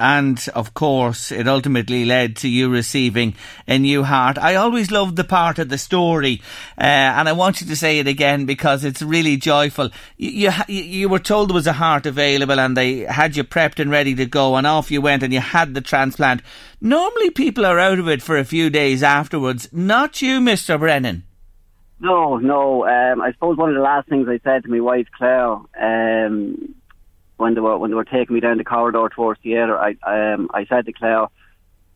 And 0.00 0.42
of 0.54 0.72
course, 0.72 1.30
it 1.30 1.46
ultimately 1.46 2.06
led 2.06 2.36
to 2.36 2.48
you 2.48 2.70
receiving 2.70 3.34
a 3.68 3.78
new 3.78 4.02
heart. 4.02 4.38
I 4.38 4.54
always 4.54 4.90
loved 4.90 5.16
the 5.16 5.24
part 5.24 5.58
of 5.58 5.68
the 5.68 5.76
story, 5.76 6.40
uh, 6.78 6.84
and 7.18 7.28
I 7.28 7.32
want 7.32 7.60
you 7.60 7.66
to 7.66 7.76
say 7.76 7.98
it 7.98 8.08
again 8.08 8.46
because 8.46 8.82
it's 8.82 9.02
really 9.02 9.36
joyful. 9.36 9.90
You, 10.16 10.52
you, 10.68 10.82
you 10.82 11.08
were 11.10 11.18
told 11.18 11.50
there 11.50 11.54
was 11.54 11.66
a 11.66 11.74
heart 11.74 12.06
available, 12.06 12.58
and 12.58 12.74
they 12.74 13.00
had 13.00 13.36
you 13.36 13.44
prepped 13.44 13.78
and 13.78 13.90
ready 13.90 14.14
to 14.14 14.24
go, 14.24 14.56
and 14.56 14.66
off 14.66 14.90
you 14.90 15.02
went, 15.02 15.22
and 15.22 15.34
you 15.34 15.40
had 15.40 15.74
the 15.74 15.82
transplant. 15.82 16.40
Normally, 16.80 17.28
people 17.28 17.66
are 17.66 17.78
out 17.78 17.98
of 17.98 18.08
it 18.08 18.22
for 18.22 18.38
a 18.38 18.44
few 18.44 18.70
days 18.70 19.02
afterwards. 19.02 19.68
Not 19.70 20.22
you, 20.22 20.40
Mister 20.40 20.78
Brennan. 20.78 21.24
No, 22.00 22.38
no. 22.38 22.86
Um, 22.86 23.20
I 23.20 23.32
suppose 23.32 23.58
one 23.58 23.68
of 23.68 23.74
the 23.74 23.82
last 23.82 24.08
things 24.08 24.26
I 24.26 24.40
said 24.42 24.62
to 24.62 24.70
my 24.70 24.80
wife 24.80 25.08
Claire 25.14 25.58
um, 25.78 26.74
when 27.40 27.54
they 27.54 27.60
were 27.60 27.78
when 27.78 27.90
they 27.90 27.96
were 27.96 28.04
taking 28.04 28.34
me 28.34 28.40
down 28.40 28.58
the 28.58 28.64
corridor 28.64 29.08
towards 29.08 29.40
the 29.42 29.50
theatre, 29.50 29.78
I 29.78 29.96
um, 30.06 30.50
I 30.52 30.66
said 30.66 30.86
to 30.86 30.92
Claire, 30.92 31.22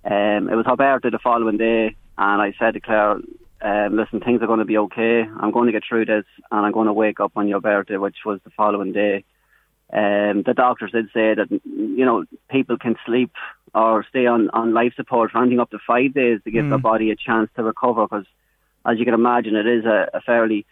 um, 0.05 0.49
it 0.49 0.57
was 0.57 0.67
her 0.67 0.77
birthday 0.77 1.11
the 1.11 1.19
following 1.19 1.59
day, 1.59 1.95
and 2.19 2.43
I 2.43 2.55
said 2.59 2.75
to 2.75 2.81
Claire, 2.81 3.19
um, 3.61 3.97
listen, 3.97 4.21
things 4.21 4.43
are 4.43 4.47
going 4.47 4.59
to 4.59 4.65
be 4.65 4.79
okay. 4.79 5.23
I'm 5.23 5.51
going 5.51 5.67
to 5.67 5.73
get 5.73 5.85
through 5.89 6.07
this, 6.07 6.25
and 6.51 6.67
I'm 6.67 6.73
going 6.73 6.87
to 6.87 6.93
wake 6.93 7.21
up 7.21 7.33
on 7.37 7.49
your 7.49 7.61
birthday, 7.61 7.97
which 7.97 8.19
was 8.25 8.41
the 8.45 8.51
following 8.51 8.93
day. 8.93 9.25
Um, 9.93 10.43
the 10.45 10.55
doctors 10.57 10.93
did 10.93 11.07
say 11.13 11.35
that 11.35 11.49
you 11.51 12.05
know 12.05 12.25
people 12.51 12.79
can 12.79 12.97
sleep 13.05 13.33
or 13.75 14.05
stay 14.09 14.27
on, 14.27 14.51
on 14.51 14.73
life 14.73 14.95
support 14.97 15.31
for 15.31 15.39
anything 15.39 15.61
up 15.61 15.71
to 15.71 15.79
five 15.87 16.15
days 16.15 16.41
to 16.45 16.51
give 16.51 16.65
mm. 16.65 16.71
their 16.71 16.79
body 16.79 17.11
a 17.11 17.17
chance 17.17 17.51
to 17.57 17.63
recover 17.63 18.07
because 18.07 18.27
as 18.87 18.99
you 18.99 19.05
can 19.05 19.15
imagine, 19.15 19.57
it 19.57 19.67
is 19.67 19.85
a, 19.85 20.11
a 20.15 20.21
fairly 20.21 20.65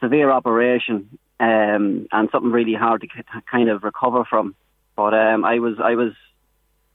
severe 0.00 0.30
operation 0.30 1.18
um, 1.40 2.08
and 2.10 2.28
something 2.30 2.50
really 2.50 2.74
hard 2.74 3.02
to 3.02 3.08
kind 3.50 3.68
of 3.68 3.84
recover 3.84 4.24
from. 4.24 4.54
But 4.96 5.14
um, 5.14 5.44
I 5.44 5.58
was 5.60 5.76
I 5.82 5.94
was 5.94 6.12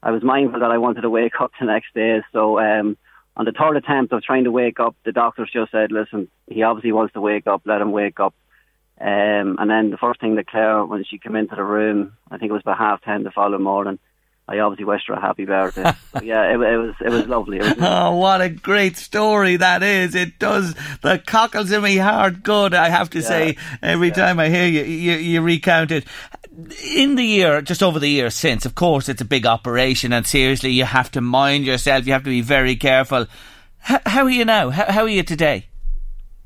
I 0.02 0.12
was 0.12 0.24
mindful 0.24 0.60
that 0.60 0.72
I 0.72 0.78
wanted 0.78 1.02
to 1.02 1.10
wake 1.10 1.34
up 1.40 1.52
the 1.60 1.66
next 1.66 1.94
day. 1.94 2.22
So 2.32 2.60
um, 2.60 2.98
on 3.38 3.46
the 3.46 3.52
third 3.52 3.78
attempt 3.78 4.14
of 4.14 4.22
trying 4.22 4.44
to 4.44 4.52
wake 4.52 4.80
up, 4.80 4.96
the 5.06 5.12
doctors 5.12 5.50
just 5.52 5.72
said, 5.72 5.92
"Listen, 5.92 6.28
he 6.48 6.64
obviously 6.64 6.92
wants 6.92 7.14
to 7.14 7.22
wake 7.22 7.48
up. 7.48 7.62
Let 7.66 7.82
him 7.82 7.92
wake 7.92 8.20
up." 8.20 8.34
Um, 9.00 9.58
and 9.60 9.70
then 9.70 9.90
the 9.90 9.98
first 9.98 10.22
thing 10.22 10.36
that 10.36 10.48
Claire, 10.48 10.86
when 10.86 11.04
she 11.04 11.18
came 11.18 11.36
into 11.36 11.56
the 11.56 11.64
room, 11.64 12.14
I 12.30 12.38
think 12.38 12.50
it 12.50 12.54
was 12.54 12.62
about 12.62 12.78
half 12.78 13.02
ten 13.02 13.24
the 13.24 13.32
following 13.32 13.64
morning, 13.64 14.00
I 14.48 14.60
obviously 14.60 14.86
wished 14.86 15.08
her 15.08 15.14
a 15.14 15.22
happy 15.22 15.46
birthday. 15.46 15.84
yeah, 16.22 16.54
it, 16.54 16.56
it, 16.56 16.78
was 16.78 16.96
it 17.00 17.10
was 17.10 17.28
lovely. 17.28 17.58
It 17.58 17.64
was 17.64 17.76
oh, 17.80 18.16
what 18.18 18.42
a 18.42 18.50
great 18.50 18.98
story 18.98 19.56
that 19.56 19.84
is! 19.84 20.16
It 20.16 20.38
does 20.38 20.76
the 21.02 21.22
cockles 21.26 21.72
in 21.72 21.82
my 21.82 21.96
heart 21.96 22.44
good. 22.44 22.74
I 22.74 22.90
have 22.90 23.10
to 23.12 23.20
yeah. 23.20 23.28
say, 23.28 23.58
every 23.82 24.10
yeah. 24.10 24.14
time 24.14 24.40
I 24.40 24.50
hear 24.50 24.68
you, 24.68 24.84
you, 24.84 25.14
you 25.14 25.42
recount 25.42 25.92
it. 25.92 26.06
In 26.86 27.16
the 27.16 27.24
year, 27.24 27.62
just 27.62 27.82
over 27.82 28.00
the 28.00 28.10
year 28.10 28.30
since, 28.30 28.66
of 28.66 28.76
course, 28.76 29.10
it's 29.10 29.22
a 29.22 29.26
big 29.26 29.46
operation, 29.46 30.12
and 30.12 30.28
seriously, 30.28 30.72
you 30.72 30.84
have 30.84 31.10
to 31.12 31.22
mind 31.22 31.66
yourself. 31.66 32.06
You 32.06 32.14
have 32.14 32.24
to 32.24 32.30
be 32.30 32.42
very 32.42 32.76
careful. 32.76 33.28
H- 33.90 34.02
how 34.06 34.24
are 34.24 34.30
you 34.30 34.46
now? 34.46 34.70
H- 34.70 34.90
how 34.90 35.04
are 35.04 35.10
you 35.10 35.24
today? 35.24 35.68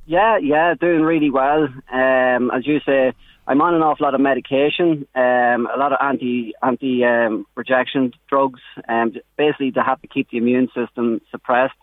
Yeah, 0.06 0.38
yeah, 0.38 0.76
doing 0.80 1.02
really 1.02 1.32
well. 1.32 1.68
Um, 1.92 2.52
as 2.52 2.66
you 2.66 2.80
say 2.86 3.14
I'm 3.50 3.62
on 3.62 3.74
an 3.74 3.82
awful 3.82 4.04
lot 4.04 4.14
of 4.14 4.20
medication, 4.20 5.08
um, 5.16 5.70
a 5.74 5.78
lot 5.78 5.94
of 5.94 6.00
anti 6.02 6.54
anti 6.62 7.06
um, 7.06 7.46
rejection 7.56 8.12
drugs, 8.28 8.60
um, 8.90 9.14
basically 9.38 9.72
to 9.72 9.84
have 9.84 10.02
to 10.02 10.08
keep 10.08 10.30
the 10.30 10.38
immune 10.38 10.68
system 10.76 11.22
suppressed 11.32 11.78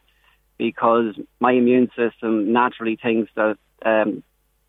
because 0.58 1.14
my 1.40 1.52
immune 1.52 1.90
system 1.96 2.52
naturally 2.52 2.96
thinks 3.02 3.30
that 3.34 3.56
um, 3.82 4.22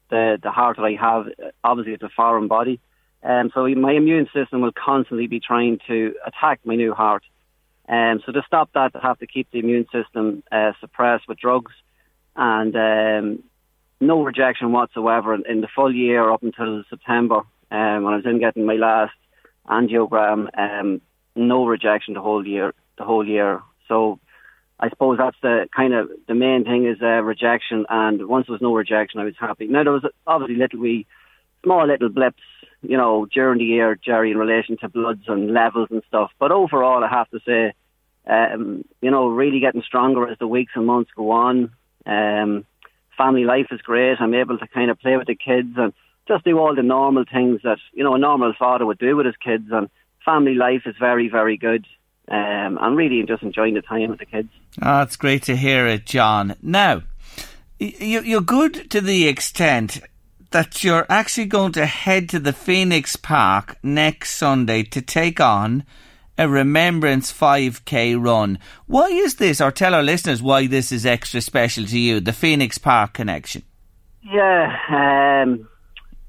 the 0.10 0.40
the 0.42 0.52
heart 0.52 0.78
that 0.78 0.84
I 0.84 0.94
have 0.94 1.28
obviously 1.66 1.94
it's 1.94 2.04
a 2.04 2.10
foreign 2.16 2.48
body, 2.48 2.80
um, 3.24 3.52
so 3.54 3.68
my 3.68 3.92
immune 3.92 4.30
system 4.34 4.62
will 4.62 4.72
constantly 4.72 5.28
be 5.28 5.42
trying 5.42 5.80
to 5.88 6.16
attack 6.26 6.62
my 6.64 6.76
new 6.76 6.94
heart. 6.94 7.24
Um, 7.90 8.22
so 8.26 8.32
to 8.32 8.42
stop 8.48 8.72
that, 8.74 8.92
I 8.96 9.00
have 9.06 9.20
to 9.20 9.28
keep 9.28 9.52
the 9.52 9.60
immune 9.60 9.86
system 9.92 10.44
uh, 10.50 10.72
suppressed 10.80 11.28
with 11.28 11.40
drugs, 11.40 11.74
and 12.38 12.74
um, 12.74 13.44
no 14.00 14.24
rejection 14.24 14.72
whatsoever 14.72 15.36
in 15.36 15.62
the 15.62 15.68
full 15.74 15.94
year 15.94 16.30
up 16.30 16.44
until 16.44 16.84
September 16.90 17.42
um, 17.72 18.04
when 18.04 18.14
I 18.14 18.18
was 18.18 18.26
in 18.26 18.40
getting 18.40 18.66
my 18.66 18.76
last 18.76 19.14
angiogram. 19.68 20.48
Um, 20.58 21.02
no 21.36 21.66
rejection 21.66 22.14
the 22.14 22.22
whole 22.22 22.46
year. 22.46 22.74
The 22.98 23.04
whole 23.04 23.28
year. 23.28 23.62
So 23.88 24.20
I 24.80 24.90
suppose 24.90 25.18
that's 25.18 25.38
the 25.42 25.68
kind 25.76 25.94
of 25.94 26.10
the 26.28 26.36
main 26.36 26.64
thing 26.64 26.86
is 26.86 27.02
uh, 27.02 27.22
rejection. 27.22 27.86
And 27.90 28.28
once 28.28 28.48
there 28.48 28.54
was 28.54 28.62
no 28.62 28.74
rejection, 28.74 29.20
I 29.20 29.26
was 29.26 29.36
happy. 29.40 29.68
Now 29.68 29.84
there 29.84 29.94
was 29.94 30.06
obviously 30.28 30.56
little 30.56 30.80
wee, 30.80 31.08
small 31.64 31.88
little 31.88 32.10
blips, 32.10 32.44
you 32.82 32.98
know, 32.98 33.26
during 33.26 33.60
the 33.60 33.66
year, 33.66 33.96
Jerry, 33.96 34.32
in 34.32 34.38
relation 34.38 34.78
to 34.78 34.90
bloods 34.90 35.24
and 35.28 35.54
levels 35.54 35.90
and 35.92 36.04
stuff. 36.08 36.32
But 36.40 36.52
overall, 36.52 37.04
I 37.04 37.10
have 37.10 37.30
to 37.32 37.40
say, 37.46 37.74
um, 38.28 38.84
you 39.02 39.12
know, 39.12 39.28
really 39.28 39.60
getting 39.60 39.82
stronger 39.82 40.28
as 40.28 40.38
the 40.40 40.48
weeks 40.48 40.74
and 40.76 40.86
months 40.86 41.12
go 41.16 41.32
on. 41.32 41.72
Um, 42.06 42.66
family 43.18 43.44
life 43.44 43.68
is 43.72 43.82
great. 43.82 44.18
I'm 44.20 44.34
able 44.34 44.58
to 44.58 44.68
kind 44.68 44.92
of 44.92 45.00
play 45.00 45.18
with 45.18 45.28
the 45.28 45.36
kids 45.36 45.74
and 45.78 45.94
just 46.28 46.44
do 46.44 46.58
all 46.58 46.76
the 46.76 46.84
normal 46.84 47.26
things 47.32 47.62
that 47.64 47.78
you 47.94 48.04
know 48.04 48.16
a 48.16 48.20
normal 48.20 48.54
father 48.58 48.86
would 48.86 48.98
do 48.98 49.16
with 49.16 49.26
his 49.26 49.36
kids. 49.38 49.66
And 49.72 49.90
family 50.24 50.56
life 50.56 50.84
is 50.86 50.96
very, 51.00 51.30
very 51.30 51.58
good. 51.58 51.86
Um, 52.28 52.80
I'm 52.80 52.96
really 52.96 53.24
just 53.28 53.44
enjoying 53.44 53.76
the 53.76 53.82
time 53.82 54.10
with 54.10 54.20
the 54.20 54.26
kids. 54.26 54.50
Oh, 54.82 55.02
it's 55.02 55.16
great 55.16 55.44
to 55.44 55.56
hear 55.56 55.86
it, 55.86 56.06
John. 56.06 56.56
Now, 56.62 57.04
you're 57.78 58.42
good 58.42 58.90
to 58.92 59.02
the 59.02 59.28
extent 59.28 60.02
that 60.52 60.84
you're 60.84 61.06
actually 61.10 61.46
going 61.46 61.74
to 61.74 61.86
head 61.86 62.30
to 62.30 62.40
the 62.40 62.54
Phoenix 62.54 63.16
Park 63.16 63.78
next 63.84 64.32
Sunday 64.32 64.84
to 64.84 65.02
take 65.02 65.40
on 65.40 65.84
a 66.38 66.50
Remembrance 66.50 67.32
5k 67.32 68.22
run. 68.24 68.60
Why 68.88 69.08
is 69.08 69.36
this, 69.36 69.62
or 69.62 69.72
tell 69.72 69.94
our 69.94 70.04
listeners 70.04 70.42
why 70.42 70.68
this 70.68 70.92
is 70.92 71.06
extra 71.06 71.42
special 71.42 71.86
to 71.86 71.98
you, 71.98 72.20
the 72.20 72.34
Phoenix 72.34 72.78
Park 72.78 73.14
connection? 73.14 73.64
Yeah, 74.22 74.76
um, 74.90 75.68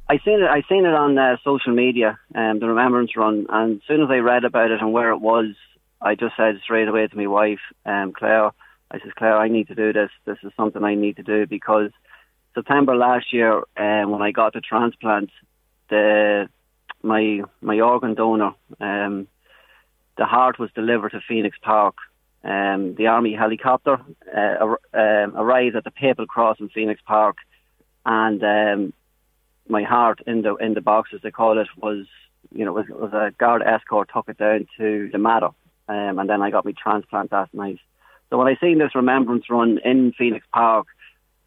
I 0.08 0.18
seen 0.24 0.40
it. 0.40 0.48
I 0.48 0.62
seen 0.68 0.84
it 0.84 0.94
on 0.94 1.18
uh, 1.18 1.36
social 1.42 1.74
media, 1.74 2.18
um, 2.34 2.60
the 2.60 2.68
Remembrance 2.68 3.16
Run, 3.16 3.46
and 3.48 3.76
as 3.76 3.82
soon 3.88 4.02
as 4.02 4.10
I 4.10 4.18
read 4.18 4.44
about 4.44 4.70
it 4.70 4.80
and 4.80 4.92
where 4.92 5.10
it 5.10 5.18
was, 5.18 5.54
I 6.00 6.14
just 6.14 6.36
said 6.36 6.60
straight 6.62 6.88
away 6.88 7.06
to 7.06 7.16
my 7.16 7.26
wife, 7.26 7.60
um, 7.84 8.12
Claire. 8.12 8.50
I 8.90 9.00
said, 9.00 9.16
Claire, 9.16 9.36
I 9.36 9.48
need 9.48 9.68
to 9.68 9.74
do 9.74 9.92
this. 9.92 10.10
This 10.24 10.38
is 10.44 10.52
something 10.56 10.84
I 10.84 10.94
need 10.94 11.16
to 11.16 11.24
do 11.24 11.46
because 11.46 11.90
September 12.54 12.94
last 12.94 13.32
year, 13.32 13.62
um, 13.76 14.10
when 14.10 14.22
I 14.22 14.30
got 14.30 14.52
the 14.52 14.60
transplant, 14.60 15.30
the 15.88 16.48
my 17.02 17.42
my 17.60 17.80
organ 17.80 18.14
donor, 18.14 18.52
um, 18.80 19.26
the 20.16 20.24
heart 20.24 20.58
was 20.58 20.70
delivered 20.74 21.12
to 21.12 21.20
Phoenix 21.26 21.56
Park. 21.60 21.96
Um, 22.44 22.94
the 22.94 23.08
army 23.08 23.34
helicopter 23.34 24.00
uh, 24.34 24.64
um, 24.94 25.36
arrived 25.36 25.76
at 25.76 25.84
the 25.84 25.90
Papal 25.90 26.26
Cross 26.26 26.58
in 26.60 26.68
Phoenix 26.68 27.00
Park, 27.04 27.36
and 28.04 28.42
um, 28.42 28.92
my 29.68 29.82
heart 29.82 30.20
in 30.26 30.42
the 30.42 30.54
in 30.56 30.74
the 30.74 30.80
box, 30.80 31.10
as 31.12 31.22
they 31.22 31.30
call 31.30 31.58
it, 31.58 31.68
was 31.76 32.06
you 32.52 32.64
know 32.64 32.72
was, 32.72 32.86
was 32.88 33.12
a 33.12 33.32
guard 33.38 33.62
escort 33.62 34.10
took 34.12 34.28
it 34.28 34.38
down 34.38 34.66
to 34.78 35.08
the 35.10 35.18
Mater, 35.18 35.50
um, 35.88 36.18
and 36.18 36.30
then 36.30 36.40
I 36.40 36.50
got 36.50 36.64
my 36.64 36.72
transplant 36.80 37.30
that 37.30 37.52
night. 37.52 37.80
So 38.30 38.38
when 38.38 38.48
I 38.48 38.56
seen 38.60 38.78
this 38.78 38.94
remembrance 38.94 39.50
run 39.50 39.78
in 39.84 40.12
Phoenix 40.12 40.46
Park, 40.52 40.86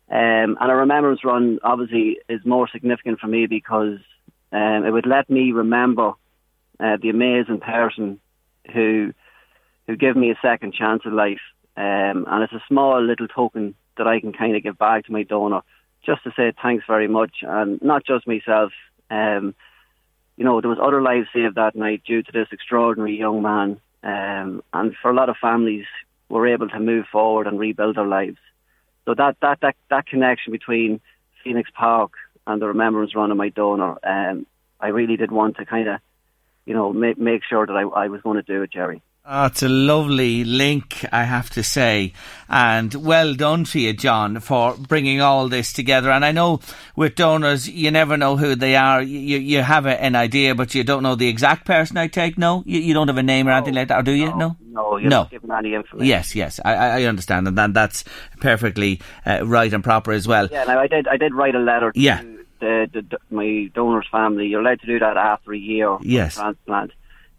um, 0.09 0.57
and 0.59 0.71
a 0.71 0.75
remembrance 0.75 1.23
run 1.23 1.59
obviously 1.63 2.19
is 2.27 2.41
more 2.45 2.67
significant 2.67 3.19
for 3.19 3.27
me 3.27 3.45
because 3.45 3.99
um, 4.51 4.85
it 4.85 4.91
would 4.91 5.05
let 5.05 5.29
me 5.29 5.53
remember 5.53 6.13
uh, 6.79 6.97
the 7.01 7.09
amazing 7.09 7.59
person 7.59 8.19
who 8.69 9.13
who 9.87 9.95
gave 9.95 10.15
me 10.15 10.31
a 10.31 10.39
second 10.41 10.73
chance 10.73 11.01
at 11.05 11.11
life, 11.13 11.41
um, 11.75 12.25
and 12.27 12.43
it's 12.43 12.53
a 12.53 12.63
small 12.67 13.01
little 13.03 13.27
token 13.27 13.75
that 13.97 14.07
I 14.07 14.19
can 14.19 14.33
kind 14.33 14.55
of 14.55 14.63
give 14.63 14.77
back 14.77 15.05
to 15.05 15.11
my 15.11 15.23
donor 15.23 15.61
just 16.05 16.23
to 16.23 16.31
say 16.35 16.53
thanks 16.61 16.85
very 16.87 17.07
much, 17.07 17.37
and 17.41 17.81
not 17.81 18.05
just 18.05 18.27
myself. 18.27 18.71
Um, 19.09 19.55
you 20.37 20.45
know, 20.45 20.61
there 20.61 20.69
was 20.69 20.79
other 20.81 21.01
lives 21.01 21.27
saved 21.33 21.55
that 21.55 21.75
night 21.75 22.03
due 22.05 22.23
to 22.23 22.31
this 22.31 22.47
extraordinary 22.51 23.17
young 23.17 23.41
man, 23.41 23.81
um, 24.03 24.63
and 24.73 24.95
for 25.01 25.11
a 25.11 25.13
lot 25.13 25.29
of 25.29 25.35
families, 25.37 25.85
were 26.29 26.47
able 26.47 26.69
to 26.69 26.79
move 26.79 27.05
forward 27.11 27.47
and 27.47 27.59
rebuild 27.59 27.97
their 27.97 28.05
lives. 28.05 28.37
So 29.05 29.15
that 29.15 29.37
that 29.41 29.59
that, 29.61 29.75
that 29.89 30.05
connection 30.05 30.51
between 30.51 31.01
Phoenix 31.43 31.69
Park 31.73 32.11
and 32.45 32.61
the 32.61 32.67
Remembrance 32.67 33.15
Run 33.15 33.31
of 33.31 33.37
my 33.37 33.49
donor, 33.49 33.97
um, 34.03 34.45
I 34.79 34.87
really 34.89 35.17
did 35.17 35.31
want 35.31 35.57
to 35.57 35.65
kind 35.65 35.87
of, 35.89 35.99
you 36.65 36.73
know, 36.73 36.93
make 36.93 37.17
make 37.17 37.41
sure 37.49 37.65
that 37.65 37.73
I, 37.73 37.81
I 37.81 38.07
was 38.07 38.21
going 38.21 38.37
to 38.37 38.43
do 38.43 38.63
it, 38.63 38.71
Jerry. 38.71 39.01
Oh, 39.31 39.45
it's 39.45 39.61
a 39.61 39.69
lovely 39.69 40.43
link, 40.43 41.05
I 41.11 41.23
have 41.23 41.51
to 41.51 41.61
say. 41.61 42.13
And 42.47 42.91
well 42.95 43.35
done 43.35 43.63
to 43.65 43.79
you, 43.79 43.93
John, 43.93 44.39
for 44.39 44.75
bringing 44.75 45.21
all 45.21 45.49
this 45.49 45.71
together. 45.71 46.09
And 46.09 46.25
I 46.25 46.31
know 46.31 46.61
with 46.95 47.13
donors, 47.13 47.69
you 47.69 47.91
never 47.91 48.17
know 48.17 48.37
who 48.37 48.55
they 48.55 48.75
are. 48.75 49.03
You, 49.03 49.37
you 49.37 49.61
have 49.61 49.85
a, 49.85 50.01
an 50.01 50.15
idea, 50.15 50.55
but 50.55 50.73
you 50.73 50.83
don't 50.83 51.03
know 51.03 51.13
the 51.13 51.27
exact 51.27 51.67
person, 51.67 51.95
I 51.97 52.07
take. 52.07 52.39
No? 52.39 52.63
You, 52.65 52.79
you 52.79 52.95
don't 52.95 53.07
have 53.07 53.19
a 53.19 53.23
name 53.23 53.47
or 53.47 53.51
no, 53.51 53.57
anything 53.57 53.75
like 53.75 53.89
that, 53.89 53.99
or 53.99 54.03
do 54.03 54.13
you? 54.13 54.35
No? 54.35 54.57
No, 54.65 54.97
you're 54.97 55.11
no. 55.11 55.23
not 55.23 55.31
given 55.31 55.51
any 55.51 55.75
information. 55.75 56.07
Yes, 56.07 56.33
yes, 56.33 56.59
I, 56.65 56.73
I 56.73 57.03
understand. 57.03 57.47
And 57.47 57.55
that, 57.55 57.75
that's 57.75 58.05
perfectly 58.39 58.99
uh, 59.27 59.45
right 59.45 59.71
and 59.71 59.83
proper 59.83 60.11
as 60.11 60.27
well. 60.27 60.47
Yeah, 60.51 60.63
now 60.63 60.79
I 60.79 60.87
did, 60.87 61.07
I 61.07 61.17
did 61.17 61.35
write 61.35 61.53
a 61.53 61.59
letter 61.59 61.91
to 61.91 61.99
yeah. 61.99 62.23
The, 62.59 62.89
the, 62.91 63.17
my 63.29 63.69
donor's 63.73 64.07
family. 64.11 64.47
You're 64.47 64.61
allowed 64.61 64.81
to 64.81 64.87
do 64.87 64.99
that 64.99 65.17
after 65.17 65.53
a 65.53 65.57
year 65.57 65.97
yes. 66.01 66.35
transplant. 66.35 66.91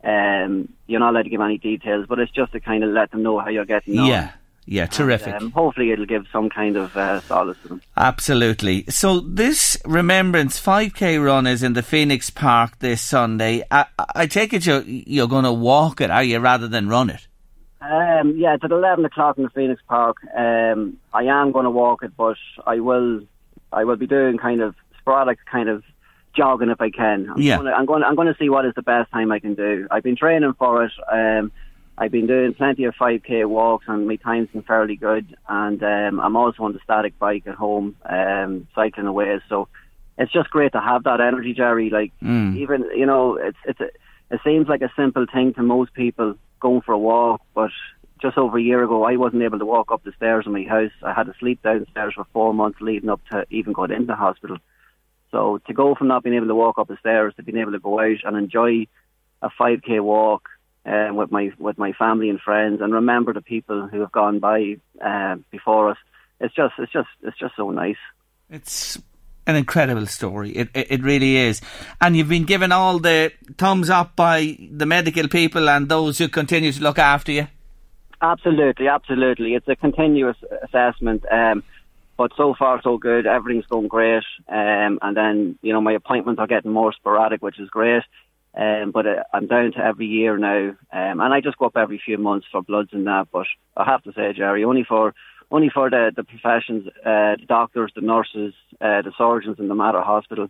Um, 0.02 0.72
you're 0.86 1.00
not 1.00 1.10
allowed 1.10 1.24
to 1.24 1.30
give 1.30 1.40
any 1.40 1.58
details, 1.58 2.06
but 2.08 2.18
it's 2.18 2.32
just 2.32 2.52
to 2.52 2.60
kind 2.60 2.84
of 2.84 2.90
let 2.90 3.10
them 3.10 3.22
know 3.22 3.38
how 3.38 3.48
you're 3.48 3.64
getting 3.64 3.98
on. 3.98 4.06
Yeah. 4.06 4.32
Yeah, 4.66 4.86
terrific. 4.86 5.34
And, 5.34 5.44
um, 5.44 5.50
hopefully, 5.50 5.90
it'll 5.90 6.06
give 6.06 6.26
some 6.30 6.48
kind 6.48 6.76
of 6.76 6.96
uh, 6.96 7.20
solace 7.22 7.56
to 7.62 7.68
them. 7.68 7.82
Absolutely. 7.96 8.84
So, 8.88 9.18
this 9.18 9.76
Remembrance 9.84 10.60
5k 10.60 11.24
run 11.24 11.48
is 11.48 11.64
in 11.64 11.72
the 11.72 11.82
Phoenix 11.82 12.30
Park 12.30 12.78
this 12.78 13.02
Sunday. 13.02 13.64
I, 13.70 13.86
I 14.14 14.26
take 14.26 14.52
it 14.52 14.66
you're, 14.66 14.82
you're 14.82 15.26
going 15.26 15.44
to 15.44 15.52
walk 15.52 16.00
it, 16.00 16.10
are 16.10 16.22
you, 16.22 16.38
rather 16.38 16.68
than 16.68 16.88
run 16.88 17.10
it? 17.10 17.26
Um, 17.80 18.36
yeah, 18.36 18.54
it's 18.54 18.62
at 18.62 18.70
11 18.70 19.04
o'clock 19.06 19.38
in 19.38 19.44
the 19.44 19.50
Phoenix 19.50 19.80
Park. 19.88 20.18
Um, 20.36 20.98
I 21.12 21.24
am 21.24 21.50
going 21.50 21.64
to 21.64 21.70
walk 21.70 22.04
it, 22.04 22.12
but 22.16 22.36
I 22.66 22.78
will 22.80 23.22
I 23.72 23.84
will 23.84 23.96
be 23.96 24.06
doing 24.06 24.36
kind 24.36 24.60
of 24.60 24.74
sporadic 25.10 25.38
kind 25.50 25.68
of 25.68 25.82
jogging 26.36 26.70
if 26.70 26.80
I 26.80 26.90
can. 26.90 27.30
I'm 27.30 27.40
yeah. 27.40 27.56
Gonna, 27.56 27.72
I'm 27.72 27.86
going. 27.86 28.02
I'm 28.02 28.14
going 28.14 28.28
to 28.28 28.36
see 28.38 28.48
what 28.48 28.64
is 28.64 28.74
the 28.76 28.82
best 28.82 29.10
time 29.10 29.32
I 29.32 29.38
can 29.38 29.54
do. 29.54 29.86
I've 29.90 30.02
been 30.02 30.16
training 30.16 30.54
for 30.58 30.84
it. 30.84 30.92
Um, 31.10 31.52
I've 31.98 32.12
been 32.12 32.26
doing 32.26 32.54
plenty 32.54 32.84
of 32.84 32.94
5k 32.94 33.46
walks, 33.46 33.84
and 33.88 34.06
my 34.06 34.16
time's 34.16 34.48
been 34.50 34.62
fairly 34.62 34.96
good. 34.96 35.36
And 35.48 35.82
um, 35.82 36.20
I'm 36.20 36.36
also 36.36 36.62
on 36.62 36.72
the 36.72 36.78
static 36.82 37.18
bike 37.18 37.46
at 37.46 37.56
home, 37.56 37.96
um, 38.08 38.68
cycling 38.74 39.06
away. 39.06 39.40
So 39.48 39.68
it's 40.16 40.32
just 40.32 40.50
great 40.50 40.72
to 40.72 40.80
have 40.80 41.04
that 41.04 41.20
energy, 41.20 41.52
Jerry. 41.52 41.90
Like 41.90 42.12
mm. 42.22 42.56
even 42.56 42.84
you 42.94 43.06
know, 43.06 43.36
it's 43.36 43.58
it's 43.64 43.80
a, 43.80 43.88
it 44.30 44.40
seems 44.44 44.68
like 44.68 44.82
a 44.82 44.92
simple 44.96 45.26
thing 45.32 45.54
to 45.54 45.62
most 45.62 45.92
people 45.92 46.36
going 46.60 46.82
for 46.82 46.92
a 46.92 46.98
walk, 46.98 47.42
but 47.54 47.70
just 48.20 48.36
over 48.36 48.58
a 48.58 48.62
year 48.62 48.84
ago, 48.84 49.04
I 49.04 49.16
wasn't 49.16 49.42
able 49.42 49.58
to 49.58 49.66
walk 49.66 49.90
up 49.90 50.04
the 50.04 50.12
stairs 50.12 50.44
in 50.46 50.52
my 50.52 50.64
house. 50.64 50.90
I 51.02 51.14
had 51.14 51.26
to 51.26 51.34
sleep 51.40 51.62
downstairs 51.62 52.12
for 52.14 52.26
four 52.32 52.52
months 52.52 52.78
leading 52.80 53.08
up 53.08 53.20
to 53.30 53.46
even 53.50 53.72
going 53.72 53.92
into 53.92 54.14
hospital. 54.14 54.58
So 55.30 55.60
to 55.66 55.72
go 55.72 55.94
from 55.94 56.08
not 56.08 56.22
being 56.22 56.36
able 56.36 56.48
to 56.48 56.54
walk 56.54 56.78
up 56.78 56.88
the 56.88 56.96
stairs 56.98 57.34
to 57.36 57.42
being 57.42 57.58
able 57.58 57.72
to 57.72 57.78
go 57.78 58.00
out 58.00 58.24
and 58.24 58.36
enjoy 58.36 58.86
a 59.42 59.48
5k 59.48 60.02
walk 60.02 60.48
uh, 60.84 61.08
with 61.12 61.30
my 61.30 61.50
with 61.58 61.78
my 61.78 61.92
family 61.92 62.30
and 62.30 62.40
friends 62.40 62.80
and 62.80 62.92
remember 62.92 63.32
the 63.32 63.42
people 63.42 63.86
who 63.86 64.00
have 64.00 64.12
gone 64.12 64.38
by 64.38 64.76
uh, 65.04 65.36
before 65.50 65.90
us, 65.90 65.98
it's 66.40 66.54
just 66.54 66.74
it's 66.78 66.92
just 66.92 67.08
it's 67.22 67.38
just 67.38 67.54
so 67.56 67.70
nice. 67.70 67.96
It's 68.48 68.98
an 69.46 69.56
incredible 69.56 70.06
story. 70.06 70.50
It, 70.50 70.68
it, 70.74 70.86
it 70.90 71.02
really 71.02 71.36
is, 71.36 71.60
and 72.00 72.16
you've 72.16 72.28
been 72.28 72.44
given 72.44 72.72
all 72.72 72.98
the 72.98 73.32
thumbs 73.58 73.90
up 73.90 74.16
by 74.16 74.56
the 74.70 74.86
medical 74.86 75.28
people 75.28 75.68
and 75.68 75.88
those 75.88 76.18
who 76.18 76.28
continue 76.28 76.72
to 76.72 76.82
look 76.82 76.98
after 76.98 77.32
you. 77.32 77.46
Absolutely, 78.22 78.86
absolutely. 78.88 79.54
It's 79.54 79.68
a 79.68 79.76
continuous 79.76 80.36
assessment. 80.62 81.24
Um, 81.30 81.62
but 82.20 82.32
so 82.36 82.54
far 82.58 82.82
so 82.82 82.98
good. 82.98 83.26
Everything's 83.26 83.64
going 83.64 83.88
great. 83.88 84.24
Um, 84.46 84.98
and 85.00 85.16
then 85.16 85.58
you 85.62 85.72
know 85.72 85.80
my 85.80 85.94
appointments 85.94 86.38
are 86.38 86.46
getting 86.46 86.70
more 86.70 86.92
sporadic, 86.92 87.40
which 87.40 87.58
is 87.58 87.70
great. 87.70 88.02
Um, 88.54 88.90
but 88.92 89.06
uh, 89.06 89.22
I'm 89.32 89.46
down 89.46 89.72
to 89.72 89.78
every 89.78 90.04
year 90.04 90.36
now, 90.36 90.76
um, 90.92 91.20
and 91.20 91.32
I 91.32 91.40
just 91.40 91.56
go 91.56 91.64
up 91.64 91.78
every 91.78 91.98
few 92.04 92.18
months 92.18 92.46
for 92.52 92.60
bloods 92.60 92.90
and 92.92 93.06
that. 93.06 93.28
But 93.32 93.46
I 93.74 93.84
have 93.84 94.02
to 94.02 94.12
say, 94.12 94.34
Jerry, 94.34 94.64
only 94.64 94.84
for 94.84 95.14
only 95.50 95.70
for 95.70 95.88
the 95.88 96.12
the 96.14 96.22
professions, 96.22 96.88
uh, 96.88 97.36
the 97.40 97.46
doctors, 97.48 97.90
the 97.94 98.02
nurses, 98.02 98.52
uh, 98.82 99.00
the 99.00 99.12
surgeons 99.16 99.58
in 99.58 99.68
the 99.68 99.74
Mater 99.74 100.02
Hospital. 100.02 100.48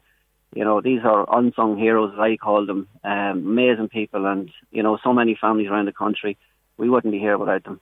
You 0.52 0.64
know, 0.64 0.80
these 0.80 1.02
are 1.04 1.24
unsung 1.32 1.78
heroes, 1.78 2.14
as 2.14 2.18
I 2.18 2.36
call 2.36 2.66
them. 2.66 2.88
Um, 3.04 3.46
amazing 3.46 3.90
people, 3.90 4.26
and 4.26 4.50
you 4.72 4.82
know, 4.82 4.98
so 5.04 5.12
many 5.12 5.38
families 5.40 5.68
around 5.68 5.86
the 5.86 5.92
country. 5.92 6.36
We 6.78 6.90
wouldn't 6.90 7.12
be 7.12 7.20
here 7.20 7.38
without 7.38 7.62
them. 7.62 7.80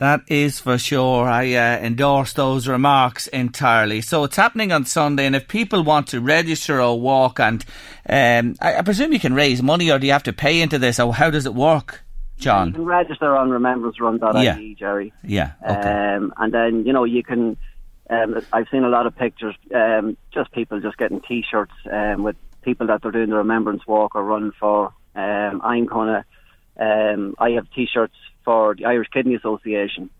That 0.00 0.22
is 0.28 0.58
for 0.58 0.78
sure. 0.78 1.28
I 1.28 1.52
uh, 1.52 1.78
endorse 1.78 2.32
those 2.32 2.66
remarks 2.66 3.26
entirely. 3.26 4.00
So 4.00 4.24
it's 4.24 4.36
happening 4.36 4.72
on 4.72 4.86
Sunday, 4.86 5.26
and 5.26 5.36
if 5.36 5.46
people 5.46 5.84
want 5.84 6.06
to 6.08 6.22
register 6.22 6.80
or 6.80 6.98
walk, 6.98 7.38
and 7.38 7.62
um, 8.08 8.56
I, 8.62 8.76
I, 8.78 8.82
presume 8.82 9.12
you 9.12 9.20
can 9.20 9.34
raise 9.34 9.62
money, 9.62 9.90
or 9.90 9.98
do 9.98 10.06
you 10.06 10.14
have 10.14 10.22
to 10.22 10.32
pay 10.32 10.62
into 10.62 10.78
this, 10.78 10.98
or 10.98 11.12
how 11.12 11.28
does 11.28 11.44
it 11.44 11.54
work, 11.54 12.00
John? 12.38 12.68
You 12.68 12.74
can 12.76 12.86
register 12.86 13.36
on 13.36 13.50
remembrancerun.ie, 13.50 14.42
yeah. 14.42 14.74
Jerry. 14.78 15.12
Yeah. 15.22 15.52
Okay. 15.62 16.14
Um, 16.16 16.32
and 16.38 16.54
then 16.54 16.86
you 16.86 16.94
know 16.94 17.04
you 17.04 17.22
can. 17.22 17.58
Um, 18.08 18.40
I've 18.54 18.68
seen 18.70 18.84
a 18.84 18.88
lot 18.88 19.06
of 19.06 19.14
pictures, 19.14 19.54
um, 19.74 20.16
just 20.32 20.50
people 20.52 20.80
just 20.80 20.96
getting 20.96 21.20
T-shirts 21.20 21.74
um, 21.92 22.22
with 22.22 22.36
people 22.62 22.86
that 22.86 23.02
they're 23.02 23.12
doing 23.12 23.28
the 23.28 23.36
remembrance 23.36 23.86
walk 23.86 24.14
or 24.14 24.24
run 24.24 24.52
for. 24.58 24.94
Um, 25.14 25.60
I'm 25.62 25.84
gonna. 25.84 26.24
I 26.78 27.50
have 27.50 27.70
T-shirts 27.74 28.14
for 28.44 28.74
the 28.74 28.86
Irish 28.86 29.08
Kidney 29.12 29.34
Association. 29.34 30.10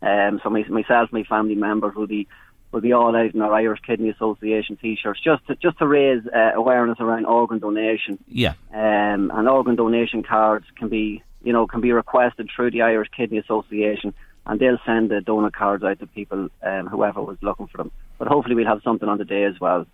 Um, 0.00 0.40
so 0.42 0.50
my, 0.50 0.64
myself, 0.68 1.12
my 1.12 1.22
family 1.24 1.54
members 1.54 1.94
will 1.94 2.06
be 2.06 2.28
will 2.72 2.80
be 2.80 2.92
all 2.92 3.14
out 3.14 3.34
in 3.34 3.42
our 3.42 3.52
Irish 3.52 3.80
Kidney 3.86 4.08
Association 4.08 4.78
T-shirts 4.80 5.20
just 5.22 5.46
to, 5.46 5.54
just 5.56 5.78
to 5.78 5.86
raise 5.86 6.22
uh, 6.34 6.52
awareness 6.54 6.98
around 7.00 7.26
organ 7.26 7.58
donation. 7.58 8.18
Yeah. 8.26 8.54
Um, 8.72 9.30
and 9.30 9.46
organ 9.46 9.76
donation 9.76 10.22
cards 10.22 10.64
can 10.76 10.88
be 10.88 11.22
you 11.42 11.52
know 11.52 11.66
can 11.66 11.80
be 11.80 11.92
requested 11.92 12.48
through 12.54 12.70
the 12.70 12.82
Irish 12.82 13.08
Kidney 13.16 13.38
Association, 13.38 14.14
and 14.46 14.58
they'll 14.58 14.78
send 14.86 15.10
the 15.10 15.20
donor 15.20 15.50
cards 15.50 15.84
out 15.84 15.98
to 16.00 16.06
people 16.06 16.48
um, 16.62 16.86
whoever 16.86 17.22
was 17.22 17.36
looking 17.42 17.66
for 17.66 17.76
them. 17.76 17.92
But 18.18 18.28
hopefully 18.28 18.54
we'll 18.54 18.66
have 18.66 18.82
something 18.82 19.08
on 19.08 19.18
the 19.18 19.24
day 19.24 19.44
as 19.44 19.60
well. 19.60 19.86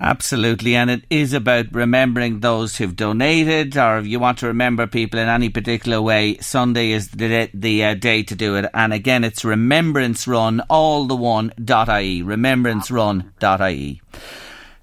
Absolutely, 0.00 0.74
and 0.74 0.90
it 0.90 1.04
is 1.08 1.32
about 1.32 1.72
remembering 1.72 2.40
those 2.40 2.76
who've 2.76 2.96
donated, 2.96 3.76
or 3.76 3.98
if 3.98 4.06
you 4.06 4.18
want 4.18 4.38
to 4.38 4.48
remember 4.48 4.88
people 4.88 5.20
in 5.20 5.28
any 5.28 5.48
particular 5.48 6.02
way, 6.02 6.36
Sunday 6.38 6.90
is 6.90 7.08
the, 7.08 7.48
the 7.54 7.84
uh, 7.84 7.94
day 7.94 8.24
to 8.24 8.34
do 8.34 8.56
it. 8.56 8.66
And 8.74 8.92
again, 8.92 9.22
it's 9.22 9.44
Remembrance 9.44 10.26
Run, 10.26 10.60
all 10.68 11.06
the 11.06 11.14
one 11.14 11.52
dot 11.64 11.88
ie, 11.88 12.22
remembrancerun.ie. 12.22 14.02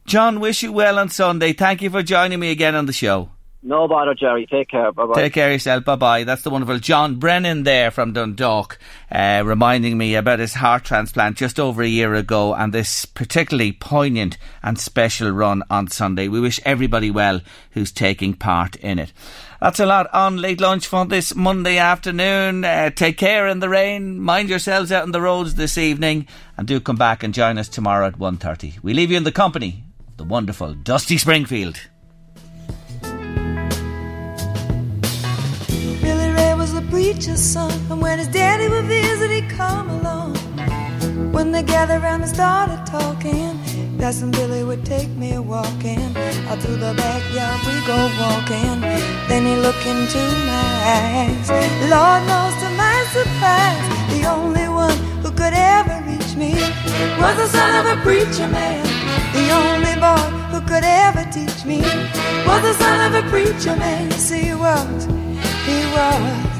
John, 0.05 0.39
wish 0.39 0.63
you 0.63 0.71
well 0.71 0.97
on 0.97 1.09
Sunday. 1.09 1.53
Thank 1.53 1.81
you 1.81 1.89
for 1.89 2.01
joining 2.01 2.39
me 2.39 2.51
again 2.51 2.75
on 2.75 2.85
the 2.85 2.93
show. 2.93 3.31
No 3.63 3.87
bother, 3.87 4.15
Jerry. 4.15 4.47
Take 4.47 4.69
care. 4.69 4.91
Bye 4.91 5.05
bye. 5.05 5.13
Take 5.13 5.33
care 5.33 5.51
yourself. 5.51 5.85
Bye 5.85 5.95
bye. 5.95 6.23
That's 6.23 6.41
the 6.41 6.49
wonderful 6.49 6.79
John 6.79 7.17
Brennan 7.17 7.61
there 7.61 7.91
from 7.91 8.11
Dundalk, 8.11 8.79
uh, 9.11 9.43
reminding 9.45 9.99
me 9.99 10.15
about 10.15 10.39
his 10.39 10.55
heart 10.55 10.83
transplant 10.83 11.37
just 11.37 11.59
over 11.59 11.83
a 11.83 11.87
year 11.87 12.15
ago 12.15 12.55
and 12.55 12.73
this 12.73 13.05
particularly 13.05 13.71
poignant 13.71 14.37
and 14.63 14.79
special 14.79 15.29
run 15.29 15.61
on 15.69 15.89
Sunday. 15.89 16.27
We 16.27 16.39
wish 16.39 16.59
everybody 16.65 17.11
well 17.11 17.41
who's 17.71 17.91
taking 17.91 18.33
part 18.33 18.77
in 18.77 18.97
it. 18.97 19.13
That's 19.61 19.79
a 19.79 19.85
lot 19.85 20.11
on 20.11 20.37
late 20.37 20.59
lunch 20.59 20.87
for 20.87 21.05
this 21.05 21.35
Monday 21.35 21.77
afternoon. 21.77 22.65
Uh, 22.65 22.89
take 22.89 23.17
care 23.17 23.47
in 23.47 23.59
the 23.59 23.69
rain. 23.69 24.19
Mind 24.19 24.49
yourselves 24.49 24.91
out 24.91 25.03
on 25.03 25.11
the 25.11 25.21
roads 25.21 25.53
this 25.53 25.77
evening, 25.77 26.25
and 26.57 26.67
do 26.67 26.79
come 26.79 26.95
back 26.95 27.21
and 27.21 27.31
join 27.31 27.59
us 27.59 27.69
tomorrow 27.69 28.07
at 28.07 28.17
1.30. 28.17 28.81
We 28.81 28.95
leave 28.95 29.11
you 29.11 29.17
in 29.17 29.23
the 29.23 29.31
company 29.31 29.83
of 30.07 30.17
the 30.17 30.23
wonderful 30.23 30.73
Dusty 30.73 31.19
Springfield. 31.19 31.79
Preacher's 37.13 37.41
son, 37.41 37.71
and 37.89 38.01
when 38.01 38.19
his 38.19 38.27
daddy 38.29 38.69
would 38.69 38.85
visit, 38.85 39.29
he'd 39.31 39.49
come 39.49 39.89
along. 39.89 40.33
When 41.33 41.51
they 41.51 41.61
gathered 41.61 42.01
around 42.01 42.21
and 42.21 42.29
started 42.29 42.85
talking, 42.85 43.57
when 43.99 44.31
Billy 44.31 44.63
would 44.63 44.85
take 44.85 45.09
me 45.09 45.37
walking. 45.37 46.15
Out 46.47 46.59
through 46.59 46.77
the 46.77 46.93
backyard 46.95 47.59
we 47.67 47.75
go 47.85 47.99
walking. 48.17 48.79
Then 49.27 49.45
he 49.45 49.55
looked 49.57 49.85
into 49.85 50.23
my 50.51 50.71
eyes. 50.99 51.49
Lord 51.91 52.21
knows 52.31 52.55
to 52.63 52.69
my 52.79 52.97
surprise, 53.15 53.85
the 54.15 54.23
only 54.29 54.67
one 54.69 54.97
who 55.21 55.31
could 55.31 55.53
ever 55.53 55.97
reach 56.07 56.33
me 56.35 56.53
was 57.19 57.35
the 57.41 57.47
son 57.47 57.71
of 57.79 57.85
a 57.91 58.01
preacher 58.03 58.47
man. 58.47 58.83
The 59.35 59.47
only 59.61 59.95
boy 59.99 60.27
who 60.51 60.61
could 60.61 60.85
ever 60.85 61.25
teach 61.29 61.65
me 61.65 61.81
was 62.47 62.61
the 62.63 62.73
son 62.73 62.99
of 63.07 63.25
a 63.25 63.29
preacher 63.29 63.75
man. 63.75 64.09
Yes, 64.11 64.29
he 64.29 64.53
was. 64.53 65.05
He 65.67 65.79
was. 65.95 66.50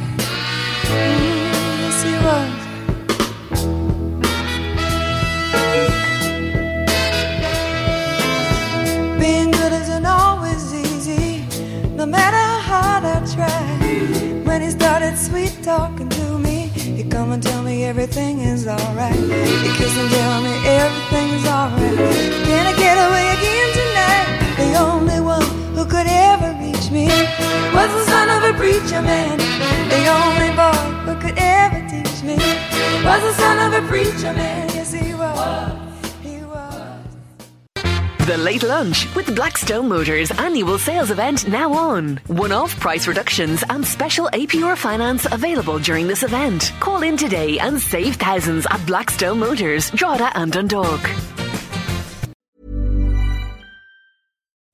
Can 13.01 13.05
I 13.05 13.26
try. 13.34 14.43
When 14.45 14.61
he 14.61 14.69
started 14.69 15.18
sweet 15.18 15.57
talking 15.63 16.09
to 16.09 16.38
me 16.38 16.68
He 16.68 17.03
come 17.03 17.31
and 17.31 17.41
tell 17.41 17.63
me 17.63 17.85
everything 17.85 18.39
is 18.39 18.68
all 18.68 18.93
right 18.95 19.13
Because 19.13 19.95
he 19.95 20.09
tell 20.09 20.41
me 20.41 20.53
everything's 20.68 21.45
alright. 21.47 21.97
Gonna 22.49 22.76
get 22.77 22.97
away 23.07 23.26
again 23.38 23.69
tonight? 23.80 24.27
The 24.57 24.80
only 24.80 25.19
one 25.19 25.61
who 25.82 25.90
could 25.90 26.08
ever 26.08 26.52
reach 26.60 26.91
me 26.91 27.06
was 27.74 27.90
the 27.98 28.06
son 28.06 28.30
of 28.30 28.53
a 28.53 28.53
preacher 28.56 29.02
man. 29.02 29.38
The 29.90 30.03
only 30.22 30.52
boy 30.56 30.78
who 31.06 31.20
could 31.20 31.38
ever 31.38 31.80
teach 31.90 32.22
me 32.24 32.36
was 33.03 33.22
the 33.24 33.34
son 33.34 33.74
of 33.74 33.84
a 33.84 33.88
preacher 33.88 34.34
man. 34.34 34.70
Yes, 34.70 34.94
he 34.94 35.14
was. 35.14 35.78
The 38.28 38.38
Late 38.38 38.62
Lunch 38.62 39.14
with 39.16 39.36
Blackstone 39.36 39.90
Motors 39.90 40.30
annual 40.32 40.78
sales 40.78 41.10
event 41.10 41.48
now 41.48 41.74
on. 41.74 42.18
One 42.28 42.52
off 42.52 42.80
price 42.80 43.08
reductions 43.08 43.64
and 43.68 43.84
special 43.84 44.30
APR 44.32 44.78
finance 44.78 45.26
available 45.32 45.80
during 45.80 46.06
this 46.08 46.22
event. 46.22 46.72
Call 46.80 47.02
in 47.02 47.18
today 47.18 47.58
and 47.58 47.80
save 47.80 48.18
thousands 48.18 48.68
at 48.70 48.86
Blackstone 48.86 49.40
Motors, 49.40 49.90
Drogheda 49.90 50.32
and 50.38 50.52
Dundalk. 50.52 51.02